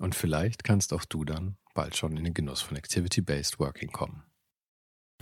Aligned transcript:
Und 0.00 0.14
vielleicht 0.14 0.64
kannst 0.64 0.92
auch 0.92 1.04
du 1.04 1.24
dann 1.24 1.56
bald 1.74 1.96
schon 1.96 2.16
in 2.16 2.24
den 2.24 2.34
Genuss 2.34 2.60
von 2.60 2.76
Activity-Based 2.76 3.58
Working 3.58 3.90
kommen. 3.90 4.22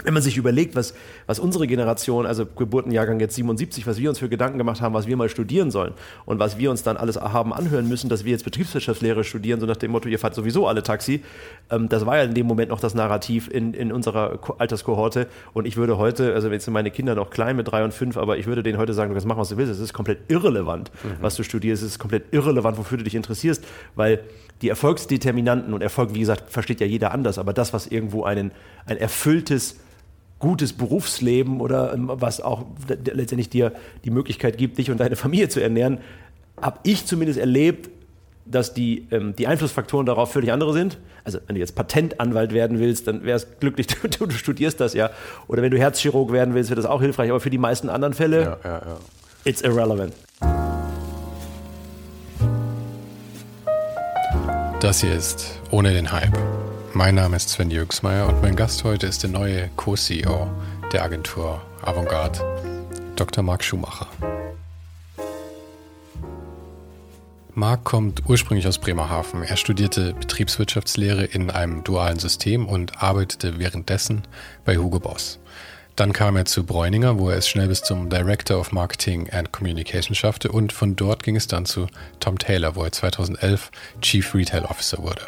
Wenn 0.05 0.13
man 0.13 0.23
sich 0.23 0.37
überlegt, 0.37 0.77
was, 0.77 0.93
was 1.27 1.39
unsere 1.39 1.67
Generation, 1.67 2.27
also 2.27 2.45
Geburtenjahrgang 2.45 3.19
jetzt 3.19 3.35
77, 3.35 3.87
was 3.87 3.97
wir 3.97 4.11
uns 4.11 4.19
für 4.19 4.29
Gedanken 4.29 4.59
gemacht 4.59 4.83
haben, 4.83 4.93
was 4.93 5.07
wir 5.07 5.17
mal 5.17 5.31
studieren 5.31 5.71
sollen 5.71 5.95
und 6.27 6.39
was 6.39 6.59
wir 6.59 6.71
uns 6.71 6.83
dann 6.83 6.99
alles 6.99 7.17
haben 7.17 7.55
anhören 7.55 7.89
müssen, 7.89 8.11
dass 8.11 8.23
wir 8.23 8.33
jetzt 8.33 8.45
Betriebswirtschaftslehre 8.45 9.25
studieren, 9.25 9.59
so 9.59 9.65
nach 9.65 9.79
dem 9.79 9.93
Motto, 9.93 10.11
ihr 10.11 10.19
fahrt 10.19 10.35
sowieso 10.35 10.67
alle 10.69 10.83
Taxi, 10.83 11.23
ähm, 11.71 11.89
das 11.89 12.05
war 12.05 12.19
ja 12.19 12.25
in 12.25 12.35
dem 12.35 12.45
Moment 12.45 12.69
noch 12.69 12.81
das 12.81 12.95
Narrativ 12.95 13.49
in, 13.49 13.73
in 13.73 13.91
unserer 13.91 14.39
Alterskohorte 14.59 15.29
und 15.55 15.67
ich 15.67 15.79
würde 15.79 15.97
heute, 15.97 16.35
also 16.35 16.51
jetzt 16.51 16.67
sind 16.67 16.75
meine 16.75 16.91
Kinder 16.91 17.15
noch 17.15 17.31
klein 17.31 17.57
mit 17.57 17.67
drei 17.69 17.83
und 17.83 17.95
fünf, 17.95 18.19
aber 18.19 18.37
ich 18.37 18.45
würde 18.45 18.63
denen 18.63 18.77
heute 18.77 18.93
sagen, 18.93 19.09
du 19.09 19.15
kannst 19.15 19.27
machen, 19.27 19.41
was 19.41 19.49
du 19.49 19.57
willst, 19.57 19.73
es 19.73 19.81
ist 19.81 19.95
komplett 19.95 20.31
irrelevant, 20.31 20.91
mhm. 21.05 21.23
was 21.23 21.37
du 21.37 21.43
studierst, 21.43 21.83
es 21.83 21.93
ist 21.93 21.99
komplett 21.99 22.35
irrelevant, 22.35 22.77
wofür 22.77 22.99
du 22.99 23.05
dich 23.05 23.15
interessierst, 23.15 23.65
weil 23.95 24.21
die 24.63 24.69
Erfolgsdeterminanten 24.69 25.75
und 25.75 25.83
Erfolg, 25.83 26.15
wie 26.15 26.21
gesagt, 26.21 26.51
versteht 26.51 26.81
ja 26.81 26.87
jeder 26.87 27.13
anders, 27.13 27.39
aber 27.39 27.53
das, 27.53 27.73
was 27.73 27.87
irgendwo 27.87 28.25
einen, 28.25 28.53
ein 28.87 28.97
erfülltes 28.97 29.77
gutes 30.39 30.73
Berufsleben 30.73 31.61
oder 31.61 31.95
ähm, 31.95 32.11
was 32.13 32.41
auch 32.41 32.67
letztendlich 32.89 33.49
dir 33.49 33.73
die 34.05 34.11
Möglichkeit 34.11 34.59
gibt, 34.59 34.79
dich 34.79 34.91
und 34.91 34.99
deine 35.01 35.17
Familie 35.17 35.49
zu 35.49 35.61
ernähren, 35.61 35.99
habe 36.61 36.79
ich 36.85 37.07
zumindest 37.07 37.39
erlebt, 37.39 37.91
dass 38.45 38.75
die, 38.75 39.07
ähm, 39.11 39.35
die 39.37 39.47
Einflussfaktoren 39.47 40.07
darauf 40.07 40.33
völlig 40.33 40.53
andere 40.53 40.73
sind. 40.73 40.99
Also 41.25 41.39
wenn 41.47 41.55
du 41.55 41.61
jetzt 41.61 41.75
Patentanwalt 41.75 42.53
werden 42.53 42.79
willst, 42.79 43.09
dann 43.09 43.25
wäre 43.25 43.37
es 43.37 43.59
glücklich, 43.59 43.87
du, 44.19 44.27
du, 44.27 44.31
studierst 44.31 44.81
das 44.81 44.95
ja. 44.95 45.11
Oder 45.49 45.63
wenn 45.63 45.71
du 45.71 45.79
Herzchirurg 45.79 46.33
werden 46.33 46.55
willst, 46.55 46.71
wäre 46.71 46.81
das 46.81 46.89
auch 46.89 47.01
hilfreich. 47.01 47.31
Aber 47.31 47.41
für 47.41 47.51
die 47.51 47.59
meisten 47.59 47.89
anderen 47.89 48.15
Fälle, 48.15 48.43
ja, 48.43 48.59
ja, 48.65 48.83
ja. 48.87 48.99
it's 49.45 49.63
irrelevant. 49.63 50.13
Das 54.87 55.01
hier 55.01 55.17
ist 55.17 55.59
Ohne 55.73 55.93
den 55.93 56.13
Hype 56.13 56.39
mein 56.95 57.17
Name 57.17 57.35
ist 57.35 57.49
Sven 57.49 57.73
Jürgsmeier 57.73 58.29
und 58.29 58.41
mein 58.41 58.55
Gast 58.55 58.85
heute 58.85 59.09
ist 59.09 59.25
der 59.25 59.31
neue 59.31 59.69
Co-CEO 59.75 60.49
der 60.93 61.03
Agentur 61.03 61.61
Avantgarde, 61.83 62.39
Dr. 63.17 63.43
Marc 63.43 63.65
Schumacher. 63.65 64.07
Marc 67.53 67.83
kommt 67.83 68.23
ursprünglich 68.29 68.69
aus 68.69 68.79
Bremerhaven. 68.79 69.43
Er 69.43 69.57
studierte 69.57 70.15
Betriebswirtschaftslehre 70.15 71.25
in 71.25 71.51
einem 71.51 71.83
dualen 71.83 72.21
System 72.21 72.65
und 72.69 73.03
arbeitete 73.03 73.59
währenddessen 73.59 74.23
bei 74.65 74.77
Hugo 74.77 75.01
Boss. 75.01 75.41
Dann 75.97 76.13
kam 76.13 76.37
er 76.37 76.45
zu 76.45 76.65
Bräuninger, 76.65 77.19
wo 77.19 77.31
er 77.31 77.39
es 77.39 77.49
schnell 77.49 77.69
bis 77.69 77.83
zum 77.83 78.11
Director 78.11 78.61
of 78.61 78.71
Marketing 78.71 79.31
and 79.31 79.51
Communication 79.51 80.15
schaffte 80.15 80.53
und 80.53 80.71
von 80.73 80.95
dort 80.95 81.23
ging 81.23 81.37
es 81.37 81.47
dann 81.47 81.65
zu 81.65 81.87
Tom 82.21 82.39
Taylor, 82.39 82.77
wo 82.77 82.85
er 82.85 82.93
2011 82.93 83.71
Chief 84.03 84.35
Retail 84.35 84.67
Officer 84.67 85.03
wurde. 85.03 85.23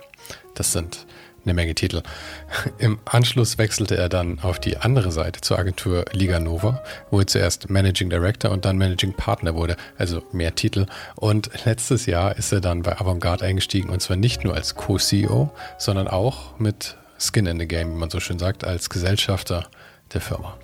Das 0.54 0.72
sind 0.72 1.06
eine 1.46 1.54
Menge 1.54 1.74
Titel. 1.74 2.02
Im 2.78 2.98
Anschluss 3.06 3.56
wechselte 3.56 3.96
er 3.96 4.10
dann 4.10 4.40
auf 4.40 4.60
die 4.60 4.76
andere 4.76 5.10
Seite 5.10 5.40
zur 5.40 5.58
Agentur 5.58 6.04
Liga 6.12 6.38
Nova, 6.38 6.84
wo 7.10 7.20
er 7.20 7.26
zuerst 7.26 7.70
Managing 7.70 8.10
Director 8.10 8.50
und 8.50 8.66
dann 8.66 8.76
Managing 8.76 9.14
Partner 9.14 9.54
wurde, 9.54 9.74
also 9.96 10.22
mehr 10.32 10.54
Titel. 10.54 10.84
Und 11.16 11.50
letztes 11.64 12.04
Jahr 12.04 12.36
ist 12.36 12.52
er 12.52 12.60
dann 12.60 12.82
bei 12.82 13.00
Avantgarde 13.00 13.46
eingestiegen 13.46 13.88
und 13.88 14.02
zwar 14.02 14.18
nicht 14.18 14.44
nur 14.44 14.54
als 14.54 14.74
Co-CEO, 14.74 15.50
sondern 15.78 16.08
auch 16.08 16.58
mit 16.58 16.98
Skin 17.18 17.46
in 17.46 17.58
the 17.58 17.66
Game, 17.66 17.94
wie 17.94 17.98
man 17.98 18.10
so 18.10 18.20
schön 18.20 18.38
sagt, 18.38 18.64
als 18.64 18.90
Gesellschafter 18.90 19.68
der 20.14 20.20
Firma. 20.20 20.56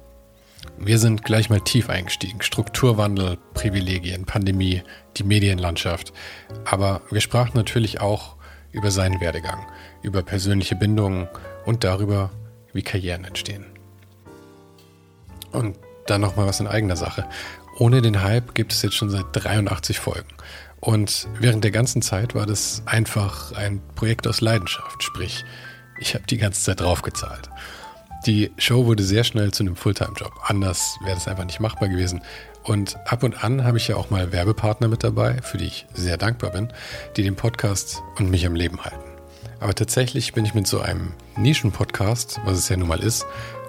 Wir 0.78 0.98
sind 0.98 1.24
gleich 1.24 1.50
mal 1.50 1.60
tief 1.60 1.90
eingestiegen. 1.90 2.40
Strukturwandel, 2.42 3.38
Privilegien, 3.52 4.24
Pandemie, 4.24 4.82
die 5.16 5.24
Medienlandschaft. 5.24 6.12
Aber 6.64 7.02
wir 7.10 7.20
sprachen 7.20 7.52
natürlich 7.54 8.00
auch 8.00 8.36
über 8.72 8.90
seinen 8.90 9.20
Werdegang 9.20 9.66
über 10.04 10.22
persönliche 10.22 10.76
Bindungen 10.76 11.28
und 11.64 11.82
darüber, 11.82 12.30
wie 12.72 12.82
Karrieren 12.82 13.24
entstehen. 13.24 13.64
Und 15.50 15.76
dann 16.06 16.20
nochmal 16.20 16.46
was 16.46 16.60
in 16.60 16.66
eigener 16.66 16.96
Sache. 16.96 17.24
Ohne 17.78 18.02
den 18.02 18.22
Hype 18.22 18.54
gibt 18.54 18.72
es 18.72 18.82
jetzt 18.82 18.94
schon 18.94 19.10
seit 19.10 19.24
83 19.32 19.98
Folgen. 19.98 20.28
Und 20.80 21.26
während 21.40 21.64
der 21.64 21.70
ganzen 21.70 22.02
Zeit 22.02 22.34
war 22.34 22.44
das 22.44 22.82
einfach 22.84 23.52
ein 23.52 23.80
Projekt 23.94 24.26
aus 24.26 24.42
Leidenschaft. 24.42 25.02
Sprich, 25.02 25.44
ich 25.98 26.14
habe 26.14 26.26
die 26.26 26.36
ganze 26.36 26.62
Zeit 26.62 26.80
draufgezahlt. 26.80 27.48
Die 28.26 28.50
Show 28.56 28.86
wurde 28.86 29.02
sehr 29.02 29.22
schnell 29.22 29.52
zu 29.52 29.62
einem 29.62 29.76
Fulltime-Job. 29.76 30.32
Anders 30.44 30.96
wäre 31.02 31.14
das 31.14 31.28
einfach 31.28 31.44
nicht 31.44 31.60
machbar 31.60 31.90
gewesen. 31.90 32.22
Und 32.62 32.96
ab 33.06 33.22
und 33.22 33.44
an 33.44 33.64
habe 33.64 33.76
ich 33.76 33.88
ja 33.88 33.96
auch 33.96 34.08
mal 34.08 34.32
Werbepartner 34.32 34.88
mit 34.88 35.04
dabei, 35.04 35.42
für 35.42 35.58
die 35.58 35.66
ich 35.66 35.86
sehr 35.92 36.16
dankbar 36.16 36.52
bin, 36.52 36.72
die 37.18 37.22
den 37.22 37.36
Podcast 37.36 38.02
und 38.16 38.30
mich 38.30 38.46
am 38.46 38.54
Leben 38.54 38.82
halten. 38.82 38.96
Aber 39.60 39.74
tatsächlich 39.74 40.32
bin 40.32 40.46
ich 40.46 40.54
mit 40.54 40.66
so 40.66 40.80
einem 40.80 41.12
Nischen-Podcast, 41.36 42.40
was 42.46 42.56
es 42.56 42.70
ja 42.70 42.78
nun 42.78 42.88
mal 42.88 43.00
ist, 43.00 43.26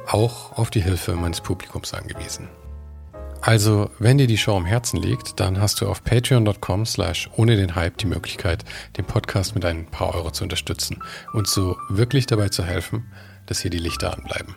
auch 0.08 0.58
auf 0.58 0.70
die 0.70 0.82
Hilfe 0.82 1.16
meines 1.16 1.42
Publikums 1.42 1.94
angewiesen. 1.94 2.48
Also, 3.42 3.92
wenn 4.00 4.18
dir 4.18 4.28
die 4.28 4.38
Show 4.38 4.56
am 4.56 4.66
Herzen 4.66 5.02
liegt, 5.02 5.40
dann 5.42 5.60
hast 5.60 5.82
du 5.82 5.90
auf 5.90 6.04
patreon.com 6.04 6.86
slash 6.86 7.30
ohne 7.36 7.58
den 7.58 7.76
Hype 7.76 7.98
die 7.98 8.08
Möglichkeit, 8.08 8.64
den 8.96 9.06
Podcast 9.06 9.54
mit 9.54 9.66
ein 9.66 9.86
paar 9.86 10.16
Euro 10.16 10.32
zu 10.32 10.44
unterstützen 10.44 11.04
und 11.34 11.48
so 11.48 11.76
wirklich 11.90 12.26
dabei 12.26 12.50
zu 12.50 12.64
helfen, 12.64 13.12
dass 13.46 13.60
hier 13.60 13.72
die 13.72 13.80
Lichter 13.80 14.14
anbleiben. 14.14 14.56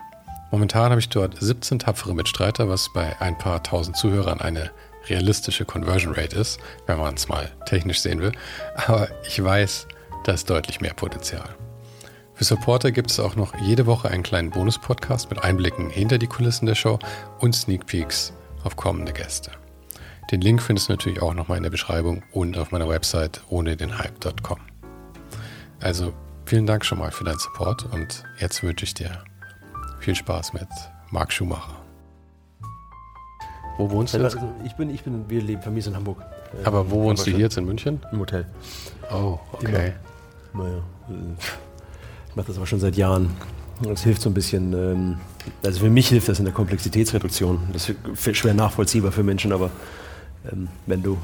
Momentan 0.50 0.90
habe 0.90 1.00
ich 1.00 1.08
dort 1.08 1.36
17 1.38 1.80
tapfere 1.80 2.14
Mitstreiter, 2.14 2.68
was 2.68 2.90
bei 2.92 3.20
ein 3.20 3.36
paar 3.36 3.62
tausend 3.62 3.96
Zuhörern 3.96 4.40
eine 4.40 4.70
realistische 5.08 5.64
Conversion 5.64 6.14
Rate 6.14 6.36
ist, 6.36 6.58
wenn 6.86 6.98
man 6.98 7.14
es 7.14 7.28
mal 7.28 7.50
technisch 7.66 8.00
sehen 8.00 8.20
will. 8.20 8.32
Aber 8.74 9.08
ich 9.26 9.42
weiß, 9.42 9.86
da 10.24 10.32
ist 10.32 10.48
deutlich 10.48 10.80
mehr 10.80 10.94
Potenzial. 10.94 11.48
Für 12.34 12.44
Supporter 12.44 12.92
gibt 12.92 13.10
es 13.10 13.18
auch 13.18 13.36
noch 13.36 13.54
jede 13.60 13.86
Woche 13.86 14.08
einen 14.10 14.22
kleinen 14.22 14.50
Bonus-Podcast 14.50 15.28
mit 15.28 15.42
Einblicken 15.42 15.90
hinter 15.90 16.18
die 16.18 16.28
Kulissen 16.28 16.66
der 16.66 16.76
Show 16.76 16.98
und 17.40 17.54
Sneak 17.54 17.86
Peeks 17.86 18.32
auf 18.62 18.76
kommende 18.76 19.12
Gäste. 19.12 19.50
Den 20.30 20.40
Link 20.40 20.62
findest 20.62 20.88
du 20.88 20.92
natürlich 20.92 21.20
auch 21.20 21.34
nochmal 21.34 21.56
in 21.56 21.62
der 21.62 21.70
Beschreibung 21.70 22.22
und 22.32 22.56
auf 22.58 22.70
meiner 22.70 22.88
Website 22.88 23.42
ohne 23.48 23.76
den 23.76 23.98
Hype.com. 23.98 24.60
Also 25.80 26.12
vielen 26.48 26.66
Dank 26.66 26.82
schon 26.82 26.98
mal 26.98 27.10
für 27.10 27.24
deinen 27.24 27.38
Support 27.38 27.84
und 27.92 28.24
jetzt 28.38 28.62
wünsche 28.62 28.84
ich 28.84 28.94
dir 28.94 29.22
viel 30.00 30.14
Spaß 30.14 30.54
mit 30.54 30.66
Marc 31.10 31.30
Schumacher. 31.30 31.76
Wo 33.76 33.90
wohnst 33.90 34.14
du? 34.14 34.24
Also 34.24 34.38
ich 34.64 34.74
bin, 34.74 34.88
ich 34.88 35.02
bin, 35.04 35.28
wir 35.28 35.42
leben 35.42 35.60
Familie 35.60 35.90
in 35.90 35.96
Hamburg. 35.96 36.22
Aber 36.64 36.90
wo 36.90 37.02
wohnst 37.02 37.26
du 37.26 37.30
hier 37.30 37.40
jetzt 37.40 37.58
in 37.58 37.66
München? 37.66 38.00
Im 38.12 38.20
Hotel. 38.20 38.46
Oh, 39.12 39.38
okay. 39.52 39.92
Naja, 40.54 40.82
ich 42.30 42.36
mache 42.36 42.46
das 42.46 42.56
aber 42.56 42.66
schon 42.66 42.80
seit 42.80 42.96
Jahren. 42.96 43.30
Das 43.82 44.02
hilft 44.02 44.22
so 44.22 44.30
ein 44.30 44.34
bisschen. 44.34 44.72
Ähm, 44.72 45.18
also 45.62 45.80
für 45.80 45.90
mich 45.90 46.08
hilft 46.08 46.30
das 46.30 46.38
in 46.38 46.46
der 46.46 46.54
Komplexitätsreduktion. 46.54 47.68
Das 47.74 47.90
ist 47.90 48.36
schwer 48.36 48.54
nachvollziehbar 48.54 49.12
für 49.12 49.22
Menschen, 49.22 49.52
aber 49.52 49.70
ähm, 50.50 50.68
wenn 50.86 51.02
du 51.02 51.18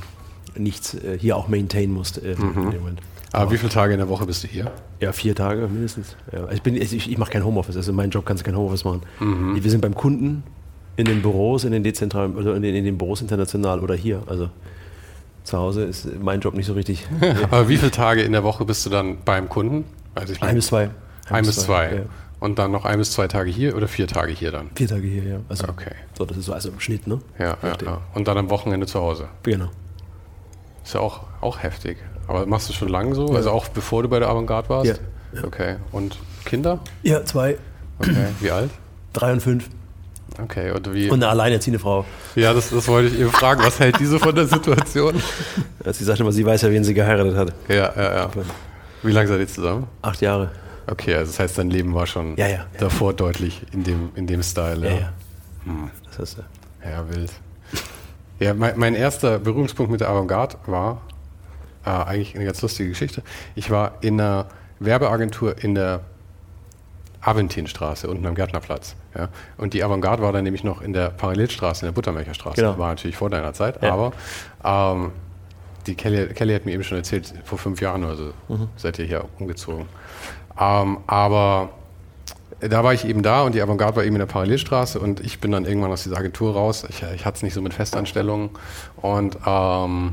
nichts 0.55 0.95
äh, 0.95 1.19
hier 1.19 1.37
auch 1.39 1.49
maintain 1.49 1.91
musst. 1.91 2.23
Äh, 2.23 2.37
mhm. 2.37 2.99
Aber 3.35 3.51
wie 3.51 3.59
viele 3.59 3.71
Tage 3.71 3.93
in 3.93 3.99
der 3.99 4.09
Woche 4.09 4.27
bist 4.27 4.45
du 4.45 4.49
hier? 4.49 4.71
Ja, 5.01 5.13
vier 5.13 5.35
Tage 5.35 5.67
mindestens. 5.67 6.17
Ja, 6.33 6.49
ich 6.51 6.65
ich, 6.65 7.11
ich 7.11 7.19
mache 7.19 7.33
kein 7.33 7.45
Homeoffice. 7.45 7.77
Also 7.77 7.93
mein 7.93 8.11
Job 8.11 8.25
kannst 8.25 8.43
du 8.43 8.45
kein 8.47 8.57
Homeoffice 8.57 8.85
machen. 8.85 9.03
Mhm. 9.19 9.63
Wir 9.63 9.71
sind 9.71 9.81
beim 9.81 9.95
Kunden 9.95 10.45
in 10.97 11.07
den 11.07 11.23
Büros, 11.23 11.65
in 11.65 11.73
den 11.73 11.83
dezentralen, 11.83 12.37
also 12.37 12.53
in 12.53 12.63
den, 12.63 12.75
in 12.75 12.85
den 12.85 12.97
Büros 12.97 13.21
international 13.21 13.81
oder 13.81 13.95
hier. 13.95 14.23
Also 14.27 14.51
zu 15.43 15.59
Hause 15.59 15.85
ist 15.85 16.09
mein 16.23 16.41
Job 16.41 16.55
nicht 16.55 16.67
so 16.67 16.75
richtig. 16.75 17.07
Aber 17.51 17.69
wie 17.69 17.77
viele 17.77 17.91
Tage 17.91 18.23
in 18.23 18.33
der 18.33 18.45
Woche 18.45 18.65
bist 18.65 18.87
du 18.87 18.91
dann 18.91 19.19
beim 19.25 19.49
Kunden? 19.49 19.85
Also 20.15 20.33
ich 20.33 20.41
Ein 20.41 20.47
meine, 20.47 20.57
bis 20.59 20.67
zwei. 20.69 20.91
ein 21.29 21.45
bis 21.45 21.57
zwei. 21.57 21.95
Ja. 21.97 22.03
Und 22.41 22.59
dann 22.59 22.71
noch 22.73 22.85
ein 22.85 22.99
bis 22.99 23.11
zwei 23.13 23.27
Tage 23.27 23.51
hier 23.51 23.75
oder 23.77 23.89
vier 23.89 24.07
Tage 24.07 24.33
hier 24.33 24.53
dann? 24.53 24.71
Vier 24.75 24.89
Tage 24.89 25.07
hier, 25.07 25.25
ja. 25.25 25.39
Also, 25.49 25.65
Okay. 25.69 25.93
so, 26.17 26.25
das 26.25 26.37
ist 26.37 26.47
so 26.47 26.53
also 26.53 26.69
im 26.69 26.79
Schnitt, 26.79 27.07
ne? 27.07 27.19
Ja, 27.39 27.57
ja, 27.63 27.77
ja. 27.85 28.01
Und 28.15 28.29
dann 28.29 28.37
am 28.39 28.51
Wochenende 28.51 28.87
zu 28.87 29.01
Hause. 29.01 29.29
Genau. 29.43 29.71
Ist 30.85 30.95
ja 30.95 31.01
auch, 31.01 31.23
auch 31.41 31.63
heftig. 31.63 31.97
Aber 32.27 32.47
machst 32.47 32.69
du 32.69 32.73
schon 32.73 32.89
lange 32.89 33.15
so? 33.15 33.27
Also 33.35 33.51
auch 33.51 33.69
bevor 33.69 34.03
du 34.03 34.09
bei 34.09 34.19
der 34.19 34.29
Avantgarde 34.29 34.69
warst? 34.69 34.87
Ja. 35.33 35.45
Okay. 35.45 35.77
Und 35.93 36.19
Kinder? 36.45 36.81
Ja, 37.03 37.25
zwei, 37.25 37.59
Okay. 38.01 38.27
Wie 38.41 38.51
alt? 38.51 38.71
drei 39.13 39.33
und 39.33 39.41
fünf. 39.41 39.69
Okay. 40.43 40.73
Und 40.73 40.93
wie? 40.93 41.09
Und 41.09 41.23
eine 41.23 41.29
alleinerziehende 41.29 41.79
Frau. 41.79 42.05
ja, 42.35 42.53
das, 42.53 42.71
das 42.71 42.89
wollte 42.89 43.15
ich 43.15 43.21
eben 43.21 43.31
fragen. 43.31 43.63
Was 43.63 43.79
hält 43.79 44.01
diese 44.01 44.19
von 44.19 44.35
der 44.35 44.47
Situation? 44.47 45.15
Sie 45.93 46.03
sagte 46.05 46.23
immer, 46.25 46.33
sie 46.33 46.45
weiß 46.45 46.63
ja, 46.63 46.71
wen 46.71 46.83
sie 46.83 46.95
geheiratet 46.95 47.37
hat. 47.37 47.53
Ja, 47.69 47.93
ja, 47.95 48.15
ja. 48.17 48.31
Wie 49.03 49.13
lange 49.13 49.29
seid 49.29 49.39
ihr 49.41 49.47
zusammen? 49.49 49.87
Acht 50.03 50.21
Jahre. 50.23 50.51
Okay, 50.87 51.15
also 51.15 51.31
das 51.31 51.39
heißt, 51.41 51.59
dein 51.59 51.71
Leben 51.71 51.95
war 51.95 52.07
schon 52.07 52.37
Ja, 52.37 52.49
ja. 52.49 52.67
davor 52.79 53.13
deutlich 53.13 53.63
in 53.73 53.85
dem, 53.85 54.11
in 54.17 54.27
dem 54.27 54.43
Style. 54.43 54.85
Ja, 54.85 54.91
Ja, 54.93 54.99
ja. 54.99 55.13
Das 56.09 56.19
heißt, 56.19 56.39
äh, 56.83 56.91
ja 56.91 57.09
wild. 57.09 57.31
Ja, 58.41 58.55
mein, 58.55 58.79
mein 58.79 58.95
erster 58.95 59.39
Berührungspunkt 59.39 59.93
mit 59.93 60.01
der 60.01 60.09
Avantgarde 60.09 60.57
war 60.67 61.01
äh, 61.85 61.91
eigentlich 61.91 62.35
eine 62.35 62.45
ganz 62.45 62.61
lustige 62.63 62.89
Geschichte. 62.89 63.23
Ich 63.55 63.71
war 63.71 63.95
in 64.01 64.21
einer 64.21 64.47
Werbeagentur 64.81 65.63
in 65.63 65.75
der 65.75 66.01
Aventinstraße, 67.21 68.09
unten 68.09 68.27
am 68.27 68.35
Gärtnerplatz. 68.35 68.97
Ja? 69.17 69.29
Und 69.57 69.73
die 69.75 69.83
Avantgarde 69.83 70.23
war 70.23 70.33
dann 70.33 70.45
nämlich 70.45 70.63
noch 70.65 70.83
in 70.83 70.93
der 70.93 71.09
Parallelstraße, 71.11 71.87
in 71.87 71.89
der 71.89 71.95
Buttermelcherstraße. 71.95 72.57
Genau. 72.61 72.79
War 72.79 72.91
natürlich 72.91 73.17
vor 73.17 73.31
deiner 73.31 73.53
Zeit, 73.55 73.83
Ja. 73.83 73.93
aber 73.95 74.13
ähm, 74.65 75.13
die 75.87 75.95
Kelly, 75.95 76.27
Kelly 76.35 76.55
hat 76.55 76.67
mir 76.67 76.73
eben 76.73 76.85
schon 76.85 76.99
erzählt, 76.99 77.33
vor 77.45 77.59
fünf 77.59 77.81
Jahren 77.81 78.05
oder 78.05 78.17
so 78.17 78.33
Mhm. 78.49 78.69
seid 78.77 78.99
ihr 78.99 79.07
hier 79.07 79.25
umgezogen. 79.39 79.87
Ähm, 80.61 80.99
aber 81.07 81.71
da 82.61 82.85
war 82.85 82.93
ich 82.95 83.05
eben 83.07 83.23
da 83.23 83.43
und 83.43 83.55
die 83.55 83.63
Avantgarde 83.63 83.97
war 83.97 84.05
eben 84.05 84.15
in 84.17 84.21
der 84.21 84.27
Parallelstraße 84.27 85.01
und 85.01 85.21
ich 85.21 85.41
bin 85.41 85.51
dann 85.51 85.65
irgendwann 85.65 85.91
aus 85.93 86.03
dieser 86.05 86.19
Agentur 86.19 86.53
raus. 86.55 86.85
Ich, 86.89 87.03
ich 87.03 87.25
hatte 87.25 87.37
es 87.37 87.43
nicht 87.43 87.55
so 87.55 87.63
mit 87.63 87.73
Festanstellungen 87.75 88.51
und 88.97 89.37
ähm, 89.47 90.13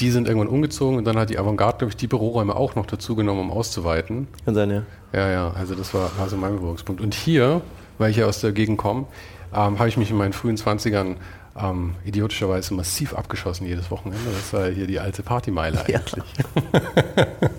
die 0.00 0.10
sind 0.10 0.26
irgendwann 0.26 0.48
umgezogen 0.48 0.96
und 0.98 1.04
dann 1.04 1.18
hat 1.18 1.30
die 1.30 1.38
Avantgarde, 1.38 1.78
glaube 1.78 1.90
ich, 1.90 1.96
die 1.96 2.06
Büroräume 2.06 2.56
auch 2.56 2.74
noch 2.74 2.86
dazu 2.86 3.14
genommen, 3.14 3.40
um 3.40 3.50
auszuweiten. 3.50 4.28
kann 4.44 4.54
sein, 4.54 4.70
ja. 4.70 4.82
Ja, 5.12 5.28
ja, 5.30 5.50
also 5.56 5.74
das 5.74 5.92
war, 5.94 6.10
war 6.18 6.28
so 6.28 6.36
mein 6.36 6.56
Berührungspunkt. 6.56 7.00
Und 7.00 7.14
hier, 7.14 7.60
weil 7.98 8.10
ich 8.10 8.16
ja 8.16 8.26
aus 8.26 8.40
der 8.40 8.52
Gegend 8.52 8.78
komme, 8.78 9.06
ähm, 9.52 9.78
habe 9.78 9.88
ich 9.88 9.96
mich 9.96 10.10
in 10.10 10.16
meinen 10.16 10.32
frühen 10.32 10.56
20ern 10.56 11.16
ähm, 11.60 11.94
idiotischerweise 12.04 12.74
massiv 12.74 13.14
abgeschossen 13.14 13.66
jedes 13.66 13.90
Wochenende. 13.90 14.24
Das 14.32 14.52
war 14.52 14.68
hier 14.68 14.86
die 14.86 15.00
alte 15.00 15.22
Partymeile 15.22 15.78
Ja. 15.88 15.98
eigentlich. 15.98 16.24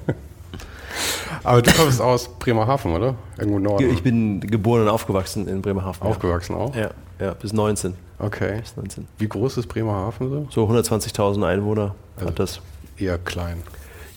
Aber 1.43 1.61
du 1.61 1.71
kommst 1.71 2.01
aus 2.01 2.27
Bremerhaven, 2.39 2.93
oder? 2.93 3.15
Irgendwo 3.37 3.57
im 3.57 3.63
Norden. 3.63 3.89
Ich 3.89 4.03
bin 4.03 4.39
geboren 4.41 4.83
und 4.83 4.89
aufgewachsen 4.89 5.47
in 5.47 5.61
Bremerhaven. 5.61 6.05
Aufgewachsen 6.07 6.55
auch? 6.55 6.75
Ja, 6.75 6.91
ja, 7.19 7.33
bis 7.33 7.51
19. 7.53 7.95
Okay. 8.19 8.59
Bis 8.59 8.77
19. 8.77 9.07
Wie 9.17 9.27
groß 9.27 9.57
ist 9.57 9.67
Bremerhaven 9.67 10.29
so? 10.29 10.47
So 10.51 10.65
120.000 10.71 11.43
Einwohner 11.45 11.95
hat 12.27 12.39
das. 12.39 12.61
Eher 12.97 13.17
klein. 13.17 13.63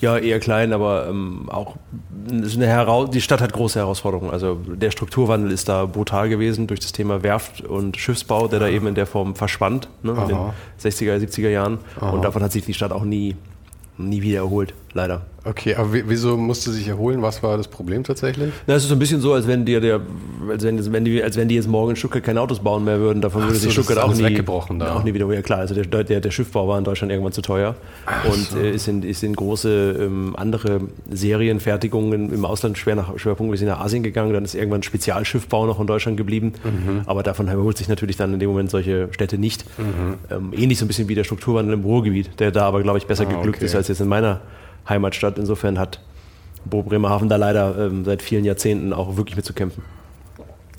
Ja, 0.00 0.18
eher 0.18 0.40
klein, 0.40 0.72
aber 0.72 1.06
ähm, 1.08 1.48
auch 1.48 1.76
die 2.10 3.20
Stadt 3.20 3.40
hat 3.40 3.52
große 3.52 3.78
Herausforderungen. 3.78 4.30
Also 4.30 4.56
der 4.56 4.90
Strukturwandel 4.90 5.50
ist 5.50 5.68
da 5.68 5.86
brutal 5.86 6.28
gewesen 6.28 6.66
durch 6.66 6.80
das 6.80 6.92
Thema 6.92 7.22
Werft 7.22 7.62
und 7.62 7.96
Schiffsbau, 7.96 8.48
der 8.48 8.58
da 8.58 8.68
eben 8.68 8.86
in 8.86 8.94
der 8.94 9.06
Form 9.06 9.34
verschwand 9.34 9.88
ne, 10.02 10.12
in 10.12 10.28
den 10.28 10.36
Aha. 10.36 10.54
60er, 10.82 11.16
70er 11.16 11.48
Jahren. 11.48 11.78
Aha. 11.98 12.10
Und 12.10 12.22
davon 12.22 12.42
hat 12.42 12.52
sich 12.52 12.64
die 12.64 12.74
Stadt 12.74 12.92
auch 12.92 13.04
nie, 13.04 13.36
nie 13.96 14.20
wieder 14.20 14.38
erholt, 14.38 14.74
leider. 14.94 15.22
Okay, 15.46 15.74
aber 15.74 15.92
wi- 15.92 16.04
wieso 16.06 16.38
musste 16.38 16.70
sich 16.72 16.88
erholen? 16.88 17.20
Was 17.20 17.42
war 17.42 17.58
das 17.58 17.68
Problem 17.68 18.02
tatsächlich? 18.02 18.50
Na, 18.66 18.74
es 18.76 18.84
ist 18.84 18.88
so 18.88 18.94
ein 18.94 18.98
bisschen 18.98 19.20
so, 19.20 19.34
als 19.34 19.46
wenn 19.46 19.66
dir 19.66 19.78
der, 19.82 20.00
als 20.48 20.62
wenn, 20.64 20.90
wenn 20.90 21.04
die, 21.04 21.22
als 21.22 21.36
wenn 21.36 21.48
die 21.48 21.54
jetzt 21.56 21.68
morgen 21.68 21.90
in 21.90 21.96
Stuttgart 21.96 22.22
keine 22.24 22.40
Autos 22.40 22.60
bauen 22.60 22.82
mehr 22.84 22.98
würden, 22.98 23.20
davon 23.20 23.42
Ach 23.42 23.48
würde 23.48 23.56
so, 23.58 23.64
sich 23.64 23.72
Stuttgart 23.74 23.98
auch 23.98 24.14
nie, 24.14 24.22
weggebrochen 24.24 24.78
da. 24.78 24.94
auch 24.94 25.04
nie 25.04 25.12
wieder. 25.12 25.30
Ja 25.30 25.42
klar, 25.42 25.58
also 25.58 25.74
der, 25.74 25.84
der, 26.04 26.20
der 26.20 26.30
Schiffbau 26.30 26.66
war 26.66 26.78
in 26.78 26.84
Deutschland 26.84 27.12
irgendwann 27.12 27.32
zu 27.34 27.42
teuer 27.42 27.74
und 28.26 28.56
äh, 28.58 28.70
ist, 28.70 28.88
in, 28.88 29.02
ist 29.02 29.22
in 29.22 29.34
große 29.36 29.98
ähm, 30.00 30.34
andere 30.34 30.80
Serienfertigungen 31.38 32.32
im 32.32 32.44
Ausland 32.44 32.78
schwer 32.78 32.94
nach 32.94 33.18
schwerpunktmäßig 33.18 33.66
nach 33.66 33.80
Asien 33.80 34.02
gegangen. 34.02 34.32
Dann 34.32 34.44
ist 34.44 34.54
irgendwann 34.54 34.82
Spezialschiffbau 34.82 35.66
noch 35.66 35.80
in 35.80 35.86
Deutschland 35.86 36.16
geblieben, 36.16 36.52
Mhm. 36.64 37.02
aber 37.06 37.22
davon 37.22 37.48
erholt 37.48 37.76
sich 37.76 37.88
natürlich 37.88 38.16
dann 38.16 38.32
in 38.32 38.40
dem 38.40 38.48
Moment 38.48 38.70
solche 38.70 39.08
Städte 39.12 39.36
nicht. 39.36 39.64
Mhm. 39.78 40.14
Ähm, 40.30 40.52
ähnlich 40.56 40.78
so 40.78 40.84
ein 40.84 40.88
bisschen 40.88 41.08
wie 41.08 41.14
der 41.14 41.24
Strukturwandel 41.24 41.74
im 41.74 41.82
Ruhrgebiet, 41.84 42.40
der 42.40 42.50
da 42.50 42.62
aber 42.66 42.82
glaube 42.82 42.98
ich 42.98 43.06
besser 43.06 43.24
Ah, 43.28 43.32
geglückt 43.32 43.56
okay. 43.58 43.66
ist 43.66 43.74
als 43.74 43.88
jetzt 43.88 44.00
in 44.00 44.08
meiner 44.08 44.40
Heimatstadt. 44.88 45.38
Insofern 45.38 45.78
hat 45.78 46.00
Bo 46.64 46.82
Bremerhaven 46.82 47.28
da 47.28 47.36
leider 47.36 47.76
ähm, 47.86 48.04
seit 48.04 48.22
vielen 48.22 48.44
Jahrzehnten 48.44 48.92
auch 48.92 49.16
wirklich 49.16 49.36
mit 49.36 49.44
zu 49.44 49.52
kämpfen. 49.52 49.82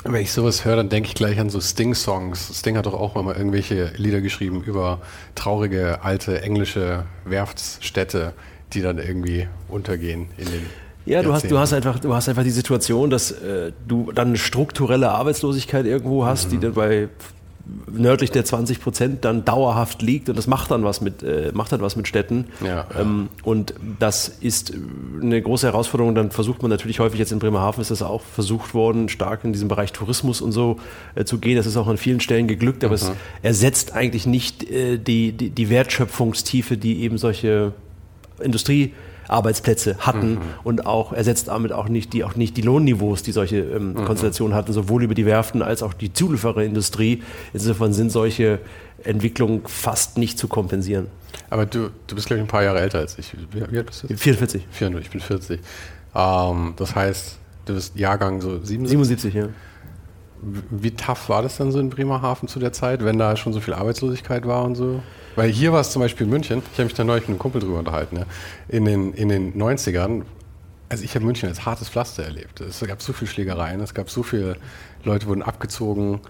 Wenn 0.03 0.21
ich 0.21 0.31
sowas 0.31 0.65
höre, 0.65 0.75
dann 0.75 0.89
denke 0.89 1.07
ich 1.09 1.15
gleich 1.15 1.39
an 1.39 1.49
so 1.49 1.59
Sting-Songs. 1.59 2.59
Sting 2.59 2.77
hat 2.77 2.85
doch 2.85 2.93
auch 2.93 3.15
mal 3.15 3.35
irgendwelche 3.35 3.91
Lieder 3.97 4.21
geschrieben 4.21 4.61
über 4.63 4.99
traurige, 5.33 6.03
alte 6.03 6.41
englische 6.43 7.05
Werftsstädte, 7.25 8.33
die 8.73 8.81
dann 8.81 8.99
irgendwie 8.99 9.47
untergehen 9.67 10.27
in 10.37 10.45
den 10.45 10.65
Ja, 11.07 11.23
du 11.23 11.33
hast, 11.33 11.49
du 11.49 11.57
hast 11.57 11.73
einfach, 11.73 11.97
du 11.99 12.13
hast 12.13 12.29
einfach 12.29 12.43
die 12.43 12.51
Situation, 12.51 13.09
dass 13.09 13.31
äh, 13.31 13.71
du 13.87 14.11
dann 14.11 14.27
eine 14.29 14.37
strukturelle 14.37 15.09
Arbeitslosigkeit 15.09 15.87
irgendwo 15.87 16.23
hast, 16.25 16.47
Mhm. 16.47 16.49
die 16.51 16.59
dann 16.59 16.73
bei 16.73 17.09
nördlich 17.91 18.31
der 18.31 18.45
20 18.45 18.79
Prozent 18.81 19.25
dann 19.25 19.43
dauerhaft 19.45 20.01
liegt 20.01 20.29
und 20.29 20.37
das 20.37 20.47
macht 20.47 20.71
dann 20.71 20.83
was 20.83 21.01
mit, 21.01 21.23
äh, 21.23 21.51
macht 21.53 21.71
dann 21.71 21.81
was 21.81 21.95
mit 21.95 22.07
Städten. 22.07 22.45
Ja. 22.65 22.87
Ähm, 22.99 23.29
und 23.43 23.73
das 23.99 24.27
ist 24.27 24.73
eine 25.21 25.41
große 25.41 25.65
Herausforderung. 25.65 26.15
Dann 26.15 26.31
versucht 26.31 26.61
man 26.61 26.69
natürlich 26.69 26.99
häufig 26.99 27.19
jetzt 27.19 27.31
in 27.31 27.39
Bremerhaven 27.39 27.81
ist 27.81 27.91
das 27.91 28.01
auch 28.01 28.21
versucht 28.21 28.73
worden, 28.73 29.09
stark 29.09 29.43
in 29.43 29.53
diesem 29.53 29.67
Bereich 29.67 29.93
Tourismus 29.93 30.41
und 30.41 30.51
so 30.51 30.77
äh, 31.15 31.25
zu 31.25 31.39
gehen. 31.39 31.57
Das 31.57 31.65
ist 31.65 31.77
auch 31.77 31.87
an 31.87 31.97
vielen 31.97 32.19
Stellen 32.19 32.47
geglückt, 32.47 32.83
aber 32.83 32.95
es 32.95 33.11
ersetzt 33.41 33.93
eigentlich 33.93 34.25
nicht 34.25 34.69
äh, 34.69 34.97
die, 34.97 35.31
die, 35.31 35.49
die 35.49 35.69
Wertschöpfungstiefe, 35.69 36.77
die 36.77 37.01
eben 37.01 37.17
solche 37.17 37.73
Industriearbeitsplätze 39.25 39.97
hatten 39.99 40.39
und 40.63 40.85
auch 40.85 41.13
ersetzt 41.13 41.47
damit 41.47 41.71
auch 41.71 41.89
nicht 41.89 42.13
die 42.13 42.23
auch 42.23 42.35
nicht 42.35 42.57
die 42.57 42.61
Lohnniveaus, 42.61 43.23
die 43.23 43.31
solche 43.31 43.57
ähm, 43.57 43.95
Konstellationen 43.95 44.55
hatten, 44.55 44.73
sowohl 44.73 45.03
über 45.03 45.15
die 45.15 45.25
Werften 45.25 45.61
als 45.61 45.83
auch 45.83 45.93
die 45.93 46.13
Zuliefererindustrie. 46.13 47.23
Insofern 47.53 47.93
sind 47.93 48.11
solche 48.11 48.59
Entwicklungen 49.03 49.61
fast 49.65 50.17
nicht 50.17 50.37
zu 50.37 50.47
kompensieren. 50.47 51.07
Aber 51.49 51.65
du, 51.65 51.89
du 52.07 52.15
bist, 52.15 52.27
glaube 52.27 52.39
ich, 52.39 52.45
ein 52.45 52.47
paar 52.47 52.63
Jahre 52.63 52.79
älter 52.79 52.99
als 52.99 53.17
ich. 53.17 53.33
Wie, 53.51 53.71
wie 53.71 53.77
alt 53.77 53.87
bist 53.87 54.03
du? 54.03 54.07
jetzt? 54.07 54.21
44, 54.21 54.67
44, 54.71 55.05
ich 55.05 55.11
bin 55.11 55.21
40. 55.21 55.59
Ähm, 56.15 56.73
das 56.77 56.95
heißt, 56.95 57.37
du 57.65 57.73
bist 57.73 57.97
Jahrgang 57.97 58.41
so 58.41 58.63
77. 58.63 58.89
77, 58.89 59.33
ja. 59.33 59.47
Wie 60.41 60.91
tough 60.91 61.29
war 61.29 61.41
das 61.41 61.57
dann 61.57 61.71
so 61.71 61.79
in 61.79 61.89
Bremerhaven 61.89 62.47
zu 62.47 62.59
der 62.59 62.73
Zeit, 62.73 63.03
wenn 63.03 63.17
da 63.17 63.35
schon 63.35 63.53
so 63.53 63.59
viel 63.59 63.73
Arbeitslosigkeit 63.73 64.45
war 64.45 64.63
und 64.63 64.75
so? 64.75 65.01
Weil 65.35 65.49
hier 65.49 65.73
war 65.73 65.81
es 65.81 65.91
zum 65.91 66.01
Beispiel 66.01 66.25
in 66.25 66.31
München, 66.31 66.61
ich 66.71 66.77
habe 66.77 66.85
mich 66.85 66.93
da 66.93 67.03
neulich 67.03 67.23
mit 67.23 67.29
einem 67.29 67.39
Kumpel 67.39 67.61
drüber 67.61 67.79
unterhalten, 67.79 68.17
ja. 68.17 68.25
in, 68.69 68.85
den, 68.85 69.13
in 69.13 69.29
den 69.29 69.53
90ern, 69.53 70.23
also 70.89 71.03
ich 71.03 71.15
habe 71.15 71.25
München 71.25 71.49
als 71.49 71.65
hartes 71.65 71.89
Pflaster 71.89 72.23
erlebt. 72.23 72.61
Es 72.61 72.79
gab 72.81 73.01
so 73.01 73.11
viele 73.11 73.29
Schlägereien, 73.29 73.81
es 73.81 73.93
gab 73.93 74.09
so 74.09 74.23
viele 74.23 74.57
Leute 75.03 75.27
wurden 75.27 75.41
abgezogen. 75.41 76.21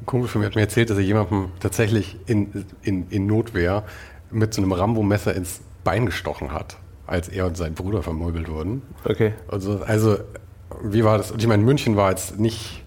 Ein 0.00 0.06
Kumpel 0.06 0.28
von 0.28 0.40
mir 0.40 0.46
hat 0.46 0.54
mir 0.54 0.62
erzählt, 0.62 0.90
dass 0.90 0.96
er 0.96 1.04
jemandem 1.04 1.50
tatsächlich 1.60 2.16
in, 2.26 2.64
in, 2.82 3.08
in 3.10 3.26
Notwehr 3.26 3.84
mit 4.30 4.54
so 4.54 4.62
einem 4.62 4.72
Rambo-Messer 4.72 5.34
ins 5.34 5.60
Bein 5.84 6.06
gestochen 6.06 6.52
hat, 6.52 6.76
als 7.06 7.28
er 7.28 7.46
und 7.46 7.56
sein 7.56 7.74
Bruder 7.74 8.02
vermöbelt 8.02 8.48
wurden. 8.48 8.82
Okay. 9.04 9.34
Also, 9.48 9.80
also, 9.86 10.18
wie 10.82 11.04
war 11.04 11.18
das? 11.18 11.30
Und 11.30 11.40
ich 11.42 11.48
meine, 11.48 11.62
München 11.62 11.96
war 11.96 12.10
jetzt 12.10 12.38
nicht, 12.38 12.79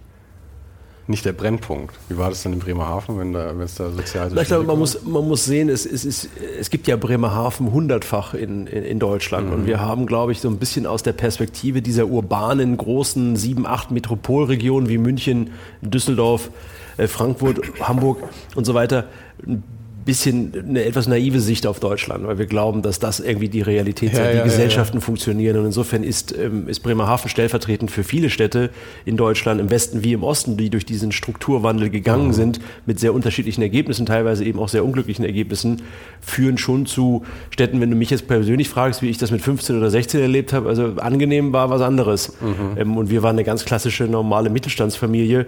nicht 1.07 1.25
der 1.25 1.33
Brennpunkt. 1.33 1.95
Wie 2.07 2.17
war 2.17 2.29
das 2.29 2.43
denn 2.43 2.53
in 2.53 2.59
Bremerhaven, 2.59 3.19
wenn 3.19 3.33
da, 3.33 3.51
es 3.51 3.75
da 3.75 3.89
sozial 3.91 4.37
Ich 4.37 4.47
glaube, 4.47 4.63
man 4.65 4.79
muss, 4.79 5.03
man 5.03 5.27
muss 5.27 5.45
sehen, 5.45 5.69
es, 5.69 5.85
es, 5.85 6.05
ist, 6.05 6.29
es 6.59 6.69
gibt 6.69 6.87
ja 6.87 6.95
Bremerhaven 6.95 7.71
hundertfach 7.71 8.33
in, 8.33 8.67
in, 8.67 8.83
in 8.83 8.99
Deutschland. 8.99 9.51
Und 9.51 9.65
wir 9.65 9.81
haben, 9.81 10.05
glaube 10.05 10.31
ich, 10.31 10.39
so 10.39 10.47
ein 10.47 10.57
bisschen 10.57 10.85
aus 10.85 11.03
der 11.03 11.13
Perspektive 11.13 11.81
dieser 11.81 12.07
urbanen, 12.07 12.77
großen 12.77 13.35
sieben, 13.35 13.65
acht 13.65 13.91
Metropolregionen 13.91 14.87
wie 14.87 14.97
München, 14.97 15.51
Düsseldorf, 15.81 16.51
äh, 16.97 17.07
Frankfurt, 17.07 17.59
Hamburg 17.81 18.19
und 18.55 18.65
so 18.65 18.73
weiter, 18.73 19.07
ein 19.45 19.63
bisschen 20.03 20.53
eine 20.67 20.83
etwas 20.83 21.07
naive 21.07 21.39
Sicht 21.39 21.65
auf 21.67 21.79
Deutschland, 21.79 22.25
weil 22.27 22.37
wir 22.37 22.45
glauben, 22.45 22.81
dass 22.81 22.99
das 22.99 23.19
irgendwie 23.19 23.49
die 23.49 23.61
Realität 23.61 24.11
Ja, 24.13 24.17
sei, 24.17 24.23
wie 24.23 24.27
ja, 24.31 24.37
ja, 24.39 24.43
Gesellschaften 24.43 25.01
funktionieren. 25.01 25.57
Und 25.57 25.65
insofern 25.65 26.03
ist, 26.03 26.37
ähm, 26.37 26.67
ist 26.67 26.81
Bremerhaven 26.81 27.29
stellvertretend 27.29 27.91
für 27.91 28.03
viele 28.03 28.29
Städte 28.29 28.69
in 29.05 29.17
Deutschland, 29.17 29.61
im 29.61 29.69
Westen 29.69 30.03
wie 30.03 30.13
im 30.13 30.23
Osten, 30.23 30.57
die 30.57 30.69
durch 30.69 30.85
diesen 30.85 31.11
Strukturwandel 31.11 31.89
gegangen 31.89 32.27
Mhm. 32.27 32.33
sind, 32.33 32.59
mit 32.85 32.99
sehr 32.99 33.13
unterschiedlichen 33.13 33.61
Ergebnissen, 33.61 34.05
teilweise 34.05 34.43
eben 34.45 34.59
auch 34.59 34.69
sehr 34.69 34.85
unglücklichen 34.85 35.25
Ergebnissen, 35.25 35.81
führen 36.21 36.57
schon 36.57 36.85
zu 36.85 37.23
Städten, 37.49 37.79
wenn 37.81 37.89
du 37.89 37.95
mich 37.95 38.09
jetzt 38.09 38.27
persönlich 38.27 38.69
fragst, 38.69 39.01
wie 39.01 39.09
ich 39.09 39.17
das 39.17 39.31
mit 39.31 39.41
15 39.41 39.77
oder 39.77 39.89
16 39.89 40.21
erlebt 40.21 40.53
habe, 40.53 40.69
also 40.69 40.93
angenehm 40.97 41.53
war 41.53 41.69
was 41.69 41.81
anderes. 41.81 42.33
Mhm. 42.41 42.77
Ähm, 42.77 42.97
und 42.97 43.09
wir 43.09 43.23
waren 43.23 43.35
eine 43.35 43.43
ganz 43.43 43.65
klassische, 43.65 44.03
normale 44.05 44.49
Mittelstandsfamilie, 44.49 45.45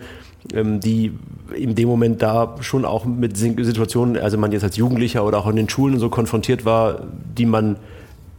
die 0.54 1.12
in 1.54 1.76
dem 1.76 1.88
Moment 1.88 2.22
da 2.22 2.56
schon 2.62 2.86
auch 2.86 3.06
mit 3.06 3.38
Situationen, 3.38 4.18
also 4.18 4.38
man 4.38 4.52
jetzt 4.52 4.64
als 4.64 4.78
Jugendlicher 4.78 5.26
oder 5.26 5.40
auch 5.40 5.48
in 5.48 5.56
den 5.56 5.70
Schulen 5.70 6.00
so 6.00 6.10
konfrontiert 6.10 6.66
war, 6.66 7.02
die 7.38 7.46
man 7.46 7.78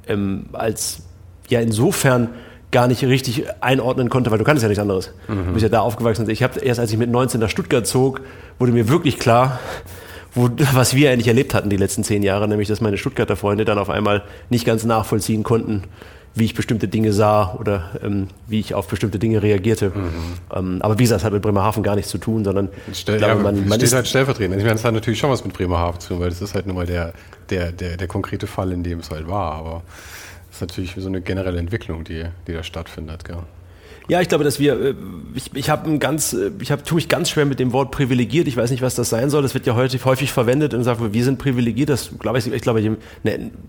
ähm, 0.07 0.47
als 0.53 1.03
ja 1.49 1.61
insofern 1.61 2.29
gar 2.71 2.89
nicht 2.89 3.03
richtig 3.05 3.45
einordnen 3.61 4.09
konnte, 4.09 4.31
weil 4.31 4.39
du 4.39 4.45
kannst 4.45 4.63
ja 4.63 4.69
nichts 4.69 4.83
anderes. 4.83 5.13
Mhm. 5.29 5.47
Du 5.47 5.53
bist 5.53 5.63
ja 5.63 5.69
da 5.69 5.81
aufgewachsen. 5.81 6.29
Ich 6.29 6.43
habe 6.43 6.61
erst, 6.61 6.81
als 6.81 6.93
ich 6.93 6.99
mit 6.99 7.11
19 7.11 7.41
nach 7.41 7.49
Stuttgart 7.49 7.87
zog, 7.87 8.21
wurde 8.59 8.73
mir 8.73 8.89
wirklich 8.89 9.19
klar, 9.19 9.61
wo, 10.35 10.51
was 10.75 10.95
wir 10.95 11.11
eigentlich 11.11 11.29
erlebt 11.29 11.55
hatten 11.55 11.71
die 11.71 11.77
letzten 11.77 12.05
zehn 12.05 12.23
Jahre, 12.23 12.49
nämlich 12.49 12.69
dass 12.69 12.81
meine 12.81 12.99
Stuttgarter 12.99 13.37
Freunde 13.37 13.65
dann 13.65 13.79
auf 13.79 13.89
einmal 13.89 14.25
nicht 14.51 14.67
ganz 14.67 14.85
nachvollziehen 14.85 15.43
konnten, 15.43 15.85
wie 16.37 16.45
ich 16.45 16.55
bestimmte 16.55 16.87
Dinge 16.87 17.15
sah 17.15 17.55
oder 17.55 17.93
ähm, 18.03 18.29
wie 18.47 18.61
ich 18.61 18.75
auf 18.75 18.89
bestimmte 18.89 19.19
Dinge 19.19 19.43
reagierte. 19.43 19.89
Mhm. 19.89 20.13
Ähm, 20.55 20.79
aber 20.83 20.99
wie 20.99 21.03
gesagt, 21.03 21.21
das 21.21 21.25
hat 21.25 21.33
mit 21.33 21.41
Bremerhaven 21.41 21.83
gar 21.83 21.97
nichts 21.97 22.11
zu 22.11 22.19
tun, 22.19 22.45
sondern 22.45 22.69
Stell, 22.93 23.17
glaube, 23.17 23.37
ja, 23.37 23.43
man, 23.43 23.67
man 23.67 23.81
steht 23.81 23.95
halt 23.95 24.07
stellvertretend. 24.07 24.59
Ich 24.59 24.63
meine, 24.63 24.75
das 24.75 24.85
hat 24.85 24.93
natürlich 24.93 25.19
schon 25.19 25.31
was 25.31 25.45
mit 25.45 25.55
Bremerhaven 25.55 25.99
zu 25.99 26.09
tun, 26.09 26.21
weil 26.21 26.29
das 26.29 26.43
ist 26.43 26.55
halt 26.55 26.67
nun 26.67 26.77
mal 26.77 26.87
der, 26.87 27.15
der, 27.49 27.73
der, 27.73 27.97
der 27.97 28.07
konkrete 28.07 28.47
Fall, 28.47 28.71
in 28.73 28.83
dem 28.83 28.99
es 28.99 29.11
halt 29.11 29.27
war. 29.27 29.55
Aber 29.55 29.83
das 30.49 30.57
ist 30.57 30.61
natürlich 30.61 30.95
so 30.99 31.09
eine 31.09 31.23
generelle 31.23 31.59
Entwicklung, 31.59 32.05
die, 32.05 32.25
die 32.47 32.53
da 32.53 32.63
stattfindet. 32.63 33.25
Gell? 33.25 33.39
Ja, 34.09 34.21
ich 34.21 34.29
glaube, 34.29 34.45
dass 34.45 34.61
wir, 34.61 34.81
äh, 34.81 34.95
ich, 35.35 35.51
ich 35.55 35.69
habe 35.69 35.91
ein 35.91 35.99
ganz, 35.99 36.33
äh, 36.33 36.53
ich 36.61 36.71
habe, 36.71 36.85
tue 36.85 36.97
mich 36.97 37.09
ganz 37.09 37.31
schwer 37.31 37.45
mit 37.45 37.59
dem 37.59 37.73
Wort 37.73 37.91
privilegiert. 37.91 38.47
Ich 38.47 38.57
weiß 38.57 38.71
nicht, 38.71 38.83
was 38.83 38.95
das 38.95 39.11
sein 39.11 39.31
soll. 39.31 39.43
Das 39.43 39.55
wird 39.55 39.67
ja 39.67 39.75
heute 39.75 40.03
häufig 40.05 40.31
verwendet 40.31 40.75
und 40.75 40.85
sagt, 40.85 41.01
wir 41.13 41.25
sind 41.25 41.39
privilegiert. 41.39 41.89
Das 41.89 42.11
glaube 42.19 42.39
ich, 42.39 42.47
ich 42.47 42.63
glaube, 42.63 42.81
ne, 42.83 42.99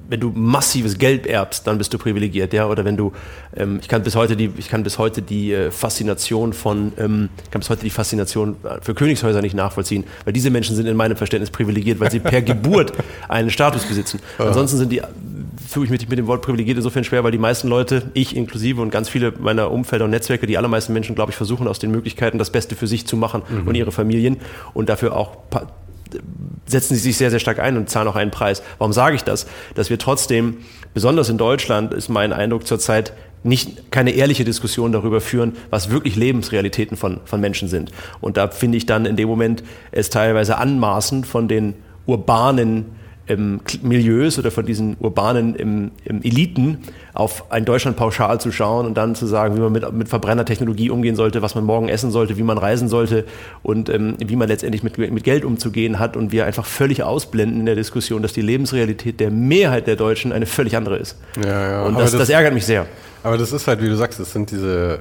wenn 0.09 0.19
du 0.19 0.31
massives 0.35 0.99
Geld 0.99 1.25
erbst, 1.25 1.65
dann 1.65 1.79
bist 1.79 1.93
du 1.93 1.97
privilegiert, 1.97 2.53
ja. 2.53 2.67
Oder 2.67 2.85
wenn 2.85 2.97
du, 2.97 3.13
ähm, 3.55 3.79
ich 3.81 3.87
kann 3.87 4.03
bis 4.03 4.15
heute 4.15 4.35
die, 4.35 4.51
ich 4.57 4.69
kann 4.69 4.83
bis 4.83 4.99
heute 4.99 5.23
die 5.23 5.53
äh, 5.53 5.71
Faszination 5.71 6.53
von, 6.53 6.93
ähm, 6.97 7.29
kann 7.49 7.59
bis 7.59 7.69
heute 7.71 7.83
die 7.83 7.89
Faszination 7.89 8.57
für 8.81 8.93
Königshäuser 8.93 9.41
nicht 9.41 9.55
nachvollziehen, 9.55 10.03
weil 10.23 10.33
diese 10.33 10.51
Menschen 10.51 10.75
sind 10.75 10.85
in 10.85 10.95
meinem 10.95 11.17
Verständnis 11.17 11.49
privilegiert, 11.49 11.99
weil 11.99 12.11
sie 12.11 12.19
per 12.19 12.41
Geburt 12.47 12.93
einen 13.27 13.49
Status 13.49 13.85
besitzen. 13.85 14.19
Ansonsten 14.37 14.77
sind 14.77 14.91
die 14.91 15.01
tue 15.71 15.85
ich 15.85 15.89
mich 15.89 16.07
mit 16.07 16.17
dem 16.17 16.27
Wort 16.27 16.41
privilegiert 16.41 16.77
insofern 16.77 17.03
schwer, 17.03 17.23
weil 17.23 17.31
die 17.31 17.37
meisten 17.37 17.67
Leute, 17.67 18.11
ich 18.13 18.35
inklusive 18.35 18.81
und 18.81 18.89
ganz 18.89 19.09
viele 19.09 19.33
meiner 19.39 19.71
Umfelder 19.71 20.05
und 20.05 20.11
Netzwerke, 20.11 20.47
die 20.47 20.57
allermeisten 20.57 20.93
Menschen, 20.93 21.15
glaube 21.15 21.31
ich, 21.31 21.35
versuchen 21.35 21.67
aus 21.67 21.79
den 21.79 21.91
Möglichkeiten 21.91 22.37
das 22.37 22.51
Beste 22.51 22.75
für 22.75 22.87
sich 22.87 23.07
zu 23.07 23.17
machen 23.17 23.43
mhm. 23.47 23.67
und 23.67 23.75
ihre 23.75 23.91
Familien 23.91 24.37
und 24.73 24.89
dafür 24.89 25.15
auch 25.15 25.37
setzen 26.65 26.95
sie 26.95 27.01
sich 27.01 27.17
sehr, 27.17 27.29
sehr 27.31 27.39
stark 27.39 27.59
ein 27.59 27.77
und 27.77 27.89
zahlen 27.89 28.07
auch 28.07 28.15
einen 28.15 28.31
Preis. 28.31 28.61
Warum 28.77 28.93
sage 28.93 29.15
ich 29.15 29.23
das? 29.23 29.47
Dass 29.75 29.89
wir 29.89 29.99
trotzdem, 29.99 30.57
besonders 30.93 31.29
in 31.29 31.37
Deutschland, 31.37 31.93
ist 31.93 32.09
mein 32.09 32.33
Eindruck 32.33 32.65
zurzeit, 32.65 33.13
nicht 33.43 33.91
keine 33.91 34.11
ehrliche 34.11 34.43
Diskussion 34.43 34.91
darüber 34.91 35.21
führen, 35.21 35.53
was 35.69 35.89
wirklich 35.89 36.15
Lebensrealitäten 36.15 36.97
von, 36.97 37.19
von 37.25 37.39
Menschen 37.39 37.67
sind. 37.67 37.91
Und 38.19 38.37
da 38.37 38.49
finde 38.49 38.77
ich 38.77 38.85
dann 38.85 39.05
in 39.05 39.15
dem 39.15 39.27
Moment 39.27 39.63
es 39.91 40.09
teilweise 40.09 40.57
anmaßend 40.57 41.25
von 41.27 41.47
den 41.47 41.75
urbanen 42.05 42.85
ähm, 43.27 43.61
Milieus 43.81 44.39
oder 44.39 44.51
von 44.51 44.65
diesen 44.65 44.97
urbanen 44.99 45.55
ähm, 45.57 45.91
Eliten 46.23 46.79
auf 47.13 47.51
ein 47.51 47.65
Deutschland 47.65 47.97
pauschal 47.97 48.39
zu 48.39 48.51
schauen 48.51 48.85
und 48.85 48.95
dann 48.95 49.15
zu 49.15 49.25
sagen, 49.25 49.55
wie 49.55 49.59
man 49.59 49.71
mit, 49.71 49.91
mit 49.93 50.07
Verbrennertechnologie 50.07 50.89
umgehen 50.89 51.15
sollte, 51.15 51.41
was 51.41 51.55
man 51.55 51.63
morgen 51.63 51.89
essen 51.89 52.11
sollte, 52.11 52.37
wie 52.37 52.43
man 52.43 52.57
reisen 52.57 52.89
sollte 52.89 53.25
und 53.63 53.89
ähm, 53.89 54.15
wie 54.19 54.35
man 54.35 54.47
letztendlich 54.47 54.83
mit, 54.83 54.97
mit 54.97 55.23
Geld 55.23 55.45
umzugehen 55.45 55.99
hat 55.99 56.15
und 56.15 56.31
wir 56.31 56.45
einfach 56.45 56.65
völlig 56.65 57.03
ausblenden 57.03 57.59
in 57.59 57.65
der 57.65 57.75
Diskussion, 57.75 58.21
dass 58.21 58.33
die 58.33 58.41
Lebensrealität 58.41 59.19
der 59.19 59.31
Mehrheit 59.31 59.87
der 59.87 59.95
Deutschen 59.95 60.31
eine 60.31 60.45
völlig 60.45 60.75
andere 60.75 60.97
ist. 60.97 61.17
Ja, 61.43 61.71
ja. 61.71 61.85
Und 61.85 61.95
das, 61.95 62.11
das, 62.11 62.21
das 62.21 62.29
ärgert 62.29 62.53
mich 62.53 62.65
sehr. 62.65 62.85
Aber 63.23 63.37
das 63.37 63.51
ist 63.51 63.67
halt, 63.67 63.81
wie 63.81 63.89
du 63.89 63.95
sagst, 63.95 64.19
das 64.19 64.31
sind 64.31 64.51
diese, 64.51 64.99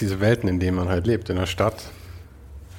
diese 0.00 0.20
Welten, 0.20 0.48
in 0.48 0.60
denen 0.60 0.76
man 0.76 0.88
halt 0.88 1.06
lebt, 1.06 1.30
in 1.30 1.36
der 1.36 1.46
Stadt 1.46 1.76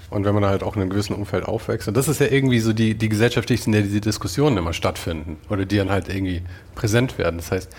und 0.10 0.26
wenn 0.26 0.34
man 0.36 0.46
halt 0.46 0.64
auch 0.64 0.76
in 0.76 0.82
einem 0.82 0.92
gewissen 0.92 1.16
Umfeld 1.16 1.46
aufwächst. 1.46 1.88
Und 1.88 1.96
das 1.98 2.08
ist 2.08 2.20
ja 2.20 2.28
irgendwie 2.28 2.60
so 2.60 2.74
die, 2.74 2.96
die 2.96 3.10
Gesellschaft, 3.10 3.50
in 3.50 3.72
der 3.72 3.82
diese 3.82 4.02
Diskussionen 4.02 4.58
immer 4.58 4.74
stattfinden 4.74 5.38
oder 5.50 5.66
die 5.66 5.78
dann 5.78 5.90
halt 5.90 6.10
irgendwie 6.10 6.42
präsent 6.76 7.18
werden. 7.18 7.38
Das 7.38 7.52
heißt, 7.52 7.70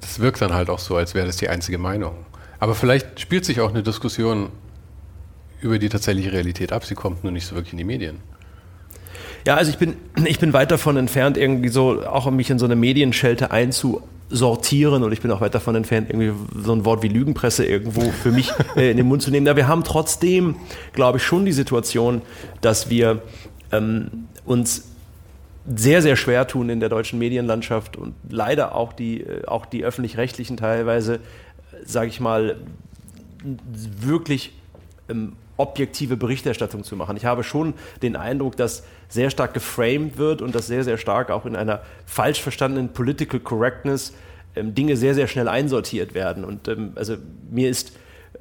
das 0.00 0.18
wirkt 0.20 0.40
dann 0.40 0.52
halt 0.52 0.70
auch 0.70 0.78
so, 0.78 0.96
als 0.96 1.14
wäre 1.14 1.26
das 1.26 1.36
die 1.36 1.48
einzige 1.48 1.78
Meinung. 1.78 2.14
Aber 2.60 2.74
vielleicht 2.74 3.20
spielt 3.20 3.44
sich 3.44 3.60
auch 3.60 3.70
eine 3.70 3.82
Diskussion 3.82 4.50
über 5.60 5.78
die 5.78 5.88
tatsächliche 5.88 6.32
Realität 6.32 6.72
ab. 6.72 6.84
Sie 6.84 6.94
kommt 6.94 7.24
nur 7.24 7.32
nicht 7.32 7.46
so 7.46 7.54
wirklich 7.54 7.72
in 7.72 7.78
die 7.78 7.84
Medien. 7.84 8.20
Ja, 9.48 9.56
also 9.56 9.70
ich 9.70 9.78
bin, 9.78 9.96
ich 10.26 10.38
bin 10.38 10.52
weit 10.52 10.70
davon 10.70 10.98
entfernt, 10.98 11.38
irgendwie 11.38 11.70
so 11.70 12.04
auch 12.06 12.30
mich 12.30 12.50
in 12.50 12.58
so 12.58 12.66
eine 12.66 12.76
Medienschelte 12.76 13.50
einzu, 13.50 14.02
sortieren 14.28 15.02
und 15.02 15.10
ich 15.12 15.22
bin 15.22 15.30
auch 15.30 15.40
weit 15.40 15.54
davon 15.54 15.74
entfernt, 15.74 16.10
irgendwie 16.10 16.34
so 16.62 16.74
ein 16.74 16.84
Wort 16.84 17.02
wie 17.02 17.08
Lügenpresse 17.08 17.64
irgendwo 17.64 18.10
für 18.10 18.30
mich 18.30 18.52
äh, 18.76 18.90
in 18.90 18.98
den 18.98 19.06
Mund 19.06 19.22
zu 19.22 19.30
nehmen. 19.30 19.46
Da 19.46 19.56
wir 19.56 19.66
haben 19.66 19.84
trotzdem, 19.84 20.56
glaube 20.92 21.16
ich, 21.16 21.24
schon 21.24 21.46
die 21.46 21.52
Situation, 21.52 22.20
dass 22.60 22.90
wir 22.90 23.22
ähm, 23.72 24.26
uns 24.44 24.90
sehr, 25.66 26.02
sehr 26.02 26.16
schwer 26.16 26.46
tun 26.46 26.68
in 26.68 26.80
der 26.80 26.90
deutschen 26.90 27.18
Medienlandschaft 27.18 27.96
und 27.96 28.12
leider 28.28 28.74
auch 28.74 28.92
die, 28.92 29.22
äh, 29.22 29.46
auch 29.46 29.64
die 29.64 29.82
öffentlich-rechtlichen 29.82 30.58
teilweise, 30.58 31.14
äh, 31.14 31.18
sage 31.86 32.08
ich 32.08 32.20
mal, 32.20 32.58
wirklich 33.72 34.52
ähm, 35.08 35.32
objektive 35.58 36.16
Berichterstattung 36.16 36.84
zu 36.84 36.96
machen. 36.96 37.16
Ich 37.16 37.26
habe 37.26 37.44
schon 37.44 37.74
den 38.02 38.16
Eindruck, 38.16 38.56
dass 38.56 38.84
sehr 39.08 39.30
stark 39.30 39.52
geframed 39.52 40.16
wird 40.16 40.40
und 40.40 40.54
dass 40.54 40.66
sehr, 40.66 40.84
sehr 40.84 40.96
stark 40.96 41.30
auch 41.30 41.44
in 41.44 41.56
einer 41.56 41.82
falsch 42.06 42.40
verstandenen 42.40 42.92
Political 42.94 43.40
Correctness 43.40 44.14
ähm, 44.56 44.74
Dinge 44.74 44.96
sehr, 44.96 45.14
sehr 45.14 45.26
schnell 45.26 45.48
einsortiert 45.48 46.14
werden. 46.14 46.44
Und 46.44 46.68
ähm, 46.68 46.92
also 46.94 47.16
mir 47.50 47.68
ist, 47.68 47.92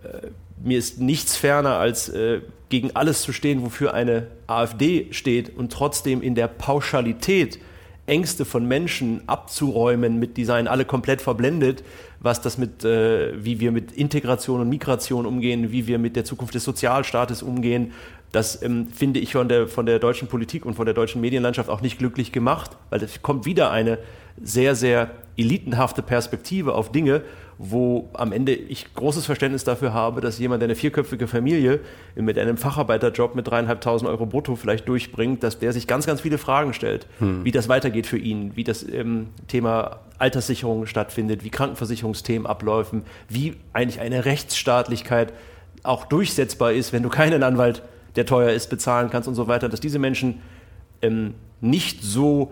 äh, 0.03 0.27
mir 0.63 0.77
ist 0.77 0.99
nichts 0.99 1.35
ferner, 1.35 1.77
als 1.77 2.09
äh, 2.09 2.41
gegen 2.69 2.95
alles 2.95 3.21
zu 3.21 3.33
stehen, 3.33 3.63
wofür 3.63 3.93
eine 3.93 4.27
AfD 4.47 5.07
steht 5.11 5.55
und 5.55 5.71
trotzdem 5.71 6.21
in 6.21 6.35
der 6.35 6.47
Pauschalität 6.47 7.59
Ängste 8.07 8.45
von 8.45 8.65
Menschen 8.67 9.21
abzuräumen, 9.27 10.17
mit 10.17 10.37
die 10.37 10.45
seien 10.45 10.67
alle 10.67 10.85
komplett 10.85 11.21
verblendet, 11.21 11.83
was 12.19 12.41
das 12.41 12.57
mit, 12.57 12.83
äh, 12.83 13.33
wie 13.43 13.59
wir 13.59 13.71
mit 13.71 13.91
Integration 13.91 14.61
und 14.61 14.69
Migration 14.69 15.25
umgehen, 15.25 15.71
wie 15.71 15.87
wir 15.87 15.99
mit 15.99 16.15
der 16.15 16.25
Zukunft 16.25 16.55
des 16.55 16.63
Sozialstaates 16.63 17.43
umgehen. 17.43 17.91
Das 18.31 18.61
ähm, 18.61 18.87
finde 18.87 19.19
ich 19.19 19.33
von 19.33 19.49
der, 19.49 19.67
von 19.67 19.85
der 19.85 19.99
deutschen 19.99 20.27
Politik 20.27 20.65
und 20.65 20.73
von 20.73 20.85
der 20.85 20.95
deutschen 20.95 21.21
Medienlandschaft 21.21 21.69
auch 21.69 21.81
nicht 21.81 21.97
glücklich 21.97 22.31
gemacht, 22.31 22.71
weil 22.89 23.03
es 23.03 23.21
kommt 23.21 23.45
wieder 23.45 23.71
eine 23.71 23.99
sehr, 24.41 24.75
sehr 24.75 25.11
elitenhafte 25.37 26.01
Perspektive 26.01 26.73
auf 26.73 26.91
Dinge, 26.91 27.21
wo 27.59 28.09
am 28.13 28.31
Ende 28.31 28.53
ich 28.53 28.93
großes 28.93 29.25
Verständnis 29.25 29.63
dafür 29.63 29.93
habe, 29.93 30.21
dass 30.21 30.37
jemand, 30.37 30.61
der 30.61 30.67
eine 30.67 30.75
vierköpfige 30.75 31.27
Familie 31.27 31.79
mit 32.15 32.37
einem 32.37 32.57
Facharbeiterjob 32.57 33.35
mit 33.35 33.47
dreieinhalbtausend 33.47 34.09
Euro 34.09 34.25
brutto 34.25 34.55
vielleicht 34.55 34.87
durchbringt, 34.87 35.43
dass 35.43 35.57
der 35.57 35.73
sich 35.73 35.87
ganz, 35.87 36.05
ganz 36.05 36.21
viele 36.21 36.37
Fragen 36.37 36.73
stellt, 36.73 37.07
hm. 37.19 37.43
wie 37.43 37.51
das 37.51 37.67
weitergeht 37.67 38.05
für 38.05 38.17
ihn, 38.17 38.55
wie 38.55 38.63
das 38.63 38.87
ähm, 38.87 39.29
Thema 39.47 40.01
Alterssicherung 40.19 40.85
stattfindet, 40.85 41.43
wie 41.43 41.49
Krankenversicherungsthemen 41.49 42.45
abläufen, 42.45 43.03
wie 43.27 43.55
eigentlich 43.73 43.99
eine 43.99 44.25
Rechtsstaatlichkeit 44.25 45.33
auch 45.83 46.05
durchsetzbar 46.05 46.73
ist, 46.73 46.93
wenn 46.93 47.03
du 47.03 47.09
keinen 47.09 47.43
Anwalt, 47.43 47.81
der 48.15 48.25
teuer 48.25 48.51
ist, 48.51 48.69
bezahlen 48.69 49.09
kannst 49.09 49.27
und 49.27 49.35
so 49.35 49.47
weiter, 49.47 49.69
dass 49.69 49.79
diese 49.79 49.99
Menschen 49.99 50.41
ähm, 51.01 51.35
nicht 51.61 52.03
so 52.03 52.51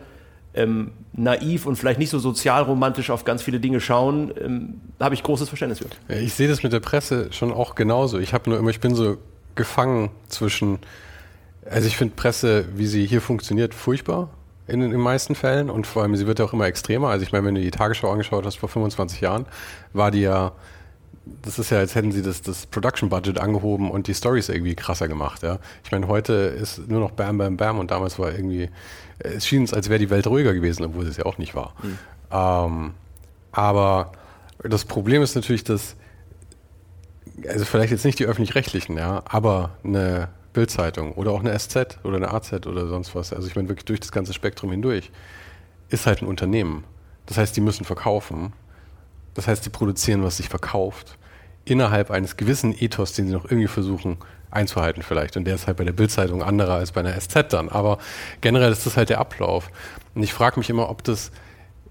ähm, 0.55 0.91
naiv 1.13 1.65
und 1.65 1.75
vielleicht 1.75 1.99
nicht 1.99 2.09
so 2.09 2.19
sozialromantisch 2.19 3.09
auf 3.09 3.23
ganz 3.25 3.41
viele 3.41 3.59
Dinge 3.59 3.79
schauen, 3.79 4.31
ähm, 4.39 4.81
habe 4.99 5.15
ich 5.15 5.23
großes 5.23 5.47
Verständnis 5.47 5.79
für. 5.79 6.13
Ich 6.13 6.33
sehe 6.33 6.47
das 6.47 6.63
mit 6.63 6.73
der 6.73 6.79
Presse 6.79 7.31
schon 7.31 7.53
auch 7.53 7.75
genauso. 7.75 8.19
Ich 8.19 8.33
habe 8.33 8.49
nur 8.49 8.59
immer, 8.59 8.69
ich 8.69 8.79
bin 8.79 8.95
so 8.95 9.17
gefangen 9.55 10.09
zwischen, 10.27 10.79
also 11.69 11.87
ich 11.87 11.97
finde 11.97 12.15
Presse, 12.15 12.65
wie 12.75 12.87
sie 12.87 13.05
hier 13.05 13.21
funktioniert, 13.21 13.73
furchtbar 13.73 14.29
in 14.67 14.79
den 14.79 14.99
meisten 14.99 15.35
Fällen 15.35 15.69
und 15.69 15.85
vor 15.85 16.01
allem 16.01 16.15
sie 16.15 16.25
wird 16.25 16.39
ja 16.39 16.45
auch 16.45 16.53
immer 16.53 16.65
extremer. 16.65 17.09
Also 17.09 17.23
ich 17.23 17.31
meine, 17.31 17.45
wenn 17.45 17.55
du 17.55 17.61
die 17.61 17.71
Tagesschau 17.71 18.09
angeschaut 18.09 18.45
hast 18.45 18.57
vor 18.57 18.69
25 18.69 19.21
Jahren, 19.21 19.45
war 19.93 20.11
die 20.11 20.21
ja 20.21 20.53
das 21.41 21.59
ist 21.59 21.71
ja, 21.71 21.79
als 21.79 21.95
hätten 21.95 22.11
sie 22.11 22.21
das, 22.21 22.41
das 22.41 22.65
Production 22.67 23.09
Budget 23.09 23.39
angehoben 23.39 23.89
und 23.89 24.07
die 24.07 24.13
Stories 24.13 24.49
irgendwie 24.49 24.75
krasser 24.75 25.07
gemacht. 25.07 25.43
Ja? 25.43 25.59
Ich 25.83 25.91
meine, 25.91 26.07
heute 26.07 26.33
ist 26.33 26.87
nur 26.87 26.99
noch 26.99 27.11
Bam, 27.11 27.37
Bam, 27.37 27.57
Bam 27.57 27.79
und 27.79 27.91
damals 27.91 28.19
war 28.19 28.31
irgendwie, 28.31 28.69
es 29.19 29.47
schien 29.47 29.63
es, 29.63 29.73
als 29.73 29.89
wäre 29.89 29.99
die 29.99 30.09
Welt 30.09 30.27
ruhiger 30.27 30.53
gewesen, 30.53 30.83
obwohl 30.85 31.07
es 31.07 31.17
ja 31.17 31.25
auch 31.25 31.37
nicht 31.37 31.55
war. 31.55 31.73
Mhm. 31.81 31.97
Ähm, 32.31 32.93
aber 33.51 34.11
das 34.63 34.85
Problem 34.85 35.21
ist 35.21 35.35
natürlich, 35.35 35.63
dass, 35.63 35.95
also 37.47 37.65
vielleicht 37.65 37.91
jetzt 37.91 38.05
nicht 38.05 38.19
die 38.19 38.25
öffentlich-rechtlichen, 38.25 38.97
ja, 38.97 39.23
aber 39.25 39.71
eine 39.83 40.29
Bildzeitung 40.53 41.13
oder 41.13 41.31
auch 41.31 41.41
eine 41.41 41.57
SZ 41.57 41.99
oder 42.03 42.17
eine 42.17 42.33
AZ 42.33 42.53
oder 42.65 42.87
sonst 42.87 43.15
was, 43.15 43.33
also 43.33 43.47
ich 43.47 43.55
meine 43.55 43.69
wirklich 43.69 43.85
durch 43.85 43.99
das 43.99 44.11
ganze 44.11 44.33
Spektrum 44.33 44.71
hindurch, 44.71 45.11
ist 45.89 46.05
halt 46.05 46.21
ein 46.21 46.27
Unternehmen. 46.27 46.83
Das 47.25 47.37
heißt, 47.37 47.55
die 47.55 47.61
müssen 47.61 47.85
verkaufen 47.85 48.53
das 49.35 49.47
heißt, 49.47 49.63
sie 49.65 49.69
produzieren, 49.69 50.23
was 50.23 50.37
sich 50.37 50.49
verkauft, 50.49 51.17
innerhalb 51.65 52.11
eines 52.11 52.37
gewissen 52.37 52.73
Ethos, 52.77 53.13
den 53.13 53.27
sie 53.27 53.33
noch 53.33 53.45
irgendwie 53.45 53.67
versuchen 53.67 54.17
einzuhalten 54.51 55.03
vielleicht. 55.03 55.35
Und 55.35 55.45
der 55.45 55.55
ist 55.55 55.67
halt 55.67 55.77
bei 55.77 55.83
der 55.83 55.93
Bildzeitung 55.93 56.41
anderer 56.41 56.75
als 56.75 56.91
bei 56.91 57.01
einer 57.01 57.19
SZ 57.19 57.51
dann. 57.51 57.69
Aber 57.69 57.97
generell 58.41 58.71
ist 58.71 58.85
das 58.85 58.95
halt 58.95 59.09
der 59.09 59.19
Ablauf. 59.19 59.69
Und 60.13 60.23
ich 60.23 60.33
frage 60.33 60.59
mich 60.59 60.69
immer, 60.69 60.89
ob 60.89 61.03
das 61.03 61.31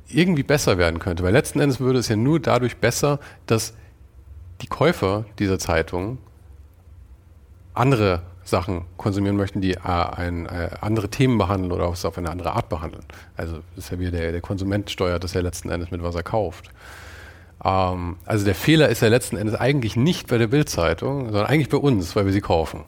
irgendwie 0.09 0.43
besser 0.43 0.78
werden 0.78 0.99
könnte. 0.99 1.23
Weil 1.23 1.33
letzten 1.33 1.61
Endes 1.61 1.81
würde 1.81 1.99
es 1.99 2.09
ja 2.09 2.16
nur 2.16 2.40
dadurch 2.40 2.76
besser, 2.78 3.19
dass 3.47 3.75
die 4.62 4.66
Käufer 4.66 5.25
dieser 5.38 5.59
Zeitung 5.59 6.19
andere 7.75 8.23
Sachen 8.45 8.85
konsumieren 8.97 9.37
möchten, 9.37 9.61
die 9.61 9.73
äh, 9.73 9.78
ein, 9.81 10.47
äh, 10.47 10.71
andere 10.81 11.09
Themen 11.09 11.38
behandeln 11.38 11.73
oder 11.73 11.90
es 11.90 12.04
auf 12.04 12.19
eine 12.19 12.31
andere 12.31 12.52
Art 12.52 12.69
behandeln. 12.69 13.04
Also 13.37 13.61
das 13.75 13.87
ist 13.87 13.90
ja 13.90 13.99
wieder 13.99 14.11
der, 14.11 14.33
der 14.33 14.40
Konsument 14.40 14.90
steuert 14.90 15.25
das 15.25 15.33
ja 15.33 15.40
letzten 15.40 15.71
Endes 15.71 15.90
mit, 15.90 16.02
was 16.02 16.14
er 16.14 16.23
kauft. 16.23 16.71
Ähm, 17.64 18.16
also 18.25 18.44
der 18.44 18.54
Fehler 18.54 18.88
ist 18.88 19.00
ja 19.02 19.09
letzten 19.09 19.37
Endes 19.37 19.54
eigentlich 19.54 19.97
nicht 19.97 20.28
bei 20.28 20.38
der 20.38 20.49
Bildzeitung, 20.49 21.26
sondern 21.26 21.47
eigentlich 21.47 21.68
bei 21.68 21.78
uns, 21.78 22.14
weil 22.14 22.26
wir 22.26 22.33
sie 22.33 22.40
kaufen. 22.40 22.85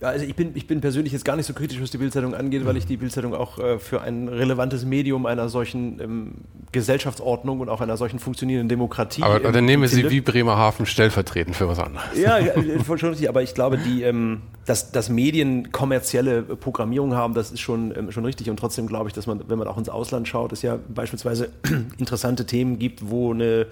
Ja, 0.00 0.08
also 0.08 0.24
ich 0.24 0.34
bin, 0.34 0.52
ich 0.54 0.66
bin 0.66 0.80
persönlich 0.80 1.12
jetzt 1.12 1.26
gar 1.26 1.36
nicht 1.36 1.44
so 1.44 1.52
kritisch, 1.52 1.80
was 1.80 1.90
die 1.90 1.98
Bildzeitung 1.98 2.34
angeht, 2.34 2.64
weil 2.64 2.76
ich 2.78 2.86
die 2.86 2.96
Bildzeitung 2.96 3.34
auch 3.34 3.58
äh, 3.58 3.78
für 3.78 4.00
ein 4.00 4.28
relevantes 4.28 4.86
Medium 4.86 5.26
einer 5.26 5.50
solchen 5.50 6.00
ähm, 6.00 6.34
Gesellschaftsordnung 6.72 7.60
und 7.60 7.68
auch 7.68 7.82
einer 7.82 7.98
solchen 7.98 8.18
funktionierenden 8.18 8.70
Demokratie. 8.70 9.22
Aber 9.22 9.44
ähm, 9.44 9.52
dann 9.52 9.66
nehmen 9.66 9.82
wir 9.82 9.90
sie 9.90 10.08
wie 10.08 10.22
Bremerhaven 10.22 10.86
stellvertretend 10.86 11.54
für 11.54 11.68
was 11.68 11.78
anderes. 11.78 12.18
Ja, 12.18 12.38
ja, 12.38 12.54
voll 12.84 12.96
schon 12.96 13.10
richtig, 13.10 13.28
aber 13.28 13.42
ich 13.42 13.54
glaube, 13.54 13.76
die, 13.76 14.02
ähm, 14.02 14.40
dass, 14.64 14.90
dass 14.90 15.10
Medien 15.10 15.70
kommerzielle 15.70 16.42
Programmierung 16.44 17.14
haben, 17.14 17.34
das 17.34 17.50
ist 17.50 17.60
schon, 17.60 17.94
ähm, 17.94 18.10
schon 18.10 18.24
richtig. 18.24 18.48
Und 18.48 18.56
trotzdem 18.58 18.86
glaube 18.86 19.10
ich, 19.10 19.12
dass 19.12 19.26
man, 19.26 19.42
wenn 19.48 19.58
man 19.58 19.68
auch 19.68 19.76
ins 19.76 19.90
Ausland 19.90 20.26
schaut, 20.28 20.52
es 20.52 20.62
ja 20.62 20.78
beispielsweise 20.88 21.50
interessante 21.98 22.46
Themen 22.46 22.78
gibt, 22.78 23.10
wo 23.10 23.34
eine 23.34 23.66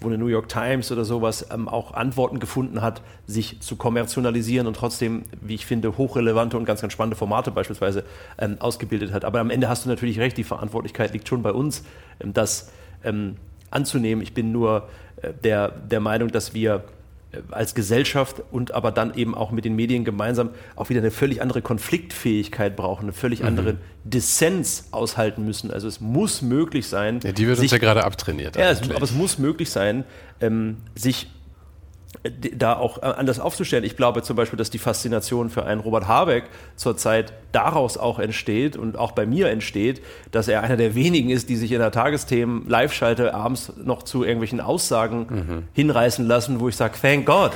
wo 0.00 0.08
eine 0.08 0.18
New 0.18 0.26
York 0.26 0.48
Times 0.48 0.90
oder 0.90 1.04
sowas 1.04 1.46
ähm, 1.52 1.68
auch 1.68 1.92
Antworten 1.94 2.38
gefunden 2.38 2.80
hat, 2.80 3.02
sich 3.26 3.60
zu 3.60 3.76
kommerzialisieren 3.76 4.66
und 4.66 4.74
trotzdem, 4.74 5.24
wie 5.40 5.54
ich 5.54 5.66
finde, 5.66 5.96
hochrelevante 5.98 6.56
und 6.56 6.64
ganz, 6.64 6.80
ganz 6.80 6.92
spannende 6.92 7.16
Formate 7.16 7.50
beispielsweise 7.50 8.04
ähm, 8.38 8.56
ausgebildet 8.60 9.12
hat. 9.12 9.24
Aber 9.24 9.40
am 9.40 9.50
Ende 9.50 9.68
hast 9.68 9.84
du 9.84 9.88
natürlich 9.88 10.18
recht, 10.18 10.36
die 10.36 10.44
Verantwortlichkeit 10.44 11.12
liegt 11.12 11.28
schon 11.28 11.42
bei 11.42 11.52
uns, 11.52 11.84
ähm, 12.20 12.32
das 12.32 12.70
ähm, 13.04 13.36
anzunehmen. 13.70 14.22
Ich 14.22 14.34
bin 14.34 14.52
nur 14.52 14.88
äh, 15.22 15.32
der, 15.44 15.68
der 15.68 16.00
Meinung, 16.00 16.30
dass 16.30 16.54
wir 16.54 16.84
als 17.50 17.74
Gesellschaft 17.74 18.42
und 18.50 18.72
aber 18.72 18.90
dann 18.90 19.14
eben 19.14 19.34
auch 19.34 19.50
mit 19.52 19.64
den 19.64 19.76
Medien 19.76 20.04
gemeinsam 20.04 20.50
auch 20.76 20.88
wieder 20.88 21.00
eine 21.00 21.10
völlig 21.10 21.40
andere 21.42 21.62
Konfliktfähigkeit 21.62 22.74
brauchen, 22.76 23.04
eine 23.04 23.12
völlig 23.12 23.44
andere 23.44 23.76
Dissens 24.04 24.88
aushalten 24.90 25.44
müssen. 25.44 25.70
Also 25.70 25.86
es 25.86 26.00
muss 26.00 26.42
möglich 26.42 26.88
sein. 26.88 27.20
Ja, 27.22 27.32
die 27.32 27.46
wird 27.46 27.58
uns 27.58 27.60
sich- 27.60 27.72
ja 27.72 27.78
gerade 27.78 28.04
abtrainiert. 28.04 28.56
ja, 28.56 28.70
es, 28.70 28.82
aber 28.90 29.02
es 29.02 29.12
muss 29.12 29.38
möglich 29.38 29.70
sein, 29.70 30.04
ähm, 30.40 30.78
sich 30.94 31.24
äh, 31.24 31.28
da 32.54 32.76
auch 32.76 32.98
äh, 32.98 33.06
anders 33.06 33.40
aufzustellen. 33.40 33.84
Ich 33.84 33.96
glaube 33.96 34.22
zum 34.22 34.36
Beispiel, 34.36 34.56
dass 34.56 34.68
die 34.68 34.78
Faszination 34.78 35.48
für 35.48 35.64
einen 35.64 35.80
Robert 35.80 36.06
Habeck 36.06 36.44
zurzeit 36.76 37.32
daraus 37.52 37.96
auch 37.96 38.18
entsteht 38.18 38.76
und 38.76 38.98
auch 38.98 39.12
bei 39.12 39.26
mir 39.26 39.48
entsteht, 39.48 40.02
dass 40.30 40.48
er 40.48 40.62
einer 40.62 40.76
der 40.76 40.94
wenigen 40.94 41.30
ist, 41.30 41.48
die 41.48 41.56
sich 41.56 41.72
in 41.72 41.78
der 41.78 41.92
Tagesthemen 41.92 42.68
Live-Schalte 42.68 43.34
abends 43.34 43.72
noch 43.82 44.02
zu 44.02 44.22
irgendwelchen 44.22 44.60
Aussagen 44.60 45.66
hinreißen 45.72 46.26
lassen, 46.26 46.60
wo 46.60 46.68
ich 46.68 46.76
sage, 46.76 46.94
thank 47.00 47.26
God, 47.26 47.52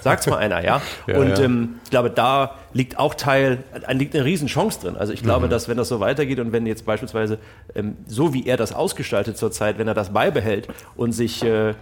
sagt's 0.00 0.26
mal 0.26 0.38
einer, 0.38 0.64
ja. 0.64 0.80
Ja, 1.06 1.18
und 1.18 1.38
ja. 1.38 1.44
Ähm, 1.44 1.76
ich 1.84 1.90
glaube, 1.90 2.10
da 2.10 2.54
liegt 2.72 2.98
auch 2.98 3.14
Teil, 3.14 3.64
äh, 3.86 3.92
liegt 3.92 4.14
eine 4.14 4.24
Riesenchance 4.24 4.80
drin. 4.80 4.96
Also 4.96 5.12
ich 5.12 5.22
glaube, 5.22 5.48
dass 5.48 5.68
wenn 5.68 5.76
das 5.76 5.88
so 5.88 6.00
weitergeht 6.00 6.40
und 6.40 6.52
wenn 6.52 6.66
jetzt 6.66 6.84
beispielsweise 6.84 7.38
ähm, 7.74 7.96
so 8.06 8.34
wie 8.34 8.46
er 8.46 8.56
das 8.56 8.72
ausgestaltet 8.72 9.36
zurzeit, 9.36 9.78
wenn 9.78 9.88
er 9.88 9.94
das 9.94 10.12
beibehält 10.12 10.68
und 10.96 11.12
sich 11.12 11.42
äh, 11.44 11.74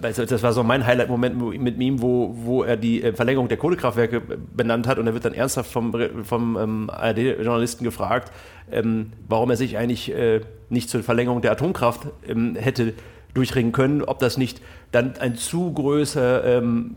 das 0.00 0.42
war 0.42 0.52
so 0.52 0.62
mein 0.62 0.86
Highlight-Moment 0.86 1.60
mit 1.60 1.80
ihm, 1.80 2.02
wo, 2.02 2.34
wo 2.36 2.62
er 2.62 2.76
die 2.76 3.02
äh, 3.02 3.12
Verlängerung 3.12 3.48
der 3.48 3.56
Kohlekraftwerke 3.56 4.20
benannt 4.20 4.86
hat 4.86 4.98
und 4.98 5.06
er 5.06 5.14
wird 5.14 5.24
dann 5.24 5.34
ernsthaft 5.34 5.70
vom, 5.70 5.94
vom 6.24 6.56
ähm, 6.56 6.90
ARD-Journalisten 6.90 7.84
gefragt, 7.84 8.32
ähm, 8.70 9.12
warum 9.28 9.50
er 9.50 9.56
sich 9.56 9.78
eigentlich 9.78 10.12
äh, 10.12 10.40
nicht 10.68 10.90
zur 10.90 11.02
Verlängerung 11.02 11.42
der 11.42 11.52
Atomkraft 11.52 12.02
ähm, 12.26 12.56
hätte 12.56 12.94
durchringen 13.36 13.72
können, 13.72 14.02
ob 14.02 14.18
das 14.18 14.38
nicht 14.38 14.60
dann 14.92 15.14
ein 15.18 15.36
zu 15.36 15.72
große, 15.72 16.42
ähm, 16.44 16.96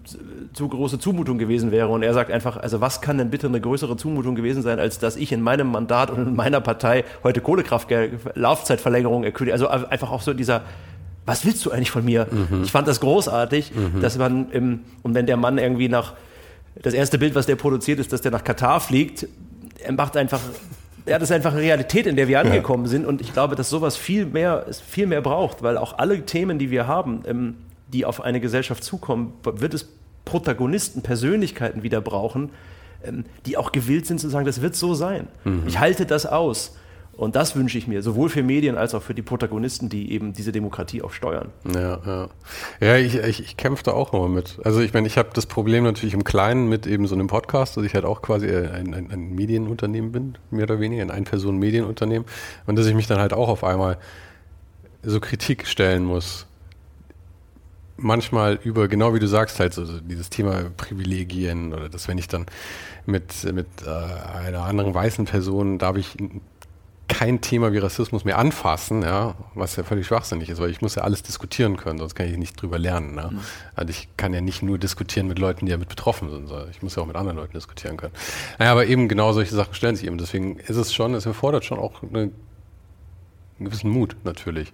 zu 0.54 0.70
große 0.70 0.98
Zumutung 0.98 1.38
gewesen 1.38 1.72
wäre. 1.72 1.90
Und 1.90 2.02
er 2.02 2.14
sagt 2.14 2.32
einfach, 2.32 2.56
also 2.58 2.82
was 2.82 3.02
kann 3.02 3.18
denn 3.18 3.30
bitte 3.30 3.48
eine 3.48 3.60
größere 3.60 3.98
Zumutung 3.98 4.36
gewesen 4.36 4.62
sein, 4.62 4.80
als 4.80 5.00
dass 5.00 5.18
ich 5.18 5.32
in 5.32 5.42
meinem 5.42 5.70
Mandat 5.70 6.10
und 6.10 6.28
in 6.28 6.36
meiner 6.36 6.62
Partei 6.62 7.04
heute 7.24 7.42
Kohlekraftwerk-Laufzeitverlängerung 7.42 9.26
erkündige. 9.26 9.54
Also 9.54 9.68
einfach 9.68 10.12
auch 10.12 10.22
so 10.22 10.34
dieser, 10.34 10.62
was 11.26 11.46
willst 11.46 11.66
du 11.66 11.72
eigentlich 11.72 11.92
von 11.92 12.04
mir? 12.04 12.28
Ich 12.64 12.72
fand 12.72 12.88
das 12.88 13.00
großartig, 13.00 13.72
dass 14.02 14.18
man, 14.18 14.48
ähm, 14.52 14.80
und 15.04 15.14
wenn 15.14 15.26
der 15.26 15.38
Mann 15.38 15.58
irgendwie 15.58 15.90
nach, 15.90 16.14
das 16.82 16.94
erste 16.94 17.18
Bild, 17.18 17.36
was 17.36 17.46
der 17.46 17.56
produziert, 17.56 18.00
ist, 18.00 18.12
dass 18.14 18.22
der 18.22 18.32
nach 18.32 18.44
Katar 18.44 18.80
fliegt, 18.80 19.28
er 19.84 19.92
macht 19.94 20.18
einfach, 20.18 20.40
ja, 21.06 21.18
das 21.20 21.30
ist 21.30 21.36
einfach 21.36 21.54
eine 21.54 21.62
Realität, 21.62 22.06
in 22.08 22.16
der 22.16 22.28
wir 22.28 22.40
angekommen 22.40 22.88
sind. 22.88 23.06
Und 23.06 23.22
ich 23.22 23.34
glaube, 23.34 23.56
dass 23.56 23.70
sowas 23.70 23.98
viel 23.98 24.26
mehr, 24.26 24.66
viel 24.88 25.08
mehr 25.08 25.22
braucht, 25.22 25.64
weil 25.64 25.78
auch 25.78 25.98
alle 25.98 26.26
Themen, 26.26 26.60
die 26.60 26.72
wir 26.72 26.88
haben, 26.88 27.24
ähm, 27.28 27.56
die 27.92 28.06
auf 28.06 28.22
eine 28.22 28.40
Gesellschaft 28.40 28.84
zukommen, 28.84 29.34
wird 29.44 29.74
es 29.74 29.90
Protagonisten, 30.26 31.02
Persönlichkeiten 31.02 31.82
wieder 31.82 32.02
brauchen, 32.02 32.52
ähm, 33.04 33.26
die 33.46 33.58
auch 33.58 33.72
gewillt 33.72 34.06
sind 34.06 34.20
zu 34.20 34.30
sagen, 34.30 34.46
das 34.46 34.62
wird 34.62 34.76
so 34.76 34.94
sein. 34.94 35.28
Ich 35.68 35.80
halte 35.80 36.06
das 36.06 36.26
aus. 36.26 36.76
Und 37.20 37.36
das 37.36 37.58
wünsche 37.58 37.78
ich 37.78 37.86
mir, 37.86 38.02
sowohl 38.02 38.30
für 38.30 38.44
Medien 38.44 38.78
als 38.78 38.96
auch 38.96 39.04
für 39.04 39.14
die 39.14 39.22
Protagonisten, 39.22 39.90
die 39.90 40.14
eben 40.14 40.32
diese 40.32 40.54
Demokratie 40.54 41.02
auch 41.02 41.12
steuern. 41.12 41.50
Ja, 41.76 42.00
ja. 42.06 42.30
Ja, 42.80 42.96
ich, 42.96 43.16
ich, 43.16 43.42
ich 43.42 43.58
kämpfe 43.58 43.84
da 43.84 43.92
auch 43.92 44.14
immer 44.14 44.30
mit. 44.30 44.58
Also 44.64 44.80
ich 44.80 44.94
meine, 44.94 45.06
ich 45.06 45.18
habe 45.18 45.28
das 45.34 45.46
Problem 45.46 45.84
natürlich 45.84 46.14
im 46.14 46.24
Kleinen 46.24 46.70
mit 46.70 46.88
eben 46.88 47.08
so 47.08 47.16
einem 47.16 47.28
Podcast, 47.28 47.76
dass 47.76 47.84
ich 47.84 47.94
halt 47.94 48.06
auch 48.06 48.22
quasi 48.22 48.48
ein, 48.48 48.94
ein, 48.94 49.12
ein 49.12 49.36
Medienunternehmen 49.36 50.14
bin, 50.14 50.38
mehr 50.50 50.64
oder 50.64 50.80
weniger, 50.80 51.02
ein 51.02 51.12
Ein-Personen-Medienunternehmen. 51.12 52.26
Und 52.68 52.80
dass 52.80 52.86
ich 52.86 52.96
mich 52.96 53.08
dann 53.08 53.20
halt 53.20 53.34
auch 53.34 53.50
auf 53.50 53.66
einmal 53.66 53.98
so 55.04 55.20
Kritik 55.20 55.68
stellen 55.68 56.06
muss. 56.06 56.46
Manchmal 57.98 58.60
über, 58.64 58.88
genau 58.88 59.14
wie 59.14 59.20
du 59.20 59.28
sagst, 59.28 59.60
halt 59.60 59.74
so, 59.74 60.00
dieses 60.00 60.30
Thema 60.30 60.72
Privilegien 60.78 61.74
oder 61.74 61.90
dass 61.90 62.08
wenn 62.08 62.18
ich 62.18 62.30
dann 62.30 62.46
mit, 63.06 63.44
mit 63.54 63.68
äh, 63.86 63.90
einer 63.90 64.64
anderen 64.64 64.94
weißen 64.94 65.26
Person, 65.26 65.80
darf 65.80 65.98
ich 65.98 66.16
kein 67.10 67.42
Thema 67.42 67.74
wie 67.74 67.80
Rassismus 67.80 68.24
mehr 68.24 68.38
anfassen, 68.38 69.02
ja, 69.02 69.36
was 69.56 69.76
ja 69.76 69.84
völlig 69.84 70.08
schwachsinnig 70.08 70.50
ist, 70.50 70.62
weil 70.62 70.70
ich 70.70 70.82
muss 70.82 70.96
ja 70.96 71.02
alles 71.04 71.24
diskutieren 71.24 71.76
können, 71.76 72.00
sonst 72.00 72.16
kann 72.16 72.28
ich 72.28 72.38
nicht 72.38 72.62
drüber 72.62 72.80
lernen. 72.80 73.16
Ne? 73.16 73.42
Also 73.76 73.90
ich 73.90 74.08
kann 74.16 74.34
ja 74.34 74.40
nicht 74.40 74.62
nur 74.62 74.78
diskutieren 74.78 75.28
mit 75.28 75.40
Leuten, 75.40 75.66
die 75.66 75.72
damit 75.72 75.90
betroffen 75.90 76.30
sind, 76.30 76.48
sondern 76.48 76.70
ich 76.70 76.82
muss 76.82 76.96
ja 76.96 77.02
auch 77.02 77.08
mit 77.08 77.18
anderen 77.18 77.38
Leuten 77.38 77.54
diskutieren 77.54 77.98
können. 77.98 78.14
Naja, 78.60 78.72
aber 78.72 78.86
eben 78.86 79.10
genau 79.10 79.34
solche 79.34 79.54
Sachen 79.54 79.74
stellen 79.74 79.96
sich 79.96 80.06
eben. 80.06 80.18
Deswegen 80.18 80.58
ist 80.58 80.78
es 80.78 80.94
schon, 80.94 81.14
es 81.16 81.26
erfordert 81.26 81.66
schon 81.66 81.80
auch 81.80 82.04
eine, 82.04 82.20
einen 82.20 82.32
gewissen 83.60 83.90
Mut 83.90 84.16
natürlich, 84.24 84.72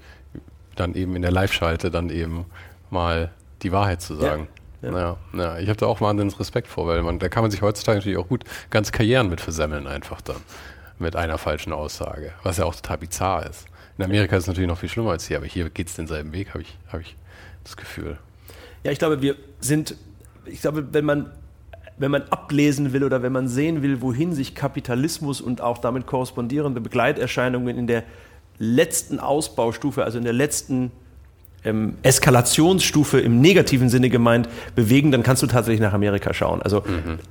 dann 0.75 0.93
eben 0.93 1.15
in 1.15 1.21
der 1.21 1.31
Live-Schalte 1.31 1.89
dann 1.89 2.09
eben 2.09 2.45
mal 2.91 3.31
die 3.63 3.71
Wahrheit 3.71 4.01
zu 4.01 4.15
sagen. 4.15 4.47
Ja. 4.51 4.55
Ja, 4.91 5.17
ja, 5.33 5.57
ich 5.57 5.67
habe 5.69 5.77
da 5.77 5.87
auch 5.87 5.99
wahnsinnig 5.99 6.39
Respekt 6.39 6.67
vor, 6.67 6.85
weil 6.85 7.01
man, 7.01 7.17
da 7.17 7.27
kann 7.27 7.41
man 7.41 7.49
sich 7.49 7.63
heutzutage 7.63 7.97
natürlich 7.97 8.19
auch 8.19 8.27
gut 8.27 8.43
ganz 8.69 8.91
Karrieren 8.91 9.29
mit 9.29 9.41
versemmeln 9.41 9.87
einfach 9.87 10.21
dann 10.21 10.35
mit 10.99 11.15
einer 11.15 11.37
falschen 11.37 11.73
Aussage, 11.73 12.33
was 12.43 12.57
ja 12.57 12.65
auch 12.65 12.75
total 12.75 12.99
bizarr 12.99 13.45
ist. 13.45 13.65
In 13.97 14.03
Amerika 14.03 14.35
ist 14.35 14.43
es 14.43 14.47
natürlich 14.47 14.67
noch 14.67 14.77
viel 14.77 14.89
schlimmer 14.89 15.11
als 15.11 15.27
hier, 15.27 15.37
aber 15.37 15.45
hier 15.45 15.69
geht 15.69 15.87
es 15.87 15.95
denselben 15.95 16.33
Weg, 16.33 16.49
habe 16.49 16.61
ich, 16.61 16.77
hab 16.91 17.01
ich 17.01 17.15
das 17.63 17.77
Gefühl. 17.77 18.17
Ja, 18.83 18.91
ich 18.91 18.99
glaube, 18.99 19.21
wir 19.21 19.35
sind, 19.59 19.95
ich 20.45 20.61
glaube, 20.61 20.93
wenn 20.93 21.05
man, 21.05 21.31
wenn 21.97 22.11
man 22.11 22.23
ablesen 22.23 22.93
will 22.93 23.03
oder 23.03 23.23
wenn 23.23 23.31
man 23.31 23.47
sehen 23.47 23.81
will, 23.81 24.01
wohin 24.01 24.33
sich 24.33 24.53
Kapitalismus 24.53 25.41
und 25.41 25.61
auch 25.61 25.77
damit 25.77 26.05
korrespondierende 26.05 26.81
Begleiterscheinungen 26.81 27.77
in 27.77 27.87
der 27.87 28.03
letzten 28.57 29.19
Ausbaustufe, 29.19 30.03
also 30.03 30.17
in 30.17 30.23
der 30.23 30.33
letzten 30.33 30.91
ähm, 31.65 31.95
Eskalationsstufe 32.03 33.19
im 33.19 33.41
negativen 33.41 33.89
Sinne 33.89 34.09
gemeint 34.09 34.47
bewegen, 34.75 35.11
dann 35.11 35.23
kannst 35.23 35.43
du 35.43 35.47
tatsächlich 35.47 35.81
nach 35.81 35.93
Amerika 35.93 36.33
schauen. 36.33 36.61
Also 36.61 36.83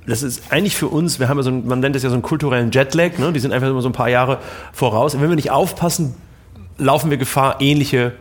das 0.07 0.23
ist 0.23 0.51
eigentlich 0.51 0.75
für 0.75 0.87
uns, 0.87 1.19
wir 1.19 1.29
haben 1.29 1.37
ja 1.37 1.43
so 1.43 1.49
einen, 1.49 1.67
man 1.67 1.79
nennt 1.79 1.95
es 1.95 2.03
ja 2.03 2.09
so 2.09 2.15
einen 2.15 2.21
kulturellen 2.21 2.71
Jetlag, 2.71 3.17
ne? 3.17 3.31
die 3.33 3.39
sind 3.39 3.51
einfach 3.51 3.69
immer 3.69 3.81
so 3.81 3.89
ein 3.89 3.93
paar 3.93 4.09
Jahre 4.09 4.39
voraus. 4.73 5.15
Und 5.15 5.21
wenn 5.21 5.29
wir 5.29 5.35
nicht 5.35 5.51
aufpassen, 5.51 6.15
laufen 6.77 7.09
wir 7.09 7.17
Gefahr, 7.17 7.57
ähnliche 7.59 8.13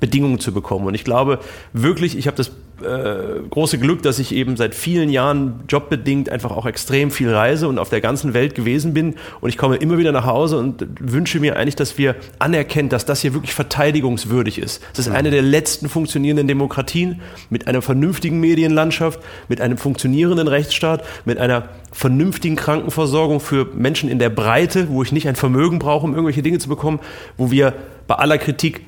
Bedingungen 0.00 0.38
zu 0.38 0.52
bekommen. 0.52 0.86
Und 0.86 0.94
ich 0.94 1.04
glaube 1.04 1.40
wirklich, 1.72 2.16
ich 2.16 2.26
habe 2.26 2.36
das 2.36 2.52
äh, 2.82 3.40
große 3.48 3.78
Glück, 3.78 4.02
dass 4.02 4.18
ich 4.18 4.34
eben 4.34 4.56
seit 4.56 4.74
vielen 4.74 5.08
Jahren 5.08 5.60
jobbedingt 5.68 6.28
einfach 6.28 6.50
auch 6.50 6.66
extrem 6.66 7.10
viel 7.10 7.32
reise 7.34 7.68
und 7.68 7.78
auf 7.78 7.88
der 7.88 8.02
ganzen 8.02 8.34
Welt 8.34 8.54
gewesen 8.54 8.92
bin. 8.92 9.14
Und 9.40 9.48
ich 9.48 9.56
komme 9.56 9.76
immer 9.76 9.96
wieder 9.96 10.12
nach 10.12 10.26
Hause 10.26 10.58
und 10.58 10.86
wünsche 11.00 11.40
mir 11.40 11.56
eigentlich, 11.56 11.76
dass 11.76 11.96
wir 11.96 12.16
anerkennen, 12.38 12.88
dass 12.88 13.06
das 13.06 13.22
hier 13.22 13.32
wirklich 13.32 13.54
verteidigungswürdig 13.54 14.58
ist. 14.58 14.82
Es 14.92 14.98
ist 14.98 15.08
eine 15.08 15.30
der 15.30 15.42
letzten 15.42 15.88
funktionierenden 15.88 16.48
Demokratien 16.48 17.22
mit 17.48 17.66
einer 17.66 17.80
vernünftigen 17.80 18.40
Medienlandschaft, 18.40 19.20
mit 19.48 19.60
einem 19.60 19.78
funktionierenden 19.78 20.48
Rechtsstaat, 20.48 21.02
mit 21.24 21.38
einer 21.38 21.70
vernünftigen 21.92 22.56
Krankenversorgung 22.56 23.40
für 23.40 23.68
Menschen 23.74 24.10
in 24.10 24.18
der 24.18 24.28
Breite, 24.28 24.88
wo 24.90 25.02
ich 25.02 25.12
nicht 25.12 25.28
ein 25.28 25.36
Vermögen 25.36 25.78
brauche, 25.78 26.04
um 26.04 26.12
irgendwelche 26.12 26.42
Dinge 26.42 26.58
zu 26.58 26.68
bekommen, 26.68 27.00
wo 27.38 27.50
wir 27.50 27.72
bei 28.06 28.16
aller 28.16 28.36
Kritik 28.36 28.82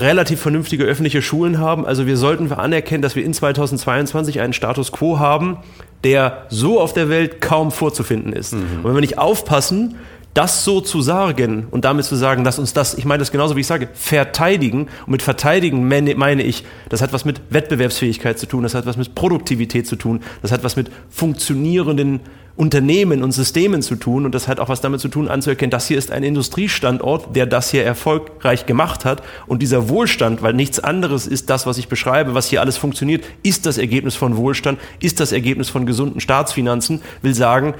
relativ 0.00 0.40
vernünftige 0.40 0.84
öffentliche 0.84 1.22
Schulen 1.22 1.58
haben. 1.58 1.86
Also 1.86 2.06
wir 2.06 2.16
sollten 2.16 2.52
anerkennen, 2.52 3.02
dass 3.02 3.16
wir 3.16 3.24
in 3.24 3.34
2022 3.34 4.40
einen 4.40 4.52
Status 4.52 4.92
quo 4.92 5.18
haben, 5.18 5.58
der 6.04 6.46
so 6.48 6.80
auf 6.80 6.92
der 6.92 7.08
Welt 7.08 7.40
kaum 7.40 7.70
vorzufinden 7.72 8.32
ist. 8.32 8.52
Und 8.52 8.84
wenn 8.84 8.94
wir 8.94 9.00
nicht 9.00 9.18
aufpassen, 9.18 9.96
das 10.36 10.64
so 10.64 10.82
zu 10.82 11.00
sagen 11.00 11.66
und 11.70 11.86
damit 11.86 12.04
zu 12.04 12.14
sagen, 12.14 12.44
lass 12.44 12.58
uns 12.58 12.74
das, 12.74 12.92
ich 12.92 13.06
meine 13.06 13.20
das 13.20 13.32
genauso 13.32 13.56
wie 13.56 13.60
ich 13.60 13.66
sage, 13.66 13.88
verteidigen. 13.94 14.82
Und 15.06 15.12
mit 15.12 15.22
verteidigen 15.22 15.88
meine 15.88 16.42
ich, 16.42 16.62
das 16.90 17.00
hat 17.00 17.14
was 17.14 17.24
mit 17.24 17.40
Wettbewerbsfähigkeit 17.48 18.38
zu 18.38 18.46
tun, 18.46 18.62
das 18.62 18.74
hat 18.74 18.84
was 18.84 18.98
mit 18.98 19.14
Produktivität 19.14 19.86
zu 19.86 19.96
tun, 19.96 20.20
das 20.42 20.52
hat 20.52 20.62
was 20.62 20.76
mit 20.76 20.90
funktionierenden 21.08 22.20
Unternehmen 22.56 23.22
und 23.22 23.32
Systemen 23.32 23.82
zu 23.82 23.96
tun. 23.96 24.24
Und 24.24 24.34
das 24.34 24.48
hat 24.48 24.60
auch 24.60 24.68
was 24.68 24.80
damit 24.80 25.00
zu 25.00 25.08
tun, 25.08 25.28
anzuerkennen, 25.28 25.70
das 25.70 25.86
hier 25.86 25.98
ist 25.98 26.10
ein 26.10 26.22
Industriestandort, 26.22 27.36
der 27.36 27.46
das 27.46 27.70
hier 27.70 27.84
erfolgreich 27.84 28.66
gemacht 28.66 29.04
hat. 29.04 29.22
Und 29.46 29.60
dieser 29.60 29.88
Wohlstand, 29.88 30.42
weil 30.42 30.54
nichts 30.54 30.80
anderes 30.80 31.26
ist 31.26 31.50
das, 31.50 31.66
was 31.66 31.78
ich 31.78 31.88
beschreibe, 31.88 32.34
was 32.34 32.48
hier 32.48 32.60
alles 32.60 32.76
funktioniert, 32.76 33.24
ist 33.42 33.66
das 33.66 33.78
Ergebnis 33.78 34.16
von 34.16 34.36
Wohlstand, 34.36 34.78
ist 35.00 35.20
das 35.20 35.32
Ergebnis 35.32 35.68
von 35.68 35.86
gesunden 35.86 36.20
Staatsfinanzen, 36.20 37.02
will 37.22 37.34
sagen, 37.34 37.74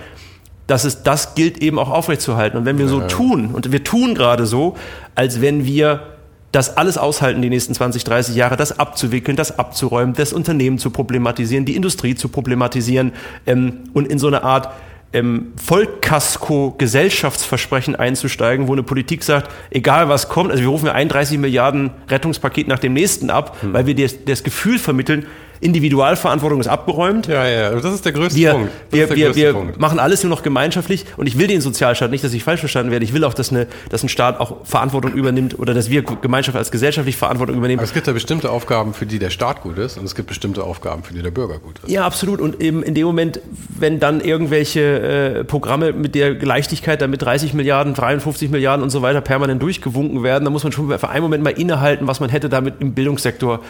dass 0.67 0.85
es 0.85 1.03
das 1.03 1.35
gilt 1.35 1.63
eben 1.63 1.79
auch 1.79 1.91
aufrechtzuerhalten. 1.91 2.59
Und 2.59 2.65
wenn 2.65 2.79
wir 2.79 2.89
so 2.89 3.01
tun, 3.01 3.55
und 3.55 3.71
wir 3.71 3.85
tun 3.85 4.15
gerade 4.15 4.47
so, 4.47 4.77
als 5.15 5.41
wenn 5.41 5.65
wir 5.65 6.16
das 6.57 6.77
alles 6.79 6.97
aushalten 6.97 7.43
die 7.43 7.51
nächsten 7.51 7.75
20, 7.75 8.05
30 8.05 8.35
Jahre, 8.35 8.57
das 8.57 8.79
abzuwickeln, 8.79 9.37
das 9.37 9.59
abzuräumen, 9.59 10.15
das 10.15 10.33
Unternehmen 10.33 10.79
zu 10.79 10.89
problematisieren, 10.89 11.67
die 11.67 11.77
Industrie 11.77 12.15
zu 12.15 12.31
problematisieren 12.31 13.13
ähm, 13.47 13.81
und 13.93 14.09
in 14.09 14.19
so 14.19 14.29
eine 14.29 14.43
Art 14.43 14.71
ähm, 15.13 15.53
Vollkasko-Gesellschaftsversprechen 15.63 17.95
einzusteigen, 17.95 18.69
wo 18.69 18.73
eine 18.73 18.83
Politik 18.83 19.23
sagt, 19.23 19.51
egal 19.71 20.09
was 20.09 20.31
kommt, 20.31 20.51
also 20.51 20.63
wir 20.63 20.71
rufen 20.71 20.87
ja 20.87 20.93
31 20.93 21.37
Milliarden 21.37 21.91
Rettungspaket 22.09 22.69
nach 22.69 22.79
dem 22.79 22.95
nächsten 22.95 23.29
ab, 23.29 23.59
hm. 23.61 23.75
weil 23.75 23.85
wir 23.85 23.95
das, 23.95 24.25
das 24.25 24.43
Gefühl 24.43 24.79
vermitteln, 24.79 25.27
Individualverantwortung 25.61 26.61
ist 26.61 26.69
abgeräumt. 26.69 27.27
Ja, 27.27 27.47
ja, 27.47 27.71
das 27.71 27.95
ist 27.95 28.05
der 28.05 28.13
größte 28.13 28.39
wir, 28.39 28.53
Punkt. 28.53 28.73
Wir, 28.91 29.11
wir, 29.11 29.35
wir 29.35 29.53
Punkt. 29.53 29.81
machen 29.81 29.99
alles 29.99 30.23
nur 30.23 30.31
noch 30.31 30.43
gemeinschaftlich 30.43 31.07
und 31.17 31.27
ich 31.27 31.39
will 31.39 31.47
den 31.47 31.61
Sozialstaat 31.61 32.11
nicht, 32.11 32.25
dass 32.25 32.33
ich 32.33 32.45
falsch 32.45 32.61
verstanden 32.61 32.91
werde. 32.91 33.05
Ich 33.05 33.13
will 33.13 33.25
auch, 33.25 33.35
dass, 33.35 33.51
eine, 33.51 33.67
dass 33.89 34.03
ein 34.03 34.09
Staat 34.09 34.41
auch 34.41 34.65
Verantwortung 34.65 35.13
übernimmt 35.13 35.59
oder 35.59 35.75
dass 35.75 35.91
wir 35.91 36.03
Gemeinschaft 36.03 36.57
als 36.57 36.71
gesellschaftlich 36.71 37.17
Verantwortung 37.17 37.57
übernehmen. 37.57 37.81
Aber 37.81 37.87
es 37.87 37.95
gibt 37.95 38.07
ja 38.07 38.13
bestimmte 38.13 38.51
Aufgaben, 38.51 38.95
für 38.95 39.07
die 39.07 39.19
der 39.19 39.31
Staat 39.31 39.63
gut 39.63 39.79
ist 39.79 39.99
und 39.99 40.05
es 40.05 40.15
gibt 40.15 40.29
bestimmte 40.29 40.65
Aufgaben, 40.65 41.03
für 41.03 41.15
die 41.15 41.23
der 41.23 41.31
Bürger 41.31 41.59
gut 41.59 41.79
ist. 41.83 41.91
Ja, 41.91 42.05
absolut. 42.05 42.41
Und 42.41 42.61
eben 42.61 42.83
in 42.83 42.95
dem 42.95 43.07
Moment, 43.07 43.41
wenn 43.79 44.01
dann 44.01 44.21
irgendwelche 44.21 44.81
äh, 44.81 45.45
Programme 45.45 45.93
mit 45.93 46.15
der 46.15 46.35
Leichtigkeit, 46.35 47.01
damit 47.01 47.23
30 47.23 47.55
Milliarden, 47.55 47.95
53 47.95 48.51
Milliarden 48.51 48.83
und 48.83 48.91
so 48.91 49.03
weiter 49.03 49.21
permanent 49.21 49.63
durchgewunken 49.63 50.23
werden, 50.23 50.45
dann 50.45 50.53
muss 50.53 50.65
man 50.65 50.73
schon 50.73 50.89
für 50.99 51.09
einen 51.09 51.23
Moment 51.23 51.43
mal 51.43 51.51
innehalten, 51.51 52.07
was 52.07 52.21
man 52.21 52.31
hätte 52.31 52.49
damit 52.49 52.75
im 52.81 52.95
Bildungssektor 52.95 53.61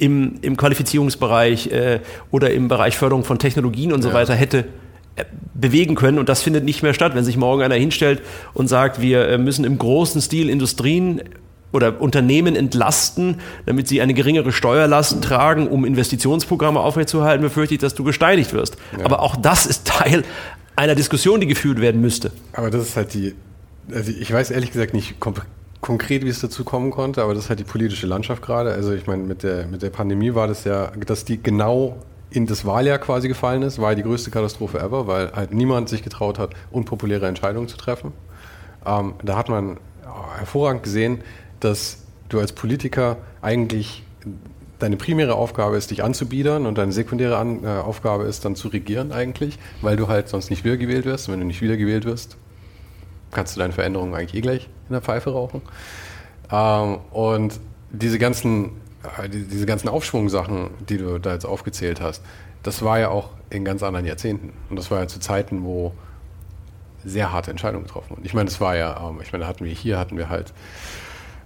im, 0.00 0.36
im 0.40 0.56
Qualifizierungsbereich 0.56 1.70
äh, 1.70 2.00
oder 2.30 2.50
im 2.50 2.68
Bereich 2.68 2.96
Förderung 2.96 3.22
von 3.22 3.38
Technologien 3.38 3.92
und 3.92 4.00
so 4.00 4.08
ja. 4.08 4.14
weiter 4.14 4.34
hätte 4.34 4.64
äh, 5.16 5.24
bewegen 5.52 5.94
können 5.94 6.18
und 6.18 6.28
das 6.28 6.42
findet 6.42 6.64
nicht 6.64 6.82
mehr 6.82 6.94
statt. 6.94 7.14
Wenn 7.14 7.24
sich 7.24 7.36
morgen 7.36 7.62
einer 7.62 7.74
hinstellt 7.74 8.22
und 8.54 8.68
sagt, 8.68 9.02
wir 9.02 9.28
äh, 9.28 9.38
müssen 9.38 9.64
im 9.64 9.76
großen 9.76 10.22
Stil 10.22 10.48
Industrien 10.48 11.22
oder 11.72 12.00
Unternehmen 12.00 12.56
entlasten, 12.56 13.40
damit 13.66 13.88
sie 13.88 14.00
eine 14.00 14.14
geringere 14.14 14.52
Steuerlast 14.52 15.22
tragen, 15.22 15.68
um 15.68 15.84
Investitionsprogramme 15.84 16.80
aufrechtzuerhalten, 16.80 17.42
befürchte 17.42 17.74
ich, 17.74 17.80
dass 17.80 17.94
du 17.94 18.02
gesteinigt 18.02 18.54
wirst. 18.54 18.76
Ja. 18.98 19.04
Aber 19.04 19.20
auch 19.20 19.36
das 19.36 19.66
ist 19.66 19.86
Teil 19.86 20.24
einer 20.76 20.94
Diskussion, 20.94 21.40
die 21.40 21.46
geführt 21.46 21.80
werden 21.80 22.00
müsste. 22.00 22.32
Aber 22.54 22.70
das 22.70 22.88
ist 22.88 22.96
halt 22.96 23.12
die, 23.12 23.34
also 23.92 24.10
ich 24.10 24.32
weiß 24.32 24.50
ehrlich 24.50 24.72
gesagt 24.72 24.94
nicht 24.94 25.20
konkret, 25.80 26.24
wie 26.24 26.28
es 26.28 26.40
dazu 26.40 26.64
kommen 26.64 26.90
konnte, 26.90 27.22
aber 27.22 27.34
das 27.34 27.44
ist 27.44 27.48
halt 27.48 27.60
die 27.60 27.64
politische 27.64 28.06
Landschaft 28.06 28.42
gerade. 28.42 28.72
Also 28.72 28.92
ich 28.92 29.06
meine, 29.06 29.22
mit 29.22 29.42
der, 29.42 29.66
mit 29.66 29.82
der 29.82 29.90
Pandemie 29.90 30.34
war 30.34 30.46
das 30.46 30.64
ja, 30.64 30.92
dass 31.06 31.24
die 31.24 31.42
genau 31.42 31.96
in 32.30 32.46
das 32.46 32.64
Wahljahr 32.64 32.98
quasi 32.98 33.28
gefallen 33.28 33.62
ist, 33.62 33.80
war 33.80 33.94
die 33.94 34.02
größte 34.02 34.30
Katastrophe 34.30 34.78
ever, 34.78 35.06
weil 35.06 35.32
halt 35.32 35.52
niemand 35.52 35.88
sich 35.88 36.02
getraut 36.02 36.38
hat, 36.38 36.50
unpopuläre 36.70 37.26
Entscheidungen 37.26 37.66
zu 37.66 37.76
treffen. 37.76 38.12
Ähm, 38.86 39.14
da 39.24 39.36
hat 39.36 39.48
man 39.48 39.78
hervorragend 40.36 40.82
gesehen, 40.82 41.22
dass 41.60 42.04
du 42.28 42.38
als 42.38 42.52
Politiker 42.52 43.16
eigentlich 43.42 44.04
deine 44.78 44.96
primäre 44.96 45.34
Aufgabe 45.34 45.76
ist, 45.76 45.90
dich 45.90 46.02
anzubiedern 46.02 46.66
und 46.66 46.78
deine 46.78 46.92
sekundäre 46.92 47.36
An 47.36 47.64
äh, 47.64 47.66
Aufgabe 47.66 48.24
ist 48.24 48.44
dann 48.44 48.56
zu 48.56 48.68
regieren 48.68 49.12
eigentlich, 49.12 49.58
weil 49.82 49.96
du 49.96 50.08
halt 50.08 50.28
sonst 50.28 50.50
nicht 50.50 50.64
wiedergewählt 50.64 51.04
wirst. 51.04 51.28
Und 51.28 51.32
wenn 51.32 51.40
du 51.40 51.46
nicht 51.46 51.60
wiedergewählt 51.60 52.04
wirst, 52.04 52.36
kannst 53.30 53.56
du 53.56 53.60
deine 53.60 53.72
Veränderungen 53.72 54.14
eigentlich 54.14 54.34
eh 54.34 54.40
gleich 54.40 54.68
in 54.88 54.92
der 54.92 55.02
Pfeife 55.02 55.30
rauchen. 55.30 55.62
Ähm, 56.50 56.98
und 57.10 57.60
diese 57.90 58.18
ganzen, 58.18 58.72
äh, 59.18 59.28
die, 59.28 59.44
diese 59.44 59.66
ganzen 59.66 59.88
Aufschwungsachen, 59.88 60.70
die 60.88 60.98
du 60.98 61.18
da 61.18 61.32
jetzt 61.32 61.46
aufgezählt 61.46 62.00
hast, 62.00 62.22
das 62.62 62.82
war 62.82 62.98
ja 62.98 63.08
auch 63.08 63.30
in 63.48 63.64
ganz 63.64 63.82
anderen 63.82 64.06
Jahrzehnten. 64.06 64.52
Und 64.68 64.76
das 64.76 64.90
war 64.90 65.00
ja 65.00 65.06
zu 65.08 65.20
Zeiten, 65.20 65.64
wo 65.64 65.92
sehr 67.04 67.32
harte 67.32 67.50
Entscheidungen 67.50 67.84
getroffen 67.84 68.10
wurden. 68.10 68.24
Ich 68.24 68.34
meine, 68.34 68.48
das 68.48 68.60
war 68.60 68.76
ja, 68.76 69.08
ähm, 69.08 69.20
ich 69.22 69.32
meine, 69.32 69.46
hatten 69.46 69.64
wir 69.64 69.72
hier, 69.72 69.98
hatten 69.98 70.16
wir 70.16 70.28
halt, 70.28 70.52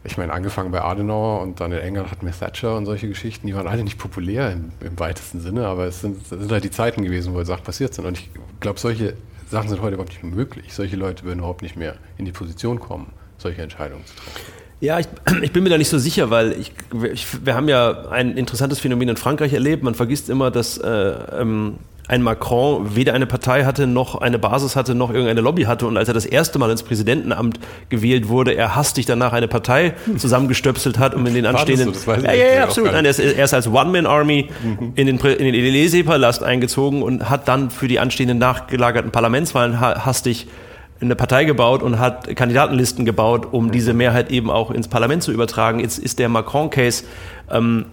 ich 0.03 0.19
meine, 0.19 0.33
angefangen 0.33 0.71
bei 0.71 0.83
Adenauer 0.83 1.41
und 1.41 1.61
dann 1.61 1.73
in 1.73 1.79
England 1.79 2.11
hatten 2.11 2.27
wir 2.27 2.33
Thatcher 2.33 2.77
und 2.77 2.87
solche 2.87 3.09
Geschichten, 3.09 3.47
die 3.47 3.55
waren 3.55 3.69
alle 3.69 3.85
nicht 3.85 3.99
populär 3.99 4.53
im, 4.53 4.73
im 4.81 4.99
weitesten 4.99 5.41
Sinne, 5.41 5.67
aber 5.67 5.87
es 5.87 6.01
sind, 6.01 6.27
sind, 6.27 6.51
halt 6.51 6.65
die 6.65 6.71
Zeiten 6.71 7.03
gewesen, 7.03 7.35
wo 7.35 7.43
Sachen 7.45 7.65
passiert 7.65 7.95
sind. 7.95 8.05
Und 8.05 8.19
ich 8.19 8.31
glaube, 8.61 8.81
solche 8.81 9.15
Sachen 9.51 9.69
sind 9.69 9.81
heute 9.81 9.95
überhaupt 9.95 10.13
nicht 10.13 10.23
mehr 10.23 10.35
möglich. 10.35 10.73
Solche 10.73 10.97
Leute 10.97 11.25
würden 11.25 11.41
überhaupt 11.41 11.63
nicht 11.63 11.77
mehr 11.77 11.97
in 12.19 12.25
die 12.25 12.33
Position 12.33 12.81
kommen, 12.81 13.13
solche 13.39 13.63
Entscheidungen 13.63 14.05
zu 14.07 14.15
treffen. 14.17 14.41
Ja, 14.81 14.99
ich, 14.99 15.07
ich, 15.43 15.53
bin 15.53 15.63
mir 15.63 15.71
da 15.71 15.79
nicht 15.79 15.89
so 15.89 15.99
sicher, 15.99 16.31
weil 16.31 16.53
ich, 16.53 16.73
ich, 17.13 17.45
wir 17.45 17.55
haben 17.55 17.69
ja 17.69 18.09
ein 18.09 18.37
interessantes 18.37 18.81
Phänomen 18.81 19.09
in 19.09 19.17
Frankreich 19.17 19.53
erlebt. 19.53 19.83
Man 19.83 19.95
vergisst 19.95 20.29
immer, 20.29 20.51
dass 20.51 20.79
äh, 20.79 20.89
ähm, 20.89 21.79
ein 22.07 22.23
Macron 22.23 22.95
weder 22.97 23.15
eine 23.15 23.27
Partei 23.27 23.65
hatte, 23.65 23.87
noch 23.87 24.21
eine 24.21 24.39
Basis 24.39 24.77
hatte, 24.77 24.95
noch 24.95 25.11
irgendeine 25.11 25.41
Lobby 25.41 25.63
hatte. 25.63 25.87
Und 25.87 25.97
als 25.97 26.09
er 26.09 26.15
das 26.15 26.27
erste 26.27 26.59
Mal 26.59 26.71
ins 26.71 26.83
Präsidentenamt 26.83 27.59
gewählt 27.89 28.29
wurde, 28.29 28.55
er 28.55 28.77
hastig 28.77 29.07
danach 29.07 29.33
eine 29.33 29.49
Partei 29.49 29.95
zusammengestöpselt 30.17 30.99
hat, 30.99 31.15
um 31.15 31.27
in 31.27 31.35
den 31.35 31.47
anstehenden... 31.47 31.95
So, 31.95 32.13
ja, 32.13 32.33
ja, 32.33 32.55
ja, 32.55 32.65
absolut. 32.65 32.93
Nein, 32.93 33.07
er, 33.07 33.11
ist, 33.11 33.21
er 33.21 33.45
ist 33.45 33.55
als 33.55 33.69
One-Man-Army 33.69 34.51
mhm. 34.63 34.93
in 34.97 35.07
den, 35.07 35.19
in 35.19 35.53
den 35.53 35.55
Élysée-Palast 35.55 36.43
eingezogen 36.43 37.03
und 37.03 37.31
hat 37.31 37.49
dann 37.49 37.71
für 37.71 37.89
die 37.89 37.99
anstehenden 37.99 38.39
nachgelagerten 38.39 39.11
Parlamentswahlen 39.11 39.81
hastig 39.81 40.47
eine 41.01 41.17
Partei 41.17 41.45
gebaut 41.45 41.83
und 41.83 41.99
hat 41.99 42.35
Kandidatenlisten 42.37 43.05
gebaut, 43.05 43.49
um 43.51 43.71
diese 43.71 43.95
Mehrheit 43.95 44.31
eben 44.31 44.51
auch 44.51 44.71
ins 44.71 44.89
Parlament 44.89 45.23
zu 45.23 45.33
übertragen. 45.33 45.81
Jetzt 45.81 45.99
ist 45.99 46.19
der 46.19 46.29
Macron-Case 46.29 47.05
ähm, 47.51 47.87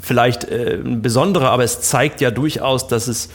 vielleicht 0.00 0.44
äh, 0.44 0.80
ein 0.84 1.02
besonderer, 1.02 1.50
aber 1.50 1.64
es 1.64 1.80
zeigt 1.80 2.20
ja 2.20 2.30
durchaus, 2.30 2.88
dass 2.88 3.08
es 3.08 3.30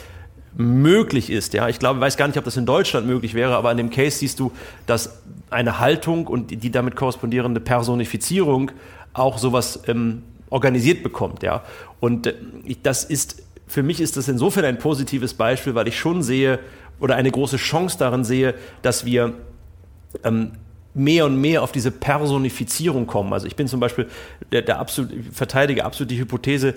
möglich 0.56 1.30
ist. 1.30 1.54
Ja, 1.54 1.70
ich 1.70 1.80
glaube, 1.80 2.00
weiß 2.00 2.18
gar 2.18 2.28
nicht, 2.28 2.38
ob 2.38 2.44
das 2.44 2.58
in 2.58 2.66
Deutschland 2.66 3.08
möglich 3.08 3.34
wäre, 3.34 3.56
aber 3.56 3.70
an 3.70 3.78
dem 3.78 3.90
Case 3.90 4.18
siehst 4.18 4.40
du, 4.40 4.52
dass 4.86 5.22
eine 5.50 5.80
Haltung 5.80 6.28
und 6.28 6.64
die 6.64 6.72
damit 6.72 6.96
korrespondierende 6.96 7.60
Personifizierung 7.60 8.72
auch 9.14 9.38
sowas 9.38 9.82
ähm, 9.88 10.24
organisiert 10.50 11.04
bekommt. 11.04 11.44
Ja, 11.44 11.64
und 12.00 12.28
äh, 12.28 12.36
das 12.84 13.04
ist 13.04 13.44
für 13.70 13.84
mich 13.84 14.02
ist 14.02 14.18
das 14.18 14.28
insofern 14.28 14.66
ein 14.66 14.80
positives 14.80 15.36
Beispiel, 15.36 15.76
weil 15.76 15.88
ich 15.88 15.98
schon 15.98 16.24
sehe 16.24 16.60
oder 17.00 17.16
eine 17.16 17.30
große 17.30 17.58
Chance 17.58 17.98
darin 18.00 18.24
sehe, 18.24 18.56
dass 18.82 19.06
wir 19.06 19.34
ähm, 20.24 20.52
mehr 20.94 21.26
und 21.26 21.40
mehr 21.40 21.62
auf 21.64 21.72
diese 21.72 21.92
Personifizierung 21.92 23.08
kommen. 23.08 23.34
Also 23.34 23.48
ich 23.48 23.56
bin 23.56 23.68
zum 23.68 23.80
Beispiel 23.80 24.08
der, 24.52 24.62
der 24.62 24.80
absolut, 24.80 25.12
verteidige 25.32 25.86
absolut 25.86 26.12
die 26.12 26.20
Hypothese, 26.20 26.74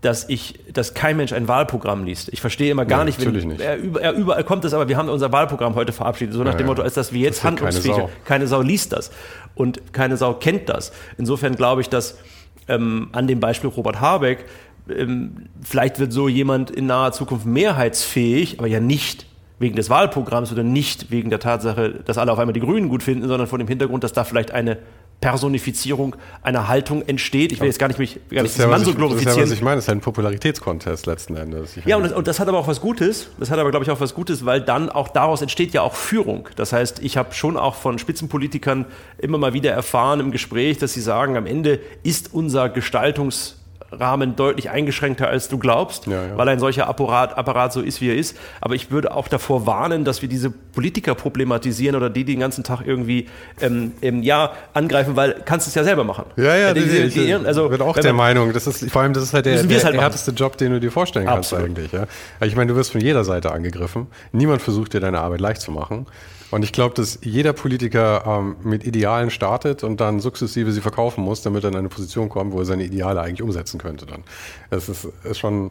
dass 0.00 0.28
ich, 0.28 0.58
dass 0.72 0.94
kein 0.94 1.16
Mensch 1.18 1.32
ein 1.32 1.46
Wahlprogramm 1.46 2.04
liest. 2.04 2.30
Ich 2.32 2.40
verstehe 2.40 2.70
immer 2.70 2.86
gar 2.86 3.00
ja, 3.00 3.04
nicht, 3.04 3.24
wenn 3.24 3.32
nicht. 3.48 3.60
Er, 3.60 3.78
er, 4.00 4.12
überall 4.14 4.44
kommt 4.44 4.64
es, 4.64 4.72
aber 4.72 4.88
wir 4.88 4.96
haben 4.96 5.10
unser 5.10 5.30
Wahlprogramm 5.30 5.74
heute 5.74 5.92
verabschiedet, 5.92 6.34
so 6.34 6.42
nach 6.42 6.52
ja, 6.52 6.58
dem 6.58 6.66
Motto, 6.68 6.80
als 6.80 6.94
dass 6.94 7.12
wir 7.12 7.20
jetzt 7.20 7.44
handlungsfähig 7.44 7.96
keine, 7.96 8.08
keine 8.24 8.46
Sau 8.46 8.62
liest 8.62 8.92
das 8.92 9.10
und 9.54 9.92
keine 9.92 10.16
Sau 10.16 10.34
kennt 10.34 10.70
das. 10.70 10.92
Insofern 11.18 11.54
glaube 11.54 11.82
ich, 11.82 11.90
dass 11.90 12.18
ähm, 12.66 13.10
an 13.12 13.26
dem 13.26 13.40
Beispiel 13.40 13.68
Robert 13.68 14.00
Habeck 14.00 14.46
ähm, 14.88 15.48
vielleicht 15.62 15.98
wird 15.98 16.12
so 16.12 16.28
jemand 16.28 16.70
in 16.70 16.86
naher 16.86 17.12
Zukunft 17.12 17.44
mehrheitsfähig, 17.44 18.58
aber 18.58 18.68
ja 18.68 18.80
nicht 18.80 19.26
wegen 19.60 19.76
des 19.76 19.90
Wahlprogramms 19.90 20.50
oder 20.50 20.64
nicht 20.64 21.10
wegen 21.10 21.30
der 21.30 21.38
Tatsache, 21.38 22.00
dass 22.04 22.18
alle 22.18 22.32
auf 22.32 22.38
einmal 22.38 22.54
die 22.54 22.60
Grünen 22.60 22.88
gut 22.88 23.02
finden, 23.02 23.28
sondern 23.28 23.46
vor 23.46 23.58
dem 23.58 23.68
Hintergrund, 23.68 24.02
dass 24.02 24.12
da 24.12 24.24
vielleicht 24.24 24.50
eine 24.50 24.78
Personifizierung 25.20 26.16
einer 26.42 26.66
Haltung 26.66 27.02
entsteht. 27.02 27.52
Ich 27.52 27.60
will 27.60 27.66
jetzt 27.66 27.78
gar 27.78 27.88
nicht 27.88 27.98
mich 27.98 28.18
gar 28.30 28.42
nicht 28.42 28.58
das 28.58 28.66
Mann 28.66 28.82
so 28.82 28.94
glorifizieren. 28.94 29.26
Das 29.26 29.36
ist 29.36 29.36
ja, 29.36 29.42
was 29.42 29.52
ich 29.52 29.62
meine, 29.62 29.76
das 29.76 29.84
ist 29.84 29.90
ein 29.90 30.00
Popularitätskontest 30.00 31.04
letzten 31.04 31.36
Endes. 31.36 31.76
Ich 31.76 31.84
ja, 31.84 31.96
und 31.96 32.04
das, 32.04 32.12
und 32.12 32.26
das, 32.26 32.40
hat 32.40 32.48
aber 32.48 32.58
auch 32.58 32.68
was 32.68 32.80
Gutes. 32.80 33.28
Das 33.38 33.50
hat 33.50 33.58
aber, 33.58 33.70
glaube 33.70 33.84
ich, 33.84 33.90
auch 33.90 34.00
was 34.00 34.14
Gutes, 34.14 34.46
weil 34.46 34.62
dann 34.62 34.88
auch 34.88 35.08
daraus 35.08 35.42
entsteht 35.42 35.74
ja 35.74 35.82
auch 35.82 35.94
Führung. 35.94 36.48
Das 36.56 36.72
heißt, 36.72 37.02
ich 37.02 37.18
habe 37.18 37.34
schon 37.34 37.58
auch 37.58 37.74
von 37.74 37.98
Spitzenpolitikern 37.98 38.86
immer 39.18 39.36
mal 39.36 39.52
wieder 39.52 39.72
erfahren 39.72 40.20
im 40.20 40.30
Gespräch, 40.30 40.78
dass 40.78 40.94
sie 40.94 41.02
sagen, 41.02 41.36
am 41.36 41.44
Ende 41.44 41.80
ist 42.02 42.32
unser 42.32 42.64
Gestaltungs- 42.64 43.59
Rahmen 43.92 44.36
deutlich 44.36 44.70
eingeschränkter, 44.70 45.28
als 45.28 45.48
du 45.48 45.58
glaubst, 45.58 46.06
ja, 46.06 46.24
ja. 46.24 46.36
weil 46.36 46.48
ein 46.48 46.58
solcher 46.58 46.88
Apparat, 46.88 47.36
Apparat 47.36 47.72
so 47.72 47.80
ist, 47.80 48.00
wie 48.00 48.10
er 48.10 48.16
ist. 48.16 48.36
Aber 48.60 48.74
ich 48.74 48.90
würde 48.90 49.14
auch 49.14 49.28
davor 49.28 49.66
warnen, 49.66 50.04
dass 50.04 50.22
wir 50.22 50.28
diese 50.28 50.50
Politiker 50.50 51.14
problematisieren 51.14 51.96
oder 51.96 52.10
die, 52.10 52.24
die 52.24 52.34
den 52.34 52.40
ganzen 52.40 52.64
Tag 52.64 52.82
irgendwie 52.84 53.26
ähm, 53.60 53.92
im 54.00 54.22
Jahr 54.22 54.52
angreifen, 54.72 55.16
weil 55.16 55.42
kannst 55.44 55.66
du 55.66 55.70
es 55.70 55.74
ja 55.74 55.84
selber 55.84 56.04
machen. 56.04 56.24
Ja, 56.36 56.56
ja, 56.56 56.74
die, 56.74 56.82
die, 56.82 57.08
die, 57.08 57.34
also, 57.34 57.66
ich 57.66 57.70
bin 57.72 57.82
auch 57.82 57.96
der 57.96 58.12
Meinung, 58.12 58.52
das 58.52 58.66
ist 58.66 58.90
vor 58.90 59.02
allem 59.02 59.12
das 59.12 59.24
ist 59.24 59.34
halt 59.34 59.46
der, 59.46 59.62
der 59.62 59.84
halt 59.84 60.00
härteste 60.00 60.32
Job, 60.32 60.56
den 60.56 60.72
du 60.72 60.80
dir 60.80 60.90
vorstellen 60.90 61.26
kannst 61.26 61.52
Absolut. 61.52 61.76
eigentlich. 61.76 61.92
Ja? 61.92 62.06
Ich 62.40 62.56
meine, 62.56 62.72
du 62.72 62.76
wirst 62.76 62.92
von 62.92 63.00
jeder 63.00 63.24
Seite 63.24 63.52
angegriffen. 63.52 64.06
Niemand 64.32 64.62
versucht 64.62 64.94
dir 64.94 65.00
deine 65.00 65.20
Arbeit 65.20 65.40
leicht 65.40 65.60
zu 65.60 65.70
machen. 65.70 66.06
Und 66.50 66.64
ich 66.64 66.72
glaube, 66.72 66.94
dass 66.94 67.20
jeder 67.22 67.52
Politiker 67.52 68.24
ähm, 68.26 68.56
mit 68.62 68.84
Idealen 68.84 69.30
startet 69.30 69.84
und 69.84 70.00
dann 70.00 70.20
sukzessive 70.20 70.72
sie 70.72 70.80
verkaufen 70.80 71.22
muss, 71.22 71.42
damit 71.42 71.64
er 71.64 71.70
in 71.70 71.76
eine 71.76 71.88
Position 71.88 72.28
kommt, 72.28 72.52
wo 72.52 72.58
er 72.58 72.64
seine 72.64 72.84
Ideale 72.84 73.20
eigentlich 73.20 73.42
umsetzen 73.42 73.78
könnte 73.78 74.06
dann. 74.06 74.24
Das 74.68 74.88
ist, 74.88 75.06
ist 75.24 75.38
schon 75.38 75.70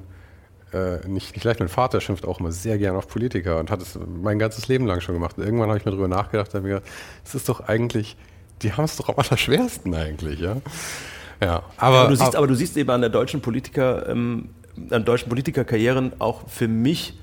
äh, 0.74 1.06
nicht, 1.08 1.34
nicht 1.36 1.44
leicht. 1.44 1.60
Mein 1.60 1.70
Vater 1.70 2.00
schimpft 2.00 2.26
auch 2.26 2.40
immer 2.40 2.52
sehr 2.52 2.78
gern 2.78 2.96
auf 2.96 3.08
Politiker 3.08 3.60
und 3.60 3.72
hat 3.72 3.82
es 3.82 4.00
mein 4.22 4.40
ganzes 4.40 4.68
Leben 4.68 4.86
lang 4.86 5.02
schon 5.02 5.16
gemacht. 5.16 5.38
Und 5.38 5.44
irgendwann 5.44 5.70
habe 5.70 5.80
ich 5.80 5.86
mir 5.86 5.92
darüber 5.92 6.08
nachgedacht, 6.08 6.54
habe 6.54 6.64
mir 6.64 6.76
gedacht, 6.76 6.92
es 7.26 7.36
ist 7.36 7.50
doch 7.50 7.62
eigentlich, 7.62 8.16
die 8.62 8.74
haben 8.74 8.86
es 8.86 8.96
doch 8.96 9.10
am 9.10 9.16
allerschwersten 9.18 9.94
eigentlich, 9.94 10.40
ja. 10.40 10.58
Ja, 11.42 11.64
aber, 11.78 12.00
aber, 12.02 12.10
du 12.10 12.16
siehst, 12.16 12.36
aber 12.36 12.48
du 12.48 12.56
siehst 12.56 12.78
eben 12.78 12.90
an 12.90 13.02
der 13.02 13.10
deutschen 13.10 13.42
Politiker, 13.42 14.10
ähm, 14.10 14.50
an 14.92 15.06
deutschen 15.06 15.30
Politikerkarrieren 15.30 16.14
auch 16.20 16.48
für 16.50 16.68
mich 16.68 17.18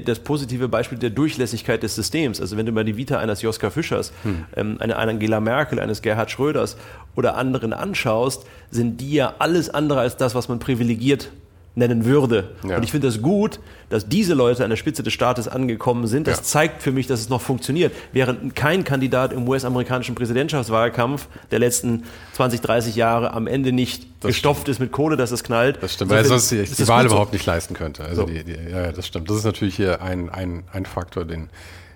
das 0.00 0.18
positive 0.20 0.68
Beispiel 0.68 0.98
der 0.98 1.10
Durchlässigkeit 1.10 1.82
des 1.82 1.94
Systems. 1.94 2.40
Also 2.40 2.56
wenn 2.56 2.66
du 2.66 2.72
mal 2.72 2.84
die 2.84 2.96
Vita 2.96 3.18
eines 3.18 3.42
Joschka 3.42 3.70
Fischers, 3.70 4.12
hm. 4.22 4.44
ähm, 4.56 4.76
eine, 4.80 4.96
eine 4.96 5.12
Angela 5.12 5.40
Merkel, 5.40 5.80
eines 5.80 6.02
Gerhard 6.02 6.30
Schröders 6.30 6.76
oder 7.16 7.36
anderen 7.36 7.72
anschaust, 7.72 8.44
sind 8.70 9.00
die 9.00 9.12
ja 9.12 9.34
alles 9.38 9.70
andere 9.70 10.00
als 10.00 10.16
das, 10.16 10.34
was 10.34 10.48
man 10.48 10.58
privilegiert 10.58 11.30
nennen 11.74 12.04
würde. 12.04 12.50
Ja. 12.68 12.76
Und 12.76 12.82
ich 12.82 12.90
finde 12.90 13.06
das 13.06 13.22
gut, 13.22 13.58
dass 13.88 14.08
diese 14.08 14.34
Leute 14.34 14.62
an 14.62 14.70
der 14.70 14.76
Spitze 14.76 15.02
des 15.02 15.12
Staates 15.12 15.48
angekommen 15.48 16.06
sind. 16.06 16.26
Das 16.26 16.38
ja. 16.38 16.42
zeigt 16.42 16.82
für 16.82 16.92
mich, 16.92 17.06
dass 17.06 17.20
es 17.20 17.28
noch 17.28 17.40
funktioniert. 17.40 17.92
Während 18.12 18.54
kein 18.54 18.84
Kandidat 18.84 19.32
im 19.32 19.48
US-amerikanischen 19.48 20.14
Präsidentschaftswahlkampf 20.14 21.28
der 21.50 21.58
letzten 21.58 22.04
20, 22.34 22.60
30 22.60 22.96
Jahre 22.96 23.32
am 23.32 23.46
Ende 23.46 23.72
nicht 23.72 24.06
das 24.20 24.28
gestopft 24.28 24.62
stimmt. 24.62 24.68
ist 24.74 24.80
mit 24.80 24.92
Kohle, 24.92 25.16
dass 25.16 25.30
es 25.30 25.42
knallt. 25.44 25.82
Das 25.82 25.94
stimmt, 25.94 26.10
weil 26.10 26.24
sonst 26.24 26.50
die, 26.50 26.62
die 26.62 26.88
Wahl 26.88 27.06
überhaupt 27.06 27.32
nicht 27.32 27.46
leisten 27.46 27.74
könnte. 27.74 28.04
Also 28.04 28.22
so. 28.22 28.26
die, 28.26 28.44
die, 28.44 28.56
ja, 28.70 28.92
das 28.92 29.06
stimmt. 29.06 29.30
Das 29.30 29.38
ist 29.38 29.44
natürlich 29.44 29.74
hier 29.74 30.02
ein, 30.02 30.28
ein, 30.28 30.64
ein 30.72 30.84
Faktor, 30.84 31.24
den, 31.24 31.48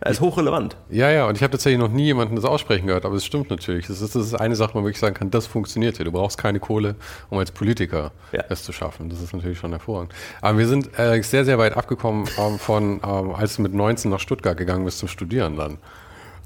er 0.07 0.13
ist 0.13 0.21
hochrelevant. 0.21 0.77
Ja, 0.91 1.11
ja, 1.11 1.27
und 1.27 1.37
ich 1.37 1.43
habe 1.43 1.51
tatsächlich 1.53 1.79
noch 1.79 1.91
nie 1.91 2.05
jemanden 2.05 2.37
das 2.37 2.45
aussprechen 2.45 2.87
gehört, 2.87 3.05
aber 3.05 3.17
es 3.17 3.25
stimmt 3.25 3.51
natürlich. 3.51 3.87
Das 3.87 4.01
ist, 4.01 4.15
das 4.15 4.27
ist 4.27 4.35
eine 4.35 4.57
Sache, 4.57 4.75
wo 4.75 4.79
man 4.79 4.87
wirklich 4.87 5.01
sagen 5.01 5.15
kann, 5.15 5.31
das 5.31 5.47
funktioniert 5.47 5.97
hier. 5.97 6.05
Du 6.05 6.13
brauchst 6.13 6.39
keine 6.39 6.61
Kohle, 6.61 6.97
um 7.31 7.39
als 7.39 7.51
Politiker 7.51 8.13
ja. 8.33 8.45
es 8.49 8.63
zu 8.63 8.73
schaffen. 8.73 9.09
Das 9.09 9.21
ist 9.21 9.33
natürlich 9.33 9.59
schon 9.59 9.71
hervorragend. 9.71 10.13
Aber 10.41 10.59
wir 10.59 10.67
sind 10.67 10.99
äh, 10.99 11.23
sehr, 11.23 11.45
sehr 11.45 11.59
weit 11.59 11.77
abgekommen 11.77 12.29
ähm, 12.39 12.59
von, 12.59 13.01
ähm, 13.05 13.35
als 13.35 13.57
du 13.57 13.63
mit 13.63 13.75
19 13.75 14.11
nach 14.11 14.21
Stuttgart 14.21 14.57
gegangen 14.57 14.85
bist 14.85 14.99
zum 14.99 15.09
Studieren 15.09 15.57
dann. 15.57 15.79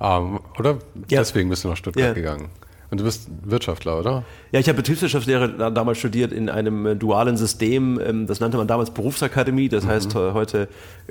Ähm, 0.01 0.41
oder? 0.59 0.79
Ja. 1.09 1.21
Deswegen 1.21 1.51
bist 1.51 1.65
du 1.65 1.69
nach 1.69 1.77
Stuttgart 1.77 2.09
ja. 2.09 2.13
gegangen. 2.13 2.51
Und 2.91 2.99
du 2.99 3.05
bist 3.05 3.29
Wirtschaftler, 3.45 4.01
oder? 4.01 4.25
Ja, 4.51 4.59
ich 4.59 4.69
habe 4.69 4.77
Betriebswirtschaftslehre 4.79 5.71
damals 5.71 5.99
studiert 5.99 6.33
in 6.33 6.49
einem 6.49 6.87
äh, 6.87 6.97
dualen 6.97 7.37
System. 7.37 8.01
Ähm, 8.05 8.27
das 8.27 8.41
nannte 8.41 8.57
man 8.57 8.67
damals 8.67 8.91
Berufsakademie, 8.91 9.69
das 9.69 9.85
mhm. 9.85 9.89
heißt 9.89 10.15
heute, 10.17 10.69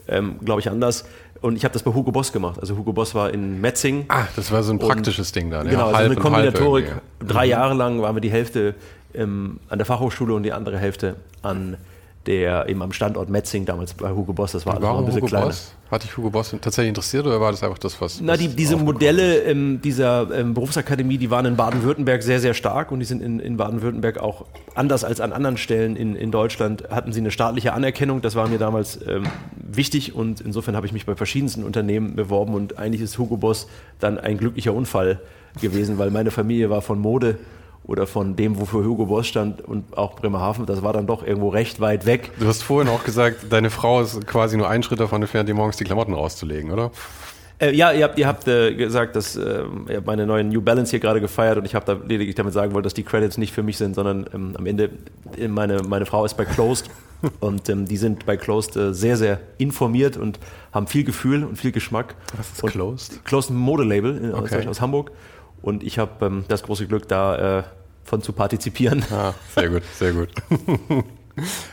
ähm, 0.07 0.35
glaube 0.43 0.59
ich, 0.59 0.69
anders. 0.69 1.05
Und 1.41 1.55
ich 1.55 1.63
habe 1.63 1.73
das 1.73 1.83
bei 1.83 1.93
Hugo 1.93 2.11
Boss 2.11 2.31
gemacht. 2.33 2.59
Also 2.59 2.75
Hugo 2.75 2.91
Boss 2.91 3.15
war 3.15 3.31
in 3.33 3.61
Metzing. 3.61 4.05
Ah, 4.09 4.25
das 4.35 4.51
war 4.51 4.61
so 4.63 4.73
ein 4.73 4.79
praktisches 4.79 5.31
Ding 5.31 5.49
dann. 5.49 5.67
Genau, 5.67 5.91
ja, 5.91 5.97
also 5.97 6.11
eine 6.11 6.15
Kombinatorik. 6.15 6.95
Drei. 7.25 7.45
Jahre 7.45 7.73
lang 7.73 8.01
waren 8.01 8.15
wir 8.15 8.21
die 8.21 8.31
Hälfte 8.31 8.75
ähm, 9.13 9.59
an 9.69 9.79
der 9.79 9.85
Fachhochschule 9.85 10.33
und 10.33 10.43
die 10.43 10.51
andere 10.51 10.77
Hälfte 10.77 11.15
an 11.41 11.77
der 12.29 12.69
eben 12.69 12.83
am 12.83 12.93
Standort 12.93 13.27
Metzing 13.27 13.65
damals 13.65 13.95
bei 13.95 14.11
Hugo 14.11 14.33
Boss, 14.33 14.51
das 14.51 14.63
war 14.63 14.75
alles 14.75 14.83
noch 14.83 14.99
ein 14.99 15.05
bisschen 15.05 15.21
Hugo 15.21 15.29
kleiner. 15.29 15.45
Boss? 15.47 15.73
Hat 15.89 16.03
dich 16.03 16.15
Hugo 16.15 16.29
Boss 16.29 16.51
tatsächlich 16.61 16.89
interessiert 16.89 17.25
oder 17.25 17.41
war 17.41 17.49
das 17.49 17.63
einfach 17.63 17.79
das, 17.79 17.99
was. 17.99 18.21
Na, 18.21 18.37
die, 18.37 18.49
diese 18.49 18.77
Modelle 18.77 19.39
ähm, 19.39 19.81
dieser 19.83 20.29
ähm, 20.31 20.53
Berufsakademie, 20.53 21.17
die 21.17 21.31
waren 21.31 21.47
in 21.47 21.55
Baden-Württemberg 21.55 22.21
sehr, 22.21 22.39
sehr 22.39 22.53
stark 22.53 22.91
und 22.91 22.99
die 22.99 23.07
sind 23.07 23.23
in, 23.23 23.39
in 23.39 23.57
Baden-Württemberg 23.57 24.19
auch 24.19 24.45
anders 24.75 25.03
als 25.03 25.21
an 25.21 25.33
anderen 25.33 25.57
Stellen 25.57 25.95
in, 25.95 26.15
in 26.15 26.29
Deutschland, 26.29 26.91
hatten 26.91 27.13
sie 27.13 27.19
eine 27.19 27.31
staatliche 27.31 27.73
Anerkennung. 27.73 28.21
Das 28.21 28.35
war 28.35 28.47
mir 28.47 28.59
damals 28.59 28.99
ähm, 29.07 29.23
wichtig 29.55 30.13
und 30.13 30.39
insofern 30.39 30.75
habe 30.75 30.85
ich 30.85 30.93
mich 30.93 31.07
bei 31.07 31.15
verschiedensten 31.15 31.63
Unternehmen 31.63 32.15
beworben 32.15 32.53
und 32.53 32.77
eigentlich 32.77 33.01
ist 33.01 33.17
Hugo 33.17 33.37
Boss 33.37 33.65
dann 33.99 34.19
ein 34.19 34.37
glücklicher 34.37 34.75
Unfall 34.75 35.19
gewesen, 35.59 35.97
weil 35.97 36.11
meine 36.11 36.29
Familie 36.29 36.69
war 36.69 36.83
von 36.83 36.99
Mode 36.99 37.39
oder 37.89 38.05
von 38.05 38.35
dem, 38.35 38.59
wofür 38.59 38.85
Hugo 38.85 39.07
Boss 39.07 39.25
stand 39.25 39.61
und 39.61 39.97
auch 39.97 40.15
Bremerhaven, 40.15 40.67
das 40.67 40.83
war 40.83 40.93
dann 40.93 41.07
doch 41.07 41.25
irgendwo 41.25 41.49
recht 41.49 41.81
weit 41.81 42.05
weg. 42.05 42.29
Du 42.39 42.47
hast 42.47 42.61
vorhin 42.61 42.87
auch 42.87 43.03
gesagt, 43.03 43.47
deine 43.49 43.71
Frau 43.71 44.01
ist 44.01 44.27
quasi 44.27 44.57
nur 44.57 44.69
ein 44.69 44.83
Schritt 44.83 44.99
davon 44.99 45.23
entfernt, 45.23 45.49
dir 45.49 45.55
morgens 45.55 45.77
die 45.77 45.85
Klamotten 45.85 46.13
rauszulegen, 46.13 46.71
oder? 46.71 46.91
Äh, 47.57 47.75
ja, 47.75 47.91
ihr 47.91 48.03
habt, 48.03 48.19
ihr 48.19 48.27
habt 48.27 48.47
äh, 48.47 48.75
gesagt, 48.75 49.15
dass 49.15 49.35
äh, 49.35 49.63
ihr 49.89 49.97
habt 49.97 50.05
meine 50.05 50.27
neuen 50.27 50.49
New 50.49 50.61
Balance 50.61 50.91
hier 50.91 50.99
gerade 50.99 51.19
gefeiert 51.19 51.57
und 51.57 51.65
ich 51.65 51.73
habe 51.73 51.85
da 51.85 51.93
lediglich 51.93 52.35
damit 52.35 52.53
sagen 52.53 52.73
wollen, 52.73 52.83
dass 52.83 52.93
die 52.93 53.03
Credits 53.03 53.39
nicht 53.39 53.53
für 53.53 53.63
mich 53.63 53.77
sind, 53.77 53.95
sondern 53.95 54.27
ähm, 54.35 54.53
am 54.55 54.67
Ende 54.67 54.91
äh, 55.35 55.47
meine, 55.47 55.81
meine 55.81 56.05
Frau 56.05 56.23
ist 56.23 56.35
bei 56.35 56.45
Closed 56.45 56.91
und 57.39 57.67
ähm, 57.69 57.85
die 57.85 57.97
sind 57.97 58.27
bei 58.27 58.37
Closed 58.37 58.77
äh, 58.77 58.93
sehr, 58.93 59.17
sehr 59.17 59.39
informiert 59.57 60.15
und 60.15 60.39
haben 60.71 60.85
viel 60.85 61.03
Gefühl 61.03 61.43
und 61.43 61.57
viel 61.57 61.71
Geschmack. 61.71 62.13
Was 62.37 62.51
ist 62.51 62.63
und 62.63 62.69
Closed? 62.69 63.25
Closed 63.25 63.49
Modelabel 63.49 64.31
okay. 64.35 64.59
aus, 64.59 64.67
aus 64.67 64.81
Hamburg 64.81 65.11
und 65.63 65.83
ich 65.83 65.97
habe 65.97 66.23
ähm, 66.27 66.45
das 66.47 66.61
große 66.61 66.85
Glück, 66.85 67.07
da 67.07 67.65
von 68.09 68.21
zu 68.21 68.33
partizipieren. 68.33 69.03
Ah, 69.11 69.33
sehr 69.53 69.69
gut, 69.69 69.83
sehr 69.93 70.11
gut. 70.13 70.29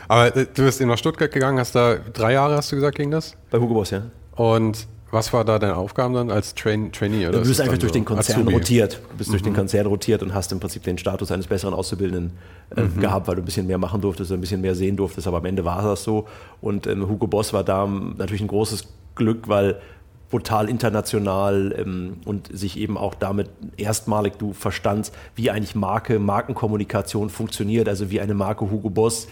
Aber 0.07 0.35
äh, 0.35 0.45
du 0.53 0.63
bist 0.63 0.79
eben 0.79 0.89
nach 0.89 0.97
Stuttgart 0.97 1.31
gegangen, 1.31 1.59
hast 1.59 1.75
da 1.75 1.95
drei 1.95 2.33
Jahre, 2.33 2.55
hast 2.55 2.71
du 2.71 2.75
gesagt, 2.75 2.95
ging 2.97 3.11
das? 3.11 3.35
Bei 3.49 3.57
Hugo 3.57 3.73
Boss, 3.73 3.89
ja. 3.89 4.03
Und 4.35 4.87
was 5.09 5.31
war 5.33 5.45
da 5.45 5.57
deine 5.57 5.77
Aufgabe 5.77 6.13
dann 6.13 6.29
als 6.29 6.53
Train 6.53 6.91
Trainee? 6.91 7.27
Oder 7.27 7.39
du 7.39 7.47
bist 7.47 7.59
einfach 7.59 7.77
durch 7.77 7.91
so 7.91 7.97
den 7.97 8.05
Konzern 8.05 8.41
Azubi? 8.41 8.53
rotiert. 8.53 9.01
Du 9.11 9.17
bist 9.17 9.29
mhm. 9.29 9.33
durch 9.33 9.43
den 9.43 9.53
mhm. 9.53 9.57
Konzern 9.57 9.85
rotiert 9.87 10.21
und 10.21 10.33
hast 10.33 10.51
im 10.51 10.59
Prinzip 10.59 10.83
den 10.83 10.97
Status 10.97 11.31
eines 11.31 11.47
besseren 11.47 11.73
Auszubildenden 11.73 12.37
äh, 12.75 12.81
mhm. 12.81 12.99
gehabt, 12.99 13.27
weil 13.27 13.35
du 13.35 13.41
ein 13.41 13.45
bisschen 13.45 13.67
mehr 13.67 13.77
machen 13.77 14.01
durftest, 14.01 14.31
ein 14.31 14.41
bisschen 14.41 14.61
mehr 14.61 14.75
sehen 14.75 14.95
durftest. 14.95 15.27
Aber 15.27 15.37
am 15.37 15.45
Ende 15.45 15.65
war 15.65 15.81
das 15.81 16.03
so. 16.03 16.27
Und 16.61 16.87
ähm, 16.87 17.07
Hugo 17.07 17.25
Boss 17.25 17.53
war 17.53 17.63
da 17.63 17.87
natürlich 17.87 18.41
ein 18.41 18.47
großes 18.47 18.85
Glück, 19.15 19.47
weil 19.47 19.81
brutal 20.29 20.69
international 20.69 21.73
ähm, 21.77 22.17
und 22.25 22.49
sich 22.51 22.77
eben 22.77 22.97
auch 22.97 23.15
damit 23.15 23.49
erstmalig 23.77 24.33
du 24.37 24.53
verstandst, 24.53 25.13
wie 25.35 25.51
eigentlich 25.51 25.75
Marke, 25.75 26.19
Markenkommunikation 26.19 27.29
funktioniert, 27.29 27.87
also 27.87 28.09
wie 28.11 28.19
eine 28.19 28.33
Marke 28.33 28.69
Hugo 28.69 28.89
Boss 28.89 29.27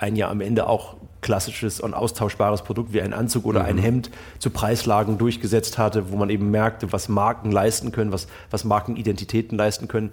ein 0.00 0.16
ja 0.16 0.30
am 0.30 0.40
Ende 0.40 0.66
auch 0.66 0.96
klassisches 1.20 1.78
und 1.80 1.92
austauschbares 1.92 2.62
Produkt 2.62 2.94
wie 2.94 3.02
ein 3.02 3.12
Anzug 3.12 3.44
oder 3.44 3.60
mhm. 3.60 3.66
ein 3.66 3.78
Hemd 3.78 4.10
zu 4.38 4.50
Preislagen 4.50 5.18
durchgesetzt 5.18 5.76
hatte, 5.76 6.10
wo 6.10 6.16
man 6.16 6.30
eben 6.30 6.50
merkte, 6.50 6.92
was 6.92 7.08
Marken 7.08 7.52
leisten 7.52 7.92
können, 7.92 8.10
was, 8.10 8.26
was 8.50 8.64
Markenidentitäten 8.64 9.58
leisten 9.58 9.86
können. 9.86 10.12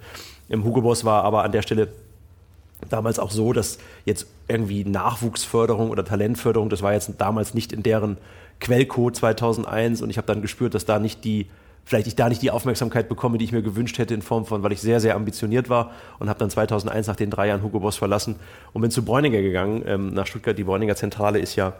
Im 0.50 0.64
Hugo 0.64 0.82
Boss 0.82 1.04
war 1.04 1.24
aber 1.24 1.42
an 1.42 1.52
der 1.52 1.62
Stelle 1.62 1.88
damals 2.90 3.18
auch 3.18 3.30
so, 3.30 3.52
dass 3.52 3.78
jetzt 4.04 4.26
irgendwie 4.46 4.84
Nachwuchsförderung 4.84 5.90
oder 5.90 6.04
Talentförderung, 6.04 6.68
das 6.68 6.82
war 6.82 6.92
jetzt 6.92 7.10
damals 7.18 7.54
nicht 7.54 7.72
in 7.72 7.82
deren 7.82 8.18
Quellcode 8.60 9.16
2001 9.16 10.02
und 10.02 10.10
ich 10.10 10.16
habe 10.16 10.26
dann 10.26 10.42
gespürt, 10.42 10.74
dass 10.74 10.84
da 10.84 10.98
nicht 10.98 11.24
die, 11.24 11.46
vielleicht 11.84 12.06
ich 12.06 12.16
da 12.16 12.28
nicht 12.28 12.42
die 12.42 12.50
Aufmerksamkeit 12.50 13.08
bekomme, 13.08 13.38
die 13.38 13.44
ich 13.44 13.52
mir 13.52 13.62
gewünscht 13.62 13.98
hätte 13.98 14.14
in 14.14 14.22
Form 14.22 14.46
von, 14.46 14.62
weil 14.62 14.72
ich 14.72 14.80
sehr, 14.80 15.00
sehr 15.00 15.14
ambitioniert 15.14 15.68
war 15.68 15.92
und 16.18 16.28
habe 16.28 16.38
dann 16.38 16.50
2001 16.50 17.06
nach 17.06 17.16
den 17.16 17.30
drei 17.30 17.48
Jahren 17.48 17.62
Hugo 17.62 17.80
Boss 17.80 17.96
verlassen 17.96 18.36
und 18.72 18.82
bin 18.82 18.90
zu 18.90 19.04
Bräuninger 19.04 19.40
gegangen, 19.40 19.82
ähm, 19.86 20.12
nach 20.12 20.26
Stuttgart. 20.26 20.58
Die 20.58 20.64
Bräuninger 20.64 20.96
Zentrale 20.96 21.38
ist 21.38 21.56
ja 21.56 21.74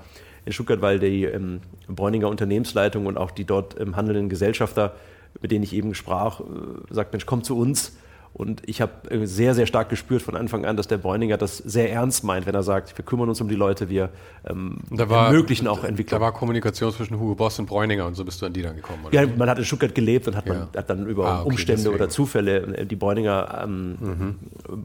in 0.44 0.52
Stuttgart, 0.52 0.80
weil 0.80 0.98
die 0.98 1.24
ähm, 1.24 1.60
Bräuninger 1.88 2.28
Unternehmensleitung 2.28 3.06
und 3.06 3.18
auch 3.18 3.30
die 3.30 3.44
dort 3.44 3.78
ähm, 3.80 3.96
handelnden 3.96 4.28
Gesellschafter, 4.28 4.94
mit 5.40 5.50
denen 5.50 5.64
ich 5.64 5.74
eben 5.74 5.94
sprach, 5.94 6.40
äh, 6.40 6.44
sagt, 6.90 7.12
Mensch, 7.12 7.26
komm 7.26 7.42
zu 7.42 7.58
uns 7.58 7.96
und 8.38 8.62
ich 8.66 8.80
habe 8.80 9.10
äh, 9.10 9.26
sehr, 9.26 9.52
sehr 9.54 9.66
stark 9.66 9.88
gespürt 9.88 10.22
von 10.22 10.36
Anfang 10.36 10.64
an, 10.64 10.76
dass 10.76 10.86
der 10.86 10.96
Bräuninger 10.96 11.36
das 11.36 11.56
sehr 11.58 11.92
ernst 11.92 12.22
meint, 12.22 12.46
wenn 12.46 12.54
er 12.54 12.62
sagt, 12.62 12.96
wir 12.96 13.04
kümmern 13.04 13.28
uns 13.28 13.40
um 13.40 13.48
die 13.48 13.56
Leute, 13.56 13.88
wir 13.90 14.10
ähm, 14.48 14.78
war, 14.90 15.26
ermöglichen 15.26 15.66
auch 15.66 15.82
Entwicklung. 15.82 16.20
Da 16.20 16.24
war 16.24 16.32
Kommunikation 16.32 16.92
zwischen 16.92 17.18
Hugo 17.18 17.34
Boss 17.34 17.58
und 17.58 17.66
Bräuninger 17.66 18.06
und 18.06 18.14
so 18.14 18.24
bist 18.24 18.40
du 18.40 18.46
an 18.46 18.52
die 18.52 18.62
dann 18.62 18.76
gekommen, 18.76 19.04
oder? 19.04 19.20
Ja, 19.20 19.28
man 19.36 19.50
hat 19.50 19.58
in 19.58 19.64
Stuttgart 19.64 19.92
gelebt 19.92 20.28
und 20.28 20.36
hat, 20.36 20.46
man, 20.46 20.68
hat 20.74 20.88
dann 20.88 21.06
über 21.06 21.26
ah, 21.26 21.40
okay, 21.40 21.48
Umstände 21.50 21.82
deswegen. 21.82 21.96
oder 21.96 22.08
Zufälle 22.08 22.76
äh, 22.76 22.86
die 22.86 22.94
Bräuninger 22.94 23.62
ähm, 23.64 23.96
mhm. 24.00 24.34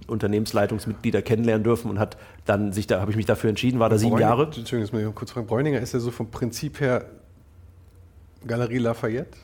Unternehmensleitungsmitglieder 0.07 1.21
kennenlernen 1.21 1.63
dürfen 1.63 1.91
und 1.91 1.99
hat 1.99 2.17
dann 2.45 2.73
sich 2.73 2.87
da, 2.87 3.01
habe 3.01 3.11
ich 3.11 3.17
mich 3.17 3.27
dafür 3.27 3.51
entschieden, 3.51 3.79
war 3.79 3.89
da 3.89 3.99
sieben 3.99 4.13
Bräuninger, 4.13 4.29
Jahre. 4.29 4.43
Entschuldigung, 4.45 4.79
jetzt 4.79 4.93
muss 4.93 5.03
ich 5.03 5.15
kurz 5.15 5.29
fragen, 5.29 5.45
Bräuninger 5.45 5.79
ist 5.79 5.93
ja 5.93 5.99
so 5.99 6.09
vom 6.09 6.31
Prinzip 6.31 6.79
her 6.79 7.05
Galerie 8.47 8.79
Lafayette? 8.79 9.37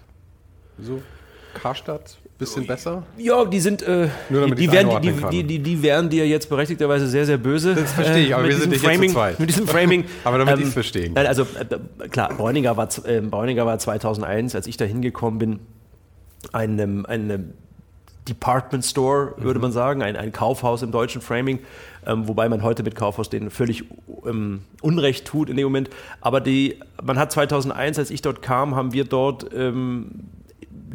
So 0.82 1.00
Karstadt? 1.54 2.18
bisschen 2.40 2.66
besser? 2.66 3.04
Ja, 3.18 3.46
die 3.46 3.60
sind, 3.60 3.84
äh, 3.84 4.08
Nur 4.30 4.42
damit 4.42 4.58
die, 4.58 4.72
werden, 4.72 5.02
die, 5.02 5.12
die, 5.12 5.44
die, 5.44 5.60
die 5.60 5.84
wären 5.84 6.10
dir 6.10 6.26
jetzt 6.26 6.50
berechtigterweise 6.50 7.06
sehr, 7.08 7.26
sehr 7.26 7.38
böse. 7.38 7.76
Das 7.76 7.92
verstehe 7.92 8.26
ich, 8.28 8.34
aber 8.34 8.46
äh, 8.46 8.50
wir 8.50 8.58
sind 8.58 8.70
nicht 8.70 8.84
Framing, 8.84 9.14
jetzt 9.14 9.40
Mit 9.40 9.50
diesem 9.50 9.68
Framing. 9.68 10.06
aber 10.24 10.40
damit 10.40 10.54
ähm, 10.54 10.62
ich 10.62 10.68
es 10.68 10.74
verstehen 10.74 11.16
Also 11.18 11.44
äh, 11.44 12.08
klar, 12.08 12.34
Bräuninger 12.34 12.78
war, 12.78 12.88
äh, 13.06 13.20
Bräuninger 13.20 13.66
war 13.66 13.78
2001, 13.78 14.56
als 14.56 14.68
ich 14.68 14.78
da 14.78 14.86
hingekommen 14.86 15.38
bin, 15.38 15.60
ein, 16.54 17.06
ein 17.06 17.54
Department 18.28 18.86
Store, 18.86 19.34
würde 19.38 19.60
mhm. 19.60 19.64
man 19.64 19.72
sagen, 19.74 20.02
ein, 20.02 20.16
ein 20.16 20.32
Kaufhaus 20.32 20.82
im 20.82 20.92
deutschen 20.92 21.22
Framing, 21.22 21.60
ähm, 22.06 22.28
wobei 22.28 22.48
man 22.48 22.64
heute 22.64 22.84
mit 22.84 22.96
Kaufhaus 22.96 23.30
denen 23.30 23.50
völlig 23.50 23.84
ähm, 24.26 24.62
Unrecht 24.82 25.28
tut 25.28 25.50
in 25.50 25.58
dem 25.58 25.66
Moment. 25.66 25.90
Aber 26.22 26.40
die, 26.40 26.80
man 27.04 27.20
hat 27.20 27.34
2001, 27.34 28.00
als 28.00 28.12
ich 28.12 28.22
dort 28.22 28.42
kam, 28.42 28.76
haben 28.76 28.94
wir 28.94 29.04
dort 29.04 29.54
ähm, 29.54 30.12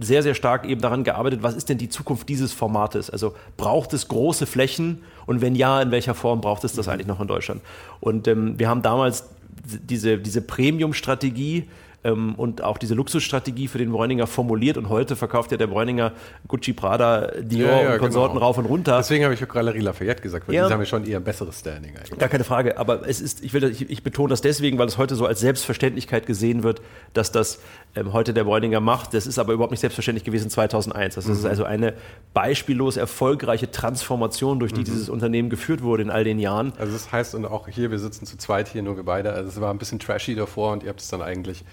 sehr, 0.00 0.22
sehr 0.22 0.34
stark 0.34 0.66
eben 0.66 0.80
daran 0.80 1.04
gearbeitet, 1.04 1.42
was 1.42 1.54
ist 1.54 1.68
denn 1.68 1.78
die 1.78 1.88
Zukunft 1.88 2.28
dieses 2.28 2.52
Formates? 2.52 3.10
Also 3.10 3.34
braucht 3.56 3.92
es 3.92 4.08
große 4.08 4.46
Flächen 4.46 5.02
und 5.26 5.40
wenn 5.40 5.54
ja, 5.54 5.80
in 5.82 5.90
welcher 5.90 6.14
Form 6.14 6.40
braucht 6.40 6.64
es 6.64 6.72
das 6.72 6.88
eigentlich 6.88 7.06
noch 7.06 7.20
in 7.20 7.28
Deutschland? 7.28 7.62
Und 8.00 8.28
ähm, 8.28 8.58
wir 8.58 8.68
haben 8.68 8.82
damals 8.82 9.24
diese, 9.64 10.18
diese 10.18 10.42
Premium-Strategie 10.42 11.68
ähm, 12.04 12.34
und 12.36 12.62
auch 12.62 12.78
diese 12.78 12.94
Luxusstrategie 12.94 13.66
für 13.66 13.78
den 13.78 13.90
Bräuninger 13.90 14.26
formuliert. 14.26 14.76
Und 14.76 14.88
heute 14.88 15.16
verkauft 15.16 15.50
ja 15.50 15.56
der 15.56 15.66
Bräuninger 15.66 16.12
Gucci, 16.46 16.72
Prada, 16.74 17.32
Dior 17.40 17.70
Ja, 17.70 17.82
ja, 17.82 17.92
und 17.94 17.98
Konsorten 17.98 18.34
genau. 18.34 18.46
rauf 18.46 18.58
und 18.58 18.66
runter. 18.66 18.98
Deswegen 18.98 19.24
habe 19.24 19.34
ich 19.34 19.42
auch 19.42 19.48
Galerie 19.48 19.80
Lafayette 19.80 20.22
gesagt, 20.22 20.46
weil 20.46 20.54
Ja. 20.54 20.66
die 20.68 20.72
haben 20.72 20.80
ja 20.80 20.86
schon 20.86 21.06
eher 21.06 21.18
ein 21.18 21.24
besseres 21.24 21.58
Standing 21.60 21.96
eigentlich. 21.96 22.18
Gar 22.18 22.28
keine 22.28 22.44
Frage, 22.44 22.78
aber 22.78 23.08
es 23.08 23.20
ist, 23.20 23.42
ich, 23.42 23.52
will, 23.54 23.64
ich, 23.64 23.90
ich 23.90 24.02
betone 24.02 24.28
das 24.30 24.42
deswegen, 24.42 24.78
weil 24.78 24.86
es 24.86 24.98
heute 24.98 25.14
so 25.16 25.26
als 25.26 25.40
Selbstverständlichkeit 25.40 26.26
gesehen 26.26 26.62
wird, 26.62 26.82
dass 27.14 27.32
das 27.32 27.60
ähm, 27.96 28.12
heute 28.12 28.34
der 28.34 28.44
Bräuninger 28.44 28.80
macht. 28.80 29.14
Das 29.14 29.26
ist 29.26 29.38
aber 29.38 29.52
überhaupt 29.54 29.70
nicht 29.72 29.80
selbstverständlich 29.80 30.24
gewesen 30.24 30.50
2001. 30.50 31.14
Das 31.14 31.26
ist 31.26 31.44
also 31.46 31.64
eine 31.64 31.94
beispiellos 32.34 32.96
erfolgreiche 32.96 33.70
Transformation, 33.70 34.58
durch 34.60 34.72
die 34.72 34.84
dieses 34.84 35.08
Unternehmen 35.08 35.48
geführt 35.48 35.82
wurde 35.82 36.02
in 36.02 36.10
all 36.10 36.24
den 36.24 36.38
Jahren. 36.38 36.72
Also 36.78 36.92
das 36.92 37.10
heißt, 37.10 37.34
und 37.34 37.46
auch 37.46 37.68
hier, 37.68 37.90
wir 37.90 37.98
sitzen 37.98 38.26
zu 38.26 38.36
zweit 38.36 38.68
hier, 38.68 38.82
nur 38.82 38.96
wir 38.96 39.04
beide, 39.04 39.32
also 39.32 39.48
es 39.48 39.60
war 39.60 39.70
ein 39.72 39.78
bisschen 39.78 39.98
trashy 39.98 40.34
davor 40.34 40.72
und 40.72 40.82
ihr 40.82 40.90
habt 40.90 41.00
es 41.00 41.08
dann 41.08 41.22
eigentlich 41.22 41.64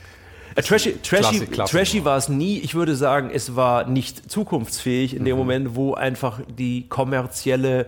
Äh, 0.56 0.62
trashy 0.62 0.94
trashy, 1.02 1.40
Klasse- 1.40 1.48
Klasse 1.48 1.78
trashy 1.78 2.06
war 2.06 2.18
es 2.18 2.30
nie. 2.30 2.60
Ich 2.60 2.76
würde 2.76 2.96
sagen, 2.96 3.30
es 3.34 3.56
war 3.56 3.86
nicht 3.88 4.30
zukunftsfähig 4.32 5.16
in 5.16 5.26
dem 5.26 5.38
Moment, 5.38 5.76
wo 5.76 5.94
einfach 5.94 6.40
die 6.58 6.88
kommerzielle 6.90 7.86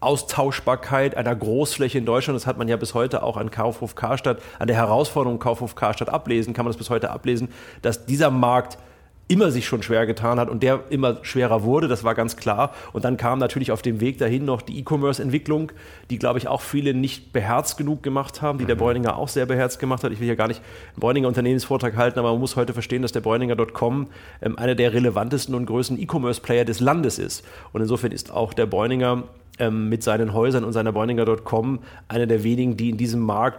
Austauschbarkeit 0.00 1.16
einer 1.16 1.34
Großfläche 1.34 1.98
in 1.98 2.04
Deutschland, 2.06 2.36
das 2.36 2.46
hat 2.46 2.58
man 2.58 2.68
ja 2.68 2.76
bis 2.76 2.94
heute 2.94 3.22
auch 3.22 3.36
an 3.36 3.50
Kaufhof 3.50 3.94
Karstadt, 3.94 4.40
an 4.58 4.66
der 4.66 4.76
Herausforderung 4.76 5.38
Kaufhof 5.38 5.74
Karstadt 5.74 6.08
ablesen, 6.10 6.54
kann 6.54 6.64
man 6.64 6.70
das 6.70 6.76
bis 6.78 6.90
heute 6.90 7.10
ablesen, 7.10 7.48
dass 7.82 8.06
dieser 8.06 8.30
Markt 8.30 8.78
immer 9.28 9.50
sich 9.50 9.66
schon 9.66 9.82
schwer 9.82 10.06
getan 10.06 10.38
hat 10.38 10.48
und 10.48 10.62
der 10.62 10.84
immer 10.90 11.18
schwerer 11.22 11.64
wurde, 11.64 11.88
das 11.88 12.04
war 12.04 12.14
ganz 12.14 12.36
klar. 12.36 12.72
Und 12.92 13.04
dann 13.04 13.16
kam 13.16 13.38
natürlich 13.38 13.72
auf 13.72 13.82
dem 13.82 14.00
Weg 14.00 14.18
dahin 14.18 14.44
noch 14.44 14.62
die 14.62 14.78
E-Commerce-Entwicklung, 14.78 15.72
die, 16.10 16.18
glaube 16.18 16.38
ich, 16.38 16.46
auch 16.46 16.60
viele 16.60 16.94
nicht 16.94 17.32
beherzt 17.32 17.76
genug 17.76 18.02
gemacht 18.02 18.40
haben, 18.40 18.58
die 18.58 18.64
der 18.64 18.76
Bräuninger 18.76 19.16
auch 19.16 19.28
sehr 19.28 19.46
beherzt 19.46 19.80
gemacht 19.80 20.04
hat. 20.04 20.12
Ich 20.12 20.20
will 20.20 20.26
hier 20.26 20.36
gar 20.36 20.48
nicht 20.48 20.60
einen 20.92 21.00
Bräuninger 21.00 21.26
Unternehmensvortrag 21.26 21.96
halten, 21.96 22.18
aber 22.18 22.30
man 22.30 22.40
muss 22.40 22.54
heute 22.56 22.72
verstehen, 22.72 23.02
dass 23.02 23.12
der 23.12 23.20
Bräuninger.com 23.20 24.08
ähm, 24.42 24.58
einer 24.58 24.74
der 24.74 24.92
relevantesten 24.92 25.54
und 25.54 25.66
größten 25.66 26.00
E-Commerce-Player 26.00 26.64
des 26.64 26.80
Landes 26.80 27.18
ist. 27.18 27.44
Und 27.72 27.80
insofern 27.80 28.12
ist 28.12 28.30
auch 28.30 28.54
der 28.54 28.66
Bräuninger 28.66 29.24
ähm, 29.58 29.88
mit 29.88 30.04
seinen 30.04 30.34
Häusern 30.34 30.64
und 30.64 30.72
seiner 30.72 30.92
Bräuninger.com 30.92 31.80
einer 32.08 32.26
der 32.26 32.44
wenigen, 32.44 32.76
die 32.76 32.90
in 32.90 32.96
diesem 32.96 33.20
Markt 33.20 33.58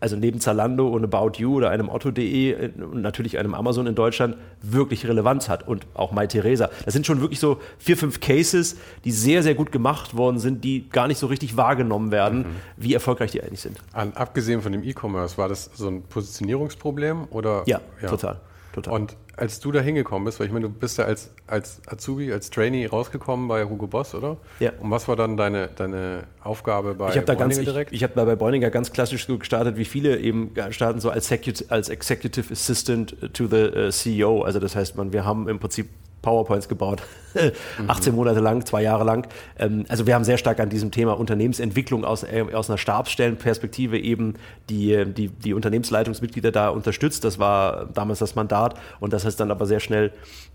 also 0.00 0.16
neben 0.16 0.40
Zalando 0.40 0.88
und 0.88 1.04
About 1.04 1.38
You 1.38 1.56
oder 1.56 1.70
einem 1.70 1.88
Otto.de 1.88 2.52
äh, 2.52 2.70
und 2.80 3.02
natürlich 3.02 3.38
einem 3.38 3.54
Amazon 3.54 3.86
in 3.86 3.94
Deutschland 3.94 4.36
wirklich 4.62 5.06
Relevanz 5.06 5.48
hat 5.48 5.66
und 5.66 5.86
auch 5.94 6.12
Mai 6.12 6.26
Theresa. 6.26 6.70
Das 6.84 6.94
sind 6.94 7.06
schon 7.06 7.20
wirklich 7.20 7.40
so 7.40 7.58
vier, 7.78 7.96
fünf 7.96 8.20
Cases, 8.20 8.76
die 9.04 9.12
sehr, 9.12 9.42
sehr 9.42 9.54
gut 9.54 9.72
gemacht 9.72 10.16
worden 10.16 10.38
sind, 10.38 10.64
die 10.64 10.88
gar 10.88 11.08
nicht 11.08 11.18
so 11.18 11.26
richtig 11.26 11.56
wahrgenommen 11.56 12.10
werden, 12.10 12.46
wie 12.76 12.94
erfolgreich 12.94 13.32
die 13.32 13.42
eigentlich 13.42 13.60
sind. 13.60 13.78
An, 13.92 14.12
abgesehen 14.14 14.62
von 14.62 14.72
dem 14.72 14.84
E-Commerce, 14.84 15.38
war 15.38 15.48
das 15.48 15.70
so 15.74 15.88
ein 15.88 16.02
Positionierungsproblem 16.02 17.28
oder? 17.30 17.62
Ja, 17.66 17.80
total. 18.06 18.40
total. 18.72 18.94
Und 18.94 19.16
als 19.36 19.60
du 19.60 19.72
da 19.72 19.80
hingekommen 19.80 20.24
bist, 20.24 20.38
weil 20.40 20.46
ich 20.46 20.52
meine, 20.52 20.66
du 20.66 20.72
bist 20.72 20.98
ja 20.98 21.04
als, 21.04 21.30
als 21.46 21.80
Azubi, 21.86 22.32
als 22.32 22.50
Trainee 22.50 22.86
rausgekommen 22.86 23.48
bei 23.48 23.64
Hugo 23.64 23.86
Boss, 23.86 24.14
oder? 24.14 24.36
Ja. 24.60 24.72
Und 24.80 24.90
was 24.90 25.08
war 25.08 25.16
dann 25.16 25.36
deine, 25.36 25.68
deine 25.68 26.24
Aufgabe 26.42 26.94
bei 26.94 27.10
ich 27.10 27.16
habe 27.16 27.26
da 27.26 27.34
ganz, 27.34 27.56
Bräuninger 27.56 27.80
ich, 27.82 27.92
ich 27.92 28.02
habe 28.02 28.12
da 28.14 28.24
bei 28.24 28.36
Bräuninger 28.36 28.70
ganz 28.70 28.92
klassisch 28.92 29.26
so 29.26 29.38
gestartet, 29.38 29.76
wie 29.76 29.84
viele 29.84 30.18
eben 30.18 30.52
starten 30.70 31.00
so 31.00 31.10
als, 31.10 31.30
Executive, 31.30 31.70
als 31.70 31.88
Executive 31.88 32.52
Assistant 32.52 33.16
to 33.32 33.46
the 33.46 33.56
äh, 33.56 33.90
CEO. 33.90 34.42
Also 34.42 34.60
das 34.60 34.76
heißt, 34.76 34.96
man, 34.96 35.12
wir 35.12 35.24
haben 35.24 35.48
im 35.48 35.58
Prinzip 35.58 35.88
PowerPoints 36.24 36.68
gebaut, 36.68 37.02
18 37.86 38.14
Monate 38.14 38.40
lang, 38.40 38.64
zwei 38.64 38.82
Jahre 38.82 39.04
lang. 39.04 39.28
Ähm, 39.58 39.84
also 39.88 40.06
wir 40.06 40.14
haben 40.14 40.24
sehr 40.24 40.38
stark 40.38 40.58
an 40.58 40.70
diesem 40.70 40.90
Thema 40.90 41.12
Unternehmensentwicklung 41.12 42.04
aus, 42.04 42.22
äh, 42.22 42.44
aus 42.52 42.70
einer 42.70 42.78
Stabsstellenperspektive 42.78 43.98
eben 43.98 44.34
die, 44.70 45.04
die, 45.04 45.28
die 45.28 45.52
Unternehmensleitungsmitglieder 45.52 46.50
da 46.50 46.70
unterstützt. 46.70 47.24
Das 47.24 47.38
war 47.38 47.86
damals 47.92 48.20
das 48.20 48.34
Mandat 48.34 48.76
und 49.00 49.12
das 49.12 49.24
heißt 49.24 49.38
dann 49.38 49.50
aber 49.50 49.66
sehr 49.66 49.80
schnell, 49.80 50.12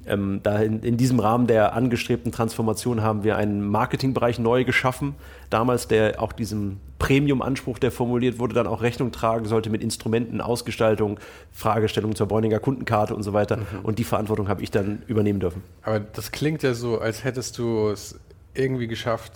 ähm, 0.08 0.40
da 0.42 0.58
in, 0.60 0.82
in 0.82 0.98
diesem 0.98 1.20
Rahmen 1.20 1.46
der 1.46 1.74
angestrebten 1.74 2.32
Transformation 2.32 3.04
haben 3.04 3.24
wir 3.24 3.38
einen 3.38 3.62
Marketingbereich 3.62 4.40
neu 4.40 4.64
geschaffen, 4.64 5.16
damals, 5.50 5.88
der 5.88 6.22
auch 6.22 6.34
diesem 6.34 6.78
Premium-Anspruch, 7.00 7.80
der 7.80 7.92
formuliert 7.92 8.40
wurde, 8.40 8.54
dann 8.54 8.68
auch 8.68 8.82
Rechnung 8.82 9.12
tragen 9.12 9.46
sollte 9.46 9.70
mit 9.70 9.82
Instrumenten, 9.82 10.42
Ausgestaltung, 10.42 11.20
Fragestellungen 11.52 12.16
zur 12.16 12.28
Bräuninger 12.28 12.60
Kundenkarte 12.60 13.16
und 13.16 13.24
so 13.24 13.34
weiter. 13.34 13.60
Und 13.84 13.98
die 14.00 14.04
Verantwortung 14.04 14.48
habe 14.50 14.62
ich 14.62 14.70
dann 14.70 15.02
übernehmen 15.08 15.40
dürfen. 15.40 15.64
Aber 15.82 16.00
das 16.00 16.32
klingt 16.32 16.62
ja 16.62 16.74
so, 16.74 17.00
als 17.00 17.24
hättest 17.24 17.58
du 17.58 17.90
es 17.90 18.20
irgendwie 18.54 18.88
geschafft, 18.88 19.34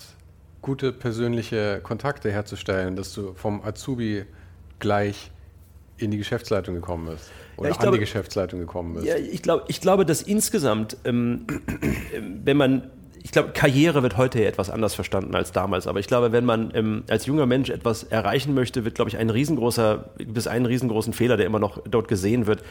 gute 0.62 0.92
persönliche 0.92 1.80
Kontakte 1.82 2.30
herzustellen, 2.30 2.96
dass 2.96 3.12
du 3.12 3.32
vom 3.34 3.62
Azubi 3.62 4.24
gleich 4.78 5.30
in 5.96 6.10
die 6.10 6.18
Geschäftsleitung 6.18 6.74
gekommen 6.74 7.06
bist. 7.06 7.30
Oder 7.56 7.70
ich 7.70 7.76
an 7.76 7.82
glaube- 7.82 7.96
die 7.96 8.00
Geschäftsleitung 8.00 8.60
gekommen 8.60 8.94
bist. 8.94 9.06
Ja, 9.06 9.16
ich 9.16 9.42
glaube, 9.42 9.64
ich 9.68 9.80
glaube, 9.80 10.04
dass 10.04 10.22
insgesamt, 10.22 10.96
ähm, 11.04 11.46
wenn 12.44 12.56
man, 12.56 12.90
ich 13.24 13.32
glaube, 13.32 13.52
Karriere 13.52 14.02
wird 14.02 14.18
heute 14.18 14.42
ja 14.42 14.48
etwas 14.48 14.68
anders 14.68 14.94
verstanden 14.94 15.34
als 15.34 15.50
damals. 15.50 15.86
Aber 15.86 15.98
ich 15.98 16.06
glaube, 16.06 16.30
wenn 16.32 16.44
man 16.44 16.70
ähm, 16.74 17.04
als 17.08 17.24
junger 17.24 17.46
Mensch 17.46 17.70
etwas 17.70 18.04
erreichen 18.04 18.52
möchte, 18.52 18.84
wird, 18.84 18.96
glaube 18.96 19.08
ich, 19.08 19.16
ein 19.16 19.30
riesengroßer, 19.30 20.10
es 20.34 20.46
einen 20.46 20.66
riesengroßen 20.66 21.14
Fehler, 21.14 21.38
der 21.38 21.46
immer 21.46 21.58
noch 21.58 21.78
dort 21.88 22.06
gesehen 22.06 22.46
wird. 22.46 22.62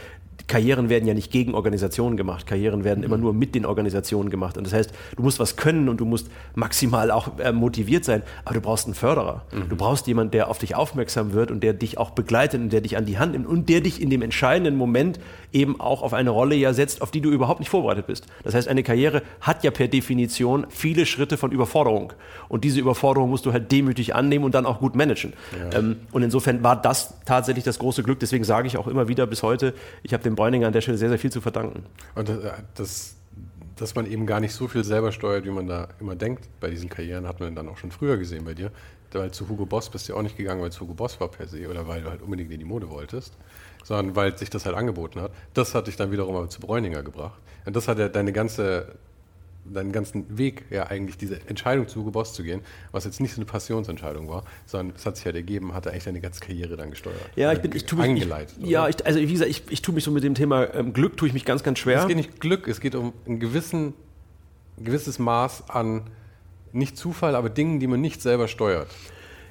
Karrieren 0.47 0.89
werden 0.89 1.07
ja 1.07 1.15
nicht 1.15 1.31
gegen 1.31 1.55
Organisationen 1.55 2.17
gemacht. 2.17 2.45
Karrieren 2.45 2.83
werden 2.83 3.03
immer 3.03 3.17
nur 3.17 3.33
mit 3.33 3.55
den 3.55 3.65
Organisationen 3.65 4.29
gemacht. 4.29 4.55
Und 4.55 4.67
das 4.67 4.73
heißt, 4.73 4.91
du 5.15 5.23
musst 5.23 5.39
was 5.39 5.55
können 5.55 5.89
und 5.89 5.99
du 5.99 6.05
musst 6.05 6.27
maximal 6.53 7.09
auch 7.09 7.39
äh, 7.39 7.51
motiviert 7.51 8.05
sein. 8.05 8.21
Aber 8.45 8.53
du 8.53 8.61
brauchst 8.61 8.85
einen 8.85 8.93
Förderer. 8.93 9.45
Du 9.69 9.75
brauchst 9.75 10.05
jemanden, 10.05 10.31
der 10.31 10.49
auf 10.49 10.59
dich 10.59 10.75
aufmerksam 10.75 11.33
wird 11.33 11.49
und 11.49 11.63
der 11.63 11.73
dich 11.73 11.97
auch 11.97 12.11
begleitet 12.11 12.61
und 12.61 12.71
der 12.71 12.81
dich 12.81 12.95
an 12.95 13.07
die 13.07 13.17
Hand 13.17 13.31
nimmt 13.31 13.47
und 13.47 13.69
der 13.69 13.81
dich 13.81 13.99
in 13.99 14.11
dem 14.11 14.21
entscheidenden 14.21 14.75
Moment 14.75 15.19
eben 15.51 15.79
auch 15.79 16.03
auf 16.03 16.13
eine 16.13 16.29
Rolle 16.29 16.53
ja 16.55 16.73
setzt, 16.73 17.01
auf 17.01 17.09
die 17.09 17.21
du 17.21 17.31
überhaupt 17.31 17.59
nicht 17.59 17.69
vorbereitet 17.69 18.05
bist. 18.05 18.27
Das 18.43 18.53
heißt, 18.53 18.67
eine 18.67 18.83
Karriere 18.83 19.23
hat 19.41 19.63
ja 19.63 19.71
per 19.71 19.87
Definition 19.87 20.42
viele 20.69 21.06
Schritte 21.06 21.38
von 21.38 21.51
Überforderung. 21.51 22.13
Und 22.49 22.63
diese 22.63 22.79
Überforderung 22.79 23.29
musst 23.29 23.45
du 23.45 23.53
halt 23.53 23.71
demütig 23.71 24.15
annehmen 24.15 24.45
und 24.45 24.53
dann 24.56 24.65
auch 24.65 24.79
gut 24.79 24.95
managen. 24.95 25.34
Ähm, 25.71 25.97
und 26.12 26.23
insofern 26.23 26.63
war 26.63 26.82
das 26.82 27.15
tatsächlich 27.25 27.63
das 27.63 27.79
große 27.79 28.03
Glück. 28.03 28.19
Deswegen 28.19 28.43
sage 28.43 28.67
ich 28.67 28.77
auch 28.77 28.88
immer 28.88 29.08
wieder 29.08 29.25
bis 29.27 29.43
heute, 29.43 29.73
ich 30.03 30.13
habe 30.13 30.23
dem 30.23 30.36
Bräuninger 30.36 30.67
an 30.67 30.73
der 30.73 30.82
Stelle 30.82 30.97
sehr, 30.97 31.10
sehr 31.10 31.19
viel 31.19 31.32
zu 31.32 31.41
verdanken. 31.41 31.84
Und 32.15 32.29
äh, 32.29 32.51
das, 32.75 33.15
dass 33.75 33.95
man 33.95 34.10
eben 34.10 34.25
gar 34.25 34.39
nicht 34.39 34.53
so 34.53 34.67
viel 34.67 34.84
selber 34.84 35.12
steuert, 35.12 35.45
wie 35.45 35.51
man 35.51 35.67
da 35.67 35.88
immer 35.99 36.15
denkt 36.15 36.47
bei 36.60 36.69
diesen 36.69 36.89
Karrieren, 36.89 37.27
hat 37.27 37.39
man 37.39 37.56
dann 37.56 37.67
auch 37.69 37.77
schon 37.77 37.91
früher 37.91 38.17
gesehen 38.17 38.45
bei 38.45 38.53
dir. 38.53 38.71
Weil 39.12 39.32
zu 39.32 39.47
Hugo 39.47 39.65
Boss 39.65 39.89
bist 39.89 40.08
du 40.08 40.13
ja 40.13 40.19
auch 40.19 40.23
nicht 40.23 40.38
gegangen, 40.38 40.62
weil 40.62 40.69
es 40.69 40.79
Hugo 40.79 40.93
Boss 40.93 41.19
war 41.19 41.27
per 41.27 41.47
se 41.47 41.69
oder 41.69 41.88
weil 41.88 42.01
du 42.01 42.10
halt 42.10 42.21
unbedingt 42.21 42.51
in 42.51 42.60
die 42.60 42.65
Mode 42.65 42.89
wolltest, 42.89 43.34
sondern 43.84 44.15
weil 44.15 44.38
sich 44.38 44.49
das 44.49 44.65
halt 44.65 44.75
angeboten 44.75 45.21
hat. 45.21 45.32
Das 45.53 45.75
hat 45.75 45.88
dich 45.88 45.95
dann 45.95 46.12
wiederum 46.12 46.36
aber 46.36 46.49
zu 46.49 46.60
Bräuninger 46.60 47.03
gebracht. 47.03 47.39
Und 47.65 47.75
das 47.75 47.88
hat 47.88 47.99
ja 47.99 48.10
deine 48.10 48.34
ganze, 48.34 48.95
deinen 49.65 49.91
ganzen 49.91 50.38
Weg, 50.38 50.65
ja 50.69 50.88
eigentlich 50.88 51.17
diese 51.17 51.39
Entscheidung 51.47 51.88
zu 51.88 52.02
Hugo 52.02 52.12
Boss 52.12 52.34
zu 52.34 52.43
gehen, 52.43 52.62
was 52.91 53.06
jetzt 53.06 53.19
nicht 53.19 53.34
so 53.34 53.41
eine 53.41 53.45
Passionsentscheidung 53.45 54.30
war, 54.30 54.43
sondern 54.65 54.95
es 54.95 55.06
hat 55.06 55.15
sich 55.15 55.26
halt 55.26 55.36
ergeben, 55.36 55.73
hat 55.73 55.86
er 55.86 55.91
eigentlich 55.91 56.04
deine 56.04 56.21
ganze 56.21 56.41
Karriere 56.41 56.76
dann 56.76 56.89
gesteuert. 56.91 57.17
Ja, 57.36 57.52
ich 57.54 57.60
bin, 57.60 57.71
ich 57.76 57.86
tue 57.86 57.99
mich, 57.99 58.10
angeleitet. 58.10 58.56
ich, 58.62 58.69
ja, 58.69 58.88
ich, 58.88 59.06
also 59.06 59.19
wie 59.19 59.32
gesagt, 59.32 59.49
ich, 59.49 59.63
ich 59.69 59.82
tue 59.82 59.95
mich 59.95 60.04
so 60.04 60.12
mit 60.12 60.23
dem 60.23 60.36
Thema 60.36 60.73
ähm, 60.73 60.93
Glück, 60.93 61.17
tue 61.17 61.28
ich 61.28 61.34
mich 61.34 61.45
ganz, 61.45 61.63
ganz 61.63 61.80
schwer. 61.80 61.99
Es 61.99 62.08
geht 62.08 62.17
nicht 62.17 62.39
Glück, 62.39 62.67
es 62.67 62.80
geht 62.80 62.95
um 62.95 63.13
ein 63.26 63.39
gewissen, 63.39 63.93
ein 64.78 64.86
gewisses 64.86 65.19
Maß 65.19 65.69
an 65.69 66.10
nicht 66.73 66.97
Zufall, 66.97 67.36
aber 67.36 67.49
Dingen, 67.49 67.80
die 67.80 67.88
man 67.88 68.02
nicht 68.02 68.21
selber 68.21 68.47
steuert. 68.47 68.88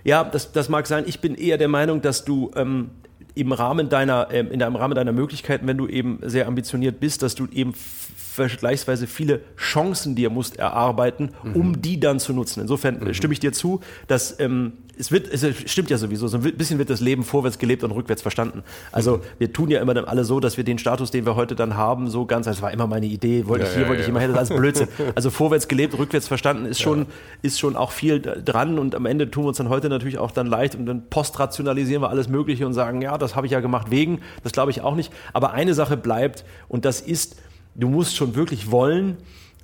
Ja, 0.04 0.24
das, 0.24 0.52
das 0.52 0.68
mag 0.68 0.86
sein. 0.86 1.04
Ich 1.06 1.20
bin 1.20 1.36
eher 1.36 1.58
der 1.58 1.68
Meinung, 1.68 2.02
dass 2.02 2.24
du 2.24 2.50
ähm, 2.56 2.90
im 3.34 3.52
Rahmen 3.52 3.88
deiner, 3.88 4.28
ähm, 4.30 4.50
in 4.50 4.58
deinem 4.58 4.76
Rahmen 4.76 4.94
deiner 4.94 5.12
Möglichkeiten, 5.12 5.66
wenn 5.66 5.78
du 5.78 5.88
eben 5.88 6.18
sehr 6.22 6.46
ambitioniert 6.46 7.00
bist, 7.00 7.22
dass 7.22 7.34
du 7.34 7.46
eben 7.46 7.74
vergleichsweise 7.74 9.06
viele 9.06 9.40
Chancen 9.56 10.14
dir 10.14 10.30
musst 10.30 10.56
erarbeiten, 10.56 11.30
um 11.54 11.82
die 11.82 12.00
dann 12.00 12.18
zu 12.18 12.32
nutzen. 12.32 12.60
Insofern 12.60 13.06
äh, 13.06 13.14
stimme 13.14 13.34
ich 13.34 13.40
dir 13.40 13.52
zu, 13.52 13.80
dass 14.06 14.38
ähm, 14.40 14.72
es 14.98 15.10
wird, 15.10 15.32
es 15.32 15.70
stimmt 15.70 15.90
ja 15.90 15.98
sowieso, 15.98 16.28
so 16.28 16.36
ein 16.36 16.42
bisschen 16.42 16.78
wird 16.78 16.90
das 16.90 17.00
Leben 17.00 17.24
vorwärts 17.24 17.58
gelebt 17.58 17.82
und 17.82 17.92
rückwärts 17.92 18.22
verstanden. 18.22 18.62
Also 18.90 19.20
wir 19.38 19.52
tun 19.52 19.70
ja 19.70 19.80
immer 19.80 19.94
dann 19.94 20.04
alle 20.04 20.24
so, 20.24 20.38
dass 20.40 20.56
wir 20.56 20.64
den 20.64 20.78
Status, 20.78 21.10
den 21.10 21.24
wir 21.26 21.34
heute 21.34 21.54
dann 21.54 21.76
haben, 21.76 22.08
so 22.08 22.26
ganz, 22.26 22.46
das 22.46 22.62
war 22.62 22.72
immer 22.72 22.86
meine 22.86 23.06
Idee, 23.06 23.46
wollte 23.46 23.64
Ja, 23.64 23.70
ich 23.70 23.74
hier, 23.74 23.82
ja, 23.84 23.88
wollte 23.88 24.02
ich 24.02 24.06
ja. 24.06 24.10
immer, 24.10 24.20
hätte 24.20 24.32
das 24.32 24.50
als 24.50 24.58
Blödsinn. 24.58 24.88
Also 25.14 25.30
vorwärts 25.30 25.68
gelebt, 25.68 25.98
rückwärts 25.98 26.28
verstanden 26.28 26.64
ist 26.64 26.80
schon, 26.80 27.06
ist 27.42 27.58
schon 27.58 27.76
auch 27.76 27.90
viel 27.90 28.20
dran 28.20 28.78
und 28.78 28.94
am 28.94 29.06
Ende 29.06 29.30
tun 29.30 29.44
wir 29.44 29.48
uns 29.48 29.58
dann 29.58 29.68
heute 29.68 29.88
natürlich 29.88 30.18
auch 30.18 30.30
dann 30.30 30.46
leicht 30.46 30.74
und 30.74 30.86
dann 30.86 31.08
postrationalisieren 31.08 32.02
wir 32.02 32.08
alles 32.08 32.28
Mögliche 32.28 32.66
und 32.66 32.72
sagen, 32.72 33.02
ja, 33.02 33.18
das 33.22 33.36
habe 33.36 33.46
ich 33.46 33.52
ja 33.52 33.60
gemacht 33.60 33.90
wegen, 33.90 34.20
das 34.42 34.52
glaube 34.52 34.70
ich 34.70 34.82
auch 34.82 34.94
nicht. 34.94 35.12
Aber 35.32 35.52
eine 35.52 35.74
Sache 35.74 35.96
bleibt 35.96 36.44
und 36.68 36.84
das 36.84 37.00
ist, 37.00 37.36
du 37.74 37.88
musst 37.88 38.16
schon 38.16 38.34
wirklich 38.34 38.70
wollen, 38.70 39.16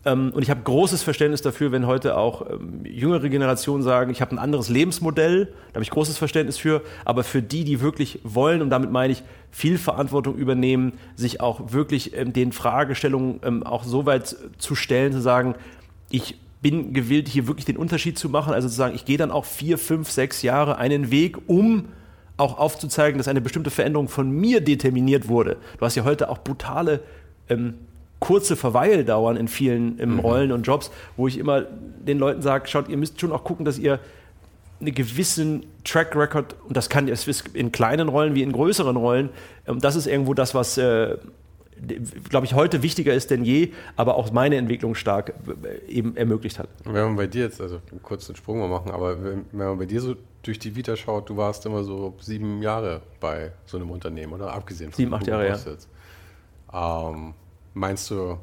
ähm, 0.04 0.32
und 0.34 0.42
ich 0.42 0.50
habe 0.50 0.60
großes 0.62 1.02
Verständnis 1.02 1.42
dafür, 1.42 1.72
wenn 1.72 1.86
heute 1.86 2.16
auch 2.16 2.48
ähm, 2.48 2.84
jüngere 2.84 3.28
Generationen 3.28 3.82
sagen, 3.82 4.10
ich 4.10 4.20
habe 4.20 4.32
ein 4.32 4.38
anderes 4.38 4.68
Lebensmodell, 4.68 5.46
da 5.46 5.74
habe 5.74 5.82
ich 5.82 5.90
großes 5.90 6.18
Verständnis 6.18 6.56
für, 6.56 6.82
aber 7.04 7.24
für 7.24 7.42
die, 7.42 7.64
die 7.64 7.80
wirklich 7.80 8.20
wollen, 8.24 8.62
und 8.62 8.70
damit 8.70 8.90
meine 8.90 9.12
ich 9.12 9.22
viel 9.50 9.78
Verantwortung 9.78 10.36
übernehmen, 10.36 10.92
sich 11.16 11.40
auch 11.40 11.72
wirklich 11.72 12.16
ähm, 12.16 12.32
den 12.32 12.52
Fragestellungen 12.52 13.64
auch 13.64 13.84
so 13.84 14.06
weit 14.06 14.36
zu 14.58 14.74
stellen, 14.74 15.12
zu 15.12 15.20
sagen, 15.20 15.54
ich 16.10 16.38
bin 16.62 16.92
gewillt, 16.92 17.28
hier 17.28 17.46
wirklich 17.46 17.66
den 17.66 17.76
Unterschied 17.76 18.18
zu 18.18 18.28
machen, 18.28 18.52
also 18.52 18.68
zu 18.68 18.74
sagen, 18.74 18.94
ich 18.94 19.04
gehe 19.04 19.18
dann 19.18 19.30
auch 19.30 19.44
vier, 19.44 19.78
fünf, 19.78 20.10
sechs 20.10 20.42
Jahre 20.42 20.76
einen 20.78 21.10
Weg, 21.10 21.38
um 21.46 21.86
auch 22.38 22.58
aufzuzeigen, 22.58 23.18
dass 23.18 23.28
eine 23.28 23.40
bestimmte 23.40 23.70
Veränderung 23.70 24.08
von 24.08 24.30
mir 24.30 24.62
determiniert 24.62 25.28
wurde. 25.28 25.58
Du 25.78 25.84
hast 25.84 25.94
ja 25.96 26.04
heute 26.04 26.30
auch 26.30 26.38
brutale 26.38 27.00
ähm, 27.48 27.74
kurze 28.20 28.56
Verweildauern 28.56 29.36
in 29.36 29.48
vielen 29.48 29.98
im 29.98 30.14
mhm. 30.14 30.18
Rollen 30.20 30.52
und 30.52 30.62
Jobs, 30.62 30.90
wo 31.16 31.28
ich 31.28 31.38
immer 31.38 31.62
den 31.62 32.18
Leuten 32.18 32.42
sage, 32.42 32.66
schaut, 32.68 32.88
ihr 32.88 32.96
müsst 32.96 33.20
schon 33.20 33.32
auch 33.32 33.44
gucken, 33.44 33.64
dass 33.64 33.78
ihr 33.78 34.00
einen 34.80 34.94
gewissen 34.94 35.66
Track 35.84 36.14
Record, 36.14 36.54
und 36.66 36.76
das 36.76 36.88
kann 36.88 37.08
es 37.08 37.26
in 37.52 37.72
kleinen 37.72 38.08
Rollen 38.08 38.34
wie 38.34 38.42
in 38.42 38.52
größeren 38.52 38.96
Rollen, 38.96 39.30
ähm, 39.66 39.80
das 39.80 39.96
ist 39.96 40.06
irgendwo 40.06 40.34
das, 40.34 40.54
was 40.54 40.78
äh, 40.78 41.16
glaube 42.28 42.46
ich, 42.46 42.54
heute 42.54 42.82
wichtiger 42.82 43.14
ist 43.14 43.30
denn 43.30 43.44
je, 43.44 43.72
aber 43.96 44.16
auch 44.16 44.32
meine 44.32 44.56
Entwicklung 44.56 44.94
stark 44.94 45.34
äh, 45.62 45.90
eben 45.90 46.16
ermöglicht 46.16 46.58
hat. 46.58 46.68
Wenn 46.84 47.04
man 47.04 47.16
bei 47.16 47.26
dir 47.26 47.44
jetzt, 47.44 47.60
also 47.60 47.80
einen 47.90 48.02
kurzen 48.02 48.36
Sprung 48.36 48.58
mal 48.58 48.68
machen, 48.68 48.90
aber 48.90 49.22
wenn, 49.22 49.44
wenn, 49.52 49.66
man 49.66 49.78
bei 49.78 49.86
dir 49.86 50.00
so 50.00 50.16
durch 50.42 50.58
die 50.58 50.74
Vita 50.74 50.96
schaut, 50.96 51.28
du 51.28 51.36
warst 51.36 51.66
immer 51.66 51.84
so 51.84 52.14
sieben 52.20 52.62
Jahre 52.62 53.02
bei 53.20 53.52
so 53.66 53.76
einem 53.76 53.90
Unternehmen, 53.90 54.32
oder? 54.32 54.52
Abgesehen 54.52 54.90
von 54.90 54.96
sieben, 54.96 55.14
acht 55.14 55.26
Jahre, 55.26 55.48
ja. 55.48 57.10
Ähm, 57.10 57.34
meinst 57.74 58.10
du, 58.10 58.38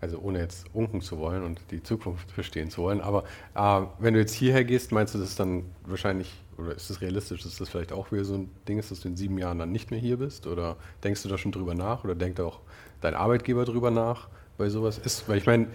also 0.00 0.18
ohne 0.18 0.40
jetzt 0.40 0.66
unken 0.72 1.00
zu 1.00 1.18
wollen 1.18 1.42
und 1.42 1.60
die 1.70 1.82
Zukunft 1.82 2.30
verstehen 2.30 2.70
zu 2.70 2.82
wollen, 2.82 3.00
aber 3.00 3.24
äh, 3.54 3.82
wenn 3.98 4.14
du 4.14 4.20
jetzt 4.20 4.34
hierher 4.34 4.64
gehst, 4.64 4.92
meinst 4.92 5.14
du, 5.14 5.18
das 5.18 5.36
dann 5.36 5.64
wahrscheinlich, 5.84 6.32
oder 6.58 6.74
ist 6.74 6.90
es 6.90 7.00
realistisch, 7.00 7.42
dass 7.42 7.56
das 7.56 7.68
vielleicht 7.68 7.92
auch 7.92 8.12
wieder 8.12 8.24
so 8.24 8.34
ein 8.34 8.50
Ding 8.68 8.78
ist, 8.78 8.90
dass 8.90 9.00
du 9.00 9.08
in 9.08 9.16
sieben 9.16 9.38
Jahren 9.38 9.58
dann 9.58 9.72
nicht 9.72 9.90
mehr 9.90 10.00
hier 10.00 10.16
bist? 10.16 10.46
Oder 10.46 10.76
denkst 11.04 11.22
du 11.22 11.28
da 11.28 11.36
schon 11.36 11.52
drüber 11.52 11.74
nach? 11.74 12.04
Oder 12.04 12.14
denkt 12.14 12.40
auch 12.40 12.60
dein 13.00 13.14
Arbeitgeber 13.14 13.64
drüber 13.64 13.90
nach, 13.90 14.28
bei 14.58 14.68
sowas 14.68 14.98
ist? 14.98 15.28
Weil 15.28 15.38
ich 15.38 15.46
meine, 15.46 15.68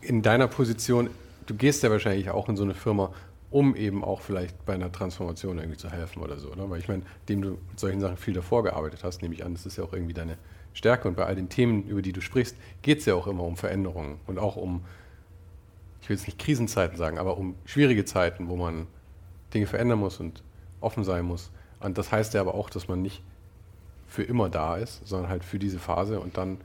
in 0.00 0.22
deiner 0.22 0.48
Position, 0.48 1.10
du 1.46 1.54
gehst 1.54 1.82
ja 1.82 1.90
wahrscheinlich 1.90 2.30
auch 2.30 2.48
in 2.48 2.56
so 2.56 2.64
eine 2.64 2.74
Firma, 2.74 3.12
um 3.50 3.76
eben 3.76 4.02
auch 4.02 4.20
vielleicht 4.20 4.64
bei 4.64 4.72
einer 4.74 4.90
Transformation 4.90 5.58
irgendwie 5.58 5.76
zu 5.76 5.90
helfen 5.90 6.22
oder 6.22 6.38
so, 6.38 6.50
oder? 6.50 6.68
Weil 6.70 6.80
ich 6.80 6.88
meine, 6.88 7.02
dem 7.28 7.42
du 7.42 7.50
mit 7.50 7.78
solchen 7.78 8.00
Sachen 8.00 8.16
viel 8.16 8.34
davor 8.34 8.62
gearbeitet 8.62 9.04
hast, 9.04 9.22
nehme 9.22 9.34
ich 9.34 9.44
an, 9.44 9.52
das 9.52 9.66
ist 9.66 9.76
ja 9.76 9.84
auch 9.84 9.92
irgendwie 9.92 10.14
deine 10.14 10.38
Stärke. 10.72 11.06
Und 11.06 11.16
bei 11.16 11.26
all 11.26 11.34
den 11.34 11.50
Themen, 11.50 11.84
über 11.84 12.02
die 12.02 12.12
du 12.12 12.22
sprichst, 12.22 12.56
geht 12.80 13.00
es 13.00 13.04
ja 13.04 13.14
auch 13.14 13.26
immer 13.26 13.44
um 13.44 13.56
Veränderungen 13.56 14.20
und 14.26 14.38
auch 14.38 14.56
um, 14.56 14.84
ich 16.00 16.08
will 16.08 16.16
jetzt 16.16 16.26
nicht 16.26 16.38
Krisenzeiten 16.38 16.96
sagen, 16.96 17.18
aber 17.18 17.36
um 17.36 17.54
schwierige 17.66 18.04
Zeiten, 18.04 18.48
wo 18.48 18.56
man 18.56 18.86
Dinge 19.52 19.66
verändern 19.66 19.98
muss 19.98 20.18
und 20.18 20.42
offen 20.80 21.04
sein 21.04 21.24
muss. 21.26 21.50
Und 21.80 21.98
das 21.98 22.10
heißt 22.10 22.32
ja 22.34 22.40
aber 22.40 22.54
auch, 22.54 22.70
dass 22.70 22.88
man 22.88 23.02
nicht 23.02 23.22
für 24.12 24.22
immer 24.22 24.50
da 24.50 24.76
ist, 24.76 25.00
sondern 25.06 25.30
halt 25.30 25.42
für 25.42 25.58
diese 25.58 25.78
Phase 25.78 26.20
und 26.20 26.36
dann 26.36 26.58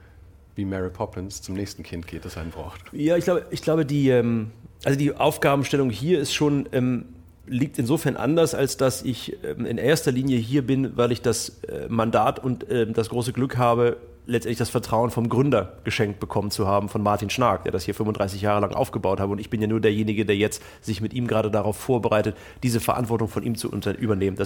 wie 0.55 0.65
Mary 0.65 0.89
Poppins 0.89 1.41
zum 1.41 1.55
nächsten 1.55 1.83
Kind 1.83 2.07
geht, 2.07 2.25
das 2.25 2.35
einen 2.35 2.51
braucht. 2.51 2.81
Ja, 2.91 3.15
ich 3.15 3.23
glaube, 3.23 3.45
ich 3.51 3.61
glaube 3.61 3.85
die, 3.85 4.09
ähm, 4.09 4.51
also 4.83 4.99
die 4.99 5.15
Aufgabenstellung 5.15 5.89
hier 5.89 6.19
ist 6.19 6.33
schon 6.33 6.67
ähm, 6.73 7.05
liegt 7.45 7.79
insofern 7.79 8.17
anders, 8.17 8.53
als 8.53 8.75
dass 8.75 9.01
ich 9.03 9.37
ähm, 9.45 9.65
in 9.65 9.77
erster 9.77 10.11
Linie 10.11 10.37
hier 10.37 10.65
bin, 10.65 10.97
weil 10.97 11.13
ich 11.13 11.21
das 11.21 11.61
äh, 11.63 11.87
Mandat 11.87 12.39
und 12.39 12.65
das 12.69 13.09
große 13.09 13.31
Glück 13.31 13.57
habe, 13.57 13.97
letztendlich 14.27 14.57
das 14.57 14.69
Vertrauen 14.69 15.09
vom 15.09 15.29
Gründer 15.29 15.77
geschenkt 15.83 16.19
bekommen 16.19 16.51
zu 16.51 16.67
haben, 16.67 16.89
von 16.89 17.01
Martin 17.01 17.29
Schnark, 17.29 17.63
der 17.63 17.71
das 17.71 17.83
hier 17.85 17.95
35 17.95 18.41
Jahre 18.41 18.61
lang 18.61 18.73
aufgebaut 18.73 19.19
hat. 19.19 19.29
Und 19.29 19.39
ich 19.39 19.49
bin 19.49 19.61
ja 19.61 19.67
nur 19.67 19.79
derjenige, 19.79 20.25
der 20.25 20.35
jetzt 20.35 20.61
sich 20.81 21.01
mit 21.01 21.13
ihm 21.13 21.27
gerade 21.27 21.49
darauf 21.49 21.77
vorbereitet, 21.77 22.35
diese 22.61 22.79
Verantwortung 22.79 23.29
von 23.29 23.43
ihm 23.43 23.55
zu 23.55 23.69
übernehmen. 23.69 24.37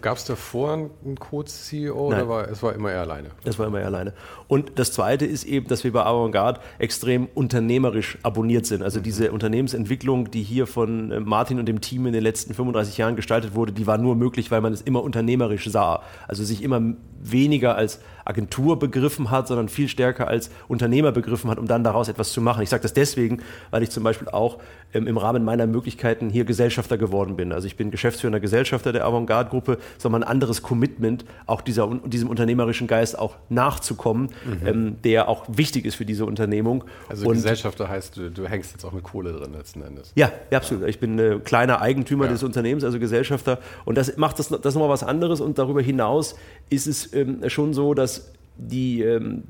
Gab 0.00 0.16
es 0.16 0.24
davor 0.24 0.72
einen 0.72 1.18
Co-CEO 1.18 2.08
oder 2.08 2.28
war 2.28 2.48
es 2.48 2.62
war 2.62 2.74
immer 2.74 2.92
er 2.92 3.00
alleine? 3.00 3.30
Es 3.44 3.58
war 3.58 3.66
immer 3.66 3.80
er 3.80 3.86
alleine. 3.86 4.12
Und 4.48 4.72
das 4.78 4.92
Zweite 4.92 5.24
ist 5.24 5.44
eben, 5.44 5.66
dass 5.66 5.82
wir 5.82 5.92
bei 5.92 6.04
Avantgarde 6.04 6.60
extrem 6.78 7.28
unternehmerisch 7.34 8.18
abonniert 8.22 8.66
sind. 8.66 8.82
Also 8.82 8.98
mhm. 8.98 9.04
diese 9.04 9.32
Unternehmensentwicklung, 9.32 10.30
die 10.30 10.42
hier 10.42 10.66
von 10.66 11.10
äh, 11.10 11.20
Martin 11.20 11.58
und 11.58 11.66
dem 11.66 11.80
Team 11.80 12.06
in 12.06 12.12
den 12.12 12.22
letzten 12.22 12.54
35 12.54 12.98
Jahren 12.98 13.16
gestaltet 13.16 13.54
wurde, 13.54 13.72
die 13.72 13.86
war 13.86 13.98
nur 13.98 14.14
möglich, 14.14 14.50
weil 14.50 14.60
man 14.60 14.72
es 14.72 14.82
immer 14.82 15.02
unternehmerisch 15.02 15.68
sah. 15.70 16.02
Also 16.28 16.44
sich 16.44 16.62
immer 16.62 16.82
weniger 17.22 17.76
als 17.76 18.00
Agentur 18.24 18.78
begriffen 18.78 19.21
hat, 19.30 19.48
sondern 19.48 19.68
viel 19.68 19.88
stärker 19.88 20.28
als 20.28 20.50
Unternehmer 20.68 21.12
begriffen 21.12 21.50
hat, 21.50 21.58
um 21.58 21.66
dann 21.66 21.84
daraus 21.84 22.08
etwas 22.08 22.32
zu 22.32 22.40
machen. 22.40 22.62
Ich 22.62 22.68
sage 22.68 22.82
das 22.82 22.92
deswegen, 22.92 23.42
weil 23.70 23.82
ich 23.82 23.90
zum 23.90 24.02
Beispiel 24.02 24.28
auch 24.28 24.58
ähm, 24.94 25.06
im 25.06 25.16
Rahmen 25.16 25.44
meiner 25.44 25.66
Möglichkeiten 25.66 26.30
hier 26.30 26.44
Gesellschafter 26.44 26.98
geworden 26.98 27.36
bin. 27.36 27.52
Also 27.52 27.66
ich 27.66 27.76
bin 27.76 27.90
geschäftsführender 27.90 28.40
Gesellschafter 28.40 28.92
der 28.92 29.06
Avantgarde-Gruppe, 29.06 29.78
sondern 29.98 30.22
ein 30.22 30.28
anderes 30.28 30.62
Commitment, 30.62 31.24
auch 31.46 31.60
dieser, 31.60 31.88
diesem 32.04 32.28
unternehmerischen 32.28 32.86
Geist 32.86 33.18
auch 33.18 33.36
nachzukommen, 33.48 34.28
mhm. 34.44 34.66
ähm, 34.66 34.96
der 35.02 35.28
auch 35.28 35.44
wichtig 35.48 35.86
ist 35.86 35.94
für 35.94 36.04
diese 36.04 36.26
Unternehmung. 36.26 36.84
Also 37.08 37.26
Und, 37.26 37.34
Gesellschafter 37.34 37.88
heißt, 37.88 38.16
du, 38.16 38.30
du, 38.30 38.46
hängst 38.46 38.72
jetzt 38.72 38.84
auch 38.84 38.92
mit 38.92 39.02
Kohle 39.02 39.32
drin 39.32 39.52
letzten 39.52 39.82
Endes. 39.82 40.12
Ja, 40.14 40.30
ja 40.50 40.58
absolut. 40.58 40.88
Ich 40.88 41.00
bin 41.00 41.18
äh, 41.18 41.38
kleiner 41.42 41.80
Eigentümer 41.80 42.26
ja. 42.26 42.32
des 42.32 42.42
Unternehmens, 42.42 42.84
also 42.84 42.98
Gesellschafter. 42.98 43.58
Und 43.84 43.96
das 43.96 44.16
macht 44.16 44.38
das, 44.38 44.48
das 44.48 44.74
nochmal 44.74 44.90
was 44.90 45.02
anderes. 45.02 45.40
Und 45.40 45.58
darüber 45.58 45.80
hinaus 45.80 46.36
ist 46.68 46.86
es 46.86 47.12
ähm, 47.14 47.48
schon 47.48 47.74
so, 47.74 47.94
dass 47.94 48.32
die 48.56 49.02
ähm, 49.02 49.44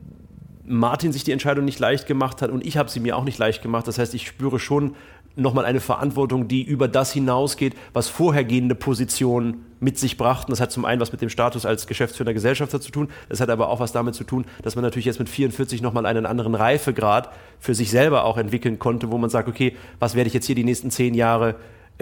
Martin 0.65 1.13
sich 1.13 1.25
die 1.25 1.33
Entscheidung 1.33 1.65
nicht 1.65 1.79
leicht 1.79 2.07
gemacht 2.07 2.41
hat 2.43 2.51
und 2.51 2.65
ich 2.65 2.77
habe 2.77 2.89
sie 2.89 3.01
mir 3.01 3.17
auch 3.17 3.25
nicht 3.25 3.39
leicht 3.39 3.63
gemacht. 3.63 3.87
Das 3.89 3.99
heißt, 3.99 4.15
ich 4.15 4.27
spüre 4.27 4.59
schon 4.59 4.95
nochmal 5.35 5.65
eine 5.65 5.81
Verantwortung, 5.81 6.47
die 6.47 6.63
über 6.63 6.89
das 6.89 7.13
hinausgeht, 7.13 7.75
was 7.93 8.09
vorhergehende 8.09 8.75
Positionen 8.75 9.65
mit 9.81 9.99
sich 9.99 10.17
brachten. 10.17 10.53
Das 10.53 10.61
hat 10.61 10.71
zum 10.71 10.85
einen 10.85 11.01
was 11.01 11.11
mit 11.11 11.21
dem 11.21 11.31
Status 11.31 11.67
als 11.67 11.87
geschäftsführender 11.87 12.35
Gesellschafter 12.35 12.81
zu 12.81 12.93
tun. 12.93 13.09
Das 13.29 13.41
hat 13.41 13.49
aber 13.49 13.69
auch 13.69 13.81
was 13.81 13.93
damit 13.93 14.15
zu 14.15 14.25
tun, 14.25 14.45
dass 14.63 14.77
man 14.77 14.85
natürlich 14.85 15.07
jetzt 15.07 15.19
mit 15.19 15.29
44 15.29 15.83
nochmal 15.83 16.07
einen 16.07 16.27
anderen 16.27 16.55
Reifegrad 16.55 17.31
für 17.59 17.75
sich 17.75 17.91
selber 17.91 18.25
auch 18.25 18.37
entwickeln 18.37 18.79
konnte, 18.79 19.11
wo 19.11 19.19
man 19.19 19.31
sagt, 19.31 19.49
okay, 19.49 19.75
was 19.99 20.15
werde 20.15 20.29
ich 20.29 20.35
jetzt 20.35 20.47
hier 20.47 20.55
die 20.55 20.65
nächsten 20.65 20.91
zehn 20.91 21.15
Jahre 21.15 21.57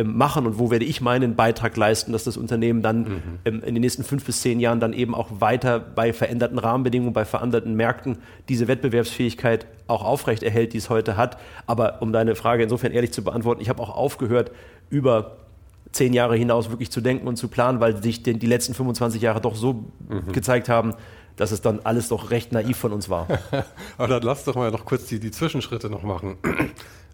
machen 0.05 0.47
und 0.47 0.59
wo 0.59 0.70
werde 0.70 0.84
ich 0.84 1.01
meinen 1.01 1.36
Beitrag 1.36 1.76
leisten, 1.76 2.12
dass 2.12 2.24
das 2.24 2.36
Unternehmen 2.36 2.82
dann 2.82 3.01
mhm. 3.01 3.22
Ähm, 3.45 3.62
in 3.62 3.74
den 3.74 3.80
nächsten 3.80 4.05
fünf 4.05 4.24
bis 4.24 4.41
zehn 4.41 4.61
Jahren 4.61 4.80
dann 4.80 4.93
eben 4.93 5.14
auch 5.14 5.28
weiter 5.41 5.80
bei 5.80 6.12
veränderten 6.12 6.59
Rahmenbedingungen, 6.59 7.12
bei 7.12 7.24
veränderten 7.24 7.74
Märkten 7.74 8.18
diese 8.49 8.68
Wettbewerbsfähigkeit 8.68 9.66
auch 9.86 10.05
aufrechterhält, 10.05 10.72
die 10.72 10.78
es 10.78 10.91
heute 10.91 11.16
hat. 11.16 11.38
Aber 11.66 12.03
um 12.03 12.12
deine 12.12 12.34
Frage 12.34 12.62
insofern 12.62 12.93
ehrlich 12.93 13.12
zu 13.12 13.24
beantworten, 13.24 13.61
ich 13.61 13.68
habe 13.68 13.82
auch 13.82 13.95
aufgehört, 13.95 14.53
über 14.91 15.36
zehn 15.93 16.12
Jahre 16.12 16.36
hinaus 16.36 16.70
wirklich 16.70 16.91
zu 16.91 17.01
denken 17.01 17.26
und 17.26 17.36
zu 17.36 17.49
planen, 17.49 17.80
weil 17.80 18.01
sich 18.03 18.22
die 18.22 18.32
letzten 18.32 18.74
25 18.74 19.20
Jahre 19.22 19.41
doch 19.41 19.57
so 19.57 19.84
mhm. 20.09 20.32
gezeigt 20.32 20.68
haben, 20.68 20.95
dass 21.36 21.53
es 21.53 21.62
dann 21.62 21.80
alles 21.84 22.09
doch 22.09 22.30
recht 22.30 22.53
naiv 22.53 22.76
von 22.76 22.93
uns 22.93 23.09
war. 23.09 23.26
Aber 23.99 24.09
dann 24.09 24.22
lass 24.22 24.45
doch 24.45 24.55
mal 24.55 24.70
noch 24.70 24.84
kurz 24.84 25.07
die, 25.07 25.18
die 25.18 25.30
Zwischenschritte 25.30 25.91
noch 25.91 26.03
machen 26.03 26.36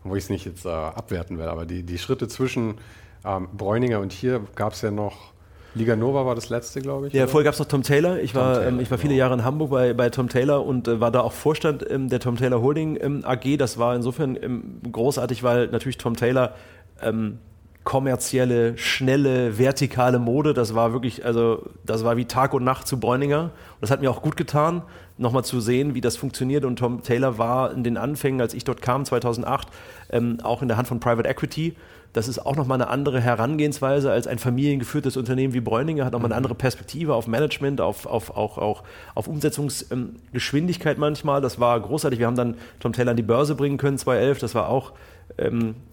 wo 0.09 0.17
ich 0.17 0.25
es 0.25 0.31
nicht 0.31 0.45
jetzt 0.45 0.65
äh, 0.65 0.69
abwerten 0.69 1.39
will, 1.39 1.47
aber 1.47 1.67
die, 1.67 1.83
die 1.83 1.99
Schritte 1.99 2.29
zwischen 2.29 2.77
ähm, 3.25 3.49
Bräuninger 3.57 4.01
und 4.01 4.13
hier 4.13 4.41
gab 4.55 4.73
es 4.73 4.83
ja 4.83 4.91
noch. 4.91 5.33
Liga 5.75 5.95
Nova 5.95 6.25
war 6.25 6.35
das 6.35 6.49
letzte, 6.49 6.81
glaube 6.81 7.09
ich. 7.09 7.13
Ja, 7.13 7.27
vorher 7.27 7.45
gab 7.45 7.53
es 7.53 7.61
noch 7.61 7.69
Tom 7.69 7.83
Taylor. 7.83 8.19
Ich, 8.19 8.33
Tom 8.33 8.41
war, 8.41 8.55
Taylor, 8.55 8.69
ähm, 8.69 8.81
ich 8.81 8.91
war 8.91 8.97
viele 8.97 9.13
genau. 9.13 9.25
Jahre 9.25 9.35
in 9.35 9.45
Hamburg 9.45 9.71
bei, 9.71 9.93
bei 9.93 10.09
Tom 10.09 10.31
Taylor 10.31 10.65
und 10.65 10.89
äh, 10.89 11.01
war 11.01 11.11
da 11.11 11.21
auch 11.21 11.33
Vorstand 11.33 11.85
ähm, 11.91 12.09
der 12.09 12.19
Tom 12.19 12.37
Taylor 12.37 12.63
Holding 12.63 12.99
ähm, 12.99 13.25
AG. 13.27 13.59
Das 13.59 13.77
war 13.77 13.95
insofern 13.95 14.39
ähm, 14.41 14.81
großartig, 14.91 15.43
weil 15.43 15.67
natürlich 15.69 15.99
Tom 15.99 16.17
Taylor 16.17 16.55
ähm, 17.03 17.41
kommerzielle, 17.87 18.77
schnelle, 18.77 19.59
vertikale 19.59 20.19
Mode. 20.19 20.53
Das 20.53 20.75
war 20.75 20.93
wirklich, 20.93 21.25
also 21.25 21.63
das 21.85 22.05
war 22.05 22.17
wie 22.17 22.25
Tag 22.25 22.53
und 22.53 22.65
Nacht 22.65 22.89
zu 22.89 22.99
Bräuninger. 22.99 23.45
Und 23.45 23.81
das 23.81 23.93
hat 23.93 24.01
mir 24.03 24.11
auch 24.11 24.23
gut 24.23 24.37
getan, 24.37 24.83
nochmal 25.19 25.45
zu 25.45 25.61
sehen, 25.61 25.95
wie 25.95 26.01
das 26.01 26.17
funktioniert. 26.17 26.65
Und 26.65 26.81
Tom 26.81 27.03
Taylor 27.05 27.39
war 27.39 27.73
in 27.73 27.85
den 27.85 27.97
Anfängen, 27.97 28.41
als 28.41 28.55
ich 28.55 28.65
dort 28.65 28.83
kam, 28.83 29.05
2008, 29.05 29.69
ähm, 30.11 30.39
auch 30.43 30.63
in 30.63 30.69
der 30.69 30.77
Hand 30.77 30.89
von 30.89 30.99
Private 30.99 31.29
Equity. 31.29 31.77
Das 32.13 32.27
ist 32.27 32.41
auch 32.41 32.57
nochmal 32.57 32.81
eine 32.81 32.91
andere 32.91 33.21
Herangehensweise 33.21 34.11
als 34.11 34.27
ein 34.27 34.41
familiengeführtes 34.41 35.17
Unternehmen 35.17 35.55
wie 35.55 35.61
Bräuninger, 35.61 36.05
hat 36.05 36.13
nochmal 36.13 36.33
eine 36.33 36.35
mhm. 36.35 36.39
andere 36.39 36.55
Perspektive 36.57 37.15
auf 37.15 37.29
Management, 37.29 37.81
auf, 37.81 38.07
auf, 38.07 38.37
auch, 38.37 38.59
auch 38.59 38.83
auf 39.15 39.29
Umsetzungsgeschwindigkeit 39.29 40.99
manchmal. 40.99 41.41
Das 41.41 41.61
war 41.61 41.79
großartig. 41.79 42.19
Wir 42.19 42.27
haben 42.27 42.37
dann 42.37 42.57
Tom 42.81 42.93
Taylor 42.93 43.13
an 43.13 43.17
die 43.17 43.23
Börse 43.23 43.55
bringen 43.55 43.77
können, 43.77 43.97
2011. 43.97 44.41
Das 44.41 44.57
war 44.57 44.71
auch 44.71 44.91
ähm, 44.91 44.97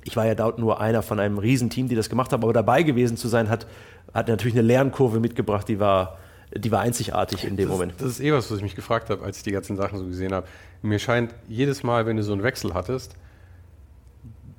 ich 0.04 0.16
war 0.16 0.26
ja 0.26 0.36
dort 0.36 0.60
nur 0.60 0.80
einer 0.80 1.02
von 1.02 1.20
einem 1.20 1.38
Riesenteam, 1.38 1.90
die 1.90 1.96
das 1.96 2.10
gemacht 2.10 2.32
haben, 2.32 2.44
aber 2.44 2.54
dabei 2.54 2.84
gewesen 2.84 3.18
zu 3.18 3.28
sein, 3.28 3.50
hat, 3.50 3.68
hat 4.14 4.28
natürlich 4.28 4.56
eine 4.56 4.66
Lernkurve 4.66 5.20
mitgebracht, 5.20 5.68
die 5.68 5.80
war, 5.80 6.18
die 6.56 6.72
war 6.72 6.82
einzigartig 6.82 7.44
in 7.44 7.58
dem 7.58 7.68
das, 7.68 7.78
Moment. 7.78 7.94
Das 7.98 8.10
ist 8.10 8.20
eh 8.22 8.32
was, 8.32 8.50
was 8.50 8.58
ich 8.58 8.64
mich 8.64 8.76
gefragt 8.76 9.10
habe, 9.10 9.24
als 9.24 9.38
ich 9.38 9.44
die 9.44 9.52
ganzen 9.52 9.76
Sachen 9.76 10.00
so 10.00 10.06
gesehen 10.06 10.34
habe. 10.34 10.48
Mir 10.82 11.00
scheint, 11.00 11.34
jedes 11.50 11.84
Mal, 11.84 12.06
wenn 12.06 12.16
du 12.16 12.24
so 12.24 12.32
einen 12.32 12.44
Wechsel 12.44 12.74
hattest, 12.74 13.16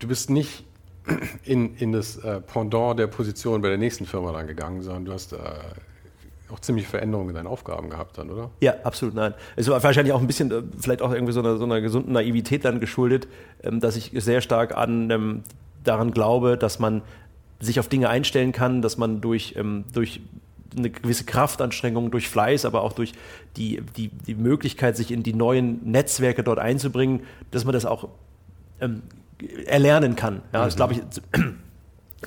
du 0.01 0.09
bist 0.09 0.29
nicht 0.29 0.65
in, 1.45 1.77
in 1.77 1.93
das 1.93 2.17
äh, 2.17 2.41
Pendant 2.41 2.99
der 2.99 3.07
Position 3.07 3.63
bei 3.63 3.69
der 3.69 3.79
nächsten 3.79 4.07
Firma 4.07 4.33
dann 4.33 4.47
gegangen, 4.47 4.83
sondern 4.83 5.05
du 5.07 5.13
hast 5.13 5.33
äh, 5.33 5.39
auch 6.51 6.61
ziemlich 6.61 6.87
Veränderungen 6.87 7.31
in 7.31 7.35
deinen 7.37 7.47
Aufgaben 7.47 7.91
gehabt 7.91 8.19
dann, 8.19 8.31
oder? 8.31 8.51
Ja, 8.61 8.75
absolut 8.85 9.15
nein. 9.15 9.35
Es 9.57 9.69
war 9.69 9.83
wahrscheinlich 9.83 10.13
auch 10.13 10.21
ein 10.21 10.27
bisschen, 10.27 10.51
äh, 10.51 10.63
vielleicht 10.79 11.03
auch 11.03 11.13
irgendwie 11.13 11.33
so 11.33 11.41
einer, 11.41 11.57
so 11.57 11.65
einer 11.65 11.81
gesunden 11.81 12.13
Naivität 12.13 12.65
dann 12.65 12.81
geschuldet, 12.81 13.29
ähm, 13.63 13.81
dass 13.81 13.97
ich 13.97 14.13
sehr 14.15 14.41
stark 14.41 14.77
an, 14.77 15.11
ähm, 15.11 15.43
daran 15.85 16.11
glaube, 16.11 16.59
dass 16.59 16.79
man 16.79 17.03
sich 17.61 17.81
auf 17.81 17.89
Dinge 17.89 18.09
einstellen 18.09 18.53
kann, 18.53 18.83
dass 18.83 18.99
man 18.99 19.21
durch, 19.21 19.55
ähm, 19.57 19.85
durch 19.93 20.21
eine 20.77 20.91
gewisse 20.91 21.25
Kraftanstrengung, 21.25 22.11
durch 22.11 22.29
Fleiß, 22.29 22.65
aber 22.65 22.83
auch 22.83 22.93
durch 22.93 23.13
die, 23.57 23.81
die, 23.97 24.09
die 24.09 24.35
Möglichkeit, 24.35 24.97
sich 24.97 25.13
in 25.13 25.23
die 25.23 25.33
neuen 25.33 25.81
Netzwerke 25.91 26.43
dort 26.43 26.59
einzubringen, 26.59 27.23
dass 27.53 27.65
man 27.65 27.73
das 27.73 27.87
auch 27.87 28.09
ähm, 28.81 29.03
erlernen 29.67 30.17
kann. 30.17 30.43
Ja, 30.53 30.61
mhm. 30.61 30.65
das 30.65 30.77
glaube 30.77 30.95
ich 30.95 31.01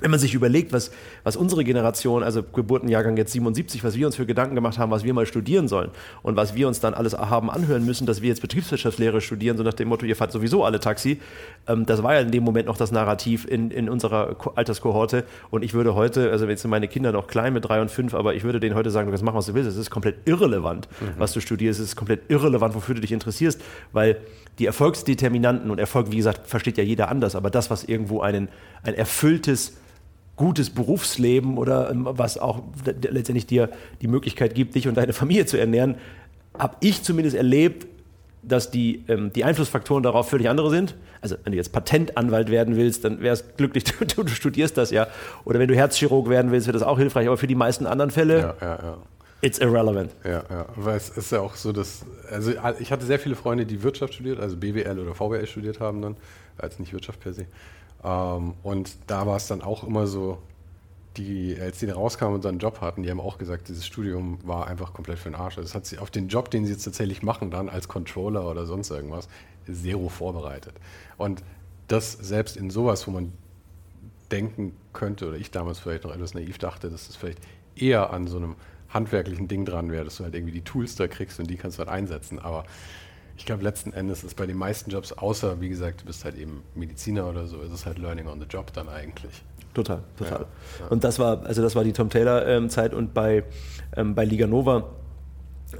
wenn 0.01 0.11
man 0.11 0.19
sich 0.19 0.33
überlegt, 0.33 0.73
was, 0.73 0.91
was 1.23 1.35
unsere 1.35 1.63
Generation, 1.63 2.23
also 2.23 2.43
Geburtenjahrgang 2.43 3.17
jetzt 3.17 3.31
77, 3.31 3.83
was 3.83 3.95
wir 3.95 4.05
uns 4.05 4.15
für 4.15 4.25
Gedanken 4.25 4.55
gemacht 4.55 4.77
haben, 4.77 4.91
was 4.91 5.03
wir 5.03 5.13
mal 5.13 5.25
studieren 5.25 5.67
sollen 5.67 5.89
und 6.23 6.35
was 6.35 6.55
wir 6.55 6.67
uns 6.67 6.79
dann 6.79 6.93
alles 6.93 7.13
haben 7.13 7.49
anhören 7.49 7.85
müssen, 7.85 8.05
dass 8.05 8.21
wir 8.21 8.29
jetzt 8.29 8.41
Betriebswirtschaftslehre 8.41 9.21
studieren, 9.21 9.57
so 9.57 9.63
nach 9.63 9.73
dem 9.73 9.89
Motto, 9.89 10.05
ihr 10.05 10.15
fahrt 10.15 10.31
sowieso 10.31 10.63
alle 10.63 10.79
Taxi. 10.79 11.19
Ähm, 11.67 11.85
das 11.85 12.03
war 12.03 12.13
ja 12.13 12.21
in 12.21 12.31
dem 12.31 12.43
Moment 12.43 12.67
noch 12.67 12.77
das 12.77 12.91
Narrativ 12.91 13.45
in, 13.45 13.71
in 13.71 13.89
unserer 13.89 14.35
Alterskohorte. 14.55 15.23
Und 15.49 15.63
ich 15.63 15.73
würde 15.73 15.95
heute, 15.95 16.31
also 16.31 16.47
jetzt 16.47 16.61
sind 16.61 16.71
meine 16.71 16.87
Kinder 16.87 17.11
noch 17.11 17.27
klein 17.27 17.53
mit 17.53 17.65
drei 17.65 17.81
und 17.81 17.91
fünf, 17.91 18.13
aber 18.13 18.35
ich 18.35 18.43
würde 18.43 18.59
denen 18.59 18.75
heute 18.75 18.91
sagen, 18.91 19.07
du 19.07 19.11
kannst 19.11 19.23
machen, 19.23 19.37
was 19.37 19.47
du 19.47 19.53
willst. 19.53 19.69
Es 19.69 19.77
ist 19.77 19.89
komplett 19.89 20.15
irrelevant, 20.25 20.87
mhm. 20.99 21.13
was 21.17 21.33
du 21.33 21.41
studierst. 21.41 21.79
Es 21.79 21.87
ist 21.87 21.95
komplett 21.95 22.29
irrelevant, 22.29 22.75
wofür 22.75 22.95
du 22.95 23.01
dich 23.01 23.11
interessierst, 23.11 23.61
weil 23.91 24.17
die 24.59 24.65
Erfolgsdeterminanten 24.65 25.69
und 25.69 25.79
Erfolg, 25.79 26.11
wie 26.11 26.17
gesagt, 26.17 26.47
versteht 26.47 26.77
ja 26.77 26.83
jeder 26.83 27.09
anders, 27.09 27.35
aber 27.35 27.49
das, 27.49 27.69
was 27.69 27.83
irgendwo 27.83 28.21
einen, 28.21 28.49
ein 28.83 28.95
erfülltes 28.95 29.77
gutes 30.37 30.69
Berufsleben 30.69 31.57
oder 31.57 31.89
ähm, 31.89 32.07
was 32.09 32.37
auch 32.37 32.61
letztendlich 32.85 33.47
dir 33.47 33.69
die 34.01 34.07
Möglichkeit 34.07 34.55
gibt, 34.55 34.75
dich 34.75 34.87
und 34.87 34.95
deine 34.95 35.11
Familie 35.11 35.45
zu 35.45 35.57
ernähren, 35.57 35.95
habe 36.57 36.77
ich 36.79 37.03
zumindest 37.03 37.35
erlebt, 37.35 37.87
dass 38.43 38.71
die, 38.71 39.03
ähm, 39.07 39.33
die 39.33 39.43
Einflussfaktoren 39.43 40.03
darauf 40.03 40.29
völlig 40.29 40.47
andere 40.47 40.69
sind. 40.69 40.95
Also 41.21 41.35
wenn 41.43 41.51
du 41.51 41.57
jetzt 41.57 41.73
Patentanwalt 41.73 42.49
werden 42.49 42.75
willst, 42.75 43.03
dann 43.03 43.21
wärst 43.21 43.57
glücklich, 43.57 43.83
du, 44.15 44.23
du, 44.23 44.27
studierst 44.27 44.77
das 44.77 44.91
ja. 44.91 45.07
Oder 45.43 45.59
wenn 45.59 45.67
du 45.67 45.75
Herzchirurg 45.75 46.29
werden 46.29 46.51
willst, 46.51 46.67
wird 46.67 46.75
das 46.75 46.83
auch 46.83 46.97
hilfreich. 46.97 47.27
Aber 47.27 47.37
für 47.37 47.47
die 47.47 47.55
meisten 47.55 47.85
anderen 47.85 48.11
Fälle, 48.11 48.39
ja, 48.39 48.55
ja, 48.61 48.79
ja. 48.81 48.97
it's 49.41 49.57
irrelevant. 49.59 50.11
Ja, 50.23 50.43
ja, 50.49 50.65
weil 50.75 50.97
es 50.97 51.09
ist 51.09 51.31
ja 51.31 51.41
auch 51.41 51.55
so, 51.55 51.71
dass, 51.71 52.05
also 52.31 52.53
ich 52.79 52.91
hatte 52.91 53.05
sehr 53.05 53.19
viele 53.19 53.35
Freunde, 53.35 53.65
die 53.65 53.81
Wirtschaft 53.83 54.13
studiert, 54.13 54.39
also 54.39 54.55
BWL 54.55 54.99
oder 54.99 55.15
VWL 55.15 55.47
studiert 55.47 55.79
haben 55.79 56.01
dann, 56.01 56.15
als 56.57 56.79
nicht 56.79 56.93
Wirtschaft 56.93 57.19
per 57.19 57.33
se. 57.33 57.47
Ähm, 58.07 58.53
und 58.63 58.95
da 59.07 59.27
war 59.27 59.35
es 59.35 59.47
dann 59.47 59.61
auch 59.61 59.83
immer 59.83 60.07
so, 60.07 60.37
die, 61.17 61.57
als 61.59 61.79
die 61.79 61.89
rauskamen 61.89 62.35
und 62.35 62.41
so 62.43 62.47
einen 62.47 62.59
Job 62.59 62.79
hatten, 62.79 63.03
die 63.03 63.09
haben 63.09 63.19
auch 63.19 63.37
gesagt, 63.37 63.69
dieses 63.69 63.85
Studium 63.85 64.37
war 64.43 64.67
einfach 64.67 64.93
komplett 64.93 65.19
für 65.19 65.29
den 65.29 65.35
Arsch. 65.35 65.55
Das 65.55 65.73
hat 65.75 65.85
sie 65.85 65.97
auf 65.97 66.11
den 66.11 66.27
Job, 66.27 66.51
den 66.51 66.65
sie 66.65 66.71
jetzt 66.71 66.83
tatsächlich 66.83 67.23
machen, 67.23 67.51
dann 67.51 67.69
als 67.69 67.87
Controller 67.87 68.49
oder 68.49 68.65
sonst 68.65 68.91
irgendwas, 68.91 69.27
zero 69.69 70.09
vorbereitet. 70.09 70.75
Und 71.17 71.43
das 71.87 72.13
selbst 72.13 72.55
in 72.55 72.69
sowas, 72.69 73.07
wo 73.07 73.11
man 73.11 73.33
denken 74.31 74.75
könnte, 74.93 75.27
oder 75.27 75.37
ich 75.37 75.51
damals 75.51 75.79
vielleicht 75.79 76.03
noch 76.03 76.13
etwas 76.13 76.33
naiv 76.33 76.57
dachte, 76.59 76.89
dass 76.89 77.01
es 77.01 77.07
das 77.07 77.15
vielleicht 77.15 77.39
eher 77.75 78.11
an 78.13 78.27
so 78.27 78.37
einem 78.37 78.55
handwerklichen 78.89 79.47
Ding 79.47 79.65
dran 79.65 79.91
wäre, 79.91 80.05
dass 80.05 80.17
du 80.17 80.23
halt 80.23 80.35
irgendwie 80.35 80.53
die 80.53 80.61
Tools 80.61 80.95
da 80.95 81.07
kriegst 81.07 81.39
und 81.39 81.49
die 81.49 81.57
kannst 81.57 81.77
du 81.77 81.79
halt 81.79 81.89
einsetzen. 81.89 82.39
Aber 82.39 82.65
ich 83.37 83.45
glaube, 83.45 83.63
letzten 83.63 83.93
Endes 83.93 84.23
ist 84.23 84.35
bei 84.35 84.45
den 84.45 84.57
meisten 84.57 84.89
Jobs, 84.89 85.13
außer 85.13 85.61
wie 85.61 85.69
gesagt, 85.69 86.01
du 86.01 86.05
bist 86.05 86.25
halt 86.25 86.37
eben 86.37 86.63
Mediziner 86.75 87.29
oder 87.29 87.45
so, 87.45 87.61
ist 87.61 87.71
es 87.71 87.85
halt 87.85 87.99
Learning 87.99 88.27
on 88.27 88.39
the 88.39 88.47
Job 88.47 88.73
dann 88.73 88.89
eigentlich. 88.89 89.43
Total, 89.73 90.01
total. 90.17 90.41
Ja, 90.41 90.45
ja. 90.79 90.87
Und 90.89 91.03
das 91.03 91.19
war, 91.19 91.45
also 91.45 91.61
das 91.61 91.75
war 91.75 91.83
die 91.83 91.93
Tom 91.93 92.09
Taylor-Zeit 92.09 92.93
ähm, 92.93 92.97
und 92.97 93.13
bei, 93.13 93.43
ähm, 93.95 94.15
bei 94.15 94.25
Liga 94.25 94.47
Nova 94.47 94.89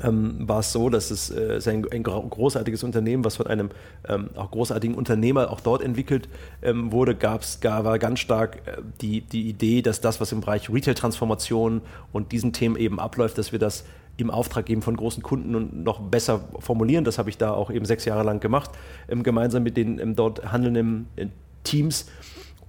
ähm, 0.04 0.48
war 0.48 0.60
es 0.60 0.72
so, 0.72 0.90
dass 0.90 1.10
es 1.12 1.30
äh, 1.30 1.60
ein, 1.70 1.90
ein, 1.92 2.04
großartiges 2.04 2.84
Unternehmen, 2.84 3.24
was 3.24 3.38
von 3.38 3.48
einem 3.48 3.70
ähm, 4.08 4.30
auch 4.36 4.52
großartigen 4.52 4.96
Unternehmer 4.96 5.50
auch 5.50 5.62
dort 5.62 5.82
entwickelt 5.82 6.30
ähm, 6.62 6.92
wurde, 6.92 7.16
gab's, 7.16 7.60
gar, 7.60 7.86
war 7.86 7.98
ganz 7.98 8.20
stark 8.20 8.58
äh, 8.68 8.82
die, 9.02 9.22
die 9.22 9.50
Idee, 9.50 9.82
dass 9.82 10.02
das, 10.02 10.22
was 10.22 10.32
im 10.32 10.42
Bereich 10.42 10.70
Retail-Transformation 10.70 11.82
und 12.12 12.32
diesen 12.32 12.54
Themen 12.54 12.76
eben 12.76 13.00
abläuft, 13.00 13.38
dass 13.38 13.52
wir 13.52 13.60
das 13.60 13.86
im 14.18 14.32
Auftrag 14.32 14.66
geben 14.66 14.82
von 14.82 14.98
großen 14.98 15.22
Kunden 15.22 15.56
und 15.56 15.84
noch 15.84 16.00
besser 16.00 16.42
formulieren. 16.60 17.04
Das 17.04 17.18
habe 17.18 17.30
ich 17.30 17.38
da 17.38 17.52
auch 17.52 17.70
eben 17.70 17.86
sechs 17.86 18.06
Jahre 18.06 18.24
lang 18.24 18.40
gemacht, 18.40 18.72
ähm, 19.08 19.24
gemeinsam 19.24 19.64
mit 19.64 19.78
den 19.78 20.00
ähm, 20.00 20.16
dort 20.16 20.52
handelnden 20.52 21.08
äh, 21.16 21.28
Teams. 21.64 22.10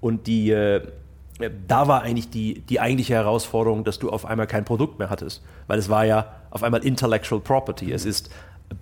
Und 0.00 0.26
die, 0.26 0.50
äh, 0.50 0.82
da 1.66 1.88
war 1.88 2.02
eigentlich 2.02 2.30
die, 2.30 2.60
die 2.60 2.80
eigentliche 2.80 3.14
Herausforderung, 3.14 3.84
dass 3.84 3.98
du 3.98 4.10
auf 4.10 4.26
einmal 4.26 4.46
kein 4.46 4.64
Produkt 4.64 4.98
mehr 4.98 5.10
hattest. 5.10 5.42
Weil 5.66 5.78
es 5.78 5.88
war 5.88 6.04
ja 6.04 6.32
auf 6.50 6.62
einmal 6.62 6.84
Intellectual 6.84 7.40
Property. 7.40 7.92
Es 7.92 8.04
ist 8.04 8.30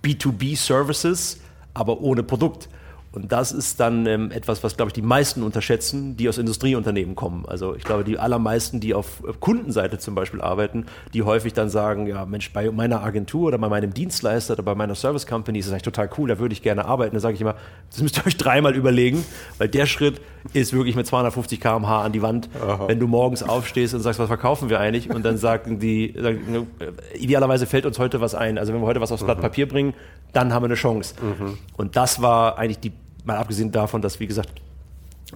B2B 0.03 0.57
Services, 0.57 1.39
aber 1.73 2.01
ohne 2.01 2.23
Produkt. 2.23 2.69
Und 3.17 3.31
das 3.31 3.51
ist 3.51 3.79
dann 3.79 4.05
ähm, 4.05 4.29
etwas, 4.29 4.63
was, 4.63 4.77
glaube 4.77 4.89
ich, 4.89 4.93
die 4.93 5.01
meisten 5.01 5.41
unterschätzen, 5.41 6.15
die 6.17 6.29
aus 6.29 6.37
Industrieunternehmen 6.37 7.15
kommen. 7.15 7.45
Also 7.47 7.73
ich 7.75 7.83
glaube, 7.83 8.03
die 8.03 8.19
allermeisten, 8.19 8.79
die 8.79 8.93
auf 8.93 9.23
Kundenseite 9.39 9.97
zum 9.97 10.13
Beispiel 10.13 10.39
arbeiten, 10.39 10.85
die 11.15 11.23
häufig 11.23 11.53
dann 11.53 11.67
sagen, 11.69 12.05
ja 12.05 12.27
Mensch, 12.27 12.53
bei 12.53 12.69
meiner 12.69 13.01
Agentur 13.01 13.47
oder 13.47 13.57
bei 13.57 13.69
meinem 13.69 13.91
Dienstleister 13.91 14.53
oder 14.53 14.61
bei 14.61 14.75
meiner 14.75 14.93
Service 14.93 15.25
Company 15.25 15.57
ist 15.57 15.65
das 15.65 15.73
eigentlich 15.73 15.81
total 15.81 16.11
cool, 16.19 16.29
da 16.29 16.37
würde 16.37 16.53
ich 16.53 16.61
gerne 16.61 16.85
arbeiten. 16.85 17.15
Da 17.15 17.19
sage 17.19 17.33
ich 17.33 17.41
immer, 17.41 17.55
das 17.89 18.01
müsst 18.01 18.17
ihr 18.19 18.27
euch 18.27 18.37
dreimal 18.37 18.75
überlegen, 18.75 19.25
weil 19.57 19.67
der 19.67 19.87
Schritt 19.87 20.21
ist 20.53 20.73
wirklich 20.73 20.95
mit 20.95 21.07
250 21.07 21.59
km/h 21.59 22.03
an 22.03 22.11
die 22.11 22.21
Wand. 22.21 22.49
Aha. 22.61 22.87
Wenn 22.87 22.99
du 22.99 23.07
morgens 23.07 23.41
aufstehst 23.41 23.95
und 23.95 24.01
sagst, 24.01 24.19
was 24.19 24.27
verkaufen 24.27 24.69
wir 24.69 24.79
eigentlich? 24.79 25.09
Und 25.09 25.25
dann 25.25 25.37
sagen 25.37 25.79
die, 25.79 26.13
sagen, 26.15 26.67
idealerweise 27.15 27.65
fällt 27.65 27.87
uns 27.87 27.97
heute 27.97 28.21
was 28.21 28.35
ein. 28.35 28.59
Also 28.59 28.73
wenn 28.73 28.81
wir 28.81 28.87
heute 28.87 29.01
was 29.01 29.11
aufs 29.11 29.23
Blatt 29.23 29.39
mhm. 29.39 29.41
Papier 29.41 29.67
bringen, 29.67 29.95
dann 30.33 30.53
haben 30.53 30.61
wir 30.61 30.67
eine 30.67 30.75
Chance. 30.75 31.15
Mhm. 31.19 31.57
Und 31.77 31.95
das 31.95 32.21
war 32.21 32.59
eigentlich 32.59 32.79
die 32.79 32.91
mal 33.27 33.37
abgesehen 33.37 33.71
davon, 33.71 34.01
dass, 34.01 34.19
wie 34.19 34.27
gesagt, 34.27 34.49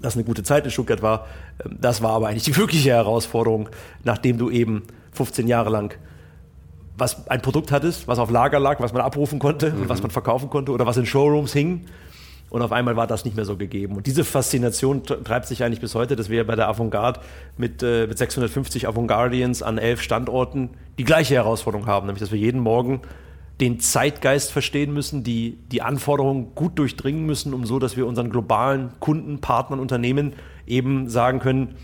das 0.01 0.15
eine 0.15 0.23
gute 0.23 0.43
Zeit 0.43 0.65
in 0.65 0.71
Stuttgart 0.71 1.01
war. 1.01 1.27
Ähm, 1.63 1.77
das 1.79 2.01
war 2.01 2.11
aber 2.11 2.27
eigentlich 2.27 2.43
die 2.43 2.55
wirkliche 2.57 2.91
Herausforderung, 2.91 3.69
nachdem 4.03 4.37
du 4.37 4.49
eben 4.49 4.83
15 5.11 5.47
Jahre 5.47 5.69
lang 5.69 5.95
was 6.97 7.27
ein 7.27 7.41
Produkt 7.41 7.71
hattest, 7.71 8.07
was 8.07 8.19
auf 8.19 8.29
Lager 8.29 8.59
lag, 8.59 8.79
was 8.79 8.93
man 8.93 9.01
abrufen 9.01 9.39
konnte, 9.39 9.71
mhm. 9.71 9.89
was 9.89 10.01
man 10.03 10.11
verkaufen 10.11 10.49
konnte 10.49 10.71
oder 10.71 10.85
was 10.85 10.97
in 10.97 11.05
Showrooms 11.05 11.51
hing. 11.51 11.87
Und 12.51 12.61
auf 12.61 12.73
einmal 12.73 12.97
war 12.97 13.07
das 13.07 13.23
nicht 13.23 13.35
mehr 13.35 13.45
so 13.45 13.55
gegeben. 13.55 13.95
Und 13.95 14.07
diese 14.07 14.25
Faszination 14.25 15.03
treibt 15.03 15.47
sich 15.47 15.63
eigentlich 15.63 15.79
bis 15.79 15.95
heute, 15.95 16.17
dass 16.17 16.29
wir 16.29 16.45
bei 16.45 16.55
der 16.55 16.67
Avantgarde 16.67 17.21
mit, 17.57 17.81
äh, 17.81 18.07
mit 18.07 18.17
650 18.17 18.87
Avantgardians 18.87 19.63
an 19.63 19.77
elf 19.77 20.01
Standorten 20.01 20.71
die 20.99 21.05
gleiche 21.05 21.33
Herausforderung 21.35 21.87
haben, 21.87 22.07
nämlich 22.07 22.19
dass 22.19 22.31
wir 22.31 22.37
jeden 22.37 22.59
Morgen 22.59 23.01
den 23.60 23.80
Zeitgeist 23.80 24.52
verstehen 24.52 24.93
müssen, 24.93 25.24
die, 25.24 25.58
die 25.72 25.82
Anforderungen 25.82 26.56
gut 26.56 26.80
durchdringen 26.80 27.26
müssen, 27.26 27.54
um 27.54 27.66
so, 27.66 27.78
dass 27.78 27.95
wir 27.95 28.08
unseren 28.08 28.30
globalen 28.30 28.91
Kunden, 28.99 29.39
Partnern, 29.39 29.80
Unternehmen 29.80 30.34
eben 30.66 31.10
sagen 31.10 31.39
können, 31.39 31.76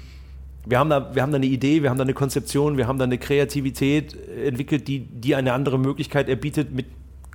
wir 0.66 0.80
haben, 0.80 0.90
da, 0.90 1.16
wir 1.16 1.22
haben 1.22 1.32
da 1.32 1.38
eine 1.38 1.46
Idee, 1.46 1.82
wir 1.82 1.90
haben 1.90 1.98
da 1.98 2.04
eine 2.04 2.14
Konzeption, 2.14 2.78
wir 2.78 2.88
haben 2.88 3.00
da 3.00 3.06
eine 3.06 3.18
Kreativität 3.18 4.18
entwickelt, 4.46 4.88
die, 4.88 5.00
die 5.00 5.36
eine 5.36 5.54
andere 5.54 5.80
Möglichkeit 5.80 6.28
erbietet, 6.28 6.74
mit 6.74 6.88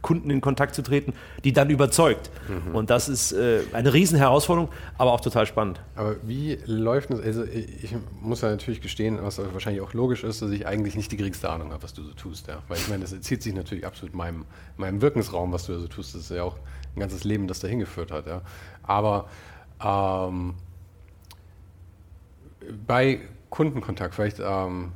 Kunden 0.02 0.30
in 0.30 0.40
Kontakt 0.40 0.74
zu 0.74 0.82
treten, 0.82 1.14
die 1.44 1.52
dann 1.52 1.70
überzeugt. 1.70 2.30
Mhm. 2.48 2.74
Und 2.74 2.90
das 2.90 3.08
ist 3.08 3.32
äh, 3.32 3.60
eine 3.72 3.92
Riesenherausforderung, 3.92 4.68
aber 4.98 5.12
auch 5.12 5.20
total 5.20 5.46
spannend. 5.46 5.80
Aber 5.96 6.16
wie 6.22 6.58
läuft 6.66 7.10
das? 7.10 7.20
Also 7.20 7.44
ich 7.44 7.94
muss 8.20 8.42
ja 8.42 8.50
natürlich 8.50 8.80
gestehen, 8.80 9.18
was 9.22 9.38
wahrscheinlich 9.38 9.80
auch 9.80 9.94
logisch 9.94 10.24
ist, 10.24 10.42
dass 10.42 10.50
ich 10.50 10.66
eigentlich 10.66 10.96
nicht 10.96 11.12
die 11.12 11.16
geringste 11.16 11.48
Ahnung 11.48 11.72
habe, 11.72 11.82
was 11.82 11.94
du 11.94 12.02
so 12.02 12.12
tust. 12.12 12.48
Ja? 12.48 12.58
Weil 12.68 12.78
ich 12.78 12.88
meine, 12.88 13.02
das 13.02 13.12
entzieht 13.12 13.42
sich 13.42 13.54
natürlich 13.54 13.86
absolut 13.86 14.14
meinem, 14.14 14.44
meinem 14.76 15.00
Wirkensraum, 15.00 15.52
was 15.52 15.66
du 15.66 15.72
da 15.72 15.78
so 15.78 15.88
tust. 15.88 16.14
Das 16.14 16.22
ist 16.22 16.30
ja 16.30 16.42
auch 16.42 16.56
ein 16.96 17.00
ganzes 17.00 17.24
Leben, 17.24 17.46
das 17.46 17.60
dahin 17.60 17.78
geführt 17.78 18.10
hat. 18.10 18.26
Ja? 18.26 18.42
Aber 18.82 19.28
ähm, 19.82 20.54
bei 22.86 23.20
Kundenkontakt, 23.50 24.14
vielleicht 24.14 24.40
ähm, 24.40 24.92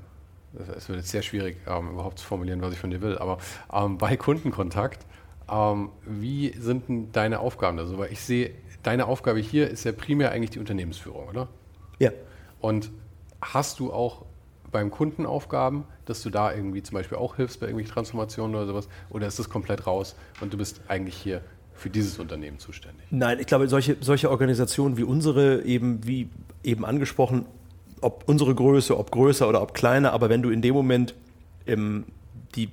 es 0.77 0.89
wird 0.89 0.99
jetzt 0.99 1.11
sehr 1.11 1.23
schwierig, 1.23 1.57
ähm, 1.67 1.91
überhaupt 1.91 2.19
zu 2.19 2.27
formulieren, 2.27 2.61
was 2.63 2.73
ich 2.73 2.79
von 2.79 2.91
dir 2.91 3.01
will, 3.01 3.19
aber 3.19 3.39
ähm, 3.73 3.99
bei 3.99 4.17
Kundenkontakt, 4.17 5.07
ähm, 5.51 5.91
wie 6.05 6.53
sind 6.59 6.89
denn 6.89 7.13
deine 7.13 7.41
Aufgaben 7.41 7.77
da 7.77 7.87
so? 7.87 7.99
Weil 7.99 8.13
ich 8.13 8.21
sehe, 8.21 8.51
deine 8.83 9.07
Aufgabe 9.07 9.39
hier 9.39 9.69
ist 9.69 9.85
ja 9.85 9.93
primär 9.93 10.33
eigentlich 10.33 10.51
die 10.51 10.59
Unternehmensführung, 10.59 11.29
oder? 11.29 11.49
Ja. 11.99 12.11
Und 12.61 12.91
hast 13.41 13.79
du 13.81 13.93
auch 13.93 14.25
beim 14.73 14.91
Kunden 14.91 15.27
Aufgaben, 15.27 15.85
dass 16.05 16.23
du 16.23 16.31
da 16.31 16.53
irgendwie 16.53 16.83
zum 16.83 16.95
Beispiel 16.95 17.19
auch 17.19 17.37
hilfst 17.37 17.61
bei 17.61 17.67
irgendwelchen 17.67 17.93
Transformationen 17.93 18.55
oder 18.55 18.67
sowas? 18.67 18.89
Oder 19.11 19.27
ist 19.27 19.39
das 19.39 19.49
komplett 19.49 19.87
raus 19.87 20.17
und 20.41 20.53
du 20.53 20.59
bist 20.59 20.81
eigentlich 20.89 21.17
hier 21.17 21.41
für 21.75 21.91
dieses 21.91 22.19
Unternehmen 22.19 22.59
zuständig? 22.59 23.07
Nein, 23.11 23.39
ich 23.39 23.47
glaube, 23.47 23.69
solche, 23.69 23.97
solche 24.01 24.31
Organisationen 24.31 24.97
wie 24.97 25.05
unsere, 25.05 25.63
eben 25.63 26.07
wie 26.07 26.31
eben 26.63 26.85
angesprochen, 26.85 27.47
ob 28.07 28.23
unsere 28.27 28.55
Größe, 28.55 28.97
ob 28.97 29.11
größer 29.11 29.49
oder 29.49 29.61
ob 29.61 29.75
kleiner, 29.75 30.13
aber 30.13 30.29
wenn 30.29 30.41
du 30.41 30.51
in 30.51 30.63
dem 30.63 30.75
Moment 30.75 31.15
ähm, 31.67 32.05
die, 32.55 32.69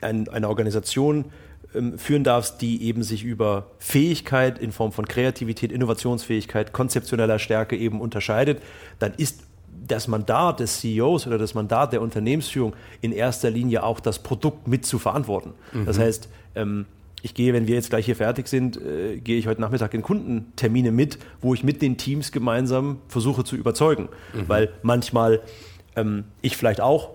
ein, 0.00 0.28
eine 0.28 0.48
Organisation 0.48 1.26
ähm, 1.74 1.98
führen 1.98 2.24
darfst, 2.24 2.62
die 2.62 2.82
eben 2.82 3.02
sich 3.02 3.22
über 3.22 3.66
Fähigkeit 3.78 4.58
in 4.58 4.72
Form 4.72 4.92
von 4.92 5.06
Kreativität, 5.06 5.70
Innovationsfähigkeit, 5.70 6.72
konzeptioneller 6.72 7.38
Stärke 7.38 7.76
eben 7.76 8.00
unterscheidet, 8.00 8.62
dann 8.98 9.12
ist 9.18 9.42
das 9.86 10.08
Mandat 10.08 10.60
des 10.60 10.80
CEOs 10.80 11.26
oder 11.26 11.36
das 11.36 11.52
Mandat 11.52 11.92
der 11.92 12.00
Unternehmensführung 12.00 12.72
in 13.02 13.12
erster 13.12 13.50
Linie 13.50 13.82
auch 13.82 14.00
das 14.00 14.18
Produkt 14.18 14.68
mit 14.68 14.86
zu 14.86 14.98
verantworten. 14.98 15.52
Mhm. 15.72 15.84
Das 15.84 15.98
heißt, 15.98 16.30
ähm, 16.54 16.86
ich 17.22 17.34
gehe, 17.34 17.52
wenn 17.52 17.66
wir 17.66 17.74
jetzt 17.74 17.90
gleich 17.90 18.06
hier 18.06 18.16
fertig 18.16 18.48
sind, 18.48 18.80
äh, 18.80 19.18
gehe 19.18 19.38
ich 19.38 19.46
heute 19.46 19.60
Nachmittag 19.60 19.94
in 19.94 20.02
Kundentermine 20.02 20.92
mit, 20.92 21.18
wo 21.40 21.54
ich 21.54 21.64
mit 21.64 21.82
den 21.82 21.96
Teams 21.96 22.32
gemeinsam 22.32 22.98
versuche 23.08 23.44
zu 23.44 23.56
überzeugen. 23.56 24.08
Mhm. 24.32 24.48
Weil 24.48 24.72
manchmal 24.82 25.40
ähm, 25.96 26.24
ich 26.42 26.56
vielleicht 26.56 26.80
auch 26.80 27.10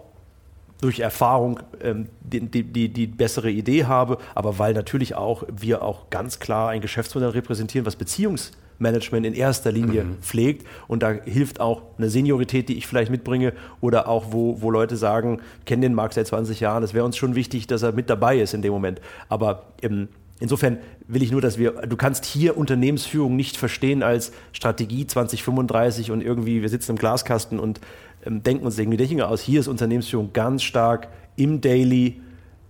durch 0.81 0.99
Erfahrung 0.99 1.61
ähm, 1.81 2.09
die, 2.19 2.41
die, 2.41 2.89
die, 2.89 3.07
bessere 3.07 3.49
Idee 3.49 3.85
habe, 3.85 4.17
aber 4.35 4.59
weil 4.59 4.73
natürlich 4.73 5.15
auch 5.15 5.43
wir 5.49 5.81
auch 5.81 6.09
ganz 6.09 6.39
klar 6.39 6.69
ein 6.69 6.81
Geschäftsmodell 6.81 7.29
repräsentieren, 7.29 7.85
was 7.85 7.95
Beziehungs 7.95 8.51
Management 8.79 9.25
in 9.25 9.33
erster 9.33 9.71
Linie 9.71 10.03
mhm. 10.03 10.17
pflegt. 10.21 10.67
Und 10.87 11.03
da 11.03 11.11
hilft 11.11 11.59
auch 11.59 11.81
eine 11.97 12.09
Seniorität, 12.09 12.69
die 12.69 12.77
ich 12.77 12.87
vielleicht 12.87 13.11
mitbringe 13.11 13.53
oder 13.81 14.07
auch, 14.07 14.25
wo, 14.31 14.61
wo 14.61 14.71
Leute 14.71 14.95
sagen, 14.95 15.41
kennen 15.65 15.81
den 15.81 15.93
Markt 15.93 16.15
seit 16.15 16.27
20 16.27 16.59
Jahren, 16.59 16.83
es 16.83 16.93
wäre 16.93 17.05
uns 17.05 17.17
schon 17.17 17.35
wichtig, 17.35 17.67
dass 17.67 17.83
er 17.83 17.91
mit 17.91 18.09
dabei 18.09 18.39
ist 18.39 18.53
in 18.53 18.61
dem 18.61 18.73
Moment. 18.73 19.01
Aber 19.29 19.67
ähm, 19.81 20.09
Insofern 20.39 20.79
will 21.07 21.23
ich 21.23 21.31
nur, 21.31 21.39
dass 21.39 21.57
wir, 21.57 21.71
du 21.71 21.95
kannst 21.95 22.25
hier 22.25 22.57
Unternehmensführung 22.57 23.35
nicht 23.35 23.55
verstehen 23.55 24.03
als 24.03 24.33
Strategie 24.51 25.07
2035 25.07 26.11
und 26.11 26.21
irgendwie, 26.21 26.61
wir 26.61 26.67
sitzen 26.67 26.91
im 26.91 26.97
Glaskasten 26.97 27.59
und 27.59 27.79
ähm, 28.25 28.43
denken 28.43 28.65
uns 28.65 28.77
irgendwie 28.77 28.97
Dinge 28.97 29.29
aus. 29.29 29.39
Hier 29.39 29.61
ist 29.61 29.69
Unternehmensführung 29.69 30.33
ganz 30.33 30.63
stark 30.63 31.07
im 31.37 31.61
Daily, 31.61 32.19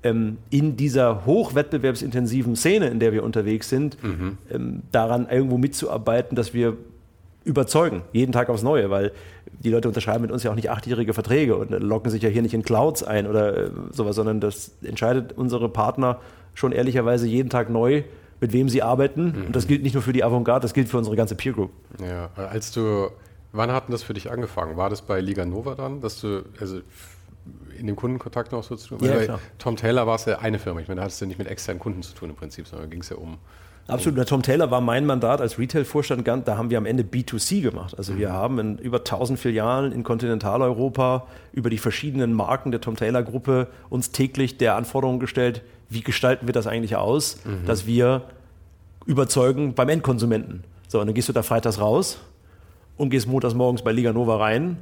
ähm, 0.04 0.38
in 0.50 0.76
dieser 0.76 1.26
hochwettbewerbsintensiven 1.26 2.56
Szene, 2.56 2.88
in 2.88 3.00
der 3.00 3.14
wir 3.14 3.24
unterwegs 3.24 3.70
sind, 3.70 4.02
mhm. 4.04 4.38
ähm, 4.52 4.82
daran 4.92 5.28
irgendwo 5.30 5.58
mitzuarbeiten, 5.58 6.36
dass 6.36 6.54
wir 6.54 6.78
überzeugen, 7.46 8.04
jeden 8.14 8.32
Tag 8.32 8.50
aufs 8.50 8.64
Neue, 8.64 8.90
weil 8.90 9.12
die 9.60 9.70
Leute 9.70 9.88
unterschreiben 9.88 10.22
mit 10.22 10.32
uns 10.32 10.44
ja 10.44 10.52
auch 10.52 10.56
nicht 10.56 10.70
achtjährige 10.70 11.14
Verträge 11.14 11.56
und 11.56 11.72
locken 11.72 12.10
sich 12.10 12.22
ja 12.22 12.30
hier 12.30 12.42
nicht 12.42 12.54
in 12.54 12.64
Clouds 12.64 13.04
ein 13.04 13.28
oder 13.28 13.58
äh, 13.58 13.70
sowas, 13.92 14.16
sondern 14.16 14.40
das 14.40 14.72
entscheidet 14.82 15.34
unsere 15.34 15.70
Partner 15.70 16.20
schon 16.54 16.72
ehrlicherweise 16.72 17.28
jeden 17.28 17.50
Tag 17.50 17.70
neu, 17.70 18.04
mit 18.40 18.54
wem 18.54 18.70
sie 18.70 18.82
arbeiten. 18.82 19.34
Mhm. 19.36 19.46
Und 19.48 19.56
das 19.56 19.68
gilt 19.68 19.84
nicht 19.84 19.94
nur 19.94 20.04
für 20.04 20.14
die 20.14 20.24
Avantgarde, 20.24 20.62
das 20.62 20.74
gilt 20.74 20.90
für 20.90 20.98
unsere 20.98 21.16
ganze 21.16 21.36
Peer 21.36 21.54
Group. 21.54 21.72
Ja, 22.00 22.30
als 22.36 22.72
du, 22.72 23.10
wann 23.52 23.72
hat 23.72 23.88
denn 23.88 23.94
das 23.94 24.04
für 24.04 24.14
dich 24.14 24.32
angefangen? 24.32 24.78
War 24.78 24.90
das 24.90 25.02
bei 25.02 25.20
Liga 25.20 25.46
Nova 25.46 25.76
dann, 25.76 26.02
dass 26.02 26.22
du, 26.22 26.44
also 26.60 26.80
in 27.78 27.88
dem 27.88 27.96
Kundenkontakt 27.96 28.52
noch 28.52 28.64
so 28.64 28.76
zu 28.76 28.96
tun? 28.96 29.08
Ja, 29.08 29.16
bei 29.16 29.40
Tom 29.58 29.76
Taylor 29.76 30.08
war 30.08 30.16
es 30.16 30.26
ja 30.26 30.40
eine 30.40 30.60
Firma. 30.60 30.80
Ich 30.80 30.88
meine, 30.88 31.00
da 31.00 31.06
hattest 31.06 31.22
du 31.22 31.26
nicht 31.26 31.38
mit 31.38 31.48
externen 31.48 31.80
Kunden 31.80 32.02
zu 32.02 32.14
tun 32.14 32.30
im 32.30 32.36
Prinzip, 32.36 32.68
sondern 32.68 32.90
ging 32.90 33.02
es 33.02 33.10
ja 33.10 33.18
um. 33.18 33.38
Absolut. 33.88 34.18
Der 34.18 34.26
Tom 34.26 34.42
Taylor 34.42 34.72
war 34.72 34.80
mein 34.80 35.06
Mandat 35.06 35.42
als 35.42 35.60
Retail-Vorstand. 35.60 36.26
Da 36.26 36.58
haben 36.58 36.70
wir 36.70 36.78
am 36.78 36.86
Ende 36.86 37.04
B2C 37.04 37.62
gemacht. 37.62 37.98
Also 37.98 38.18
wir 38.18 38.30
mhm. 38.30 38.34
haben 38.34 38.60
in 38.60 38.78
über 38.78 39.00
1000 39.00 39.38
Filialen 39.38 39.92
in 39.92 40.04
Kontinentaleuropa 40.04 41.28
über 41.52 41.70
die 41.70 41.78
verschiedenen 41.78 42.34
Marken 42.34 42.72
der 42.72 42.80
Tom 42.80 42.96
Taylor-Gruppe 42.96 43.68
uns 43.90 44.12
täglich 44.12 44.58
der 44.58 44.76
Anforderung 44.76 45.20
gestellt, 45.20 45.64
wie 45.90 46.02
gestalten 46.02 46.48
wir 46.48 46.54
das 46.54 46.66
eigentlich 46.66 46.96
aus, 46.96 47.40
mhm. 47.44 47.66
dass 47.66 47.86
wir 47.86 48.22
überzeugen 49.06 49.74
beim 49.74 49.90
Endkonsumenten. 49.90 50.64
So, 50.88 51.02
und 51.02 51.08
dann 51.08 51.14
gehst 51.14 51.28
du 51.28 51.34
da 51.34 51.44
freitags 51.44 51.82
raus 51.82 52.20
und 52.96 53.10
gehst 53.10 53.28
montags 53.28 53.54
morgens 53.54 53.82
bei 53.82 53.92
Liga 53.92 54.14
Nova 54.14 54.38
rein 54.38 54.78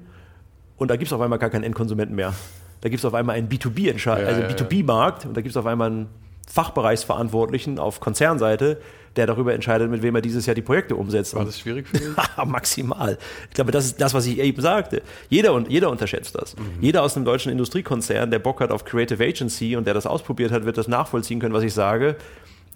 und 0.82 0.88
da 0.88 0.96
gibt 0.96 1.10
es 1.10 1.14
auf 1.14 1.22
einmal 1.22 1.38
gar 1.38 1.52
keinen 1.52 1.64
Endkonsumenten 1.64 2.16
mehr. 2.16 2.34
Da 2.82 2.90
gibt 2.90 3.02
es 3.02 3.06
auf 3.06 3.14
einmal 3.14 3.36
einen 3.36 3.48
B2B, 3.50 3.96
ja, 4.04 4.14
also 4.14 4.42
ja, 4.42 4.48
B2B-Markt 4.48 5.28
und 5.28 5.38
da 5.38 5.42
gibt 5.42 5.52
es 5.52 5.58
auf 5.58 5.68
einmal 5.68 5.92
einen 5.92 6.08
Fachbereichsverantwortlichen 6.52 7.78
auf 7.78 8.00
Konzernseite, 8.00 8.82
der 9.16 9.28
darüber 9.28 9.54
entscheidet, 9.54 9.92
mit 9.92 10.02
wem 10.02 10.16
er 10.16 10.22
dieses 10.22 10.48
Jahr 10.48 10.56
die 10.56 10.64
Projekte 10.64 10.96
umsetzt. 10.96 11.36
War 11.36 11.46
das 11.46 11.60
schwierig 11.60 11.88
für 11.88 11.98
dich? 11.98 12.08
Maximal. 12.48 13.20
Ich 13.50 13.54
glaube, 13.54 13.72
das 13.72 13.86
ist 13.86 14.02
das, 14.02 14.16
was 14.16 14.26
ich 14.26 14.40
eben 14.40 14.60
sagte. 14.60 15.04
Jeder, 15.30 15.56
jeder 15.70 15.92
unterschätzt 15.92 16.34
das. 16.34 16.58
Mhm. 16.58 16.82
Jeder 16.82 17.04
aus 17.04 17.16
einem 17.16 17.26
deutschen 17.26 17.52
Industriekonzern, 17.52 18.32
der 18.32 18.40
Bock 18.40 18.60
hat 18.60 18.72
auf 18.72 18.84
Creative 18.84 19.24
Agency 19.24 19.76
und 19.76 19.86
der 19.86 19.94
das 19.94 20.08
ausprobiert 20.08 20.52
hat, 20.52 20.66
wird 20.66 20.80
das 20.80 20.88
nachvollziehen 20.88 21.40
können, 21.40 21.54
was 21.54 21.64
ich 21.64 21.76
sage, 21.76 22.16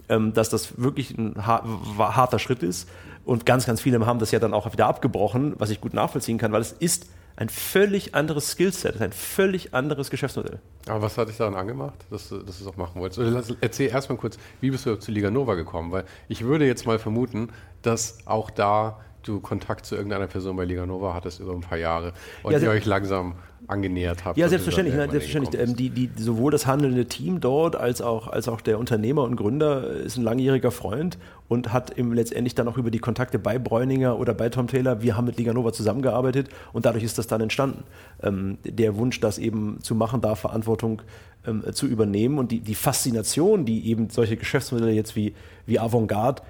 ähm, 0.10 0.32
dass 0.32 0.49
das 0.49 0.80
wirklich 0.80 1.18
ein 1.18 1.47
harter 1.47 2.38
Schritt 2.38 2.62
ist. 2.62 2.88
Und 3.24 3.47
ganz, 3.47 3.66
ganz 3.66 3.82
viele 3.82 4.06
haben 4.06 4.20
das 4.20 4.30
ja 4.30 4.38
dann 4.38 4.53
auch 4.53 4.72
wieder 4.72 4.86
abgebrochen, 4.86 5.56
was 5.58 5.72
ich 5.72 5.82
gut 5.82 5.95
nachvollziehen 5.95 6.38
kann, 6.38 6.51
weil 6.51 6.62
es 6.62 6.72
ist 6.72 7.08
ein 7.38 7.50
völlig 7.50 8.16
anderes 8.16 8.52
Skillset, 8.52 9.02
ein 9.02 9.12
völlig 9.12 9.74
anderes 9.74 10.10
Geschäftsmodell. 10.10 10.60
Aber 10.88 11.02
was 11.02 11.18
hat 11.18 11.28
dich 11.28 11.38
daran 11.38 11.56
angemacht, 11.56 12.06
dass 12.10 12.30
du, 12.30 12.38
dass 12.38 12.60
du 12.60 12.64
es 12.64 12.68
auch 12.70 12.78
machen 12.78 13.02
wolltest? 13.02 13.20
Oder 13.20 13.44
erzähl 13.62 13.90
erstmal 13.90 14.18
kurz, 14.18 14.38
wie 14.62 14.72
bist 14.72 14.86
du 14.86 14.96
zu 14.96 15.12
Liga 15.12 15.30
Nova 15.32 15.56
gekommen? 15.56 15.92
Weil 15.92 16.06
ich 16.28 16.44
würde 16.44 16.66
jetzt 16.66 16.86
mal 16.86 17.00
vermuten, 17.00 17.50
dass 17.82 18.20
auch 18.26 18.50
da 18.50 19.00
du 19.24 19.40
Kontakt 19.40 19.86
zu 19.86 19.96
irgendeiner 19.96 20.28
Person 20.28 20.56
bei 20.56 20.66
Liga 20.66 20.86
Nova 20.86 21.14
hattest 21.14 21.40
über 21.40 21.54
ein 21.54 21.62
paar 21.62 21.78
Jahre 21.78 22.14
und 22.44 22.54
ja, 22.54 22.60
ihr 22.60 22.70
euch 22.70 22.86
langsam 22.86 23.36
angenähert 23.68 24.26
habt. 24.26 24.38
Ja, 24.38 24.47
selbstverständlich. 24.49 24.95
Nein, 24.95 25.09
selbstverständlich. 25.09 25.61
Ähm, 25.61 25.76
die, 25.76 25.89
die, 25.89 26.09
sowohl 26.16 26.51
das 26.51 26.68
handelnde 26.68 27.05
Team 27.05 27.39
dort 27.39 27.76
als 27.76 28.01
auch, 28.01 28.28
als 28.28 28.47
auch 28.47 28.61
der 28.61 28.80
Unternehmer 28.80 29.24
und 29.24 29.36
Gründer 29.36 29.89
ist 29.91 30.18
ein 30.18 30.24
langjähriger 30.24 30.72
Freund 30.72 31.18
und 31.47 31.74
hat 31.74 31.91
im, 31.91 32.13
letztendlich 32.13 32.55
dann 32.55 32.68
auch 32.68 32.78
über 32.78 32.91
die 32.91 32.99
Kontakte 32.99 33.39
bei 33.39 33.59
Bräuninger 33.59 34.18
oder 34.20 34.34
bei 34.34 34.49
Tom 34.49 34.68
Taylor, 34.68 35.01
wir 35.01 35.18
haben 35.18 35.26
mit 35.26 35.38
Liga 35.38 35.53
Nova 35.53 35.74
zusammengearbeitet 35.74 36.49
und 36.74 36.86
dadurch 36.86 37.03
ist 37.03 37.18
das 37.18 37.28
dann 37.28 37.41
entstanden. 37.41 37.84
Ähm, 38.24 38.57
der 38.63 38.97
Wunsch, 38.97 39.20
das 39.20 39.38
eben 39.38 39.80
zu 39.82 39.95
machen, 39.95 40.22
da 40.22 40.36
Verantwortung 40.36 41.01
ähm, 41.45 41.63
zu 41.74 41.88
übernehmen 41.88 42.38
und 42.38 42.51
die, 42.51 42.59
die 42.59 42.76
Faszination, 42.76 43.66
die 43.66 43.88
eben 43.89 44.09
solche 44.09 44.38
Geschäftsmodelle 44.38 44.91
jetzt 44.91 45.16
wie, 45.16 45.34
wie 45.66 45.80
Avantgarde 45.80 46.41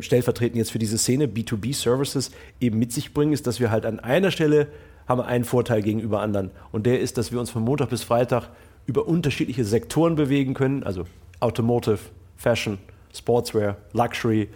stellvertretend 0.00 0.56
jetzt 0.56 0.72
für 0.72 0.78
diese 0.78 0.98
Szene 0.98 1.26
B2B-Services 1.26 2.30
eben 2.60 2.78
mit 2.78 2.92
sich 2.92 3.12
bringen, 3.12 3.32
ist, 3.32 3.46
dass 3.46 3.60
wir 3.60 3.70
halt 3.70 3.86
an 3.86 4.00
einer 4.00 4.30
Stelle 4.30 4.68
haben 5.08 5.20
einen 5.20 5.44
Vorteil 5.44 5.82
gegenüber 5.82 6.20
anderen. 6.20 6.50
Und 6.72 6.86
der 6.86 7.00
ist, 7.00 7.18
dass 7.18 7.32
wir 7.32 7.40
uns 7.40 7.50
von 7.50 7.62
Montag 7.62 7.90
bis 7.90 8.02
Freitag 8.02 8.48
über 8.86 9.06
unterschiedliche 9.06 9.64
Sektoren 9.64 10.14
bewegen 10.14 10.54
können, 10.54 10.82
also 10.82 11.04
Automotive, 11.40 11.98
Fashion, 12.36 12.78
Sportswear, 13.14 13.76
Luxury, 13.92 14.48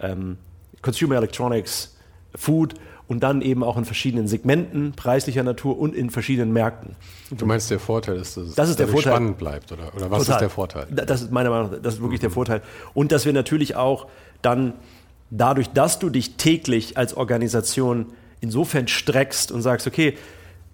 ähm, 0.00 0.38
Consumer 0.82 1.16
Electronics, 1.16 1.96
Food 2.34 2.74
und 3.06 3.20
dann 3.20 3.42
eben 3.42 3.62
auch 3.62 3.76
in 3.76 3.84
verschiedenen 3.84 4.28
Segmenten 4.28 4.92
preislicher 4.92 5.42
Natur 5.42 5.78
und 5.78 5.94
in 5.94 6.10
verschiedenen 6.10 6.52
Märkten. 6.52 6.96
Du 7.30 7.46
meinst, 7.46 7.70
der 7.70 7.78
Vorteil 7.78 8.16
ist, 8.16 8.36
dass 8.36 8.48
es 8.48 8.54
das 8.54 8.70
ist 8.70 8.78
der 8.78 8.88
Vorteil. 8.88 9.12
spannend 9.12 9.38
bleibt, 9.38 9.72
oder, 9.72 9.94
oder 9.94 10.10
was 10.10 10.20
Total. 10.20 10.36
ist 10.36 10.40
der 10.40 10.50
Vorteil? 10.50 10.86
Das 10.90 11.22
ist 11.22 11.30
meiner 11.30 11.50
Meinung 11.50 11.70
nach, 11.70 11.78
das 11.82 11.94
ist 11.94 12.00
wirklich 12.00 12.20
mhm. 12.20 12.22
der 12.22 12.30
Vorteil. 12.30 12.62
Und 12.94 13.12
dass 13.12 13.26
wir 13.26 13.32
natürlich 13.32 13.76
auch 13.76 14.06
dann 14.42 14.72
dadurch, 15.30 15.68
dass 15.70 15.98
du 15.98 16.10
dich 16.10 16.36
täglich 16.36 16.96
als 16.96 17.14
Organisation 17.14 18.06
insofern 18.44 18.86
streckst 18.88 19.50
und 19.50 19.62
sagst, 19.62 19.86
okay, 19.86 20.14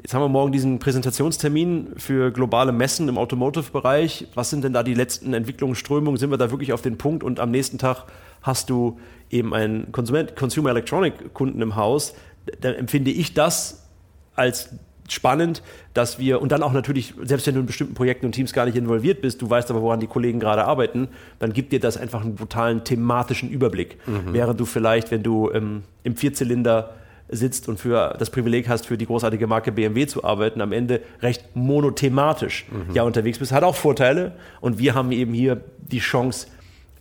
jetzt 0.03 0.12
haben 0.14 0.23
wir 0.23 0.29
morgen 0.29 0.53
diesen 0.53 0.79
Präsentationstermin 0.79 1.95
für 1.97 2.31
globale 2.31 2.73
Messen 2.73 3.09
im 3.09 3.16
Automotive-Bereich. 3.16 4.29
Was 4.35 4.51
sind 4.51 4.64
denn 4.64 4.73
da 4.73 4.83
die 4.83 4.95
letzten 4.95 5.33
Entwicklungsströmungen? 5.33 6.18
Sind 6.18 6.31
wir 6.31 6.37
da 6.37 6.51
wirklich 6.51 6.73
auf 6.73 6.83
den 6.83 6.99
Punkt? 6.99 7.23
Und 7.23 7.41
am 7.41 7.51
nächsten 7.51 7.79
Tag 7.79 8.05
hast 8.43 8.71
du 8.71 8.99
eben 9.31 9.55
einen 9.55 9.93
Konsument, 9.93 10.37
Consumer 10.37 10.71
Electronic 10.71 11.33
Kunden 11.33 11.62
im 11.62 11.77
Haus. 11.77 12.14
Dann 12.61 12.75
empfinde 12.75 13.11
ich 13.11 13.35
das 13.35 13.87
als 14.35 14.71
spannend, 15.09 15.62
dass 15.93 16.18
wir, 16.18 16.41
und 16.41 16.53
dann 16.53 16.62
auch 16.62 16.73
natürlich, 16.73 17.14
selbst 17.23 17.47
wenn 17.47 17.55
du 17.55 17.61
in 17.61 17.66
bestimmten 17.66 17.95
Projekten 17.95 18.27
und 18.27 18.33
Teams 18.33 18.53
gar 18.53 18.64
nicht 18.64 18.77
involviert 18.77 19.21
bist, 19.21 19.43
du 19.43 19.51
weißt 19.51 19.71
aber, 19.71 19.83
woran 19.83 20.01
die 20.01 20.07
Kollegen 20.07 20.39
gerade 20.41 20.64
arbeiten, 20.64 21.09
dann 21.39 21.53
gibt 21.53 21.73
dir 21.73 21.81
das 21.81 21.97
einfach 21.97 22.23
einen 22.23 22.37
brutalen 22.37 22.85
thematischen 22.85 23.51
Überblick. 23.51 23.97
Mhm. 24.07 24.33
Während 24.33 24.61
du 24.61 24.64
vielleicht, 24.64 25.11
wenn 25.11 25.23
du 25.23 25.51
ähm, 25.53 25.83
im 26.05 26.16
Vierzylinder 26.16 26.95
sitzt 27.31 27.68
und 27.68 27.78
für 27.78 28.16
das 28.18 28.31
Privileg 28.31 28.68
hast, 28.68 28.87
für 28.87 28.99
die 28.99 29.07
großartige 29.07 29.47
Marke 29.47 29.72
BMW 29.72 30.07
zu 30.07 30.24
arbeiten, 30.24 30.61
am 30.61 30.72
Ende 30.72 31.01
recht 31.20 31.45
monothematisch 31.55 32.66
mhm. 32.70 32.95
ja 32.95 33.03
unterwegs 33.03 33.39
bist, 33.39 33.53
hat 33.53 33.62
auch 33.62 33.76
Vorteile. 33.76 34.33
Und 34.61 34.78
wir 34.78 34.95
haben 34.95 35.12
eben 35.12 35.33
hier 35.33 35.62
die 35.78 36.01
Chance, 36.01 36.49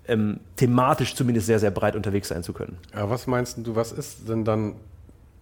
ähm, 0.07 0.39
thematisch 0.55 1.15
zumindest 1.15 1.47
sehr, 1.47 1.59
sehr 1.59 1.71
breit 1.71 1.95
unterwegs 1.95 2.29
sein 2.29 2.43
zu 2.43 2.53
können. 2.53 2.77
Ja, 2.93 3.09
was 3.09 3.27
meinst 3.27 3.57
du, 3.59 3.75
was 3.75 3.91
ist 3.91 4.27
denn 4.27 4.43
dann 4.43 4.75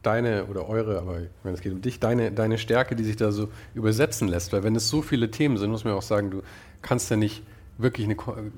deine 0.03 0.45
oder 0.45 0.67
eure, 0.69 0.99
aber 0.99 1.21
ich 1.21 1.29
meine, 1.43 1.55
es 1.55 1.61
geht 1.61 1.73
um 1.73 1.81
dich, 1.81 1.99
deine, 1.99 2.31
deine 2.31 2.57
Stärke, 2.57 2.95
die 2.95 3.03
sich 3.03 3.15
da 3.15 3.31
so 3.31 3.49
übersetzen 3.73 4.27
lässt? 4.27 4.53
Weil 4.53 4.63
wenn 4.63 4.75
es 4.75 4.89
so 4.89 5.01
viele 5.01 5.31
Themen 5.31 5.57
sind, 5.57 5.71
muss 5.71 5.83
man 5.83 5.93
auch 5.93 6.01
sagen, 6.01 6.31
du 6.31 6.43
kannst 6.81 7.09
ja 7.09 7.17
nicht 7.17 7.43
wirklich 7.77 8.07
eine, 8.07 8.17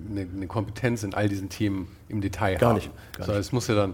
eine, 0.09 0.27
eine 0.35 0.47
Kompetenz 0.47 1.03
in 1.03 1.13
all 1.13 1.29
diesen 1.29 1.49
Themen 1.49 1.89
im 2.07 2.21
Detail 2.21 2.57
gar 2.57 2.69
haben. 2.69 2.75
Nicht, 2.75 2.91
gar 3.17 3.27
so, 3.27 3.33
es 3.33 3.51
muss 3.51 3.67
ja 3.67 3.75
dann 3.75 3.93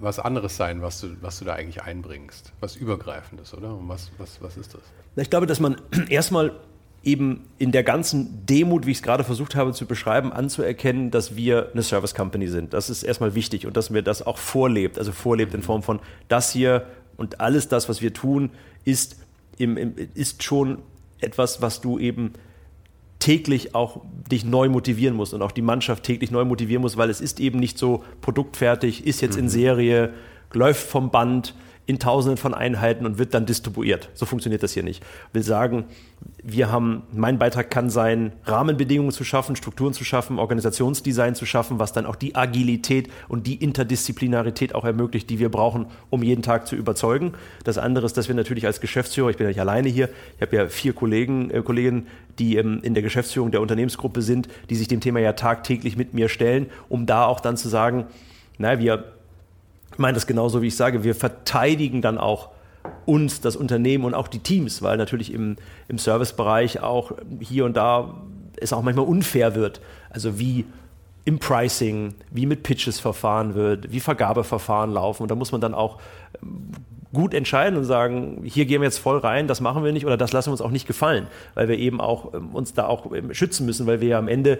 was 0.00 0.18
anderes 0.18 0.56
sein, 0.56 0.82
was 0.82 1.00
du, 1.00 1.08
was 1.20 1.38
du 1.38 1.44
da 1.44 1.54
eigentlich 1.54 1.82
einbringst. 1.82 2.52
Was 2.60 2.76
Übergreifendes, 2.76 3.54
oder? 3.54 3.74
Und 3.74 3.88
was, 3.88 4.10
was, 4.18 4.40
was 4.40 4.56
ist 4.56 4.74
das? 4.74 4.80
Ich 5.16 5.30
glaube, 5.30 5.46
dass 5.46 5.60
man 5.60 5.76
erstmal 6.08 6.52
eben 7.04 7.44
in 7.58 7.72
der 7.72 7.82
ganzen 7.82 8.46
Demut, 8.46 8.86
wie 8.86 8.92
ich 8.92 8.98
es 8.98 9.02
gerade 9.02 9.24
versucht 9.24 9.54
habe 9.54 9.72
zu 9.72 9.86
beschreiben, 9.86 10.32
anzuerkennen, 10.32 11.10
dass 11.10 11.36
wir 11.36 11.70
eine 11.72 11.82
Service 11.82 12.14
Company 12.14 12.48
sind. 12.48 12.72
Das 12.72 12.90
ist 12.90 13.02
erstmal 13.02 13.34
wichtig 13.34 13.66
und 13.66 13.76
dass 13.76 13.90
mir 13.90 14.02
das 14.02 14.22
auch 14.22 14.38
vorlebt. 14.38 14.98
Also 14.98 15.12
vorlebt 15.12 15.52
in 15.54 15.62
Form 15.62 15.82
von 15.82 16.00
das 16.28 16.52
hier 16.52 16.86
und 17.16 17.40
alles 17.40 17.68
das, 17.68 17.88
was 17.88 18.02
wir 18.02 18.14
tun, 18.14 18.50
ist, 18.84 19.16
im, 19.58 19.76
im, 19.76 19.94
ist 20.14 20.42
schon 20.42 20.78
etwas, 21.20 21.60
was 21.60 21.80
du 21.80 21.98
eben 21.98 22.32
täglich 23.22 23.76
auch 23.76 24.00
dich 24.28 24.44
neu 24.44 24.68
motivieren 24.68 25.14
musst 25.14 25.32
und 25.32 25.42
auch 25.42 25.52
die 25.52 25.62
Mannschaft 25.62 26.02
täglich 26.02 26.32
neu 26.32 26.44
motivieren 26.44 26.82
muss, 26.82 26.96
weil 26.96 27.08
es 27.08 27.20
ist 27.20 27.38
eben 27.38 27.60
nicht 27.60 27.78
so 27.78 28.02
produktfertig, 28.20 29.06
ist 29.06 29.20
jetzt 29.20 29.36
in 29.36 29.44
mhm. 29.44 29.50
Serie, 29.50 30.14
läuft 30.52 30.84
vom 30.84 31.12
Band, 31.12 31.54
in 31.86 31.98
Tausenden 31.98 32.36
von 32.36 32.54
Einheiten 32.54 33.06
und 33.06 33.18
wird 33.18 33.34
dann 33.34 33.44
distribuiert. 33.44 34.08
So 34.14 34.24
funktioniert 34.24 34.62
das 34.62 34.72
hier 34.72 34.84
nicht. 34.84 35.02
Ich 35.28 35.34
will 35.34 35.42
sagen, 35.42 35.84
wir 36.44 36.70
haben, 36.70 37.02
mein 37.12 37.38
Beitrag 37.38 37.70
kann 37.70 37.90
sein, 37.90 38.32
Rahmenbedingungen 38.44 39.10
zu 39.10 39.24
schaffen, 39.24 39.56
Strukturen 39.56 39.92
zu 39.92 40.04
schaffen, 40.04 40.38
Organisationsdesign 40.38 41.34
zu 41.34 41.44
schaffen, 41.44 41.80
was 41.80 41.92
dann 41.92 42.06
auch 42.06 42.14
die 42.14 42.36
Agilität 42.36 43.08
und 43.28 43.48
die 43.48 43.56
Interdisziplinarität 43.56 44.74
auch 44.74 44.84
ermöglicht, 44.84 45.28
die 45.30 45.40
wir 45.40 45.48
brauchen, 45.48 45.86
um 46.10 46.22
jeden 46.22 46.42
Tag 46.42 46.68
zu 46.68 46.76
überzeugen. 46.76 47.32
Das 47.64 47.78
andere 47.78 48.06
ist, 48.06 48.16
dass 48.16 48.28
wir 48.28 48.34
natürlich 48.36 48.66
als 48.66 48.80
Geschäftsführer, 48.80 49.30
ich 49.30 49.36
bin 49.36 49.46
ja 49.46 49.48
nicht 49.48 49.60
alleine 49.60 49.88
hier, 49.88 50.08
ich 50.36 50.42
habe 50.42 50.54
ja 50.54 50.68
vier 50.68 50.92
Kollegen, 50.92 51.50
äh, 51.50 51.62
Kolleginnen, 51.62 52.06
die 52.38 52.56
ähm, 52.56 52.80
in 52.82 52.94
der 52.94 53.02
Geschäftsführung 53.02 53.50
der 53.50 53.60
Unternehmensgruppe 53.60 54.22
sind, 54.22 54.48
die 54.70 54.76
sich 54.76 54.86
dem 54.86 55.00
Thema 55.00 55.18
ja 55.18 55.32
tagtäglich 55.32 55.96
mit 55.96 56.14
mir 56.14 56.28
stellen, 56.28 56.66
um 56.88 57.06
da 57.06 57.26
auch 57.26 57.40
dann 57.40 57.56
zu 57.56 57.68
sagen, 57.68 58.06
naja, 58.58 58.78
wir 58.78 59.04
ich 59.92 59.98
meine 59.98 60.14
das 60.14 60.26
genauso, 60.26 60.62
wie 60.62 60.68
ich 60.68 60.76
sage, 60.76 61.04
wir 61.04 61.14
verteidigen 61.14 62.02
dann 62.02 62.18
auch 62.18 62.50
uns, 63.06 63.40
das 63.40 63.56
Unternehmen 63.56 64.04
und 64.04 64.14
auch 64.14 64.28
die 64.28 64.40
Teams, 64.40 64.82
weil 64.82 64.96
natürlich 64.96 65.32
im, 65.32 65.56
im 65.88 65.98
Servicebereich 65.98 66.80
auch 66.80 67.12
hier 67.40 67.64
und 67.64 67.76
da 67.76 68.14
es 68.56 68.72
auch 68.72 68.82
manchmal 68.82 69.06
unfair 69.06 69.54
wird. 69.54 69.80
Also 70.10 70.38
wie 70.38 70.64
im 71.24 71.38
Pricing, 71.38 72.14
wie 72.30 72.46
mit 72.46 72.62
Pitches 72.62 72.98
verfahren 72.98 73.54
wird, 73.54 73.92
wie 73.92 74.00
Vergabeverfahren 74.00 74.92
laufen. 74.92 75.22
Und 75.22 75.30
da 75.30 75.34
muss 75.34 75.52
man 75.52 75.60
dann 75.60 75.74
auch 75.74 76.00
ähm, 76.42 76.72
gut 77.12 77.34
entscheiden 77.34 77.78
und 77.78 77.84
sagen, 77.84 78.42
hier 78.44 78.64
gehen 78.64 78.80
wir 78.80 78.86
jetzt 78.86 78.98
voll 78.98 79.18
rein, 79.18 79.46
das 79.46 79.60
machen 79.60 79.84
wir 79.84 79.92
nicht 79.92 80.06
oder 80.06 80.16
das 80.16 80.32
lassen 80.32 80.48
wir 80.48 80.52
uns 80.52 80.62
auch 80.62 80.70
nicht 80.70 80.86
gefallen, 80.86 81.26
weil 81.54 81.68
wir 81.68 81.78
eben 81.78 82.00
auch 82.00 82.34
ähm, 82.34 82.50
uns 82.54 82.74
da 82.74 82.86
auch 82.86 83.12
ähm, 83.12 83.34
schützen 83.34 83.66
müssen, 83.66 83.86
weil 83.86 84.00
wir 84.00 84.08
ja 84.08 84.18
am 84.18 84.28
Ende 84.28 84.58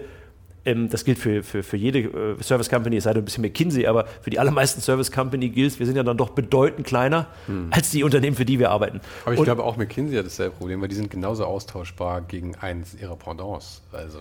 das 0.63 1.03
gilt 1.03 1.19
für, 1.19 1.43
für, 1.43 1.61
für 1.61 1.77
jede 1.77 1.99
äh, 1.99 2.41
Service 2.41 2.69
Company, 2.69 2.97
es 2.97 3.03
sei 3.03 3.13
denn 3.13 3.23
ein 3.23 3.25
bisschen 3.25 3.41
McKinsey, 3.41 3.85
aber 3.85 4.05
für 4.21 4.29
die 4.29 4.39
allermeisten 4.39 4.81
Service 4.81 5.11
Company 5.11 5.49
gilt, 5.49 5.77
wir 5.77 5.85
sind 5.85 5.95
ja 5.95 6.03
dann 6.03 6.17
doch 6.17 6.29
bedeutend 6.29 6.87
kleiner 6.87 7.27
hm. 7.47 7.67
als 7.71 7.91
die 7.91 8.03
Unternehmen, 8.03 8.35
für 8.35 8.45
die 8.45 8.59
wir 8.59 8.71
arbeiten. 8.71 9.01
Aber 9.23 9.33
ich 9.33 9.39
und, 9.39 9.45
glaube 9.45 9.63
auch 9.63 9.77
McKinsey 9.77 10.15
hat 10.15 10.25
dasselbe 10.25 10.55
Problem, 10.55 10.81
weil 10.81 10.87
die 10.87 10.95
sind 10.95 11.09
genauso 11.09 11.45
austauschbar 11.45 12.21
gegen 12.21 12.55
eins 12.55 12.95
ihrer 12.95 13.15
Pendants. 13.15 13.81
Also 13.91 14.19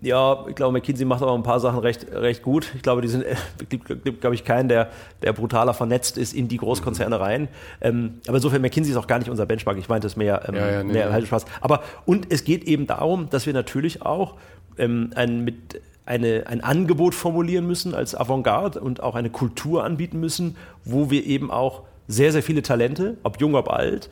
ja, 0.00 0.46
ich 0.48 0.54
glaube, 0.54 0.72
McKinsey 0.72 1.04
macht 1.04 1.22
aber 1.22 1.34
ein 1.34 1.42
paar 1.42 1.58
Sachen 1.58 1.80
recht, 1.80 2.06
recht 2.12 2.42
gut. 2.42 2.72
Ich 2.76 2.82
glaube, 2.82 3.02
die 3.02 3.08
sind, 3.08 3.24
gibt, 3.68 3.86
gibt 3.86 4.20
glaube 4.20 4.34
ich, 4.34 4.44
keinen, 4.44 4.68
der, 4.68 4.90
der 5.22 5.32
brutaler 5.32 5.74
vernetzt 5.74 6.18
ist 6.18 6.34
in 6.34 6.46
die 6.46 6.56
Großkonzerne 6.56 7.16
mhm. 7.16 7.22
rein. 7.22 7.48
Ähm, 7.80 8.20
aber 8.28 8.36
insofern, 8.36 8.62
McKinsey 8.62 8.92
ist 8.92 8.96
auch 8.96 9.08
gar 9.08 9.18
nicht 9.18 9.28
unser 9.28 9.46
Benchmark. 9.46 9.76
Ich 9.76 9.88
meinte 9.88 10.06
es 10.06 10.14
mehr, 10.14 10.42
ähm, 10.48 10.54
ja, 10.54 10.70
ja, 10.70 10.84
nee, 10.84 10.92
mehr 10.92 11.10
nee. 11.10 11.26
Spaß. 11.26 11.46
Aber, 11.60 11.82
und 12.06 12.32
es 12.32 12.44
geht 12.44 12.64
eben 12.64 12.86
darum, 12.86 13.28
dass 13.30 13.46
wir 13.46 13.52
natürlich 13.52 14.02
auch 14.02 14.36
ähm, 14.78 15.10
ein, 15.14 15.44
mit, 15.44 15.80
eine, 16.06 16.46
ein 16.46 16.60
Angebot 16.62 17.14
formulieren 17.14 17.66
müssen 17.66 17.94
als 17.94 18.14
Avantgarde 18.14 18.80
und 18.80 19.02
auch 19.02 19.14
eine 19.14 19.30
Kultur 19.30 19.84
anbieten 19.84 20.20
müssen, 20.20 20.56
wo 20.84 21.10
wir 21.10 21.26
eben 21.26 21.50
auch 21.50 21.82
sehr, 22.06 22.32
sehr 22.32 22.42
viele 22.42 22.62
Talente, 22.62 23.18
ob 23.22 23.40
jung, 23.40 23.54
ob 23.54 23.70
alt, 23.70 24.08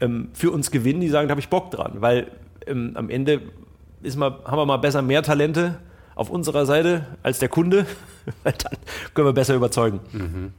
ähm, 0.00 0.28
für 0.32 0.50
uns 0.50 0.70
gewinnen, 0.70 1.00
die 1.00 1.08
sagen, 1.08 1.28
da 1.28 1.32
habe 1.32 1.40
ich 1.40 1.48
Bock 1.48 1.70
dran. 1.70 1.96
Weil 1.96 2.30
ähm, 2.66 2.92
am 2.94 3.10
Ende 3.10 3.42
ist 4.02 4.16
mal, 4.16 4.38
haben 4.44 4.58
wir 4.58 4.66
mal 4.66 4.78
besser 4.78 5.02
mehr 5.02 5.22
Talente 5.22 5.76
auf 6.14 6.30
unserer 6.30 6.64
Seite 6.66 7.06
als 7.22 7.38
der 7.38 7.48
Kunde, 7.48 7.86
dann 8.44 8.54
können 9.14 9.28
wir 9.28 9.32
besser 9.32 9.54
überzeugen. 9.54 10.00
Mhm. 10.12 10.52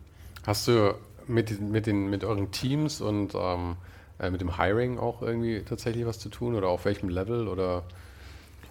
Hast 0.46 0.68
du 0.68 0.94
mit, 1.28 1.60
mit, 1.60 1.88
den, 1.88 2.10
mit 2.10 2.24
euren 2.24 2.52
Teams 2.52 3.02
und 3.02 3.34
ähm, 3.36 3.76
äh, 4.20 4.30
mit 4.30 4.42
dem 4.42 4.58
Hiring 4.58 4.98
auch 4.98 5.22
irgendwie 5.22 5.62
tatsächlich 5.64 6.06
was 6.06 6.20
zu 6.20 6.30
tun 6.30 6.56
oder 6.56 6.70
auf 6.70 6.86
welchem 6.86 7.10
Level 7.10 7.48
oder 7.48 7.84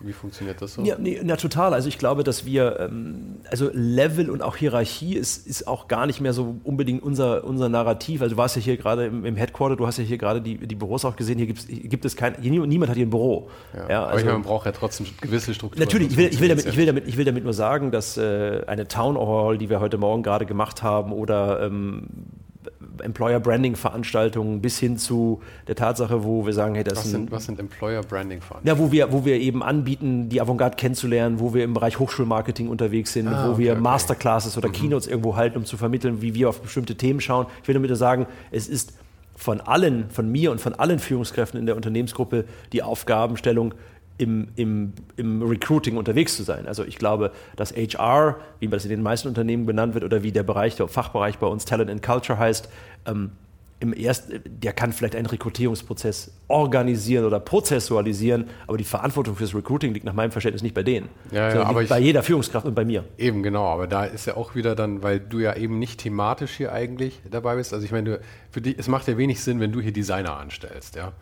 wie 0.01 0.13
funktioniert 0.13 0.61
das 0.61 0.75
so? 0.75 0.83
Ja, 0.83 0.97
nee, 0.99 1.21
na, 1.23 1.37
total. 1.37 1.75
Also 1.75 1.89
ich 1.89 1.99
glaube, 1.99 2.25
dass 2.25 2.45
wir, 2.45 2.81
ähm, 2.81 3.37
also 3.51 3.71
Level 3.73 4.31
und 4.31 4.43
auch 4.43 4.57
Hierarchie 4.57 5.15
ist, 5.15 5.47
ist 5.47 5.67
auch 5.67 5.89
gar 5.89 6.07
nicht 6.07 6.21
mehr 6.21 6.33
so 6.33 6.57
unbedingt 6.65 7.03
unser, 7.03 7.45
unser 7.45 7.69
Narrativ. 7.69 8.23
Also 8.23 8.35
du 8.35 8.39
warst 8.39 8.57
ja 8.57 8.63
hier 8.63 8.77
gerade 8.77 9.07
im, 9.07 9.25
im 9.25 9.37
Headquarter, 9.37 9.77
du 9.77 9.87
hast 9.87 9.99
ja 9.99 10.05
hier 10.05 10.19
gerade 10.19 10.41
die, 10.41 10.59
die 10.59 10.75
Büros 10.75 11.05
auch 11.05 11.17
gesehen, 11.17 11.39
hier, 11.39 11.47
hier 11.47 11.89
gibt 11.89 12.05
es 12.05 12.17
kein, 12.17 12.41
hier, 12.41 12.51
niemand 12.67 12.91
hat 12.91 12.97
hier 12.97 13.07
ein 13.07 13.11
Büro. 13.11 13.49
Ja, 13.75 13.89
ja, 13.89 14.03
aber 14.03 14.13
also, 14.13 14.25
meine, 14.25 14.39
man 14.39 14.47
braucht 14.47 14.67
ja 14.67 14.73
trotzdem 14.73 15.07
gewisse 15.21 15.55
Strukturen. 15.55 15.81
Natürlich, 15.81 16.11
ich 16.11 16.17
will, 16.17 16.29
ich 16.29 16.41
will, 16.41 16.49
damit, 16.49 16.67
ich 16.67 16.77
will, 16.77 16.87
damit, 16.87 17.09
ich 17.09 17.17
will 17.17 17.25
damit 17.25 17.45
nur 17.45 17.55
sagen, 17.55 17.91
dass 17.91 18.17
äh, 18.17 18.63
eine 18.67 18.89
Town 18.89 19.17
Hall, 19.17 19.59
die 19.59 19.71
wir 19.71 19.81
heute 19.81 19.99
Morgen 19.99 20.23
gerade 20.23 20.47
gemacht 20.47 20.83
haben 20.83 21.13
oder 21.13 21.63
ähm, 21.63 22.09
Employer 23.03 23.41
Branding 23.41 23.77
Veranstaltungen 23.77 24.61
bis 24.61 24.79
hin 24.79 24.99
zu 24.99 25.41
der 25.69 25.75
Tatsache, 25.75 26.25
wo 26.25 26.47
wir 26.47 26.53
sagen, 26.53 26.75
hey, 26.75 26.85
das 26.85 26.99
was 26.99 27.11
sind, 27.11 27.31
was 27.31 27.47
sind 27.47 27.59
Employer 27.59 28.03
Branding 28.03 28.41
Veranstaltungen? 28.41 28.67
Ja, 28.67 28.79
wo 28.79 28.93
wir, 28.93 29.13
wo 29.13 29.25
wir 29.25 29.37
eben 29.37 29.63
anbieten, 29.63 30.29
die 30.29 30.41
Avantgarde 30.41 30.77
kennenzulernen, 30.77 31.41
wo 31.41 31.55
wir 31.55 31.65
im 31.65 31.75
Bereich 31.75 31.99
Hochschulmarketing 31.99 32.69
unterwegs 32.69 33.13
sind, 33.13 33.29
ah, 33.29 33.47
wo 33.47 33.53
okay, 33.53 33.65
wir 33.65 33.73
okay. 33.73 33.81
Masterclasses 33.81 34.57
oder 34.57 34.69
mhm. 34.69 34.73
Keynotes 34.73 35.07
irgendwo 35.07 35.37
halten, 35.37 35.59
um 35.59 35.65
zu 35.65 35.77
vermitteln, 35.77 36.23
wie 36.23 36.35
wir 36.35 36.49
auf 36.49 36.61
bestimmte 36.61 36.97
Themen 36.97 37.21
schauen. 37.21 37.47
Ich 37.63 37.69
will 37.69 37.75
damit 37.75 37.91
nur 37.91 37.97
sagen, 37.97 38.27
es 38.51 38.69
ist 38.69 38.93
von 39.37 39.61
allen, 39.61 40.11
von 40.11 40.31
mir 40.31 40.51
und 40.51 40.61
von 40.61 40.75
allen 40.75 40.99
Führungskräften 40.99 41.61
in 41.61 41.67
der 41.67 41.77
Unternehmensgruppe 41.77 42.47
die 42.73 42.83
Aufgabenstellung, 42.83 43.75
im, 44.19 44.49
im, 44.57 44.93
im 45.17 45.43
Recruiting 45.43 45.97
unterwegs 45.97 46.37
zu 46.37 46.43
sein. 46.43 46.67
Also 46.67 46.85
ich 46.85 46.97
glaube, 46.97 47.33
dass 47.57 47.73
HR, 47.73 48.37
wie 48.61 48.69
das 48.69 48.85
in 48.85 48.91
den 48.91 49.03
meisten 49.03 49.29
Unternehmen 49.29 49.67
benannt 49.67 49.95
wird, 49.95 50.05
oder 50.05 50.23
wie 50.23 50.33
der 50.33 50.43
Bereich, 50.43 50.77
der 50.77 50.89
Fachbereich 50.89 51.39
bei 51.39 51.47
uns 51.47 51.65
Talent 51.65 51.91
and 51.91 52.03
Culture 52.03 52.39
heißt, 52.39 52.69
ähm, 53.07 53.33
im 53.79 53.93
ersten, 53.93 54.41
der 54.47 54.73
kann 54.73 54.93
vielleicht 54.95 55.15
einen 55.15 55.27
Rekrutierungsprozess 55.27 56.33
organisieren 56.49 57.27
oder 57.27 57.39
prozessualisieren, 57.39 58.49
aber 58.67 58.79
die 58.79 58.85
Verantwortung 58.85 59.37
fürs 59.37 59.55
Recruiting 59.55 59.93
liegt 59.93 60.07
nach 60.07 60.15
meinem 60.15 60.31
Verständnis 60.31 60.63
nicht 60.63 60.75
bei 60.75 60.83
denen. 60.83 61.11
Ja, 61.31 61.55
ja 61.55 61.63
aber 61.65 61.85
bei 61.85 61.99
jeder 61.99 62.23
Führungskraft 62.23 62.67
und 62.67 62.75
bei 62.75 62.87
mir. 62.87 63.05
Eben, 63.19 63.43
genau, 63.43 63.67
aber 63.67 63.87
da 63.87 64.05
ist 64.05 64.25
ja 64.27 64.37
auch 64.37 64.55
wieder 64.55 64.75
dann, 64.75 65.03
weil 65.03 65.21
du 65.21 65.41
ja 65.41 65.55
eben 65.55 65.79
nicht 65.79 66.01
thematisch 66.01 66.53
hier 66.53 66.73
eigentlich 66.73 67.21
dabei 67.31 67.57
bist. 67.57 67.75
Also 67.75 67.85
ich 67.85 67.93
meine, 67.93 68.21
für 68.51 68.63
dich, 68.63 68.79
es 68.79 68.89
macht 68.89 69.09
ja 69.09 69.19
wenig 69.19 69.43
Sinn, 69.43 69.61
wenn 69.61 69.73
du 69.73 69.81
hier 69.81 69.93
Designer 69.93 70.39
anstellst, 70.39 70.97
ja? 70.97 71.13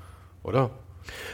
Oder? 0.45 0.71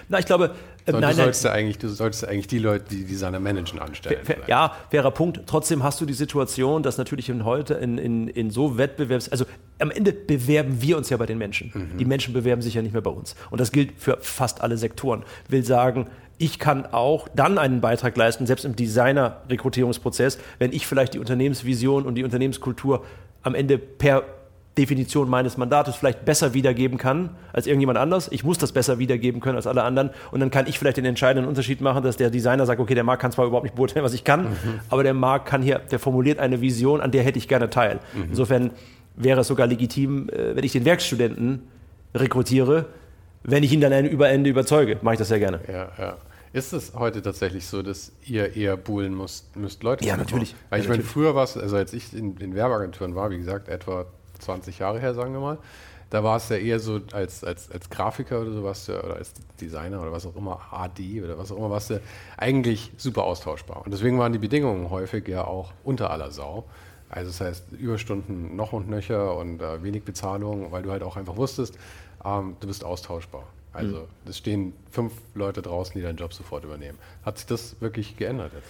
Na, 0.09 0.19
ich 0.19 0.27
glaube, 0.27 0.55
so, 0.93 1.01
nein, 1.01 1.17
du, 1.17 1.23
sollst 1.23 1.45
ja 1.45 1.53
eigentlich, 1.53 1.79
du 1.79 1.89
solltest 1.89 2.27
eigentlich 2.27 2.47
die 2.47 2.59
Leute, 2.59 2.85
die 2.91 3.05
Designer 3.05 3.41
managen, 3.41 3.79
anstellen. 3.79 4.25
Fair, 4.25 4.39
ja, 4.47 4.75
fairer 4.91 5.11
Punkt. 5.11 5.41
Trotzdem 5.47 5.83
hast 5.83 6.01
du 6.01 6.07
die 6.07 6.15
Situation, 6.15 6.83
dass 6.83 6.99
natürlich 6.99 7.29
in 7.29 7.45
heute 7.45 7.75
in, 7.75 7.99
in, 7.99 8.29
in 8.29 8.51
so 8.51 8.79
Wettbewerbs... 8.79 9.29
Also 9.29 9.45
am 9.79 9.91
Ende 9.91 10.13
bewerben 10.13 10.83
wir 10.83 10.97
uns 10.97 11.11
ja 11.11 11.17
bei 11.17 11.27
den 11.27 11.39
Menschen. 11.39 11.71
Mhm. 11.75 11.99
Die 11.99 12.05
Menschen 12.05 12.35
bewerben 12.35 12.63
sich 12.63 12.75
ja 12.75 12.83
nicht 12.83 12.93
mehr 12.93 13.03
bei 13.03 13.11
uns. 13.11 13.35
Und 13.51 13.61
das 13.61 13.73
gilt 13.73 13.93
für 13.99 14.19
fast 14.21 14.61
alle 14.61 14.77
Sektoren. 14.77 15.25
Will 15.49 15.65
sagen, 15.65 16.07
ich 16.39 16.59
kann 16.59 16.87
auch 16.87 17.29
dann 17.35 17.59
einen 17.59 17.81
Beitrag 17.81 18.17
leisten, 18.17 18.47
selbst 18.47 18.65
im 18.65 18.75
Designer-Rekrutierungsprozess, 18.75 20.39
wenn 20.59 20.73
ich 20.73 20.87
vielleicht 20.87 21.15
die 21.15 21.19
Unternehmensvision 21.19 22.07
und 22.07 22.15
die 22.15 22.25
Unternehmenskultur 22.25 23.05
am 23.43 23.55
Ende 23.55 23.77
per 23.77 24.25
Definition 24.81 25.29
meines 25.29 25.59
Mandates 25.59 25.95
vielleicht 25.95 26.25
besser 26.25 26.55
wiedergeben 26.55 26.97
kann 26.97 27.37
als 27.53 27.67
irgendjemand 27.67 27.99
anders. 27.99 28.29
Ich 28.33 28.45
muss 28.45 28.57
das 28.57 28.73
besser 28.73 28.99
wiedergeben 28.99 29.43
können 29.43 29.57
als 29.57 29.67
alle 29.67 29.83
anderen. 29.83 30.09
Und 30.31 30.41
dann 30.41 30.51
kann 30.51 30.67
ich 30.67 30.79
vielleicht 30.79 30.97
den 30.97 31.05
entscheidenden 31.05 31.47
Unterschied 31.47 31.83
machen, 31.83 32.03
dass 32.03 32.17
der 32.17 32.31
Designer 32.31 32.65
sagt, 32.65 32.81
okay, 32.81 32.95
der 32.95 33.05
Markt 33.05 33.21
kann 33.21 33.31
zwar 33.31 33.45
überhaupt 33.45 33.65
nicht 33.65 33.75
beurteilen, 33.75 34.05
was 34.05 34.15
ich 34.15 34.25
kann, 34.25 34.45
mhm. 34.45 34.81
aber 34.89 35.03
der 35.03 35.13
Markt 35.13 35.47
kann 35.47 35.61
hier, 35.61 35.81
der 35.81 35.99
formuliert 35.99 36.39
eine 36.39 36.63
Vision, 36.63 37.03
an 37.03 37.11
der 37.11 37.23
hätte 37.23 37.39
ich 37.39 37.47
gerne 37.47 37.69
teil. 37.69 38.01
Mhm. 38.15 38.25
Insofern 38.31 38.71
wäre 39.17 39.41
es 39.41 39.49
sogar 39.49 39.67
legitim, 39.67 40.31
äh, 40.31 40.57
wenn 40.57 40.65
ich 40.65 40.73
den 40.73 40.87
Werkstudenten 40.87 41.69
rekrutiere, 42.15 42.87
wenn 43.43 43.63
ich 43.63 43.73
ihn 43.73 43.83
dann 43.83 44.07
über 44.07 44.31
Ende 44.31 44.49
überzeuge. 44.49 44.99
Mache 45.03 45.15
ich 45.15 45.19
das 45.19 45.29
sehr 45.29 45.39
gerne. 45.39 45.61
Ja, 45.69 45.93
ja. 45.99 46.17
Ist 46.53 46.73
es 46.73 46.95
heute 46.95 47.23
tatsächlich 47.23 47.67
so, 47.67 47.83
dass 47.83 48.13
ihr 48.25 48.57
eher 48.57 48.77
buhlen 48.77 49.15
müsst, 49.17 49.55
müsst 49.57 49.85
Leute? 49.85 50.05
Ja, 50.05 50.17
natürlich. 50.17 50.57
Weil 50.71 50.81
ich 50.81 50.87
ja, 50.87 50.91
meine, 50.91 51.05
früher 51.05 51.35
war 51.37 51.45
es, 51.45 51.57
also 51.57 51.77
als 51.77 51.93
ich 51.93 52.13
in 52.13 52.37
den 52.37 52.55
Werbeagenturen 52.55 53.15
war, 53.15 53.31
wie 53.31 53.37
gesagt, 53.37 53.69
etwa 53.69 54.07
20 54.41 54.79
Jahre 54.79 55.01
her, 55.01 55.15
sagen 55.15 55.33
wir 55.33 55.41
mal. 55.41 55.59
Da 56.11 56.25
war 56.25 56.37
es 56.37 56.49
ja 56.49 56.57
eher 56.57 56.81
so 56.81 57.01
als, 57.13 57.45
als, 57.45 57.71
als 57.71 57.89
Grafiker 57.89 58.41
oder 58.41 58.53
so, 58.53 58.65
was 58.65 58.89
oder 58.89 59.15
als 59.15 59.33
Designer 59.61 60.03
oder 60.03 60.11
was 60.11 60.27
auch 60.27 60.35
immer, 60.35 60.61
AD 60.73 61.23
oder 61.23 61.39
was 61.39 61.53
auch 61.53 61.57
immer, 61.57 61.71
warst 61.71 61.91
du 61.91 62.01
eigentlich 62.37 62.91
super 62.97 63.23
austauschbar. 63.23 63.83
Und 63.85 63.93
deswegen 63.93 64.19
waren 64.19 64.33
die 64.33 64.41
Bedingungen 64.41 64.91
häufig 64.91 65.29
ja 65.29 65.45
auch 65.45 65.73
unter 65.85 66.11
aller 66.11 66.33
Sau. 66.33 66.65
Also 67.11 67.31
das 67.31 67.41
heißt, 67.41 67.73
Überstunden 67.73 68.57
noch 68.57 68.73
und 68.73 68.89
nöcher 68.89 69.37
und 69.37 69.63
äh, 69.63 69.83
wenig 69.83 70.05
Bezahlung, 70.05 70.73
weil 70.73 70.83
du 70.83 70.91
halt 70.91 71.03
auch 71.05 71.17
einfach 71.17 71.37
wusstest, 71.37 71.79
ähm, 72.25 72.57
du 72.59 72.67
bist 72.67 72.85
austauschbar. 72.85 73.45
Also 73.73 73.97
mhm. 73.97 74.07
es 74.29 74.39
stehen 74.39 74.73
fünf 74.91 75.13
Leute 75.35 75.63
draußen, 75.63 75.95
die 75.95 76.03
deinen 76.03 76.17
Job 76.17 76.33
sofort 76.33 76.65
übernehmen. 76.65 76.99
Hat 77.25 77.39
sich 77.39 77.47
das 77.47 77.81
wirklich 77.81 78.17
geändert 78.17 78.53
jetzt? 78.55 78.69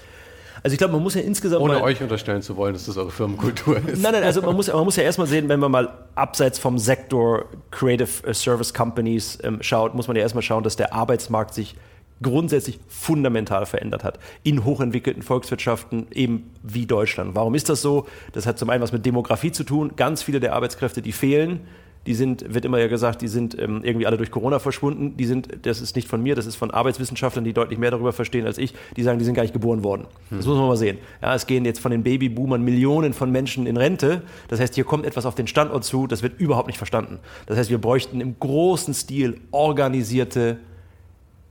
Also 0.63 0.75
ich 0.75 0.79
glaube, 0.79 0.93
man 0.93 1.03
muss 1.03 1.15
ja 1.15 1.23
insgesamt. 1.23 1.63
Ohne 1.63 1.83
euch 1.83 2.03
unterstellen 2.03 2.43
zu 2.43 2.57
wollen, 2.57 2.75
dass 2.75 2.87
das 2.87 2.97
eure 2.97 3.11
Firmenkultur 3.11 3.77
ist. 3.79 4.03
Nein, 4.03 4.13
nein, 4.13 4.23
also 4.23 4.43
man 4.43 4.55
muss, 4.55 4.69
man 4.69 4.85
muss 4.85 4.97
ja 4.97 5.03
erstmal 5.03 5.27
sehen, 5.27 5.49
wenn 5.49 5.61
man 5.61 5.71
mal 5.71 5.93
abseits 6.15 6.59
vom 6.59 6.79
Sektor 6.79 7.47
Creative 7.71 8.27
äh, 8.27 8.35
Service 8.35 8.75
Companies 8.75 9.39
ähm, 9.43 9.59
schaut, 9.63 9.95
muss 9.95 10.09
man 10.09 10.17
ja 10.17 10.23
erstmal 10.23 10.43
schauen, 10.43 10.63
dass 10.63 10.77
der 10.77 10.93
Arbeitsmarkt 10.93 11.55
sich 11.55 11.77
grundsätzlich 12.23 12.79
fundamental 12.89 13.65
verändert 13.65 14.05
hat 14.05 14.19
in 14.43 14.65
hochentwickelten 14.65 15.23
Volkswirtschaften 15.23 16.07
eben 16.13 16.51
wie 16.63 16.87
Deutschland. 16.87 17.35
Warum 17.35 17.55
ist 17.55 17.69
das 17.69 17.81
so? 17.81 18.07
Das 18.33 18.47
hat 18.47 18.59
zum 18.59 18.69
einen 18.71 18.83
was 18.83 18.93
mit 18.93 19.07
Demografie 19.07 19.53
zu 19.53 19.65
tun. 19.65 19.93
Ganz 19.97 20.23
viele 20.23 20.41
der 20.41 20.55
Arbeitskräfte, 20.55 21.01
die 21.01 21.13
fehlen, 21.13 21.61
die 22.07 22.15
sind, 22.15 22.55
wird 22.55 22.65
immer 22.65 22.79
ja 22.79 22.87
gesagt, 22.87 23.21
die 23.21 23.29
sind 23.29 23.59
ähm, 23.59 23.83
irgendwie 23.85 24.07
alle 24.07 24.17
durch 24.17 24.31
Corona 24.31 24.59
verschwunden. 24.59 25.17
Die 25.17 25.27
sind, 25.27 25.67
das 25.67 25.81
ist 25.81 25.97
nicht 25.97 26.09
von 26.09 26.23
mir, 26.23 26.35
das 26.35 26.47
ist 26.47 26.57
von 26.57 26.71
Arbeitswissenschaftlern, 26.71 27.45
die 27.45 27.53
deutlich 27.53 27.79
mehr 27.79 27.91
darüber 27.91 28.13
verstehen 28.13 28.47
als 28.47 28.57
ich. 28.57 28.75
Die 28.97 29.03
sagen, 29.03 29.19
die 29.19 29.25
sind 29.25 29.35
gar 29.35 29.43
nicht 29.43 29.53
geboren 29.53 29.85
worden. 29.85 30.07
Hm. 30.31 30.39
Das 30.39 30.47
muss 30.47 30.57
man 30.57 30.67
mal 30.67 30.77
sehen. 30.77 30.99
Ja, 31.21 31.35
es 31.35 31.47
gehen 31.47 31.65
jetzt 31.65 31.81
von 31.81 31.91
den 31.91 32.03
Babyboomern 32.03 32.63
Millionen 32.63 33.13
von 33.13 33.31
Menschen 33.31 33.67
in 33.67 33.77
Rente. 33.77 34.23
Das 34.49 34.61
heißt, 34.61 34.75
hier 34.75 34.85
kommt 34.85 35.05
etwas 35.05 35.27
auf 35.27 35.35
den 35.35 35.47
Standort 35.47 35.85
zu, 35.85 36.07
das 36.07 36.23
wird 36.23 36.41
überhaupt 36.41 36.69
nicht 36.69 36.79
verstanden. 36.79 37.19
Das 37.47 37.59
heißt, 37.59 37.71
wir 37.71 37.79
bräuchten 37.79 38.21
im 38.21 38.39
großen 38.39 38.95
Stil 38.95 39.39
organisierte 39.51 40.59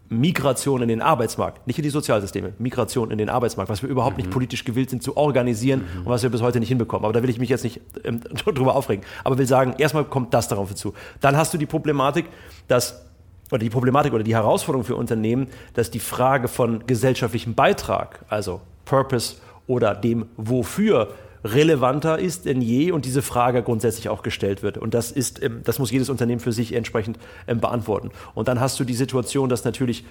Migration 0.09 0.81
in 0.81 0.87
den 0.87 1.01
Arbeitsmarkt, 1.01 1.67
nicht 1.67 1.77
in 1.77 1.83
die 1.83 1.89
Sozialsysteme, 1.89 2.53
Migration 2.57 3.11
in 3.11 3.19
den 3.19 3.29
Arbeitsmarkt, 3.29 3.69
was 3.69 3.83
wir 3.83 3.89
überhaupt 3.89 4.17
mhm. 4.17 4.23
nicht 4.23 4.31
politisch 4.31 4.65
gewillt 4.65 4.89
sind 4.89 5.03
zu 5.03 5.15
organisieren 5.15 5.81
mhm. 5.81 5.99
und 6.01 6.07
was 6.07 6.23
wir 6.23 6.29
bis 6.29 6.41
heute 6.41 6.59
nicht 6.59 6.69
hinbekommen. 6.69 7.05
Aber 7.05 7.13
da 7.13 7.21
will 7.21 7.29
ich 7.29 7.39
mich 7.39 7.49
jetzt 7.49 7.63
nicht 7.63 7.79
ähm, 8.03 8.21
drüber 8.45 8.75
aufregen. 8.75 9.05
Aber 9.23 9.37
will 9.37 9.45
sagen, 9.45 9.75
erstmal 9.77 10.05
kommt 10.05 10.33
das 10.33 10.47
darauf 10.47 10.69
hinzu. 10.69 10.93
Dann 11.21 11.37
hast 11.37 11.53
du 11.53 11.57
die 11.57 11.67
Problematik, 11.67 12.25
dass 12.67 13.05
oder 13.51 13.59
die 13.59 13.69
Problematik 13.69 14.13
oder 14.13 14.23
die 14.23 14.35
Herausforderung 14.35 14.85
für 14.85 14.95
Unternehmen, 14.95 15.47
dass 15.73 15.89
die 15.89 15.99
Frage 15.99 16.47
von 16.47 16.85
gesellschaftlichem 16.85 17.55
Beitrag, 17.55 18.23
also 18.29 18.61
Purpose 18.85 19.37
oder 19.65 19.95
dem 19.95 20.27
Wofür 20.37 21.13
relevanter 21.43 22.19
ist 22.19 22.45
denn 22.45 22.61
je 22.61 22.91
und 22.91 23.05
diese 23.05 23.21
Frage 23.21 23.63
grundsätzlich 23.63 24.09
auch 24.09 24.23
gestellt 24.23 24.63
wird. 24.63 24.77
Und 24.77 24.93
das 24.93 25.11
ist, 25.11 25.41
ähm, 25.41 25.61
das 25.63 25.79
muss 25.79 25.91
jedes 25.91 26.09
Unternehmen 26.09 26.39
für 26.39 26.51
sich 26.51 26.73
entsprechend 26.73 27.17
ähm, 27.47 27.59
beantworten. 27.59 28.11
Und 28.35 28.47
dann 28.47 28.59
hast 28.59 28.79
du 28.79 28.83
die 28.83 28.93
Situation, 28.93 29.49
dass 29.49 29.63
natürlich 29.63 30.05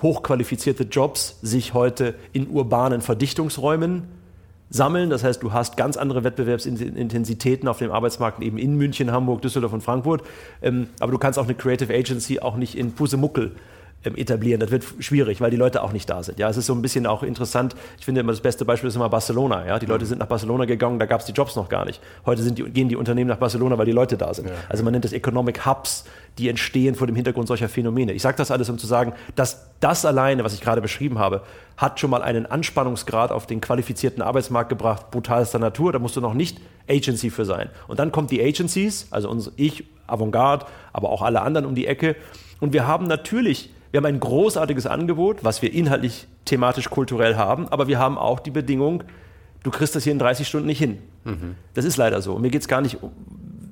hochqualifizierte 0.00 0.84
Jobs 0.84 1.38
sich 1.42 1.74
heute 1.74 2.14
in 2.32 2.48
urbanen 2.48 3.00
Verdichtungsräumen 3.00 4.04
sammeln. 4.70 5.10
Das 5.10 5.22
heißt, 5.22 5.42
du 5.42 5.52
hast 5.52 5.76
ganz 5.76 5.96
andere 5.96 6.24
Wettbewerbsintensitäten 6.24 7.68
auf 7.68 7.78
dem 7.78 7.92
Arbeitsmarkt 7.92 8.42
eben 8.42 8.58
in 8.58 8.76
München, 8.76 9.12
Hamburg, 9.12 9.42
Düsseldorf 9.42 9.72
und 9.72 9.82
Frankfurt. 9.82 10.22
Ähm, 10.62 10.88
aber 10.98 11.12
du 11.12 11.18
kannst 11.18 11.38
auch 11.38 11.44
eine 11.44 11.54
Creative 11.54 11.92
Agency 11.92 12.40
auch 12.40 12.56
nicht 12.56 12.76
in 12.76 12.92
Pusemuckel 12.92 13.52
etablieren. 14.04 14.60
Das 14.60 14.70
wird 14.70 14.84
schwierig, 14.98 15.40
weil 15.40 15.50
die 15.50 15.56
Leute 15.56 15.82
auch 15.82 15.92
nicht 15.92 16.08
da 16.10 16.22
sind. 16.22 16.38
Ja, 16.38 16.48
es 16.48 16.56
ist 16.56 16.66
so 16.66 16.74
ein 16.74 16.82
bisschen 16.82 17.06
auch 17.06 17.22
interessant. 17.22 17.74
Ich 17.98 18.04
finde 18.04 18.20
immer 18.20 18.32
das 18.32 18.40
beste 18.40 18.64
Beispiel 18.64 18.88
ist 18.88 18.96
immer 18.96 19.08
Barcelona. 19.08 19.66
Ja, 19.66 19.78
die 19.78 19.86
Leute 19.86 20.06
sind 20.06 20.18
nach 20.18 20.26
Barcelona 20.26 20.64
gegangen, 20.64 20.98
da 20.98 21.06
gab 21.06 21.20
es 21.20 21.26
die 21.26 21.32
Jobs 21.32 21.56
noch 21.56 21.68
gar 21.68 21.84
nicht. 21.84 22.00
Heute 22.26 22.42
die, 22.50 22.62
gehen 22.64 22.88
die 22.88 22.96
Unternehmen 22.96 23.28
nach 23.28 23.38
Barcelona, 23.38 23.78
weil 23.78 23.86
die 23.86 23.92
Leute 23.92 24.16
da 24.16 24.34
sind. 24.34 24.48
Ja. 24.48 24.54
Also 24.68 24.84
man 24.84 24.92
nennt 24.92 25.04
das 25.04 25.12
Economic 25.12 25.64
Hubs, 25.66 26.04
die 26.38 26.48
entstehen 26.48 26.94
vor 26.94 27.06
dem 27.06 27.16
Hintergrund 27.16 27.46
solcher 27.46 27.68
Phänomene. 27.68 28.12
Ich 28.12 28.22
sage 28.22 28.36
das 28.36 28.50
alles, 28.50 28.68
um 28.68 28.78
zu 28.78 28.86
sagen, 28.86 29.12
dass 29.36 29.66
das 29.80 30.04
alleine, 30.04 30.44
was 30.44 30.54
ich 30.54 30.60
gerade 30.60 30.80
beschrieben 30.80 31.18
habe, 31.18 31.42
hat 31.76 32.00
schon 32.00 32.10
mal 32.10 32.22
einen 32.22 32.46
Anspannungsgrad 32.46 33.30
auf 33.30 33.46
den 33.46 33.60
qualifizierten 33.60 34.22
Arbeitsmarkt 34.22 34.68
gebracht, 34.68 35.10
brutalster 35.10 35.58
Natur. 35.58 35.92
Da 35.92 35.98
musst 35.98 36.16
du 36.16 36.20
noch 36.20 36.34
nicht 36.34 36.58
Agency 36.88 37.30
für 37.30 37.44
sein. 37.44 37.68
Und 37.88 37.98
dann 37.98 38.12
kommen 38.12 38.28
die 38.28 38.42
Agencies, 38.42 39.06
also 39.10 39.28
uns, 39.30 39.52
ich, 39.56 39.84
Avantgarde, 40.06 40.66
aber 40.92 41.10
auch 41.10 41.22
alle 41.22 41.42
anderen 41.42 41.66
um 41.66 41.74
die 41.74 41.86
Ecke. 41.86 42.16
Und 42.60 42.72
wir 42.72 42.86
haben 42.86 43.06
natürlich 43.06 43.70
wir 43.92 43.98
haben 43.98 44.06
ein 44.06 44.20
großartiges 44.20 44.86
Angebot, 44.86 45.44
was 45.44 45.62
wir 45.62 45.72
inhaltlich, 45.72 46.26
thematisch, 46.46 46.90
kulturell 46.90 47.36
haben, 47.36 47.68
aber 47.68 47.86
wir 47.86 47.98
haben 47.98 48.18
auch 48.18 48.40
die 48.40 48.50
Bedingung, 48.50 49.04
du 49.62 49.70
kriegst 49.70 49.94
das 49.94 50.04
hier 50.04 50.12
in 50.12 50.18
30 50.18 50.48
Stunden 50.48 50.66
nicht 50.66 50.78
hin. 50.78 50.98
Mhm. 51.24 51.56
Das 51.74 51.84
ist 51.84 51.98
leider 51.98 52.20
so. 52.22 52.38
Mir 52.38 52.50
geht 52.50 52.62
es 52.62 52.68
gar 52.68 52.80
nicht, 52.80 52.96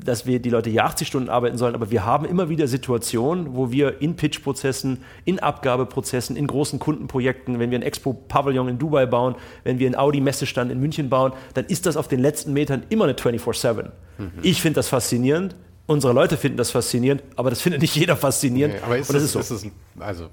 dass 0.05 0.27
wir 0.27 0.39
die 0.39 0.51
Leute 0.51 0.69
hier 0.69 0.85
80 0.85 1.09
Stunden 1.09 1.31
arbeiten 1.31 1.57
sollen, 1.57 1.75
aber 1.75 1.91
wir 1.91 2.05
haben 2.05 2.27
immer 2.27 2.51
wieder 2.51 2.69
Situationen, 2.69 3.55
wo 3.55 3.73
wir 3.73 4.03
in 4.03 4.17
Pitch-Prozessen, 4.17 4.99
in 5.25 5.39
Abgabeprozessen, 5.39 6.37
in 6.37 6.47
großen 6.47 6.79
Kundenprojekten, 6.79 7.59
wenn 7.59 7.71
wir 7.71 7.79
ein 7.79 7.83
Expo-Pavillon 7.83 8.69
in 8.69 8.79
Dubai 8.79 9.07
bauen, 9.07 9.37
wenn 9.65 9.79
wir 9.79 9.87
einen 9.87 9.97
Audi-Messestand 9.97 10.71
in 10.71 10.81
München 10.81 11.09
bauen, 11.09 11.33
dann 11.55 11.65
ist 11.65 11.87
das 11.87 11.97
auf 11.97 12.09
den 12.09 12.21
letzten 12.21 12.53
Metern 12.53 12.83
immer 12.91 13.05
eine 13.05 13.15
24-7. 13.15 13.85
Mhm. 14.19 14.31
Ich 14.43 14.61
finde 14.61 14.77
das 14.77 14.89
faszinierend. 14.89 15.57
Unsere 15.91 16.13
Leute 16.13 16.37
finden 16.37 16.57
das 16.57 16.71
faszinierend, 16.71 17.25
aber 17.35 17.51
das 17.51 17.61
findet 17.61 17.83
nicht 17.83 17.97
jeder 17.97 18.15
faszinierend. 18.15 18.77
Nee, 18.77 18.81
aber 18.85 18.97
ist, 18.97 19.11
das, 19.11 19.15
das, 19.15 19.25
ist, 19.25 19.33
so. 19.33 19.41
ist 19.41 19.51
es, 19.51 19.67
also 19.99 20.29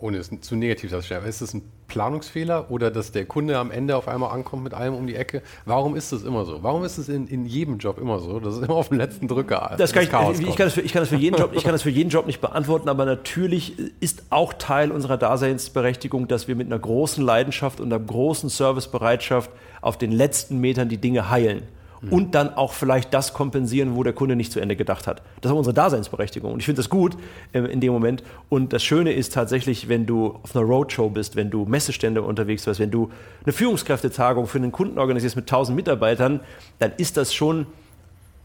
ohne 0.00 0.16
es 0.16 0.30
zu 0.40 0.56
negativ 0.56 0.90
darzustellen, 0.90 1.26
ist 1.26 1.42
es 1.42 1.52
ein 1.52 1.70
Planungsfehler 1.86 2.70
oder 2.70 2.90
dass 2.90 3.12
der 3.12 3.26
Kunde 3.26 3.58
am 3.58 3.70
Ende 3.70 3.94
auf 3.94 4.08
einmal 4.08 4.30
ankommt 4.30 4.64
mit 4.64 4.72
allem 4.72 4.94
um 4.94 5.06
die 5.06 5.16
Ecke? 5.16 5.42
Warum 5.66 5.94
ist 5.94 6.12
das 6.12 6.22
immer 6.22 6.46
so? 6.46 6.62
Warum 6.62 6.82
ist 6.82 6.96
es 6.96 7.10
in, 7.10 7.26
in 7.26 7.44
jedem 7.44 7.76
Job 7.76 7.98
immer 7.98 8.20
so? 8.20 8.40
Das 8.40 8.54
ist 8.54 8.62
immer 8.62 8.76
auf 8.76 8.88
den 8.88 8.96
letzten 8.96 9.28
Drücker. 9.28 9.74
Das 9.76 9.92
kann 9.92 10.04
ich, 10.04 10.08
ich, 10.40 10.56
kann 10.56 10.66
das 10.66 10.72
für, 10.72 10.80
ich 10.80 10.94
kann 10.94 11.02
das 11.02 11.10
für 11.10 11.16
jeden 11.16 11.36
Job, 11.36 11.52
ich 11.54 11.62
kann 11.62 11.72
das 11.72 11.82
für 11.82 11.90
jeden 11.90 12.08
Job 12.08 12.24
nicht 12.24 12.40
beantworten, 12.40 12.88
aber 12.88 13.04
natürlich 13.04 13.74
ist 14.00 14.22
auch 14.30 14.54
Teil 14.54 14.92
unserer 14.92 15.18
Daseinsberechtigung, 15.18 16.26
dass 16.26 16.48
wir 16.48 16.56
mit 16.56 16.68
einer 16.68 16.78
großen 16.78 17.22
Leidenschaft 17.22 17.80
und 17.80 17.92
einer 17.92 18.02
großen 18.02 18.48
Servicebereitschaft 18.48 19.50
auf 19.82 19.98
den 19.98 20.10
letzten 20.10 20.58
Metern 20.58 20.88
die 20.88 20.96
Dinge 20.98 21.28
heilen 21.28 21.64
mhm. 22.04 22.12
und 22.12 22.34
dann 22.34 22.54
auch 22.54 22.72
vielleicht 22.72 23.12
das 23.14 23.32
kompensieren, 23.32 23.96
wo 23.96 24.02
der 24.02 24.12
Kunde 24.12 24.36
nicht 24.36 24.52
zu 24.52 24.60
Ende 24.60 24.76
gedacht 24.76 25.06
hat. 25.06 25.22
Das 25.40 25.50
ist 25.50 25.56
unsere 25.56 25.74
Daseinsberechtigung 25.74 26.52
und 26.52 26.60
ich 26.60 26.66
finde 26.66 26.80
das 26.80 26.88
gut 26.88 27.16
äh, 27.52 27.60
in 27.60 27.80
dem 27.80 27.92
Moment. 27.92 28.22
Und 28.48 28.72
das 28.72 28.82
Schöne 28.82 29.12
ist 29.12 29.32
tatsächlich, 29.32 29.88
wenn 29.88 30.06
du 30.06 30.38
auf 30.42 30.54
einer 30.54 30.64
Roadshow 30.64 31.10
bist, 31.10 31.36
wenn 31.36 31.50
du 31.50 31.64
Messestände 31.64 32.22
unterwegs 32.22 32.64
bist, 32.64 32.80
wenn 32.80 32.90
du 32.90 33.10
eine 33.44 33.52
Führungskräftetagung 33.52 34.46
für 34.46 34.58
einen 34.58 34.72
Kunden 34.72 34.98
organisierst 34.98 35.36
mit 35.36 35.44
1000 35.44 35.76
Mitarbeitern, 35.76 36.40
dann 36.78 36.92
ist 36.96 37.16
das 37.16 37.34
schon, 37.34 37.66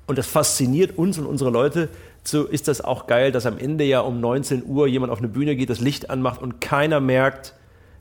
und 0.08 0.18
das 0.18 0.28
fasziniert 0.28 0.98
uns 0.98 1.18
und 1.18 1.26
unsere 1.26 1.50
Leute, 1.50 1.90
so 2.24 2.46
ist 2.46 2.68
das 2.68 2.82
auch 2.82 3.08
geil, 3.08 3.32
dass 3.32 3.46
am 3.46 3.58
Ende 3.58 3.84
ja 3.84 4.02
um 4.02 4.20
19 4.20 4.66
Uhr 4.66 4.88
jemand 4.88 5.12
auf 5.12 5.20
eine 5.20 5.28
Bühne 5.28 5.56
geht, 5.56 5.70
das 5.70 5.80
Licht 5.80 6.10
anmacht 6.10 6.42
und 6.42 6.62
keiner 6.62 7.00
merkt, 7.00 7.54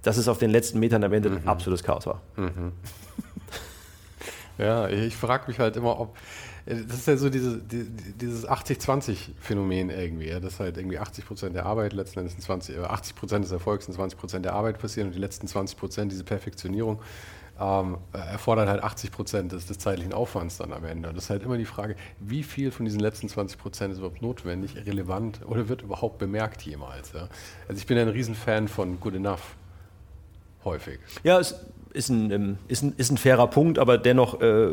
dass 0.02 0.16
es 0.16 0.28
auf 0.28 0.38
den 0.38 0.50
letzten 0.50 0.78
Metern 0.78 1.04
am 1.04 1.12
Ende 1.12 1.30
mhm. 1.30 1.40
absolutes 1.46 1.84
Chaos 1.84 2.06
war. 2.06 2.20
Mhm. 2.36 2.72
Ja, 4.58 4.88
ich 4.88 5.16
frage 5.16 5.44
mich 5.46 5.58
halt 5.58 5.76
immer, 5.76 5.98
ob. 5.98 6.16
Das 6.66 6.98
ist 6.98 7.08
ja 7.08 7.16
so 7.16 7.30
diese, 7.30 7.56
die, 7.58 7.84
dieses 8.20 8.46
80-20-Phänomen 8.46 9.88
irgendwie, 9.88 10.28
ja, 10.28 10.38
dass 10.38 10.60
halt 10.60 10.76
irgendwie 10.76 10.98
80 10.98 11.24
Prozent 11.24 11.54
der 11.54 11.64
Arbeit, 11.64 11.94
letzten 11.94 12.18
Endes 12.18 12.36
20, 12.36 12.78
80 12.78 13.16
äh, 13.16 13.18
Prozent 13.18 13.44
des 13.44 13.52
Erfolgs 13.52 13.88
und 13.88 13.94
20 13.94 14.18
Prozent 14.18 14.44
der 14.44 14.52
Arbeit 14.52 14.78
passieren 14.78 15.08
und 15.08 15.14
die 15.14 15.20
letzten 15.20 15.46
20 15.46 15.78
Prozent, 15.78 16.12
diese 16.12 16.24
Perfektionierung, 16.24 17.00
ähm, 17.58 17.98
erfordert 18.12 18.68
halt 18.68 18.82
80 18.82 19.10
Prozent 19.10 19.52
des, 19.52 19.66
des, 19.66 19.78
zeitlichen 19.78 20.12
Aufwands 20.12 20.58
dann 20.58 20.72
am 20.72 20.84
Ende. 20.84 21.08
Und 21.08 21.16
das 21.16 21.24
ist 21.24 21.30
halt 21.30 21.42
immer 21.42 21.56
die 21.56 21.64
Frage, 21.64 21.96
wie 22.20 22.42
viel 22.42 22.70
von 22.70 22.84
diesen 22.84 23.00
letzten 23.00 23.28
20 23.28 23.58
Prozent 23.58 23.92
ist 23.92 23.98
überhaupt 23.98 24.22
notwendig, 24.22 24.76
relevant 24.76 25.40
oder 25.46 25.68
wird 25.68 25.82
überhaupt 25.82 26.18
bemerkt 26.18 26.62
jemals. 26.62 27.12
Ja? 27.12 27.28
Also 27.66 27.78
ich 27.78 27.86
bin 27.86 27.98
ein 27.98 28.08
Riesenfan 28.08 28.68
von 28.68 29.00
Good 29.00 29.14
Enough 29.14 29.56
häufig. 30.64 31.00
Ja, 31.24 31.40
es 31.40 31.54
ist 31.98 32.08
ein, 32.08 32.30
ähm, 32.30 32.58
ist 32.68 32.82
ein, 32.82 32.94
ist 32.96 33.10
ein 33.10 33.18
fairer 33.18 33.48
Punkt, 33.48 33.78
aber 33.78 33.98
dennoch 33.98 34.40
äh, 34.40 34.68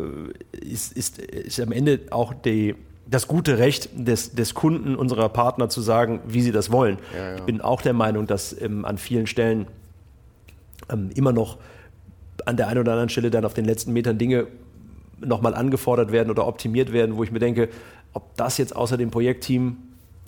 ist, 0.62 0.94
ist, 0.94 1.18
ist 1.18 1.60
am 1.60 1.72
Ende 1.72 2.02
auch 2.12 2.34
die, 2.34 2.76
das 3.08 3.28
gute 3.28 3.58
Recht 3.58 3.90
des, 3.96 4.34
des 4.34 4.54
Kunden, 4.54 4.96
unserer 4.96 5.30
Partner 5.30 5.68
zu 5.68 5.82
sagen, 5.82 6.22
wie 6.28 6.42
sie 6.42 6.52
das 6.52 6.72
wollen. 6.72 7.00
Ja, 7.14 7.32
ja. 7.32 7.36
Ich 7.36 7.42
bin 7.42 7.62
auch 7.62 7.82
der 7.82 7.94
Meinung, 7.94 8.28
dass 8.28 8.60
ähm, 8.62 8.86
an 8.86 8.98
vielen 8.98 9.28
Stellen 9.28 9.68
ähm, 10.92 11.10
immer 11.16 11.34
noch 11.34 11.58
an 12.46 12.58
der 12.58 12.68
einen 12.68 12.80
oder 12.80 12.92
anderen 12.92 13.10
Stelle 13.10 13.32
dann 13.32 13.44
auf 13.44 13.56
den 13.56 13.66
letzten 13.66 13.92
Metern 13.92 14.18
Dinge 14.18 14.48
nochmal 15.20 15.56
angefordert 15.56 16.12
werden 16.12 16.30
oder 16.30 16.46
optimiert 16.46 16.94
werden, 16.94 17.18
wo 17.18 17.24
ich 17.24 17.32
mir 17.32 17.40
denke, 17.40 17.70
ob 18.14 18.36
das 18.38 18.58
jetzt 18.60 18.76
außer 18.76 18.98
dem 18.98 19.10
Projektteam 19.10 19.78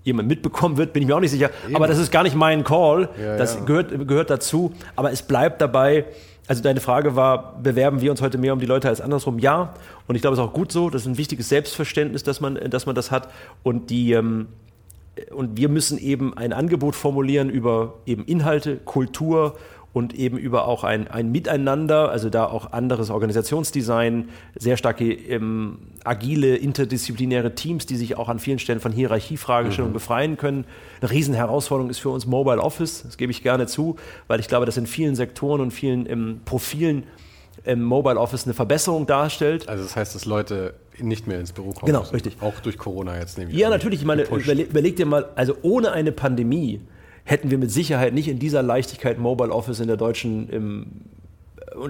jemand 0.04 0.28
mitbekommen 0.30 0.78
wird, 0.78 0.94
bin 0.94 1.04
ich 1.04 1.08
mir 1.08 1.16
auch 1.16 1.20
nicht 1.20 1.32
sicher. 1.32 1.52
Eben. 1.66 1.76
Aber 1.76 1.86
das 1.86 2.00
ist 2.00 2.12
gar 2.12 2.24
nicht 2.24 2.36
mein 2.36 2.64
Call. 2.64 3.10
Ja, 3.22 3.38
das 3.38 3.66
Gehört, 3.66 4.08
gehört 4.08 4.30
dazu. 4.30 4.74
Aber 4.96 5.12
es 5.12 5.22
bleibt 5.22 5.62
dabei, 5.62 6.06
also 6.48 6.64
deine 6.64 6.80
Frage 6.80 7.16
war, 7.16 7.58
bewerben 7.62 8.02
wir 8.02 8.10
uns 8.10 8.22
heute 8.22 8.38
mehr 8.38 8.54
um 8.54 8.60
die 8.60 8.66
Leute 8.66 8.88
als 8.88 9.02
andersrum? 9.02 9.38
Ja. 9.40 9.74
Und 10.08 10.16
ich 10.16 10.22
glaube, 10.22 10.34
es 10.34 10.40
ist 10.40 10.46
auch 10.46 10.54
gut 10.54 10.72
so. 10.72 10.90
Das 10.90 11.02
ist 11.02 11.08
ein 11.08 11.18
wichtiges 11.18 11.50
Selbstverständnis, 11.50 12.24
dass 12.24 12.40
man, 12.40 12.56
dass 12.70 12.86
man 12.86 12.96
das 12.96 13.12
hat. 13.12 13.30
Und 13.64 13.90
die, 13.90 14.14
ähm, 14.14 14.48
und 15.32 15.58
wir 15.58 15.68
müssen 15.68 15.98
eben 15.98 16.38
ein 16.38 16.54
Angebot 16.54 16.96
formulieren 16.96 17.50
über 17.50 17.96
eben 18.06 18.24
Inhalte, 18.26 18.78
Kultur 18.78 19.58
und 19.98 20.14
eben 20.14 20.38
über 20.38 20.68
auch 20.68 20.84
ein, 20.84 21.08
ein 21.08 21.32
Miteinander, 21.32 22.10
also 22.10 22.30
da 22.30 22.46
auch 22.46 22.72
anderes 22.72 23.10
Organisationsdesign, 23.10 24.30
sehr 24.56 24.78
starke 24.78 25.12
ähm, 25.12 25.80
agile, 26.04 26.56
interdisziplinäre 26.56 27.56
Teams, 27.56 27.88
die 27.88 27.96
sich 27.96 28.16
auch 28.16 28.30
an 28.30 28.38
vielen 28.38 28.60
Stellen 28.60 28.80
von 28.80 28.92
Hierarchiefragestellungen 28.92 29.94
mhm. 29.94 29.98
befreien 29.98 30.38
können. 30.38 30.66
Eine 31.02 31.10
Riesenherausforderung 31.10 31.90
ist 31.90 31.98
für 31.98 32.10
uns 32.10 32.28
Mobile 32.28 32.62
Office, 32.62 33.04
das 33.04 33.18
gebe 33.18 33.32
ich 33.32 33.42
gerne 33.42 33.66
zu, 33.66 33.96
weil 34.28 34.40
ich 34.40 34.48
glaube, 34.48 34.68
dass 34.68 34.78
in 34.78 34.86
vielen 34.86 35.16
Sektoren 35.16 35.62
und 35.62 35.72
vielen 35.72 36.08
ähm, 36.08 36.42
Profilen 36.46 37.04
im 37.64 37.82
Mobile 37.82 38.20
Office 38.20 38.46
eine 38.46 38.54
Verbesserung 38.54 39.08
darstellt. 39.08 39.68
Also 39.68 39.84
das 39.84 39.96
heißt, 39.96 40.14
dass 40.14 40.26
Leute 40.26 40.76
nicht 41.00 41.26
mehr 41.26 41.40
ins 41.40 41.54
Büro 41.54 41.72
kommen. 41.72 41.88
Genau, 41.88 42.02
müssen. 42.02 42.14
richtig. 42.14 42.38
Auch 42.40 42.60
durch 42.60 42.78
Corona 42.78 43.18
jetzt 43.18 43.38
nehme 43.38 43.52
ich 43.52 43.58
Ja, 43.58 43.70
natürlich. 43.70 44.02
Ich 44.02 44.06
meine, 44.06 44.24
überleg, 44.24 44.70
überleg 44.70 44.96
dir 44.96 45.08
mal, 45.08 45.30
also 45.36 45.56
ohne 45.64 45.92
eine 45.92 46.12
Pandemie 46.12 46.82
hätten 47.28 47.52
wir 47.52 47.58
mit 47.58 47.72
Sicherheit 47.72 48.14
nicht 48.14 48.30
in 48.30 48.40
dieser 48.40 48.64
Leichtigkeit 48.64 49.20
Mobile 49.20 49.52
Office 49.52 49.82
in 49.82 49.88
der 49.88 49.98
deutschen 49.98 50.50
im, 50.50 50.86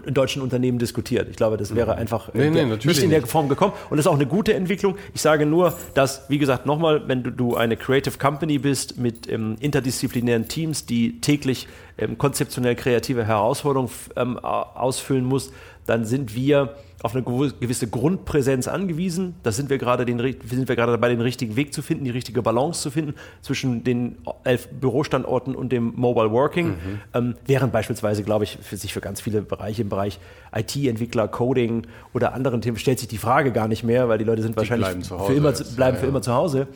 in 0.06 0.14
deutschen 0.16 0.42
Unternehmen 0.42 0.80
diskutiert. 0.80 1.30
Ich 1.30 1.36
glaube, 1.36 1.58
das 1.58 1.76
wäre 1.76 1.94
mhm. 1.94 2.00
einfach 2.00 2.34
nee, 2.34 2.50
nee, 2.50 2.66
nicht 2.66 3.04
in 3.04 3.12
der 3.12 3.26
Form 3.26 3.48
gekommen. 3.48 3.74
Und 3.92 3.98
das 3.98 4.06
ist 4.06 4.12
auch 4.12 4.16
eine 4.16 4.26
gute 4.26 4.56
Entwicklung. 4.56 4.98
Ich 5.14 5.22
sage 5.22 5.46
nur, 5.46 5.78
dass, 5.94 6.28
wie 6.28 6.40
gesagt, 6.40 6.66
nochmal, 6.66 7.08
wenn 7.08 7.22
du, 7.22 7.32
du, 7.32 7.56
eine 7.56 7.78
Creative 7.78 8.18
Company 8.18 8.58
bist 8.58 8.98
mit 8.98 9.32
ähm, 9.32 9.56
interdisziplinären 9.60 10.48
Teams, 10.48 10.88
die 10.88 11.22
täglich 11.22 11.68
ähm, 12.00 12.18
konzeptionell 12.18 12.76
kreative 12.76 13.24
Herausforderungen 13.26 13.92
ähm, 14.16 14.40
ausfüllen 14.40 15.24
muss, 15.24 15.52
dann 15.86 16.04
sind 16.04 16.36
wir 16.36 16.76
auf 17.04 17.14
eine 17.14 17.24
gewisse 17.24 17.88
Grundpräsenz 17.88 18.68
angewiesen. 18.68 19.36
Da 19.44 19.52
sind 19.52 19.70
wir 19.70 19.78
gerade 19.78 20.04
den, 20.04 20.18
sind 20.18 20.68
wir 20.68 20.76
gerade 20.76 20.94
dabei, 20.94 21.10
den 21.10 21.22
richtigen 21.22 21.56
Weg 21.56 21.72
zu 21.74 21.84
finden, 21.84 22.06
die 22.06 22.12
richtige 22.12 22.42
Balance 22.42 22.82
zu 22.82 22.90
finden 22.90 23.14
zwischen 23.42 23.84
den 23.84 24.18
elf 24.44 24.68
Bürostandorten 24.70 25.56
und 25.56 25.72
dem 25.72 25.94
Mobile 25.96 26.32
Working. 26.32 26.70
Mhm. 26.70 26.76
Ähm, 27.14 27.36
während 27.46 27.72
beispielsweise, 27.72 28.24
glaube 28.24 28.46
ich, 28.46 28.58
für 28.62 28.78
sich 28.78 28.94
für 28.94 29.02
ganz 29.02 29.22
viele 29.22 29.44
Bereiche 29.44 29.84
im 29.84 29.90
Bereich 29.90 30.20
IT-Entwickler, 30.56 31.28
Coding 31.28 31.86
oder 32.14 32.34
anderen 32.34 32.62
Themen 32.62 32.78
stellt 32.78 32.98
sich 32.98 33.08
die 33.08 33.20
Frage 33.20 33.52
gar 33.52 33.68
nicht 33.68 33.84
mehr, 33.84 34.10
weil 34.10 34.18
die 34.18 34.26
Leute 34.26 34.42
sind 34.42 34.54
die 34.54 34.58
wahrscheinlich 34.58 35.08
für 35.08 35.34
immer, 35.34 35.50
jetzt. 35.50 35.76
bleiben 35.76 35.98
ja, 35.98 36.00
für 36.00 36.06
ja. 36.08 36.10
immer 36.10 36.22
zu 36.24 36.34
Hause. 36.34 36.68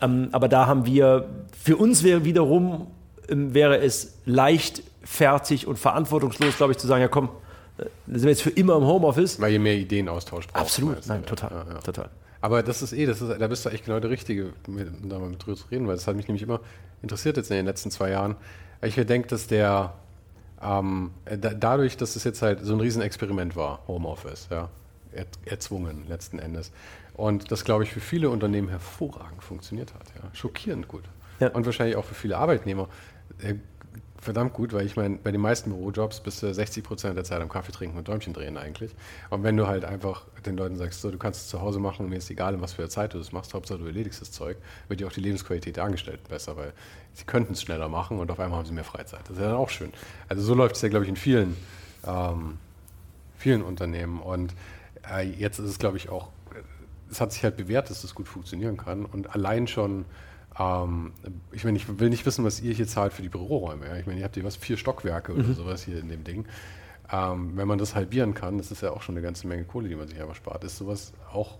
Ähm, 0.00 0.28
aber 0.32 0.48
da 0.48 0.66
haben 0.66 0.86
wir, 0.86 1.28
für 1.62 1.76
uns 1.76 2.02
wäre 2.02 2.24
wiederum, 2.24 2.86
ähm, 3.28 3.52
wäre 3.52 3.78
es 3.78 4.14
leichtfertig 4.24 5.66
und 5.66 5.78
verantwortungslos, 5.78 6.56
glaube 6.56 6.72
ich, 6.72 6.78
zu 6.78 6.86
sagen, 6.86 7.02
ja 7.02 7.08
komm, 7.08 7.28
sind 8.06 8.22
wir 8.22 8.30
jetzt 8.30 8.42
für 8.42 8.50
immer 8.50 8.76
im 8.76 8.84
Homeoffice. 8.84 9.40
Weil 9.40 9.52
ihr 9.52 9.60
mehr 9.60 9.76
Ideenaustausch 9.76 10.46
braucht. 10.46 10.60
Absolut, 10.60 11.06
nein, 11.06 11.24
total, 11.24 11.50
ja, 11.50 11.74
ja. 11.74 11.80
total. 11.80 12.10
Aber 12.40 12.62
das 12.62 12.82
ist 12.82 12.92
eh, 12.92 13.06
das 13.06 13.20
ist, 13.20 13.40
da 13.40 13.46
bist 13.46 13.64
du 13.64 13.68
echt 13.68 13.84
genau 13.84 14.00
der 14.00 14.10
Richtige, 14.10 14.52
da 15.02 15.18
mal 15.18 15.28
mit 15.28 15.44
drüber 15.44 15.56
zu 15.56 15.66
reden, 15.68 15.86
weil 15.86 15.94
das 15.96 16.06
hat 16.06 16.16
mich 16.16 16.26
nämlich 16.26 16.42
immer 16.42 16.60
interessiert 17.02 17.36
jetzt 17.36 17.50
in 17.50 17.56
den 17.56 17.66
letzten 17.66 17.90
zwei 17.90 18.10
Jahren. 18.10 18.36
Ich 18.82 18.94
denke, 18.94 19.28
dass 19.28 19.46
der, 19.46 19.94
ähm, 20.62 21.10
da, 21.24 21.50
dadurch, 21.50 21.96
dass 21.96 22.16
es 22.16 22.24
jetzt 22.24 22.40
halt 22.40 22.60
so 22.64 22.72
ein 22.72 22.80
Riesenexperiment 22.80 23.56
war, 23.56 23.82
Homeoffice, 23.86 24.48
ja, 24.50 24.70
er, 25.12 25.26
erzwungen 25.44 26.06
letzten 26.08 26.38
Endes. 26.38 26.72
Und 27.14 27.52
das, 27.52 27.64
glaube 27.64 27.84
ich, 27.84 27.92
für 27.92 28.00
viele 28.00 28.30
Unternehmen 28.30 28.68
hervorragend 28.68 29.44
funktioniert 29.44 29.92
hat. 29.92 30.04
Ja. 30.14 30.30
Schockierend 30.32 30.88
gut. 30.88 31.04
Ja. 31.40 31.48
Und 31.48 31.66
wahrscheinlich 31.66 31.96
auch 31.96 32.04
für 32.04 32.14
viele 32.14 32.38
Arbeitnehmer. 32.38 32.88
Äh, 33.42 33.56
verdammt 34.20 34.52
gut, 34.52 34.72
weil 34.72 34.84
ich 34.84 34.96
meine, 34.96 35.16
bei 35.16 35.32
den 35.32 35.40
meisten 35.40 35.70
Bürojobs 35.70 36.20
bist 36.20 36.42
du 36.42 36.52
60 36.52 36.84
Prozent 36.84 37.16
der 37.16 37.24
Zeit 37.24 37.40
am 37.40 37.48
Kaffee 37.48 37.72
trinken 37.72 37.96
und 37.96 38.06
Däumchen 38.06 38.34
drehen 38.34 38.58
eigentlich. 38.58 38.94
Und 39.30 39.42
wenn 39.42 39.56
du 39.56 39.66
halt 39.66 39.84
einfach 39.84 40.24
den 40.44 40.56
Leuten 40.56 40.76
sagst, 40.76 41.00
so, 41.00 41.10
du 41.10 41.18
kannst 41.18 41.42
es 41.42 41.48
zu 41.48 41.60
Hause 41.60 41.80
machen, 41.80 42.08
mir 42.08 42.16
ist 42.16 42.30
egal, 42.30 42.54
in 42.54 42.60
was 42.60 42.74
für 42.74 42.82
eine 42.82 42.90
Zeit 42.90 43.14
du 43.14 43.18
das 43.18 43.32
machst, 43.32 43.54
Hauptsache 43.54 43.78
du 43.78 43.86
erledigst 43.86 44.20
das 44.20 44.30
Zeug, 44.30 44.58
wird 44.88 45.00
dir 45.00 45.06
auch 45.06 45.12
die 45.12 45.20
Lebensqualität 45.20 45.76
der 45.76 45.84
Angestellten 45.84 46.28
besser, 46.28 46.56
weil 46.56 46.72
sie 47.14 47.24
könnten 47.24 47.54
es 47.54 47.62
schneller 47.62 47.88
machen 47.88 48.18
und 48.18 48.30
auf 48.30 48.38
einmal 48.38 48.58
haben 48.58 48.66
sie 48.66 48.72
mehr 48.72 48.84
Freizeit. 48.84 49.20
Das 49.24 49.36
ist 49.36 49.40
ja 49.40 49.48
dann 49.48 49.56
auch 49.56 49.70
schön. 49.70 49.92
Also 50.28 50.42
so 50.42 50.54
läuft 50.54 50.76
es 50.76 50.82
ja, 50.82 50.88
glaube 50.88 51.04
ich, 51.04 51.08
in 51.08 51.16
vielen, 51.16 51.56
ähm, 52.06 52.58
vielen 53.36 53.62
Unternehmen. 53.62 54.20
Und 54.20 54.54
äh, 55.10 55.22
jetzt 55.22 55.58
ist 55.58 55.70
es, 55.70 55.78
glaube 55.78 55.96
ich, 55.96 56.10
auch, 56.10 56.28
es 57.10 57.20
hat 57.20 57.32
sich 57.32 57.42
halt 57.42 57.56
bewährt, 57.56 57.90
dass 57.90 58.02
das 58.02 58.14
gut 58.14 58.28
funktionieren 58.28 58.76
kann. 58.76 59.06
Und 59.06 59.34
allein 59.34 59.66
schon 59.66 60.04
ähm, 60.58 61.12
ich 61.52 61.64
meine, 61.64 61.76
ich 61.76 61.98
will 61.98 62.10
nicht 62.10 62.26
wissen, 62.26 62.44
was 62.44 62.60
ihr 62.60 62.72
hier 62.72 62.86
zahlt 62.86 63.12
für 63.12 63.22
die 63.22 63.28
Büroräume. 63.28 63.86
Ja? 63.86 63.96
Ich 63.96 64.06
meine, 64.06 64.18
ihr 64.18 64.24
habt 64.24 64.34
hier 64.34 64.44
was, 64.44 64.56
vier 64.56 64.76
Stockwerke 64.76 65.32
oder 65.32 65.44
mhm. 65.44 65.54
sowas 65.54 65.82
hier 65.82 65.98
in 66.00 66.08
dem 66.08 66.24
Ding. 66.24 66.46
Ähm, 67.12 67.56
wenn 67.56 67.66
man 67.66 67.78
das 67.78 67.94
halbieren 67.94 68.34
kann, 68.34 68.58
das 68.58 68.70
ist 68.70 68.82
ja 68.82 68.90
auch 68.90 69.02
schon 69.02 69.16
eine 69.16 69.22
ganze 69.22 69.46
Menge 69.46 69.64
Kohle, 69.64 69.88
die 69.88 69.96
man 69.96 70.06
sich 70.08 70.20
einfach 70.20 70.36
spart. 70.36 70.62
Ist 70.64 70.76
sowas 70.76 71.12
auch 71.32 71.58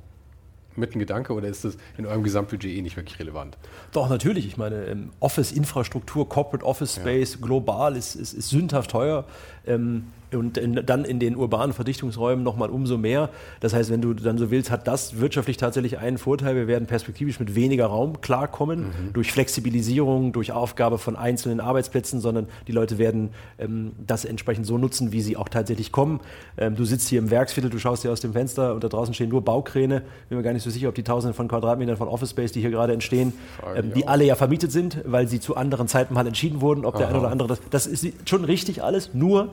mit 0.76 0.94
ein 0.94 1.00
Gedanke 1.00 1.32
oder 1.32 1.48
ist 1.48 1.64
das 1.64 1.76
in 1.98 2.06
eurem 2.06 2.22
Gesamtbudget 2.22 2.70
eh 2.70 2.82
nicht 2.82 2.96
wirklich 2.96 3.18
relevant? 3.18 3.58
Doch, 3.92 4.08
natürlich. 4.08 4.46
Ich 4.46 4.56
meine, 4.56 4.84
ähm, 4.86 5.10
Office-Infrastruktur, 5.18 6.28
Corporate 6.28 6.64
Office 6.64 6.96
Space, 6.96 7.34
ja. 7.34 7.44
global 7.44 7.96
ist, 7.96 8.14
ist, 8.14 8.32
ist 8.32 8.50
sündhaft 8.50 8.90
teuer. 8.90 9.24
Ähm, 9.66 10.06
und 10.34 10.58
in, 10.58 10.80
dann 10.86 11.04
in 11.04 11.18
den 11.18 11.36
urbanen 11.36 11.72
Verdichtungsräumen 11.72 12.44
nochmal 12.44 12.70
umso 12.70 12.96
mehr. 12.96 13.30
Das 13.60 13.74
heißt, 13.74 13.90
wenn 13.90 14.00
du 14.00 14.14
dann 14.14 14.38
so 14.38 14.50
willst, 14.50 14.70
hat 14.70 14.86
das 14.86 15.20
wirtschaftlich 15.20 15.56
tatsächlich 15.56 15.98
einen 15.98 16.18
Vorteil. 16.18 16.54
Wir 16.56 16.66
werden 16.66 16.86
perspektivisch 16.86 17.40
mit 17.40 17.54
weniger 17.54 17.86
Raum 17.86 18.20
klarkommen, 18.20 18.80
mhm. 18.80 19.12
durch 19.12 19.32
Flexibilisierung, 19.32 20.32
durch 20.32 20.52
Aufgabe 20.52 20.98
von 20.98 21.16
einzelnen 21.16 21.60
Arbeitsplätzen, 21.60 22.20
sondern 22.20 22.46
die 22.66 22.72
Leute 22.72 22.98
werden 22.98 23.30
ähm, 23.58 23.92
das 24.06 24.24
entsprechend 24.24 24.66
so 24.66 24.78
nutzen, 24.78 25.12
wie 25.12 25.20
sie 25.20 25.36
auch 25.36 25.48
tatsächlich 25.48 25.92
kommen. 25.92 26.20
Ähm, 26.56 26.76
du 26.76 26.84
sitzt 26.84 27.08
hier 27.08 27.18
im 27.18 27.30
Werksviertel, 27.30 27.70
du 27.70 27.78
schaust 27.78 28.04
dir 28.04 28.10
aus 28.10 28.20
dem 28.20 28.32
Fenster 28.32 28.74
und 28.74 28.84
da 28.84 28.88
draußen 28.88 29.14
stehen 29.14 29.28
nur 29.28 29.42
Baukräne. 29.42 30.02
Bin 30.28 30.38
mir 30.38 30.44
gar 30.44 30.52
nicht 30.52 30.62
so 30.62 30.70
sicher, 30.70 30.88
ob 30.88 30.94
die 30.94 31.02
Tausende 31.02 31.34
von 31.34 31.48
Quadratmetern 31.48 31.96
von 31.96 32.08
Office 32.08 32.30
Space, 32.30 32.52
die 32.52 32.60
hier 32.60 32.70
gerade 32.70 32.92
entstehen, 32.92 33.32
ähm, 33.76 33.92
die 33.94 34.06
alle 34.06 34.24
ja 34.24 34.34
vermietet 34.34 34.72
sind, 34.72 34.98
weil 35.04 35.28
sie 35.28 35.40
zu 35.40 35.56
anderen 35.56 35.88
Zeiten 35.88 36.14
mal 36.14 36.26
entschieden 36.26 36.60
wurden, 36.60 36.84
ob 36.84 36.94
Aha. 36.94 36.98
der 37.00 37.08
eine 37.08 37.20
oder 37.20 37.30
andere 37.30 37.48
das. 37.48 37.60
Das 37.70 37.86
ist 37.86 38.06
schon 38.28 38.44
richtig 38.44 38.82
alles, 38.82 39.14
nur 39.14 39.50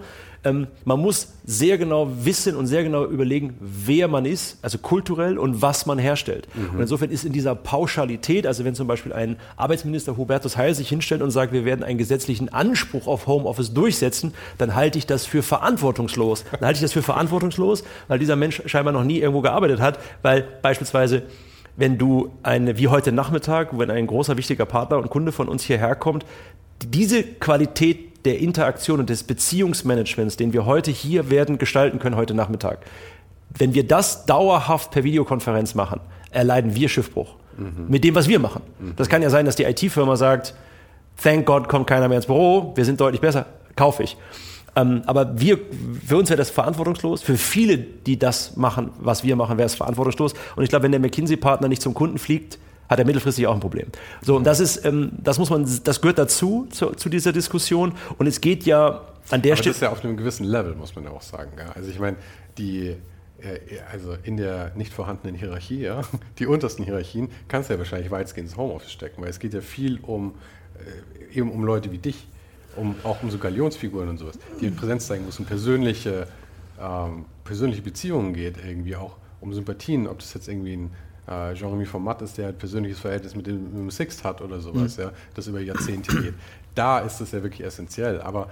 ähm, 0.47 0.67
man 0.85 0.99
muss 0.99 1.33
sehr 1.45 1.77
genau 1.77 2.09
wissen 2.23 2.55
und 2.55 2.67
sehr 2.67 2.83
genau 2.83 3.05
überlegen, 3.05 3.55
wer 3.59 4.07
man 4.07 4.25
ist, 4.25 4.57
also 4.61 4.77
kulturell 4.77 5.37
und 5.37 5.61
was 5.61 5.85
man 5.85 5.99
herstellt. 5.99 6.47
Mhm. 6.55 6.75
Und 6.75 6.81
insofern 6.81 7.09
ist 7.09 7.25
in 7.25 7.33
dieser 7.33 7.55
Pauschalität, 7.55 8.47
also 8.47 8.63
wenn 8.65 8.75
zum 8.75 8.87
Beispiel 8.87 9.13
ein 9.13 9.37
Arbeitsminister 9.55 10.17
Hubertus 10.17 10.57
Heil 10.57 10.73
sich 10.75 10.89
hinstellt 10.89 11.21
und 11.21 11.31
sagt, 11.31 11.53
wir 11.53 11.65
werden 11.65 11.83
einen 11.83 11.97
gesetzlichen 11.97 12.49
Anspruch 12.49 13.07
auf 13.07 13.27
Homeoffice 13.27 13.73
durchsetzen, 13.73 14.33
dann 14.57 14.75
halte 14.75 14.97
ich 14.97 15.05
das 15.05 15.25
für 15.25 15.43
verantwortungslos. 15.43 16.45
Dann 16.51 16.65
halte 16.65 16.77
ich 16.77 16.81
das 16.81 16.93
für 16.93 17.03
verantwortungslos, 17.03 17.83
weil 18.07 18.19
dieser 18.19 18.35
Mensch 18.35 18.61
scheinbar 18.65 18.93
noch 18.93 19.03
nie 19.03 19.19
irgendwo 19.19 19.41
gearbeitet 19.41 19.79
hat, 19.79 19.99
weil 20.21 20.47
beispielsweise 20.61 21.23
wenn 21.79 21.99
du 21.99 22.31
eine, 22.41 22.79
wie 22.79 22.87
heute 22.87 23.11
Nachmittag, 23.11 23.77
wenn 23.77 23.91
ein 23.91 24.07
großer 24.07 24.35
wichtiger 24.35 24.65
Partner 24.65 24.97
und 24.97 25.11
Kunde 25.11 25.31
von 25.31 25.47
uns 25.47 25.63
hierher 25.63 25.95
kommt, 25.95 26.25
diese 26.83 27.23
Qualität 27.23 28.16
der 28.27 28.39
Interaktion 28.39 28.99
und 28.99 29.09
des 29.09 29.23
Beziehungsmanagements, 29.23 30.35
den 30.35 30.51
wir 30.51 30.65
heute 30.65 30.91
hier 30.91 31.29
werden 31.29 31.57
gestalten 31.57 31.97
können, 31.97 32.17
heute 32.17 32.33
Nachmittag, 32.33 32.79
wenn 33.57 33.73
wir 33.73 33.87
das 33.87 34.25
dauerhaft 34.25 34.91
per 34.91 35.05
Videokonferenz 35.05 35.75
machen, 35.75 36.01
erleiden 36.29 36.75
wir 36.75 36.89
Schiffbruch. 36.89 37.35
Mhm. 37.57 37.85
Mit 37.87 38.03
dem, 38.03 38.15
was 38.15 38.27
wir 38.27 38.39
machen. 38.39 38.61
Mhm. 38.79 38.93
Das 38.97 39.07
kann 39.07 39.21
ja 39.21 39.29
sein, 39.29 39.45
dass 39.45 39.55
die 39.55 39.63
IT-Firma 39.63 40.17
sagt, 40.17 40.53
thank 41.21 41.45
God 41.45 41.69
kommt 41.69 41.87
keiner 41.87 42.09
mehr 42.09 42.17
ins 42.17 42.25
Büro, 42.25 42.73
wir 42.75 42.83
sind 42.83 42.99
deutlich 42.99 43.21
besser, 43.21 43.45
kaufe 43.77 44.03
ich. 44.03 44.17
Ähm, 44.75 45.03
aber 45.05 45.39
wir, 45.39 45.57
für 46.05 46.17
uns 46.17 46.29
wäre 46.29 46.37
das 46.37 46.49
verantwortungslos. 46.49 47.23
Für 47.23 47.37
viele, 47.37 47.77
die 47.77 48.19
das 48.19 48.57
machen, 48.57 48.91
was 48.99 49.23
wir 49.23 49.37
machen, 49.37 49.57
wäre 49.57 49.65
es 49.65 49.75
verantwortungslos. 49.75 50.33
Und 50.55 50.63
ich 50.63 50.69
glaube, 50.69 50.83
wenn 50.83 50.91
der 50.91 50.99
McKinsey-Partner 50.99 51.69
nicht 51.69 51.81
zum 51.81 51.93
Kunden 51.93 52.19
fliegt, 52.19 52.59
hat 52.89 52.99
er 52.99 53.05
mittelfristig 53.05 53.47
auch 53.47 53.53
ein 53.53 53.59
Problem. 53.59 53.87
So, 54.21 54.35
und 54.35 54.43
das 54.43 54.59
ist, 54.59 54.85
ähm, 54.85 55.11
das 55.17 55.39
muss 55.39 55.49
man, 55.49 55.67
das 55.83 56.01
gehört 56.01 56.17
dazu, 56.17 56.67
zu, 56.69 56.91
zu 56.91 57.09
dieser 57.09 57.33
Diskussion. 57.33 57.93
Und 58.17 58.27
es 58.27 58.41
geht 58.41 58.65
ja 58.65 59.01
an 59.29 59.41
der 59.41 59.55
Stelle. 59.55 59.69
Das 59.69 59.77
ist 59.77 59.81
ja 59.81 59.91
auf 59.91 60.03
einem 60.03 60.17
gewissen 60.17 60.45
Level, 60.45 60.75
muss 60.75 60.95
man 60.95 61.03
ja 61.03 61.11
auch 61.11 61.21
sagen. 61.21 61.51
Ja? 61.57 61.71
Also 61.71 61.89
ich 61.89 61.99
meine, 61.99 62.17
die, 62.57 62.95
äh, 63.39 63.59
also 63.91 64.15
in 64.23 64.37
der 64.37 64.71
nicht 64.75 64.93
vorhandenen 64.93 65.35
Hierarchie, 65.35 65.81
ja, 65.81 66.01
die 66.39 66.45
untersten 66.47 66.83
Hierarchien, 66.83 67.29
kannst 67.47 67.69
du 67.69 67.73
ja 67.73 67.79
wahrscheinlich 67.79 68.11
weitgehend 68.11 68.49
ins 68.49 68.57
Homeoffice 68.57 68.91
stecken, 68.91 69.21
weil 69.21 69.29
es 69.29 69.39
geht 69.39 69.53
ja 69.53 69.61
viel 69.61 69.99
um, 70.01 70.35
äh, 71.33 71.37
eben 71.37 71.51
um 71.51 71.63
Leute 71.63 71.91
wie 71.91 71.97
dich, 71.97 72.27
um, 72.75 72.95
auch 73.03 73.21
um 73.23 73.31
so 73.31 73.37
Galionsfiguren 73.37 74.09
und 74.09 74.17
sowas, 74.17 74.37
die 74.61 74.69
Präsenz 74.69 75.07
zeigen 75.07 75.25
müssen, 75.25 75.45
persönliche, 75.45 76.27
ähm, 76.79 77.25
persönliche 77.43 77.81
Beziehungen 77.81 78.33
geht, 78.33 78.55
irgendwie 78.63 78.95
auch 78.95 79.15
um 79.41 79.53
Sympathien, 79.53 80.07
ob 80.07 80.19
das 80.19 80.33
jetzt 80.33 80.47
irgendwie 80.47 80.75
ein 80.75 80.91
äh, 81.27 81.53
Jean-Remy 81.53 81.85
Format 81.85 82.21
ist, 82.21 82.37
der 82.37 82.49
ein 82.49 82.57
persönliches 82.57 82.99
Verhältnis 82.99 83.35
mit 83.35 83.47
dem, 83.47 83.63
mit 83.63 83.73
dem 83.73 83.91
Sixt 83.91 84.23
hat 84.23 84.41
oder 84.41 84.59
sowas, 84.59 84.97
mhm. 84.97 85.03
ja, 85.03 85.11
das 85.35 85.47
über 85.47 85.59
Jahrzehnte 85.59 86.15
geht. 86.21 86.33
Da 86.75 86.99
ist 86.99 87.19
es 87.21 87.31
ja 87.31 87.41
wirklich 87.41 87.65
essentiell. 87.65 88.21
Aber 88.21 88.49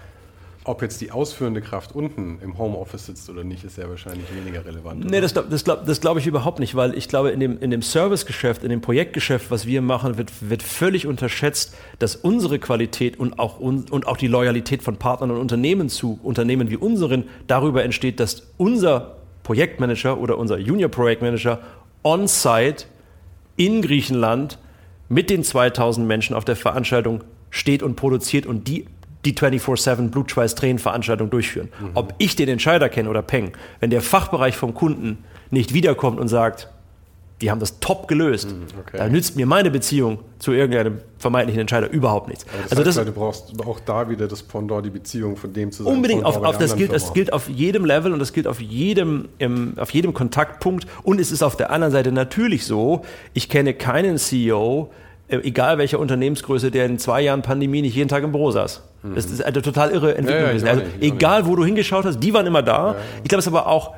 ob 0.67 0.81
jetzt 0.81 0.99
die 0.99 1.11
ausführende 1.11 1.61
Kraft 1.61 1.93
unten 1.93 2.39
im 2.41 2.57
Homeoffice 2.57 3.05
sitzt 3.05 3.29
oder 3.29 3.43
nicht, 3.43 3.63
ist 3.63 3.77
ja 3.77 3.87
wahrscheinlich 3.87 4.25
weniger 4.35 4.65
relevant. 4.65 5.05
Oder? 5.05 5.11
Nee, 5.11 5.21
das, 5.21 5.33
das 5.33 5.63
glaube 5.63 5.95
glaub 6.01 6.17
ich 6.17 6.25
überhaupt 6.25 6.59
nicht, 6.59 6.73
weil 6.73 6.97
ich 6.97 7.07
glaube, 7.07 7.29
in 7.29 7.39
dem, 7.39 7.59
in 7.59 7.69
dem 7.69 7.83
Servicegeschäft, 7.83 8.63
in 8.63 8.69
dem 8.69 8.81
Projektgeschäft, 8.81 9.51
was 9.51 9.67
wir 9.67 9.83
machen, 9.83 10.17
wird, 10.17 10.31
wird 10.49 10.63
völlig 10.63 11.05
unterschätzt, 11.05 11.75
dass 11.99 12.15
unsere 12.15 12.57
Qualität 12.57 13.19
und 13.19 13.37
auch, 13.37 13.59
un, 13.59 13.85
und 13.91 14.07
auch 14.07 14.17
die 14.17 14.27
Loyalität 14.27 14.81
von 14.81 14.97
Partnern 14.97 15.29
und 15.29 15.37
Unternehmen 15.37 15.87
zu 15.87 16.19
Unternehmen 16.23 16.71
wie 16.71 16.77
unseren 16.77 17.25
darüber 17.45 17.83
entsteht, 17.83 18.19
dass 18.19 18.47
unser 18.57 19.17
Projektmanager 19.43 20.19
oder 20.19 20.39
unser 20.39 20.57
Junior 20.57 20.89
Projektmanager 20.89 21.59
on-site 22.05 22.85
in 23.57 23.81
Griechenland 23.81 24.59
mit 25.09 25.29
den 25.29 25.43
2000 25.43 26.07
Menschen 26.07 26.35
auf 26.35 26.45
der 26.45 26.55
Veranstaltung 26.55 27.23
steht 27.49 27.83
und 27.83 27.95
produziert 27.95 28.45
und 28.45 28.67
die 28.67 28.85
die 29.25 29.33
24-7 29.33 30.11
Blutschweiß-Tränen-Veranstaltung 30.11 31.31
durchführen. 31.31 31.69
Mhm. 31.79 31.89
Ob 31.95 32.13
ich 32.19 32.35
den 32.35 32.47
Entscheider 32.47 32.89
kenne 32.89 33.09
oder 33.09 33.23
Peng, 33.23 33.53
wenn 33.79 33.89
der 33.89 34.01
Fachbereich 34.01 34.55
vom 34.55 34.75
Kunden 34.75 35.23
nicht 35.49 35.73
wiederkommt 35.73 36.19
und 36.19 36.27
sagt, 36.27 36.69
die 37.41 37.51
haben 37.51 37.59
das 37.59 37.79
top 37.79 38.07
gelöst. 38.07 38.49
Hm, 38.49 38.63
okay. 38.79 38.97
Da 38.97 39.09
nützt 39.09 39.35
mir 39.35 39.45
meine 39.45 39.69
Beziehung 39.69 40.19
zu 40.39 40.53
irgendeinem 40.53 40.99
vermeintlichen 41.17 41.61
Entscheider 41.61 41.89
überhaupt 41.89 42.29
nichts. 42.29 42.45
Das 42.45 42.71
also 42.71 42.85
heißt, 42.85 42.97
das, 42.97 43.05
du 43.05 43.11
brauchst 43.11 43.53
auch 43.65 43.79
da 43.81 44.09
wieder 44.09 44.27
das 44.27 44.41
Pendant, 44.41 44.85
die 44.85 44.89
Beziehung 44.89 45.35
von 45.35 45.51
dem 45.51 45.71
zu 45.71 45.83
sein. 45.83 45.93
Unbedingt, 45.93 46.23
auf, 46.23 46.37
auf 46.37 46.57
das, 46.57 46.77
gilt, 46.77 46.93
das 46.93 47.13
gilt 47.13 47.33
auf 47.33 47.49
jedem 47.49 47.83
Level 47.83 48.13
und 48.13 48.19
das 48.19 48.31
gilt 48.31 48.47
auf 48.47 48.61
jedem, 48.61 49.27
im, 49.37 49.73
auf 49.77 49.91
jedem 49.91 50.13
Kontaktpunkt. 50.13 50.87
Und 51.03 51.19
es 51.19 51.31
ist 51.31 51.43
auf 51.43 51.57
der 51.57 51.71
anderen 51.71 51.91
Seite 51.91 52.13
natürlich 52.13 52.65
so, 52.65 53.01
ich 53.33 53.49
kenne 53.49 53.73
keinen 53.73 54.17
CEO, 54.17 54.91
äh, 55.27 55.37
egal 55.37 55.77
welcher 55.77 55.99
Unternehmensgröße, 55.99 56.71
der 56.71 56.85
in 56.85 56.99
zwei 56.99 57.21
Jahren 57.21 57.41
Pandemie 57.41 57.81
nicht 57.81 57.95
jeden 57.95 58.07
Tag 58.07 58.23
im 58.23 58.31
Büro 58.31 58.51
saß. 58.51 58.81
Mhm. 59.03 59.15
Das 59.15 59.25
ist 59.25 59.43
eine 59.43 59.61
total 59.61 59.91
irre 59.91 60.15
Entwicklung 60.15 60.41
ja, 60.41 60.45
ja, 60.45 60.49
gewesen. 60.51 60.67
Also, 60.69 60.83
egal, 61.01 61.47
wo 61.47 61.57
du 61.57 61.65
hingeschaut 61.65 62.05
hast, 62.05 62.19
die 62.19 62.33
waren 62.33 62.45
immer 62.45 62.63
da. 62.63 62.93
Ja, 62.93 62.95
ich 63.23 63.29
glaube, 63.29 63.39
es 63.39 63.45
ist 63.45 63.53
aber 63.53 63.67
auch 63.67 63.93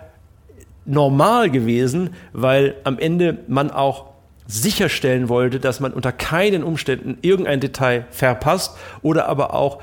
normal 0.88 1.52
gewesen, 1.52 2.12
weil 2.34 2.76
am 2.84 2.98
Ende 2.98 3.40
man 3.48 3.70
auch 3.72 4.06
sicherstellen 4.48 5.30
wollte, 5.30 5.60
dass 5.60 5.80
man 5.80 5.94
unter 5.94 6.12
keinen 6.12 6.64
Umständen 6.64 7.18
irgendein 7.22 7.60
Detail 7.60 8.06
verpasst 8.12 8.78
oder 9.02 9.28
aber 9.28 9.54
auch 9.54 9.80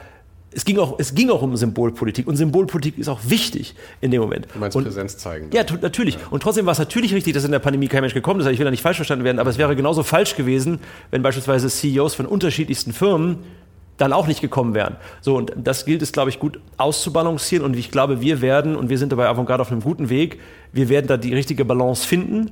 es 0.56 0.64
ging, 0.64 0.78
auch, 0.78 0.98
es 0.98 1.14
ging 1.14 1.30
auch 1.30 1.42
um 1.42 1.56
Symbolpolitik 1.56 2.26
und 2.26 2.36
Symbolpolitik 2.36 2.96
ist 2.96 3.08
auch 3.08 3.18
wichtig 3.26 3.74
in 4.00 4.12
dem 4.12 4.20
Moment. 4.20 4.46
Du 4.52 4.58
meinst 4.58 4.76
und, 4.76 4.84
Präsenz 4.84 5.18
zeigen? 5.18 5.50
Ja, 5.52 5.64
natürlich. 5.82 6.14
Ja. 6.14 6.20
Und 6.30 6.44
trotzdem 6.44 6.64
war 6.64 6.72
es 6.72 6.78
natürlich 6.78 7.12
richtig, 7.12 7.34
dass 7.34 7.44
in 7.44 7.50
der 7.50 7.58
Pandemie 7.58 7.88
kein 7.88 8.02
Mensch 8.02 8.14
gekommen 8.14 8.40
ist. 8.40 8.46
Ich 8.46 8.58
will 8.58 8.64
da 8.64 8.70
nicht 8.70 8.82
falsch 8.82 8.96
verstanden 8.96 9.24
werden, 9.24 9.40
aber 9.40 9.50
es 9.50 9.58
wäre 9.58 9.74
genauso 9.74 10.04
falsch 10.04 10.36
gewesen, 10.36 10.78
wenn 11.10 11.22
beispielsweise 11.22 11.68
CEOs 11.68 12.14
von 12.14 12.26
unterschiedlichsten 12.26 12.92
Firmen 12.92 13.38
dann 13.96 14.12
auch 14.12 14.26
nicht 14.26 14.40
gekommen 14.40 14.74
wären. 14.74 14.96
So, 15.20 15.36
und 15.36 15.52
das 15.56 15.84
gilt 15.84 16.02
es, 16.02 16.12
glaube 16.12 16.30
ich, 16.30 16.38
gut 16.38 16.60
auszubalancieren. 16.76 17.64
Und 17.64 17.76
ich 17.76 17.90
glaube, 17.90 18.20
wir 18.20 18.40
werden, 18.40 18.76
und 18.76 18.88
wir 18.88 18.98
sind 18.98 19.12
dabei 19.12 19.28
Avantgarde 19.28 19.62
auf 19.62 19.70
einem 19.70 19.82
guten 19.82 20.08
Weg, 20.08 20.40
wir 20.72 20.88
werden 20.88 21.06
da 21.06 21.16
die 21.16 21.34
richtige 21.34 21.64
Balance 21.64 22.06
finden. 22.06 22.50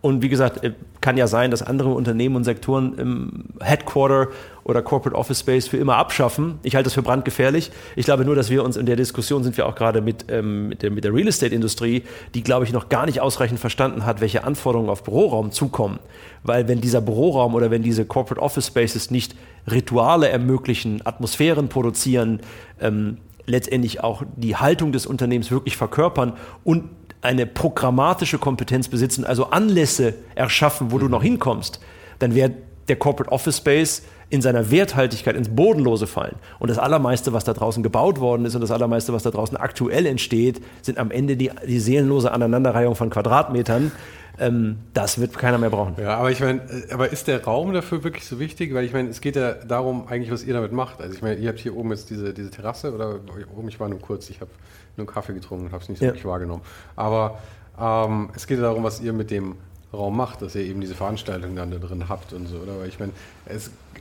Und 0.00 0.22
wie 0.22 0.28
gesagt, 0.28 0.62
äh, 0.62 0.72
kann 1.00 1.16
ja 1.16 1.26
sein, 1.26 1.50
dass 1.50 1.62
andere 1.62 1.90
Unternehmen 1.90 2.36
und 2.36 2.44
Sektoren 2.44 2.96
im 2.98 3.44
Headquarter 3.60 4.28
oder 4.62 4.82
Corporate 4.82 5.16
Office 5.16 5.40
Space 5.40 5.66
für 5.66 5.76
immer 5.76 5.96
abschaffen. 5.96 6.58
Ich 6.62 6.76
halte 6.76 6.84
das 6.84 6.94
für 6.94 7.02
brandgefährlich. 7.02 7.72
Ich 7.96 8.04
glaube 8.04 8.24
nur, 8.24 8.36
dass 8.36 8.50
wir 8.50 8.62
uns 8.62 8.76
in 8.76 8.86
der 8.86 8.96
Diskussion 8.96 9.42
sind 9.42 9.56
wir 9.56 9.66
auch 9.66 9.74
gerade 9.74 10.00
mit, 10.00 10.26
ähm, 10.28 10.68
mit, 10.68 10.82
der, 10.82 10.90
mit 10.90 11.04
der 11.04 11.12
Real 11.12 11.26
Estate 11.26 11.54
Industrie, 11.54 12.04
die, 12.34 12.42
glaube 12.42 12.64
ich, 12.64 12.72
noch 12.72 12.88
gar 12.88 13.06
nicht 13.06 13.20
ausreichend 13.20 13.58
verstanden 13.58 14.06
hat, 14.06 14.20
welche 14.20 14.44
Anforderungen 14.44 14.90
auf 14.90 15.02
Büroraum 15.02 15.50
zukommen. 15.50 15.98
Weil 16.44 16.68
wenn 16.68 16.80
dieser 16.80 17.00
Büroraum 17.00 17.54
oder 17.54 17.70
wenn 17.70 17.82
diese 17.82 18.04
Corporate 18.04 18.40
Office 18.40 18.68
Spaces 18.68 19.10
nicht 19.10 19.34
Rituale 19.68 20.28
ermöglichen, 20.28 21.04
Atmosphären 21.04 21.68
produzieren, 21.68 22.40
ähm, 22.80 23.18
letztendlich 23.46 24.04
auch 24.04 24.22
die 24.36 24.56
Haltung 24.56 24.92
des 24.92 25.06
Unternehmens 25.06 25.50
wirklich 25.50 25.76
verkörpern 25.76 26.34
und 26.62 26.84
eine 27.20 27.46
programmatische 27.46 28.38
Kompetenz 28.38 28.88
besitzen, 28.88 29.24
also 29.24 29.50
Anlässe 29.50 30.14
erschaffen, 30.34 30.90
wo 30.90 30.96
mhm. 30.96 31.00
du 31.00 31.08
noch 31.08 31.22
hinkommst, 31.22 31.80
dann 32.18 32.34
wäre 32.34 32.52
der 32.88 32.96
Corporate 32.96 33.30
Office 33.32 33.58
Space 33.58 34.02
in 34.30 34.42
seiner 34.42 34.70
Werthaltigkeit 34.70 35.36
ins 35.36 35.48
Bodenlose 35.48 36.06
fallen. 36.06 36.36
Und 36.58 36.68
das 36.68 36.78
Allermeiste, 36.78 37.32
was 37.32 37.44
da 37.44 37.54
draußen 37.54 37.82
gebaut 37.82 38.20
worden 38.20 38.44
ist 38.44 38.54
und 38.54 38.60
das 38.60 38.70
Allermeiste, 38.70 39.12
was 39.12 39.22
da 39.22 39.30
draußen 39.30 39.56
aktuell 39.56 40.06
entsteht, 40.06 40.60
sind 40.82 40.98
am 40.98 41.10
Ende 41.10 41.36
die, 41.36 41.50
die 41.66 41.80
seelenlose 41.80 42.30
Aneinanderreihung 42.30 42.94
von 42.94 43.08
Quadratmetern. 43.10 43.90
Ähm, 44.38 44.76
das 44.92 45.18
wird 45.18 45.36
keiner 45.36 45.58
mehr 45.58 45.70
brauchen. 45.70 45.94
Ja, 46.00 46.16
aber 46.16 46.30
ich 46.30 46.40
meine, 46.40 46.60
äh, 46.60 46.92
aber 46.92 47.10
ist 47.10 47.26
der 47.26 47.42
Raum 47.42 47.72
dafür 47.72 48.04
wirklich 48.04 48.26
so 48.26 48.38
wichtig? 48.38 48.72
Weil 48.74 48.84
ich 48.84 48.92
meine, 48.92 49.08
es 49.08 49.20
geht 49.20 49.34
ja 49.34 49.52
darum, 49.54 50.06
eigentlich, 50.08 50.30
was 50.30 50.44
ihr 50.44 50.54
damit 50.54 50.72
macht. 50.72 51.00
Also 51.00 51.14
ich 51.14 51.22
meine, 51.22 51.36
ihr 51.36 51.48
habt 51.48 51.58
hier 51.58 51.74
oben 51.74 51.90
jetzt 51.90 52.10
diese, 52.10 52.32
diese 52.34 52.50
Terrasse 52.50 52.94
oder 52.94 53.16
oben, 53.56 53.68
ich 53.68 53.80
war 53.80 53.88
nur 53.88 53.98
kurz, 53.98 54.30
ich 54.30 54.40
habe 54.40 54.50
nur 54.98 55.06
Kaffee 55.06 55.34
getrunken 55.34 55.66
und 55.66 55.72
habe 55.72 55.82
es 55.82 55.88
nicht 55.88 55.98
so 55.98 56.04
ja. 56.04 56.10
wirklich 56.10 56.24
wahrgenommen. 56.24 56.62
Aber 56.96 57.38
ähm, 57.80 58.30
es 58.34 58.46
geht 58.46 58.58
ja 58.58 58.64
darum, 58.64 58.84
was 58.84 59.00
ihr 59.00 59.12
mit 59.12 59.30
dem 59.30 59.56
Raum 59.92 60.16
macht, 60.16 60.42
dass 60.42 60.54
ihr 60.54 60.62
eben 60.62 60.80
diese 60.80 60.94
Veranstaltungen 60.94 61.56
dann 61.56 61.70
da 61.70 61.78
drin 61.78 62.08
habt 62.08 62.32
und 62.34 62.46
so, 62.46 62.58
oder? 62.58 62.78
Weil 62.80 62.88
ich 62.88 62.98
meine, 62.98 63.12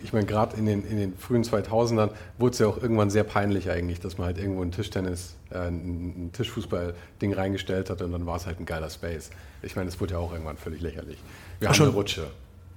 ich 0.04 0.12
meine, 0.12 0.26
gerade 0.26 0.58
in 0.58 0.66
den, 0.66 0.86
in 0.86 0.98
den 0.98 1.18
frühen 1.18 1.44
2000ern 1.44 2.10
wurde 2.38 2.52
es 2.52 2.60
ja 2.60 2.68
auch 2.68 2.82
irgendwann 2.82 3.10
sehr 3.10 3.24
peinlich 3.24 3.70
eigentlich, 3.70 4.00
dass 4.02 4.18
man 4.18 4.28
halt 4.28 4.38
irgendwo 4.38 4.62
ein 4.62 4.72
Tischtennis, 4.72 5.36
äh, 5.50 5.60
ein 5.60 6.32
Tischfußball-Ding 6.34 7.34
reingestellt 7.34 7.90
hat 7.90 8.02
und 8.02 8.12
dann 8.12 8.26
war 8.26 8.36
es 8.36 8.46
halt 8.46 8.60
ein 8.60 8.66
geiler 8.66 8.90
Space. 8.90 9.30
Ich 9.62 9.76
meine, 9.76 9.88
es 9.88 10.00
wurde 10.02 10.16
ja 10.16 10.20
auch 10.20 10.34
irgendwann 10.34 10.58
völlig 10.58 10.82
lächerlich. 10.82 11.18
Wir 11.60 11.68
Ach, 11.68 11.72
haben 11.72 11.76
schon. 11.76 11.88
eine 11.88 11.96
Rutsche. 11.96 12.28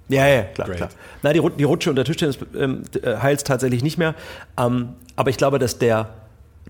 Ja, 0.09 0.27
ja, 0.27 0.43
klar. 0.43 0.68
klar. 0.68 0.89
Na, 1.23 1.33
die, 1.33 1.43
die 1.57 1.64
Rutsche 1.64 1.91
und 1.91 1.97
der 1.97 2.05
Tischtennis 2.05 2.39
ähm, 2.57 2.83
äh, 3.03 3.16
heilt 3.16 3.45
tatsächlich 3.45 3.83
nicht 3.83 3.97
mehr. 3.97 4.14
Ähm, 4.57 4.95
aber 5.16 5.31
ich 5.31 5.37
glaube, 5.37 5.59
dass 5.59 5.79
der, 5.79 6.14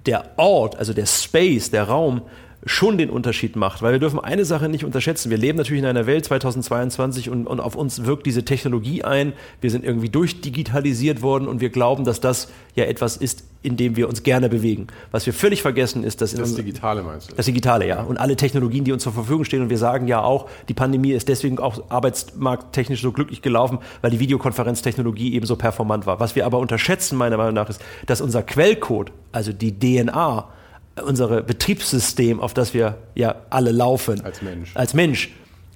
der 0.07 0.33
Ort, 0.37 0.77
also 0.77 0.93
der 0.93 1.07
Space, 1.07 1.71
der 1.71 1.85
Raum, 1.85 2.23
schon 2.67 2.99
den 2.99 3.11
Unterschied 3.11 3.57
macht. 3.57 3.83
Weil 3.83 3.93
wir 3.93 3.99
dürfen 3.99 4.21
eine 4.21 4.45
Sache 4.45 4.69
nicht 4.69 4.85
unterschätzen. 4.85 5.31
Wir 5.31 5.39
leben 5.39 5.57
natürlich 5.57 5.83
in 5.83 5.89
einer 5.89 6.07
Welt 6.07 6.25
2022 6.27 7.31
und, 7.31 7.47
und 7.47 7.61
auf 7.61 7.75
uns 7.75 8.05
wirkt 8.05 8.27
diese 8.27 8.45
Technologie 8.45 9.03
ein. 9.03 9.33
Wir 9.61 9.71
sind 9.71 9.85
irgendwie 9.85 10.11
durchdigitalisiert 10.11 11.23
worden 11.23 11.49
und 11.49 11.61
wir 11.61 11.71
glauben, 11.71 12.05
dass 12.05 12.21
das 12.21 12.49
ja 12.75 12.85
etwas 12.85 13.17
ist, 13.17 13.45
in 13.63 13.77
dem 13.77 13.97
wir 13.97 14.09
uns 14.09 14.23
gerne 14.23 14.49
bewegen. 14.49 14.89
Was 15.11 15.27
wir 15.27 15.33
völlig 15.33 15.63
vergessen 15.63 16.05
ist, 16.05 16.21
dass... 16.21 16.35
Das 16.35 16.55
Digitale 16.55 17.03
meinst 17.03 17.31
du? 17.31 17.37
Das 17.37 17.47
Digitale, 17.47 17.87
ja. 17.87 18.03
Und 18.03 18.19
alle 18.19 18.37
Technologien, 18.37 18.85
die 18.85 18.93
uns 18.93 19.03
zur 19.03 19.13
Verfügung 19.13 19.45
stehen. 19.45 19.63
Und 19.63 19.71
wir 19.71 19.79
sagen 19.79 20.07
ja 20.07 20.23
auch, 20.23 20.49
die 20.69 20.75
Pandemie 20.75 21.13
ist 21.13 21.29
deswegen 21.29 21.59
auch 21.59 21.91
arbeitsmarkttechnisch 21.91 23.01
so 23.01 23.13
glücklich 23.13 23.43
gelaufen, 23.43 23.79
weil 24.03 24.11
die 24.11 24.21
Videokonferenztechnologie 24.21 25.35
eben 25.35 25.47
so 25.47 25.57
performant 25.57 26.07
war. 26.07 26.21
Was 26.21 26.37
wir 26.37 26.47
aber 26.47 26.59
unterschätzen, 26.59 27.17
meiner 27.17 27.37
Meinung 27.37 27.55
nach, 27.55 27.69
ist, 27.71 27.81
dass 28.07 28.21
unser 28.21 28.43
Quellcode, 28.43 29.13
also 29.33 29.53
die 29.53 29.79
DNA, 29.79 30.49
unser 31.05 31.43
Betriebssystem, 31.43 32.41
auf 32.41 32.55
das 32.55 32.75
wir 32.75 32.99
ja 33.15 33.37
alle 33.51 33.73
laufen. 33.73 34.25
Als 34.25 34.43
Mensch. 34.43 34.71
Als 34.75 34.95
Mensch. 34.95 35.31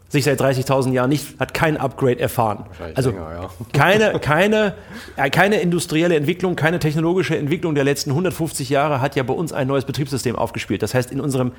Sich 0.08 0.24
seit 0.24 0.40
30.000 0.40 0.92
Jahren 0.92 1.10
nicht, 1.10 1.40
hat 1.40 1.54
kein 1.54 1.76
Upgrade 1.76 2.20
erfahren. 2.20 2.66
Also 2.94 3.10
länger, 3.10 3.32
ja. 3.32 3.50
keine, 3.72 4.18
keine, 4.20 4.74
äh, 5.16 5.28
keine 5.30 5.60
industrielle 5.60 6.14
Entwicklung, 6.14 6.54
keine 6.54 6.78
technologische 6.78 7.36
Entwicklung 7.36 7.74
der 7.74 7.84
letzten 7.84 8.10
150 8.10 8.68
Jahre 8.68 9.00
hat 9.00 9.16
ja 9.16 9.24
bei 9.24 9.34
uns 9.34 9.52
ein 9.52 9.66
neues 9.66 9.84
Betriebssystem 9.84 10.36
aufgespielt. 10.36 10.82
Das 10.82 10.94
heißt, 10.94 11.10
in 11.10 11.20
unserem 11.20 11.52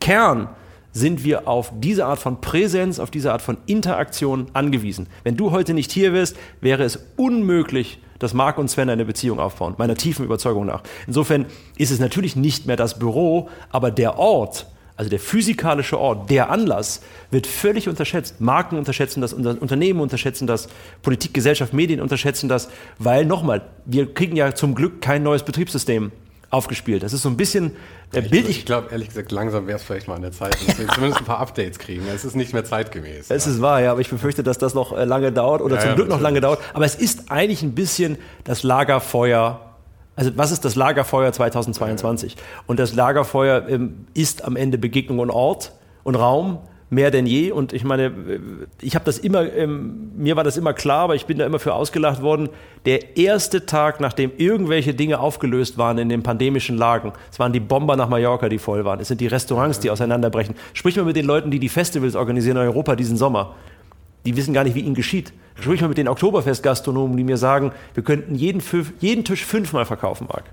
Kern 0.00 0.48
sind 0.94 1.24
wir 1.24 1.46
auf 1.48 1.72
diese 1.76 2.06
Art 2.06 2.20
von 2.20 2.40
Präsenz, 2.40 2.98
auf 2.98 3.10
diese 3.10 3.32
Art 3.32 3.42
von 3.42 3.58
Interaktion 3.66 4.46
angewiesen. 4.54 5.08
Wenn 5.24 5.36
du 5.36 5.50
heute 5.50 5.74
nicht 5.74 5.92
hier 5.92 6.14
wärst, 6.14 6.36
wäre 6.62 6.84
es 6.84 7.00
unmöglich, 7.16 7.98
dass 8.20 8.32
Marc 8.32 8.56
und 8.58 8.68
Sven 8.68 8.88
eine 8.88 9.04
Beziehung 9.04 9.40
aufbauen, 9.40 9.74
meiner 9.76 9.96
tiefen 9.96 10.24
Überzeugung 10.24 10.64
nach. 10.64 10.82
Insofern 11.06 11.46
ist 11.76 11.90
es 11.90 11.98
natürlich 11.98 12.36
nicht 12.36 12.66
mehr 12.66 12.76
das 12.76 12.98
Büro, 12.98 13.50
aber 13.70 13.90
der 13.90 14.18
Ort, 14.18 14.68
also 14.96 15.10
der 15.10 15.18
physikalische 15.18 15.98
Ort, 15.98 16.30
der 16.30 16.48
Anlass, 16.48 17.02
wird 17.32 17.48
völlig 17.48 17.88
unterschätzt. 17.88 18.40
Marken 18.40 18.78
unterschätzen 18.78 19.20
das, 19.20 19.32
Unternehmen 19.32 20.00
unterschätzen 20.00 20.46
das, 20.46 20.68
Politik, 21.02 21.34
Gesellschaft, 21.34 21.72
Medien 21.74 22.00
unterschätzen 22.00 22.48
das, 22.48 22.68
weil 23.00 23.26
nochmal, 23.26 23.62
wir 23.84 24.14
kriegen 24.14 24.36
ja 24.36 24.54
zum 24.54 24.76
Glück 24.76 25.00
kein 25.00 25.24
neues 25.24 25.42
Betriebssystem 25.42 26.12
aufgespielt. 26.54 27.02
Das 27.02 27.12
ist 27.12 27.22
so 27.22 27.28
ein 27.28 27.36
bisschen 27.36 27.72
äh, 28.12 28.20
ja, 28.20 28.28
bildlich. 28.28 28.58
Ich 28.58 28.64
glaube, 28.64 28.88
ehrlich 28.90 29.08
gesagt, 29.08 29.32
langsam 29.32 29.66
wäre 29.66 29.76
es 29.76 29.84
vielleicht 29.84 30.08
mal 30.08 30.14
an 30.14 30.22
der 30.22 30.32
Zeit, 30.32 30.56
dass 30.66 30.78
wir 30.78 30.88
zumindest 30.88 31.20
ein 31.20 31.26
paar 31.26 31.38
Updates 31.38 31.78
kriegen. 31.78 32.04
Es 32.12 32.24
ist 32.24 32.36
nicht 32.36 32.52
mehr 32.52 32.64
zeitgemäß. 32.64 33.30
Es 33.30 33.44
ja. 33.44 33.50
ist 33.52 33.60
wahr, 33.60 33.80
ja, 33.80 33.92
aber 33.92 34.00
ich 34.00 34.08
befürchte, 34.08 34.42
dass 34.42 34.58
das 34.58 34.74
noch 34.74 34.96
äh, 34.96 35.04
lange 35.04 35.32
dauert 35.32 35.60
oder 35.60 35.76
ja, 35.76 35.82
zum 35.82 35.94
Glück 35.96 36.08
noch 36.08 36.20
lange 36.20 36.40
dauert. 36.40 36.60
Aber 36.72 36.84
es 36.84 36.94
ist 36.94 37.30
eigentlich 37.30 37.62
ein 37.62 37.74
bisschen 37.74 38.18
das 38.44 38.62
Lagerfeuer. 38.62 39.60
Also 40.16 40.30
was 40.36 40.52
ist 40.52 40.64
das 40.64 40.76
Lagerfeuer 40.76 41.32
2022? 41.32 42.36
Und 42.66 42.78
das 42.78 42.94
Lagerfeuer 42.94 43.68
ähm, 43.68 44.06
ist 44.14 44.44
am 44.44 44.56
Ende 44.56 44.78
Begegnung 44.78 45.18
und 45.18 45.30
Ort 45.30 45.72
und 46.04 46.14
Raum 46.14 46.60
mehr 46.94 47.10
denn 47.10 47.26
je. 47.26 47.50
Und 47.50 47.72
ich 47.72 47.84
meine, 47.84 48.12
ich 48.80 48.94
habe 48.94 49.04
das 49.04 49.18
immer, 49.18 49.52
ähm, 49.52 50.12
mir 50.16 50.36
war 50.36 50.44
das 50.44 50.56
immer 50.56 50.72
klar, 50.72 51.00
aber 51.00 51.14
ich 51.14 51.26
bin 51.26 51.38
da 51.38 51.46
immer 51.46 51.58
für 51.58 51.74
ausgelacht 51.74 52.22
worden. 52.22 52.48
Der 52.86 53.16
erste 53.16 53.66
Tag, 53.66 54.00
nachdem 54.00 54.32
irgendwelche 54.36 54.94
Dinge 54.94 55.20
aufgelöst 55.20 55.76
waren 55.76 55.98
in 55.98 56.08
den 56.08 56.22
pandemischen 56.22 56.76
Lagen, 56.76 57.12
es 57.30 57.38
waren 57.38 57.52
die 57.52 57.60
Bomber 57.60 57.96
nach 57.96 58.08
Mallorca, 58.08 58.48
die 58.48 58.58
voll 58.58 58.84
waren. 58.84 59.00
Es 59.00 59.08
sind 59.08 59.20
die 59.20 59.26
Restaurants, 59.26 59.80
die 59.80 59.90
auseinanderbrechen. 59.90 60.54
Sprich 60.72 60.96
mal 60.96 61.04
mit 61.04 61.16
den 61.16 61.26
Leuten, 61.26 61.50
die 61.50 61.58
die 61.58 61.68
Festivals 61.68 62.14
organisieren 62.14 62.56
in 62.56 62.62
Europa 62.62 62.96
diesen 62.96 63.16
Sommer. 63.16 63.54
Die 64.24 64.36
wissen 64.36 64.54
gar 64.54 64.64
nicht, 64.64 64.74
wie 64.74 64.80
ihnen 64.80 64.94
geschieht. 64.94 65.32
Sprich 65.60 65.80
mal 65.80 65.88
mit 65.88 65.98
den 65.98 66.08
Oktoberfest-Gastronomen, 66.08 67.16
die 67.16 67.24
mir 67.24 67.36
sagen, 67.36 67.72
wir 67.94 68.02
könnten 68.02 68.34
jeden, 68.34 68.62
jeden 69.00 69.24
Tisch 69.24 69.44
fünfmal 69.44 69.84
verkaufen, 69.84 70.26
Marc. 70.28 70.44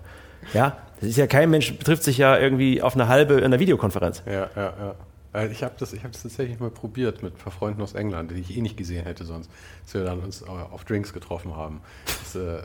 Ja, 0.54 0.78
das 1.00 1.10
ist 1.10 1.18
ja 1.18 1.28
kein 1.28 1.50
Mensch, 1.50 1.74
trifft 1.80 2.04
sich 2.04 2.18
ja 2.18 2.38
irgendwie 2.38 2.82
auf 2.82 2.96
eine 2.96 3.08
halbe 3.08 3.36
in 3.36 3.46
einer 3.46 3.60
Videokonferenz. 3.60 4.22
Ja, 4.26 4.50
ja, 4.56 4.74
ja. 4.80 4.96
Äh, 5.34 5.52
ich 5.52 5.64
habe 5.64 5.76
das, 5.78 5.94
hab 5.94 6.12
das 6.12 6.24
tatsächlich 6.24 6.60
mal 6.60 6.70
probiert 6.70 7.24
mit 7.24 7.34
ein 7.36 7.38
paar 7.38 7.52
Freunden 7.52 7.82
aus 7.82 7.94
England, 7.94 8.32
die 8.32 8.42
ich 8.42 8.56
eh 8.58 8.62
nicht 8.62 8.78
gesehen 8.78 9.06
hätte 9.06 9.26
sonst, 9.26 9.50
dass 9.84 9.94
wir 9.94 10.04
dann 10.04 10.20
uns 10.20 10.44
auf 10.44 10.84
Drinks 10.86 11.14
getroffen 11.14 11.56
haben. 11.56 11.82
Das 12.06 12.36
äh, 12.36 12.58
äh 12.58 12.64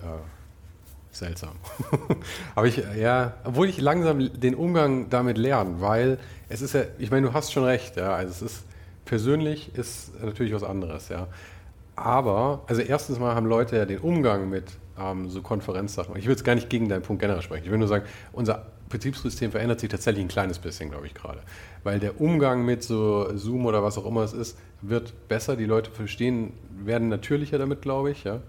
seltsam. 1.16 1.52
Aber 2.54 2.66
ich, 2.66 2.82
ja, 2.98 3.34
obwohl 3.44 3.68
ich 3.68 3.80
langsam 3.80 4.38
den 4.38 4.54
Umgang 4.54 5.08
damit 5.08 5.38
lerne, 5.38 5.80
weil 5.80 6.18
es 6.48 6.62
ist 6.62 6.74
ja, 6.74 6.82
ich 6.98 7.10
meine, 7.10 7.28
du 7.28 7.32
hast 7.32 7.52
schon 7.52 7.64
recht, 7.64 7.96
ja, 7.96 8.14
also 8.14 8.30
es 8.30 8.42
ist, 8.42 8.64
persönlich 9.04 9.74
ist 9.74 10.12
natürlich 10.22 10.52
was 10.52 10.62
anderes, 10.62 11.08
ja. 11.08 11.26
Aber, 11.96 12.64
also 12.66 12.82
erstens 12.82 13.18
mal 13.18 13.34
haben 13.34 13.46
Leute 13.46 13.76
ja 13.76 13.86
den 13.86 14.00
Umgang 14.00 14.50
mit 14.50 14.64
ähm, 14.98 15.30
so 15.30 15.40
Konferenzsachen. 15.40 16.14
Ich 16.16 16.24
will 16.24 16.32
jetzt 16.32 16.44
gar 16.44 16.54
nicht 16.54 16.68
gegen 16.68 16.88
deinen 16.88 17.02
Punkt 17.02 17.22
generell 17.22 17.42
sprechen. 17.42 17.64
Ich 17.64 17.70
will 17.70 17.78
nur 17.78 17.88
sagen, 17.88 18.04
unser 18.32 18.66
Betriebssystem 18.90 19.50
verändert 19.50 19.80
sich 19.80 19.88
tatsächlich 19.88 20.24
ein 20.24 20.28
kleines 20.28 20.58
bisschen, 20.58 20.90
glaube 20.90 21.06
ich, 21.06 21.14
gerade. 21.14 21.40
Weil 21.86 22.00
der 22.00 22.20
Umgang 22.20 22.64
mit 22.64 22.82
so 22.82 23.30
Zoom 23.36 23.64
oder 23.64 23.80
was 23.80 23.96
auch 23.96 24.06
immer 24.06 24.22
es 24.22 24.32
ist, 24.32 24.58
wird 24.82 25.28
besser. 25.28 25.54
Die 25.54 25.66
Leute 25.66 25.88
verstehen, 25.88 26.52
werden 26.84 27.08
natürlicher 27.08 27.58
damit, 27.58 27.80
glaube 27.80 28.10
ich. 28.10 28.24
Ja? 28.24 28.40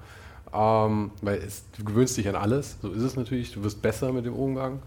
Ähm, 0.51 1.11
weil 1.21 1.37
es, 1.37 1.63
du 1.77 1.83
gewöhnst 1.83 2.17
dich 2.17 2.27
an 2.27 2.33
alles. 2.33 2.79
So 2.81 2.91
ist 2.91 3.03
es 3.03 3.15
natürlich. 3.15 3.53
Du 3.53 3.63
wirst 3.63 3.83
besser 3.83 4.11
mit 4.11 4.25
dem 4.25 4.33
Umgang. 4.33 4.79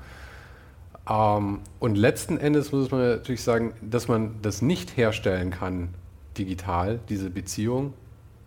Ähm, 1.09 1.61
und 1.79 1.95
letzten 1.95 2.39
Endes 2.39 2.73
muss 2.73 2.91
man 2.91 3.03
natürlich 3.03 3.45
sagen, 3.45 3.73
dass 3.83 4.09
man 4.09 4.35
das 4.43 4.63
nicht 4.63 4.97
herstellen 4.97 5.53
kann 5.53 5.91
digital, 6.37 6.99
diese 7.09 7.31
Beziehung, 7.31 7.93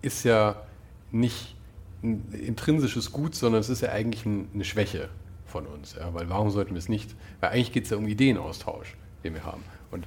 ist 0.02 0.26
ja 0.26 0.64
nicht 1.14 1.56
ein 2.04 2.30
intrinsisches 2.34 3.14
Gut, 3.14 3.36
sondern 3.36 3.62
es 3.62 3.70
ist 3.70 3.80
ja 3.80 3.94
eigentlich 3.94 4.26
eine 4.26 4.66
Schwäche 4.66 5.08
von 5.46 5.66
uns. 5.66 5.96
Ja? 5.98 6.14
Weil 6.14 6.28
warum 6.28 6.50
sollten 6.50 6.72
wir 6.72 6.80
es 6.80 6.90
nicht? 6.90 7.16
Weil 7.40 7.52
eigentlich 7.52 7.72
geht 7.72 7.86
es 7.86 7.92
ja 7.92 7.96
um 7.96 8.06
Ideenaustausch, 8.06 8.98
den 9.24 9.34
wir 9.34 9.46
haben. 9.46 9.64
Und 9.94 10.06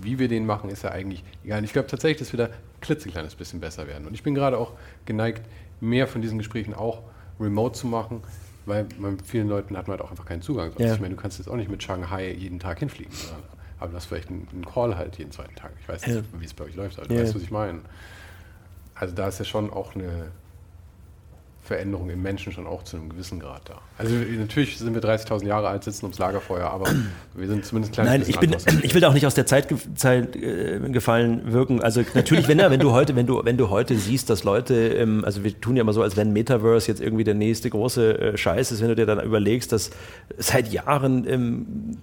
wie 0.00 0.18
wir 0.18 0.28
den 0.28 0.46
machen, 0.46 0.70
ist 0.70 0.82
ja 0.82 0.90
eigentlich 0.90 1.24
egal. 1.44 1.64
Ich 1.64 1.72
glaube 1.72 1.88
tatsächlich, 1.88 2.18
dass 2.18 2.32
wir 2.32 2.38
da 2.38 2.44
ein 2.46 2.52
klitzekleines 2.80 3.34
bisschen 3.34 3.60
besser 3.60 3.86
werden. 3.86 4.06
Und 4.06 4.14
ich 4.14 4.22
bin 4.22 4.34
gerade 4.34 4.58
auch 4.58 4.72
geneigt, 5.06 5.42
mehr 5.80 6.06
von 6.06 6.22
diesen 6.22 6.38
Gesprächen 6.38 6.74
auch 6.74 7.02
remote 7.40 7.78
zu 7.78 7.86
machen, 7.86 8.22
weil 8.66 8.84
bei 8.84 9.12
vielen 9.24 9.48
Leuten 9.48 9.76
hat 9.76 9.88
man 9.88 9.96
halt 9.96 10.06
auch 10.06 10.10
einfach 10.10 10.26
keinen 10.26 10.42
Zugang. 10.42 10.72
Ja. 10.78 10.94
Ich 10.94 11.00
meine, 11.00 11.14
du 11.14 11.20
kannst 11.20 11.38
jetzt 11.38 11.48
auch 11.48 11.56
nicht 11.56 11.70
mit 11.70 11.82
Shanghai 11.82 12.32
jeden 12.32 12.58
Tag 12.58 12.78
hinfliegen, 12.78 13.12
aber 13.78 13.90
du 13.90 13.96
hast 13.96 14.06
vielleicht 14.06 14.28
einen, 14.28 14.46
einen 14.52 14.64
Call 14.64 14.96
halt 14.96 15.16
jeden 15.18 15.32
zweiten 15.32 15.54
Tag. 15.54 15.72
Ich 15.80 15.88
weiß 15.88 16.06
nicht, 16.06 16.16
ja. 16.16 16.40
wie 16.40 16.44
es 16.44 16.54
bei 16.54 16.64
euch 16.64 16.76
läuft, 16.76 16.98
aber 16.98 17.08
du 17.08 17.14
ja. 17.14 17.22
weißt, 17.22 17.34
was 17.34 17.42
ich 17.42 17.50
meine. 17.50 17.80
Also 18.94 19.14
da 19.14 19.28
ist 19.28 19.38
ja 19.38 19.44
schon 19.44 19.70
auch 19.70 19.94
eine, 19.94 20.32
Veränderung 21.68 22.08
im 22.08 22.22
Menschen 22.22 22.50
schon 22.50 22.66
auch 22.66 22.82
zu 22.82 22.96
einem 22.96 23.10
gewissen 23.10 23.38
Grad 23.38 23.68
da. 23.68 23.74
Also 23.98 24.14
natürlich 24.14 24.78
sind 24.78 24.94
wir 24.94 25.02
30.000 25.02 25.44
Jahre 25.46 25.68
alt, 25.68 25.84
sitzen 25.84 26.06
ums 26.06 26.18
Lagerfeuer, 26.18 26.70
aber 26.70 26.86
wir 27.34 27.46
sind 27.46 27.66
zumindest 27.66 27.92
klein. 27.92 28.06
Nein, 28.06 28.24
ich, 28.26 28.38
bin, 28.38 28.56
ich 28.82 28.94
will 28.94 29.04
auch 29.04 29.12
nicht 29.12 29.26
aus 29.26 29.34
der 29.34 29.44
Zeit, 29.44 29.68
Zeit 29.94 30.34
äh, 30.34 30.80
gefallen 30.88 31.52
wirken. 31.52 31.82
Also 31.82 32.02
natürlich, 32.14 32.48
wenn, 32.48 32.58
wenn 32.58 32.80
du 32.80 32.92
heute, 32.92 33.14
wenn 33.16 33.26
du, 33.26 33.44
wenn 33.44 33.58
du 33.58 33.68
heute 33.68 33.96
siehst, 33.96 34.30
dass 34.30 34.44
Leute, 34.44 34.74
ähm, 34.74 35.26
also 35.26 35.44
wir 35.44 35.60
tun 35.60 35.76
ja 35.76 35.82
immer 35.82 35.92
so, 35.92 36.02
als 36.02 36.16
wenn 36.16 36.32
Metaverse 36.32 36.88
jetzt 36.88 37.02
irgendwie 37.02 37.24
der 37.24 37.34
nächste 37.34 37.68
große 37.68 38.18
äh, 38.18 38.36
Scheiß 38.38 38.72
ist, 38.72 38.80
wenn 38.80 38.88
du 38.88 38.96
dir 38.96 39.06
dann 39.06 39.20
überlegst, 39.20 39.70
dass 39.70 39.90
seit 40.38 40.72
Jahren 40.72 41.28
ähm, 41.28 41.98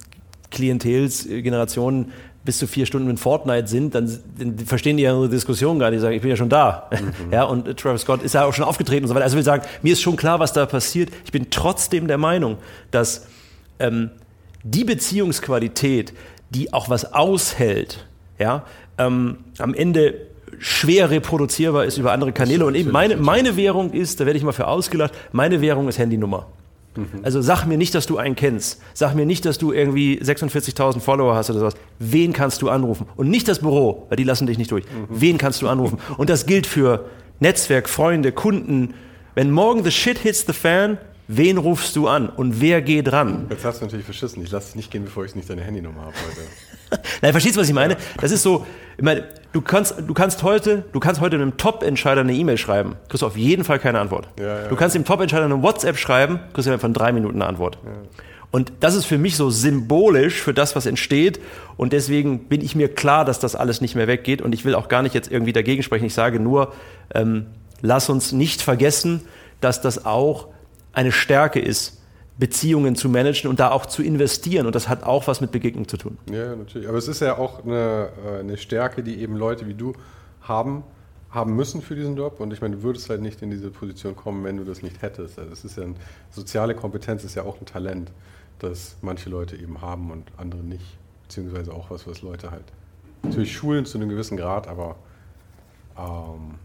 Klientels, 0.52 1.26
äh, 1.26 1.42
Generationen 1.42 2.12
bis 2.46 2.60
zu 2.60 2.68
vier 2.68 2.86
Stunden 2.86 3.10
in 3.10 3.18
Fortnite 3.18 3.68
sind, 3.68 3.96
dann, 3.96 4.20
dann 4.38 4.58
verstehen 4.60 4.98
die 4.98 5.04
ja 5.04 5.14
unsere 5.14 5.32
Diskussion 5.32 5.80
gar 5.80 5.90
nicht, 5.90 5.98
die 5.98 6.02
sagen, 6.02 6.16
ich 6.16 6.22
bin 6.22 6.30
ja 6.30 6.38
schon 6.38 6.50
da. 6.50 6.90
Mhm. 6.92 7.12
Ja, 7.32 7.44
und 7.44 7.78
Travis 7.78 8.02
Scott 8.02 8.22
ist 8.22 8.36
ja 8.36 8.46
auch 8.46 8.54
schon 8.54 8.64
aufgetreten 8.64 9.04
und 9.04 9.10
so 9.10 9.16
weiter. 9.16 9.24
Also 9.24 9.36
ich 9.36 9.40
will 9.40 9.44
sagen, 9.44 9.64
mir 9.82 9.94
ist 9.94 10.02
schon 10.02 10.16
klar, 10.16 10.40
was 10.40 10.54
da 10.54 10.66
passiert. 10.66 11.10
Ich 11.26 11.32
bin 11.32 11.48
trotzdem 11.50 12.08
der 12.08 12.20
Meinung, 12.20 12.58
dass 12.92 13.28
ähm, 13.80 14.12
die 14.64 14.84
Beziehungsqualität, 14.84 16.14
die 16.52 16.72
auch 16.72 16.90
was 16.90 17.14
aushält, 17.14 18.06
ja, 18.38 18.64
ähm, 18.98 19.38
am 19.58 19.74
Ende 19.74 20.16
schwer 20.60 21.10
reproduzierbar 21.10 21.86
ist 21.86 21.98
über 21.98 22.12
andere 22.12 22.32
Kanäle. 22.32 22.66
Und 22.66 22.76
eben 22.76 22.92
meine, 22.92 23.18
meine 23.18 23.58
Währung 23.58 23.92
ist, 23.92 24.20
da 24.20 24.26
werde 24.26 24.38
ich 24.38 24.44
mal 24.44 24.54
für 24.54 24.68
ausgelacht, 24.68 25.14
meine 25.32 25.62
Währung 25.62 25.90
ist 25.90 25.98
Handynummer. 25.98 26.48
Mhm. 26.98 27.22
Also 27.24 27.42
sag 27.42 27.66
mir 27.66 27.78
nicht, 27.78 27.96
dass 27.96 28.06
du 28.06 28.18
einen 28.18 28.36
kennst. 28.36 28.82
Sag 28.94 29.16
mir 29.16 29.26
nicht, 29.26 29.46
dass 29.46 29.58
du 29.58 29.72
irgendwie 29.72 30.20
46.000 30.22 31.00
Follower 31.00 31.36
hast 31.36 31.50
oder 31.50 31.60
sowas. 31.60 31.76
Wen 32.00 32.34
kannst 32.34 32.62
du 32.62 32.70
anrufen? 32.70 33.08
Und 33.16 33.30
nicht 33.30 33.48
das 33.48 33.60
Büro, 33.60 34.06
weil 34.10 34.18
die 34.18 34.24
lassen 34.24 34.48
dich 34.48 34.58
nicht 34.58 34.72
durch. 34.72 34.86
Mhm. 34.86 35.08
Wen 35.10 35.38
kannst 35.38 35.62
du 35.62 35.68
anrufen? 35.68 36.00
Und 36.18 36.30
das 36.30 36.46
gilt 36.46 36.68
für 36.68 37.06
Netzwerk, 37.40 37.90
Freunde, 37.90 38.32
Kunden. 38.32 38.94
Wenn 39.36 39.52
morgen 39.52 39.84
the 39.84 39.92
shit 39.92 40.18
hits 40.18 40.46
the 40.46 40.54
fan, 40.54 40.98
wen 41.28 41.58
rufst 41.58 41.96
du 41.96 42.08
an 42.08 42.30
und 42.30 42.62
wer 42.62 42.82
geht 42.82 43.12
ran? 43.12 43.48
Jetzt 43.50 43.66
hast 43.66 43.82
du 43.82 43.86
natürlich 43.86 44.06
verschissen. 44.06 44.44
Ich 44.44 44.52
lasse 44.52 44.70
es 44.70 44.76
nicht 44.76 44.92
gehen, 44.92 45.04
bevor 45.04 45.26
ich 45.26 45.36
nicht 45.36 45.50
deine 45.50 45.62
Handynummer 45.62 46.02
habe 46.02 46.14
heute. 46.28 47.02
Nein, 47.22 47.32
verstehst 47.32 47.58
du, 47.58 47.62
was 47.62 47.68
ich 47.68 47.74
meine? 47.74 47.98
Das 48.22 48.32
ist 48.32 48.44
so, 48.44 48.66
ich 48.98 49.04
meine, 49.04 49.26
du 49.56 49.62
kannst, 49.62 49.96
du 50.06 50.14
kannst 50.14 50.44
heute, 50.44 50.84
du 50.92 51.00
kannst 51.00 51.22
heute 51.22 51.38
einem 51.38 51.56
Top-Entscheider 51.56 52.22
eine 52.22 52.34
E-Mail 52.34 52.58
schreiben, 52.58 52.98
kriegst 53.08 53.22
du 53.22 53.26
auf 53.26 53.38
jeden 53.38 53.64
Fall 53.64 53.80
keine 53.80 54.02
Antwort. 54.02 54.28
Ja, 54.38 54.64
ja, 54.64 54.68
du 54.68 54.76
kannst 54.76 54.96
dem 54.96 55.06
Top-Entscheider 55.06 55.46
eine 55.46 55.64
WhatsApp 55.64 55.98
schreiben, 55.98 56.42
kriegst 56.54 56.70
du 56.70 56.78
von 56.78 56.94
drei 56.94 57.14
Minuten 57.14 57.42
eine 57.42 57.48
Antwort. 57.48 57.78
Und 58.52 58.74
das 58.82 58.96
ist 58.96 59.06
für 59.06 59.18
mich 59.18 59.38
so 59.38 59.50
symbolisch 59.50 60.42
für 60.42 60.54
das, 60.54 60.76
was 60.76 60.86
entsteht. 60.86 61.40
Und 61.78 61.94
deswegen 61.94 62.48
bin 62.48 62.62
ich 62.62 62.76
mir 62.76 62.90
klar, 62.94 63.24
dass 63.24 63.40
das 63.40 63.56
alles 63.56 63.82
nicht 63.82 63.96
mehr 63.96 64.08
weggeht. 64.08 64.42
Und 64.42 64.54
ich 64.54 64.66
will 64.66 64.76
auch 64.76 64.88
gar 64.88 65.02
nicht 65.02 65.16
jetzt 65.16 65.32
irgendwie 65.32 65.52
dagegen 65.54 65.84
sprechen. 65.84 66.06
Ich 66.06 66.14
sage 66.14 66.40
nur, 66.40 66.74
ähm, 67.14 67.48
lass 67.82 68.10
uns 68.10 68.32
nicht 68.32 68.62
vergessen, 68.62 69.22
dass 69.62 69.82
das 69.82 70.06
auch 70.06 70.48
eine 70.94 71.12
Stärke 71.12 71.60
ist, 71.60 72.02
Beziehungen 72.38 72.96
zu 72.96 73.10
managen 73.10 73.50
und 73.50 73.60
da 73.60 73.72
auch 73.72 73.86
zu 73.86 74.04
investieren. 74.04 74.66
Und 74.66 74.76
das 74.76 74.90
hat 74.90 75.04
auch 75.04 75.28
was 75.28 75.42
mit 75.42 75.52
Begegnung 75.52 75.88
zu 75.88 75.98
tun. 75.98 76.18
Ja, 76.30 76.56
natürlich. 76.56 76.88
Aber 76.88 76.98
es 76.98 77.08
ist 77.08 77.22
ja 77.22 77.38
auch 77.38 77.64
eine, 77.64 78.10
äh, 78.26 78.40
eine 78.40 78.58
Stärke, 78.58 79.04
die 79.04 79.22
eben 79.22 79.36
Leute 79.36 79.68
wie 79.68 79.74
du 79.74 79.94
haben, 80.42 80.84
haben 81.32 81.56
müssen 81.56 81.82
für 81.82 81.96
diesen 81.96 82.18
Job. 82.18 82.40
Und 82.40 82.52
ich 82.52 82.62
meine, 82.62 82.78
du 82.78 82.84
würdest 82.84 83.10
halt 83.10 83.22
nicht 83.22 83.42
in 83.42 83.52
diese 83.52 83.70
Position 83.70 84.16
kommen, 84.16 84.44
wenn 84.44 84.58
du 84.58 84.64
das 84.64 84.82
nicht 84.82 85.02
hättest. 85.02 85.40
Also 85.40 85.52
es 85.52 85.64
ist 85.64 85.78
ja 85.78 85.84
eine 85.84 85.96
soziale 86.32 86.76
Kompetenz 86.76 87.24
ist 87.24 87.36
ja 87.36 87.44
auch 87.44 87.60
ein 87.60 87.66
Talent, 87.66 88.12
das 88.60 88.98
manche 89.02 89.30
Leute 89.30 89.56
eben 89.56 89.82
haben 89.82 90.12
und 90.12 90.32
andere 90.38 90.62
nicht. 90.62 90.98
Beziehungsweise 91.24 91.74
auch 91.74 91.90
was, 91.90 92.06
was 92.06 92.22
Leute 92.22 92.52
halt 92.52 92.66
natürlich 93.26 93.56
schulen 93.56 93.86
zu 93.86 93.98
einem 93.98 94.10
gewissen 94.10 94.38
Grad, 94.38 94.68
aber 94.68 94.96
ähm, 95.98 96.56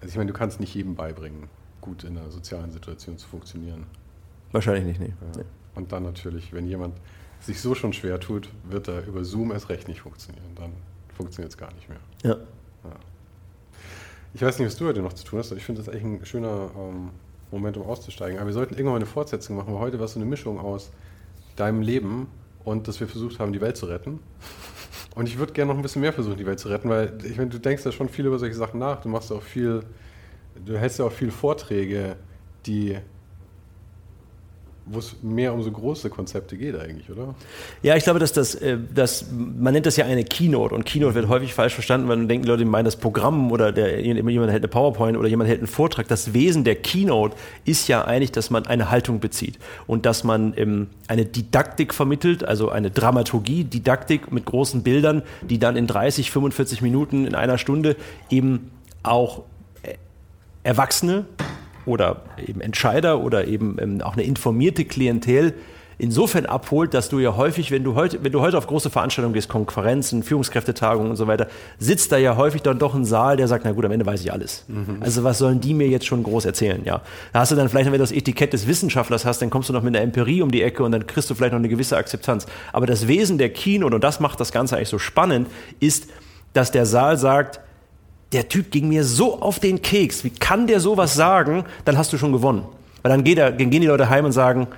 also 0.00 0.08
ich 0.08 0.16
meine, 0.16 0.32
du 0.32 0.38
kannst 0.38 0.60
nicht 0.60 0.74
jedem 0.74 0.94
beibringen, 0.94 1.48
gut 1.80 2.04
in 2.04 2.16
einer 2.16 2.30
sozialen 2.30 2.70
Situation 2.70 3.18
zu 3.18 3.28
funktionieren. 3.28 3.86
Wahrscheinlich 4.52 4.98
nicht, 4.98 5.00
nee. 5.00 5.14
Ja. 5.36 5.44
Und 5.74 5.92
dann 5.92 6.02
natürlich, 6.02 6.52
wenn 6.52 6.66
jemand 6.66 6.94
sich 7.40 7.60
so 7.60 7.74
schon 7.74 7.92
schwer 7.92 8.20
tut, 8.20 8.48
wird 8.64 8.88
er 8.88 9.06
über 9.06 9.24
Zoom 9.24 9.52
erst 9.52 9.68
recht 9.68 9.88
nicht 9.88 10.00
funktionieren. 10.00 10.44
Dann 10.56 10.72
funktioniert 11.14 11.52
es 11.52 11.58
gar 11.58 11.72
nicht 11.72 11.88
mehr. 11.88 11.98
Ja. 12.22 12.36
ja. 12.84 12.96
Ich 14.34 14.42
weiß 14.42 14.58
nicht, 14.58 14.68
was 14.68 14.76
du 14.76 14.86
heute 14.86 15.00
noch 15.00 15.12
zu 15.12 15.24
tun 15.24 15.38
hast, 15.38 15.50
ich 15.52 15.64
finde 15.64 15.82
das 15.82 15.92
echt 15.92 16.04
ein 16.04 16.24
schöner 16.24 16.70
ähm, 16.76 17.10
Moment, 17.50 17.76
um 17.76 17.84
auszusteigen. 17.84 18.38
Aber 18.38 18.46
wir 18.46 18.52
sollten 18.52 18.74
irgendwann 18.74 18.96
eine 18.96 19.06
Fortsetzung 19.06 19.56
machen, 19.56 19.72
weil 19.74 19.80
heute 19.80 19.98
war 19.98 20.04
es 20.04 20.12
so 20.12 20.20
eine 20.20 20.28
Mischung 20.28 20.60
aus 20.60 20.90
deinem 21.56 21.82
Leben 21.82 22.28
und 22.64 22.88
dass 22.88 23.00
wir 23.00 23.08
versucht 23.08 23.38
haben, 23.38 23.52
die 23.52 23.60
Welt 23.60 23.76
zu 23.76 23.86
retten. 23.86 24.20
Und 25.14 25.28
ich 25.28 25.38
würde 25.38 25.52
gerne 25.52 25.72
noch 25.72 25.78
ein 25.78 25.82
bisschen 25.82 26.02
mehr 26.02 26.12
versuchen, 26.12 26.36
die 26.36 26.46
Welt 26.46 26.60
zu 26.60 26.68
retten, 26.68 26.88
weil 26.88 27.18
ich 27.24 27.36
meine, 27.36 27.50
du 27.50 27.58
denkst 27.58 27.84
ja 27.84 27.90
schon 27.90 28.08
viel 28.08 28.26
über 28.26 28.38
solche 28.38 28.54
Sachen 28.54 28.78
nach. 28.78 29.00
Du 29.00 29.08
machst 29.08 29.32
auch 29.32 29.42
viel, 29.42 29.82
du 30.64 30.78
hältst 30.78 30.98
ja 31.00 31.06
auch 31.06 31.12
viele 31.12 31.32
Vorträge, 31.32 32.16
die 32.66 32.96
wo 34.92 34.98
es 34.98 35.16
mehr 35.22 35.54
um 35.54 35.62
so 35.62 35.70
große 35.70 36.10
Konzepte 36.10 36.56
geht 36.56 36.78
eigentlich, 36.78 37.08
oder? 37.10 37.34
Ja, 37.82 37.96
ich 37.96 38.02
glaube, 38.02 38.18
dass 38.18 38.32
das, 38.32 38.56
äh, 38.56 38.76
das, 38.92 39.26
man 39.30 39.72
nennt 39.72 39.86
das 39.86 39.96
ja 39.96 40.04
eine 40.04 40.24
Keynote 40.24 40.74
und 40.74 40.84
Keynote 40.84 41.14
wird 41.14 41.28
häufig 41.28 41.54
falsch 41.54 41.74
verstanden, 41.74 42.08
weil 42.08 42.16
dann 42.16 42.28
denken 42.28 42.46
Leute, 42.46 42.64
die 42.64 42.70
meinen 42.70 42.86
das 42.86 42.96
Programm 42.96 43.52
oder 43.52 43.72
der, 43.72 44.00
jemand 44.00 44.50
hält 44.50 44.62
eine 44.62 44.68
PowerPoint 44.68 45.16
oder 45.16 45.28
jemand 45.28 45.48
hält 45.48 45.60
einen 45.60 45.68
Vortrag. 45.68 46.08
Das 46.08 46.34
Wesen 46.34 46.64
der 46.64 46.74
Keynote 46.74 47.36
ist 47.64 47.88
ja 47.88 48.04
eigentlich, 48.04 48.32
dass 48.32 48.50
man 48.50 48.66
eine 48.66 48.90
Haltung 48.90 49.20
bezieht 49.20 49.58
und 49.86 50.06
dass 50.06 50.24
man 50.24 50.54
ähm, 50.56 50.88
eine 51.06 51.24
Didaktik 51.24 51.94
vermittelt, 51.94 52.42
also 52.44 52.70
eine 52.70 52.90
Dramaturgie, 52.90 53.64
Didaktik 53.64 54.32
mit 54.32 54.44
großen 54.44 54.82
Bildern, 54.82 55.22
die 55.42 55.58
dann 55.58 55.76
in 55.76 55.86
30, 55.86 56.30
45 56.30 56.82
Minuten, 56.82 57.26
in 57.26 57.34
einer 57.34 57.58
Stunde 57.58 57.96
eben 58.28 58.70
auch 59.02 59.44
äh, 59.82 59.94
Erwachsene 60.64 61.26
oder 61.86 62.22
eben 62.46 62.60
Entscheider 62.60 63.20
oder 63.20 63.46
eben 63.46 63.76
ähm, 63.80 64.00
auch 64.02 64.14
eine 64.14 64.22
informierte 64.22 64.84
Klientel 64.84 65.54
insofern 66.00 66.46
abholt, 66.46 66.94
dass 66.94 67.08
du 67.08 67.18
ja 67.18 67.36
häufig, 67.36 67.70
wenn 67.70 67.84
du 67.84 67.94
heute, 67.94 68.24
wenn 68.24 68.32
du 68.32 68.40
heute 68.40 68.56
auf 68.56 68.66
große 68.66 68.90
Veranstaltungen 68.90 69.34
gehst, 69.34 69.48
Konferenzen, 69.48 70.22
Führungskräftetagungen 70.22 71.10
und 71.10 71.16
so 71.16 71.26
weiter, 71.26 71.46
sitzt 71.78 72.10
da 72.10 72.16
ja 72.16 72.36
häufig 72.36 72.62
dann 72.62 72.78
doch 72.78 72.94
ein 72.94 73.04
Saal, 73.04 73.36
der 73.36 73.48
sagt, 73.48 73.64
na 73.64 73.72
gut, 73.72 73.84
am 73.84 73.92
Ende 73.92 74.06
weiß 74.06 74.22
ich 74.22 74.32
alles. 74.32 74.64
Mhm. 74.68 74.98
Also 75.00 75.24
was 75.24 75.38
sollen 75.38 75.60
die 75.60 75.74
mir 75.74 75.88
jetzt 75.88 76.06
schon 76.06 76.22
groß 76.22 76.46
erzählen, 76.46 76.82
ja? 76.84 77.02
Da 77.32 77.40
hast 77.40 77.52
du 77.52 77.56
dann 77.56 77.68
vielleicht, 77.68 77.86
wenn 77.86 77.92
du 77.92 77.98
das 77.98 78.12
Etikett 78.12 78.52
des 78.52 78.66
Wissenschaftlers 78.66 79.24
hast, 79.26 79.42
dann 79.42 79.50
kommst 79.50 79.68
du 79.68 79.72
noch 79.72 79.82
mit 79.82 79.94
einer 79.94 80.02
Empirie 80.02 80.42
um 80.42 80.50
die 80.50 80.62
Ecke 80.62 80.82
und 80.82 80.92
dann 80.92 81.06
kriegst 81.06 81.28
du 81.28 81.34
vielleicht 81.34 81.52
noch 81.52 81.58
eine 81.58 81.68
gewisse 81.68 81.96
Akzeptanz. 81.96 82.46
Aber 82.72 82.86
das 82.86 83.06
Wesen 83.06 83.36
der 83.36 83.50
Keynote, 83.50 83.94
und 83.94 84.04
das 84.04 84.20
macht 84.20 84.40
das 84.40 84.52
Ganze 84.52 84.76
eigentlich 84.76 84.88
so 84.88 84.98
spannend, 84.98 85.48
ist, 85.80 86.08
dass 86.54 86.70
der 86.72 86.86
Saal 86.86 87.18
sagt, 87.18 87.60
der 88.32 88.48
Typ 88.48 88.70
ging 88.70 88.88
mir 88.88 89.04
so 89.04 89.40
auf 89.40 89.58
den 89.58 89.82
Keks, 89.82 90.24
wie 90.24 90.30
kann 90.30 90.66
der 90.66 90.80
sowas 90.80 91.14
sagen, 91.14 91.64
dann 91.84 91.98
hast 91.98 92.12
du 92.12 92.18
schon 92.18 92.32
gewonnen. 92.32 92.64
Weil 93.02 93.10
dann, 93.10 93.26
er, 93.26 93.52
gehen 93.52 93.70
die 93.70 93.86
Leute 93.86 94.08
heim 94.08 94.24
und 94.24 94.32
sagen, 94.32 94.68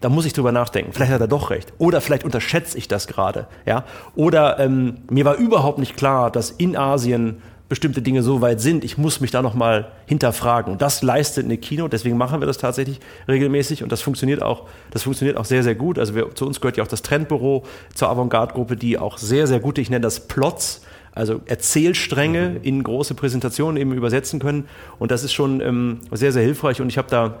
da 0.00 0.08
muss 0.08 0.26
ich 0.26 0.32
drüber 0.32 0.52
nachdenken. 0.52 0.92
Vielleicht 0.92 1.12
hat 1.12 1.20
er 1.20 1.28
doch 1.28 1.50
recht. 1.50 1.72
Oder 1.78 2.00
vielleicht 2.00 2.24
unterschätze 2.24 2.78
ich 2.78 2.86
das 2.86 3.06
gerade. 3.06 3.46
Ja? 3.64 3.84
Oder 4.14 4.58
ähm, 4.60 4.98
mir 5.10 5.24
war 5.24 5.36
überhaupt 5.36 5.78
nicht 5.78 5.96
klar, 5.96 6.30
dass 6.30 6.50
in 6.50 6.76
Asien 6.76 7.42
bestimmte 7.68 8.00
Dinge 8.00 8.22
so 8.22 8.40
weit 8.40 8.60
sind. 8.60 8.84
Ich 8.84 8.96
muss 8.96 9.20
mich 9.20 9.32
da 9.32 9.42
nochmal 9.42 9.90
hinterfragen. 10.06 10.78
Das 10.78 11.02
leistet 11.02 11.46
eine 11.46 11.58
Kino, 11.58 11.88
deswegen 11.88 12.16
machen 12.16 12.40
wir 12.40 12.46
das 12.46 12.58
tatsächlich 12.58 13.00
regelmäßig 13.26 13.82
und 13.82 13.90
das 13.90 14.02
funktioniert 14.02 14.40
auch, 14.40 14.68
das 14.92 15.02
funktioniert 15.02 15.36
auch 15.36 15.44
sehr, 15.44 15.64
sehr 15.64 15.74
gut. 15.74 15.98
Also 15.98 16.14
wir, 16.14 16.32
zu 16.34 16.46
uns 16.46 16.60
gehört 16.60 16.76
ja 16.76 16.84
auch 16.84 16.88
das 16.88 17.02
Trendbüro 17.02 17.64
zur 17.94 18.08
Avantgarde-Gruppe, 18.08 18.76
die 18.76 18.98
auch 18.98 19.18
sehr, 19.18 19.48
sehr 19.48 19.58
gut, 19.58 19.78
ich 19.78 19.90
nenne 19.90 20.02
das 20.02 20.28
Plots, 20.28 20.82
also 21.16 21.40
Erzählstränge 21.46 22.50
mhm. 22.50 22.62
in 22.62 22.82
große 22.82 23.14
Präsentationen 23.14 23.80
eben 23.80 23.92
übersetzen 23.92 24.38
können. 24.38 24.68
Und 24.98 25.10
das 25.10 25.24
ist 25.24 25.32
schon 25.32 25.60
ähm, 25.60 26.00
sehr, 26.12 26.30
sehr 26.30 26.42
hilfreich. 26.42 26.80
Und 26.80 26.88
ich 26.88 26.98
habe 26.98 27.08
da 27.10 27.40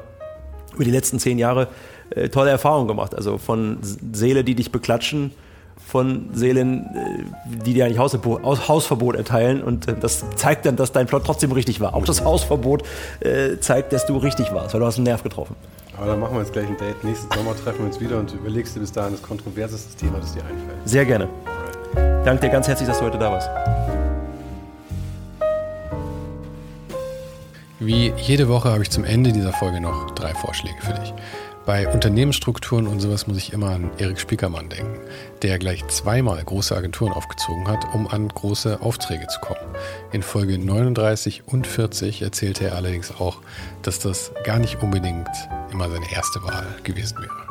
über 0.74 0.84
die 0.84 0.90
letzten 0.90 1.18
zehn 1.18 1.38
Jahre 1.38 1.68
äh, 2.10 2.28
tolle 2.28 2.50
Erfahrungen 2.50 2.88
gemacht. 2.88 3.14
Also 3.14 3.38
von 3.38 3.78
Seele, 3.82 4.44
die 4.44 4.54
dich 4.54 4.72
beklatschen, 4.72 5.32
von 5.86 6.30
Seelen, 6.32 6.86
äh, 6.86 7.64
die 7.66 7.74
dir 7.74 7.84
eigentlich 7.84 7.98
Hausverbot, 7.98 8.42
Hausverbot 8.66 9.14
erteilen. 9.14 9.62
Und 9.62 9.88
äh, 9.88 9.94
das 10.00 10.24
zeigt 10.36 10.64
dann, 10.64 10.76
dass 10.76 10.92
dein 10.92 11.06
Plot 11.06 11.24
trotzdem 11.26 11.52
richtig 11.52 11.80
war. 11.80 11.94
Auch 11.94 12.04
das 12.04 12.24
Hausverbot 12.24 12.82
äh, 13.20 13.58
zeigt, 13.60 13.92
dass 13.92 14.06
du 14.06 14.16
richtig 14.16 14.52
warst, 14.54 14.72
weil 14.72 14.80
du 14.80 14.86
hast 14.86 14.96
einen 14.96 15.04
Nerv 15.04 15.22
getroffen. 15.22 15.54
Aber 15.98 16.06
dann 16.06 16.20
machen 16.20 16.34
wir 16.34 16.40
jetzt 16.40 16.52
gleich 16.52 16.66
ein 16.66 16.78
Date. 16.78 17.04
Nächsten 17.04 17.32
Sommer 17.34 17.54
treffen 17.54 17.80
wir 17.80 17.86
uns 17.86 18.00
wieder 18.00 18.18
und 18.18 18.32
überlegst 18.32 18.74
dir 18.74 18.80
bis 18.80 18.92
dahin 18.92 19.12
das 19.12 19.22
kontroverseste 19.22 19.96
Thema, 19.96 20.18
das 20.18 20.32
dir 20.32 20.40
einfällt. 20.40 20.78
Sehr 20.86 21.04
gerne. 21.04 21.28
Danke 22.24 22.46
dir 22.46 22.50
ganz 22.50 22.66
herzlich, 22.66 22.88
dass 22.88 22.98
du 22.98 23.04
heute 23.04 23.18
da 23.18 23.30
warst. 23.30 23.48
Wie 27.78 28.12
jede 28.16 28.48
Woche 28.48 28.70
habe 28.70 28.82
ich 28.82 28.90
zum 28.90 29.04
Ende 29.04 29.32
dieser 29.32 29.52
Folge 29.52 29.80
noch 29.80 30.10
drei 30.12 30.34
Vorschläge 30.34 30.80
für 30.80 30.94
dich. 30.94 31.14
Bei 31.66 31.88
Unternehmensstrukturen 31.88 32.86
und 32.86 33.00
sowas 33.00 33.26
muss 33.26 33.36
ich 33.36 33.52
immer 33.52 33.70
an 33.70 33.90
Erik 33.98 34.20
Spiekermann 34.20 34.68
denken, 34.68 34.98
der 35.42 35.58
gleich 35.58 35.86
zweimal 35.88 36.42
große 36.42 36.74
Agenturen 36.76 37.12
aufgezogen 37.12 37.68
hat, 37.68 37.92
um 37.92 38.06
an 38.06 38.28
große 38.28 38.80
Aufträge 38.80 39.26
zu 39.26 39.40
kommen. 39.40 39.60
In 40.12 40.22
Folge 40.22 40.58
39 40.58 41.42
und 41.46 41.66
40 41.66 42.22
erzählte 42.22 42.66
er 42.66 42.76
allerdings 42.76 43.10
auch, 43.10 43.38
dass 43.82 43.98
das 43.98 44.32
gar 44.44 44.58
nicht 44.58 44.82
unbedingt 44.82 45.28
immer 45.72 45.90
seine 45.90 46.10
erste 46.12 46.42
Wahl 46.44 46.66
gewesen 46.84 47.18
wäre. 47.18 47.45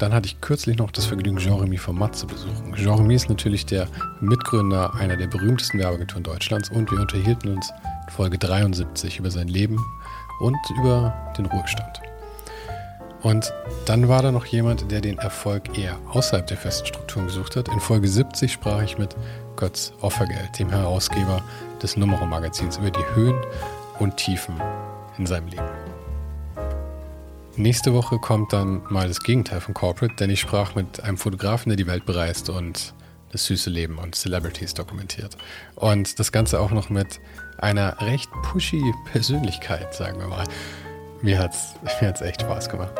Dann 0.00 0.14
hatte 0.14 0.26
ich 0.26 0.40
kürzlich 0.40 0.78
noch 0.78 0.90
das 0.90 1.04
Vergnügen, 1.04 1.36
Jean-Remy 1.36 1.76
von 1.76 1.96
Matt 1.96 2.16
zu 2.16 2.26
besuchen. 2.26 2.74
Jean-Remy 2.74 3.14
ist 3.14 3.28
natürlich 3.28 3.66
der 3.66 3.86
Mitgründer 4.20 4.94
einer 4.94 5.14
der 5.18 5.26
berühmtesten 5.26 5.78
Werbeagenturen 5.78 6.24
Deutschlands 6.24 6.70
und 6.70 6.90
wir 6.90 7.00
unterhielten 7.00 7.54
uns 7.54 7.70
in 8.06 8.12
Folge 8.14 8.38
73 8.38 9.18
über 9.18 9.30
sein 9.30 9.46
Leben 9.46 9.78
und 10.40 10.56
über 10.78 11.14
den 11.36 11.44
Ruhestand. 11.44 12.00
Und 13.20 13.52
dann 13.84 14.08
war 14.08 14.22
da 14.22 14.32
noch 14.32 14.46
jemand, 14.46 14.90
der 14.90 15.02
den 15.02 15.18
Erfolg 15.18 15.76
eher 15.76 15.98
außerhalb 16.08 16.46
der 16.46 16.56
festen 16.56 16.86
Strukturen 16.86 17.26
gesucht 17.26 17.56
hat. 17.56 17.68
In 17.68 17.78
Folge 17.78 18.08
70 18.08 18.50
sprach 18.50 18.82
ich 18.82 18.96
mit 18.96 19.14
Götz 19.56 19.92
Offergeld, 20.00 20.58
dem 20.58 20.70
Herausgeber 20.70 21.42
des 21.82 21.98
Numero-Magazins, 21.98 22.78
über 22.78 22.90
die 22.90 23.04
Höhen 23.14 23.38
und 23.98 24.16
Tiefen 24.16 24.54
in 25.18 25.26
seinem 25.26 25.48
Leben. 25.48 25.79
Nächste 27.60 27.92
Woche 27.92 28.18
kommt 28.18 28.54
dann 28.54 28.80
mal 28.88 29.06
das 29.06 29.20
Gegenteil 29.20 29.60
von 29.60 29.74
Corporate, 29.74 30.14
denn 30.14 30.30
ich 30.30 30.40
sprach 30.40 30.74
mit 30.74 31.04
einem 31.04 31.18
Fotografen, 31.18 31.68
der 31.68 31.76
die 31.76 31.86
Welt 31.86 32.06
bereist 32.06 32.48
und 32.48 32.94
das 33.32 33.44
süße 33.44 33.68
Leben 33.68 33.98
und 33.98 34.14
Celebrities 34.14 34.72
dokumentiert. 34.72 35.36
Und 35.74 36.18
das 36.18 36.32
Ganze 36.32 36.58
auch 36.58 36.70
noch 36.70 36.88
mit 36.88 37.20
einer 37.58 38.00
recht 38.00 38.30
pushy 38.44 38.80
Persönlichkeit, 39.12 39.94
sagen 39.94 40.18
wir 40.20 40.28
mal. 40.28 40.46
Mir 41.20 41.38
hat 41.38 41.52
es 41.52 41.74
mir 42.00 42.08
hat's 42.08 42.22
echt 42.22 42.40
Spaß 42.40 42.70
gemacht. 42.70 42.94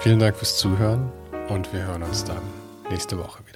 Vielen 0.00 0.18
Dank 0.18 0.34
fürs 0.34 0.58
Zuhören 0.58 1.12
und 1.48 1.72
wir 1.72 1.86
hören 1.86 2.02
uns 2.02 2.24
dann 2.24 2.42
nächste 2.90 3.16
Woche 3.16 3.46
wieder. 3.46 3.55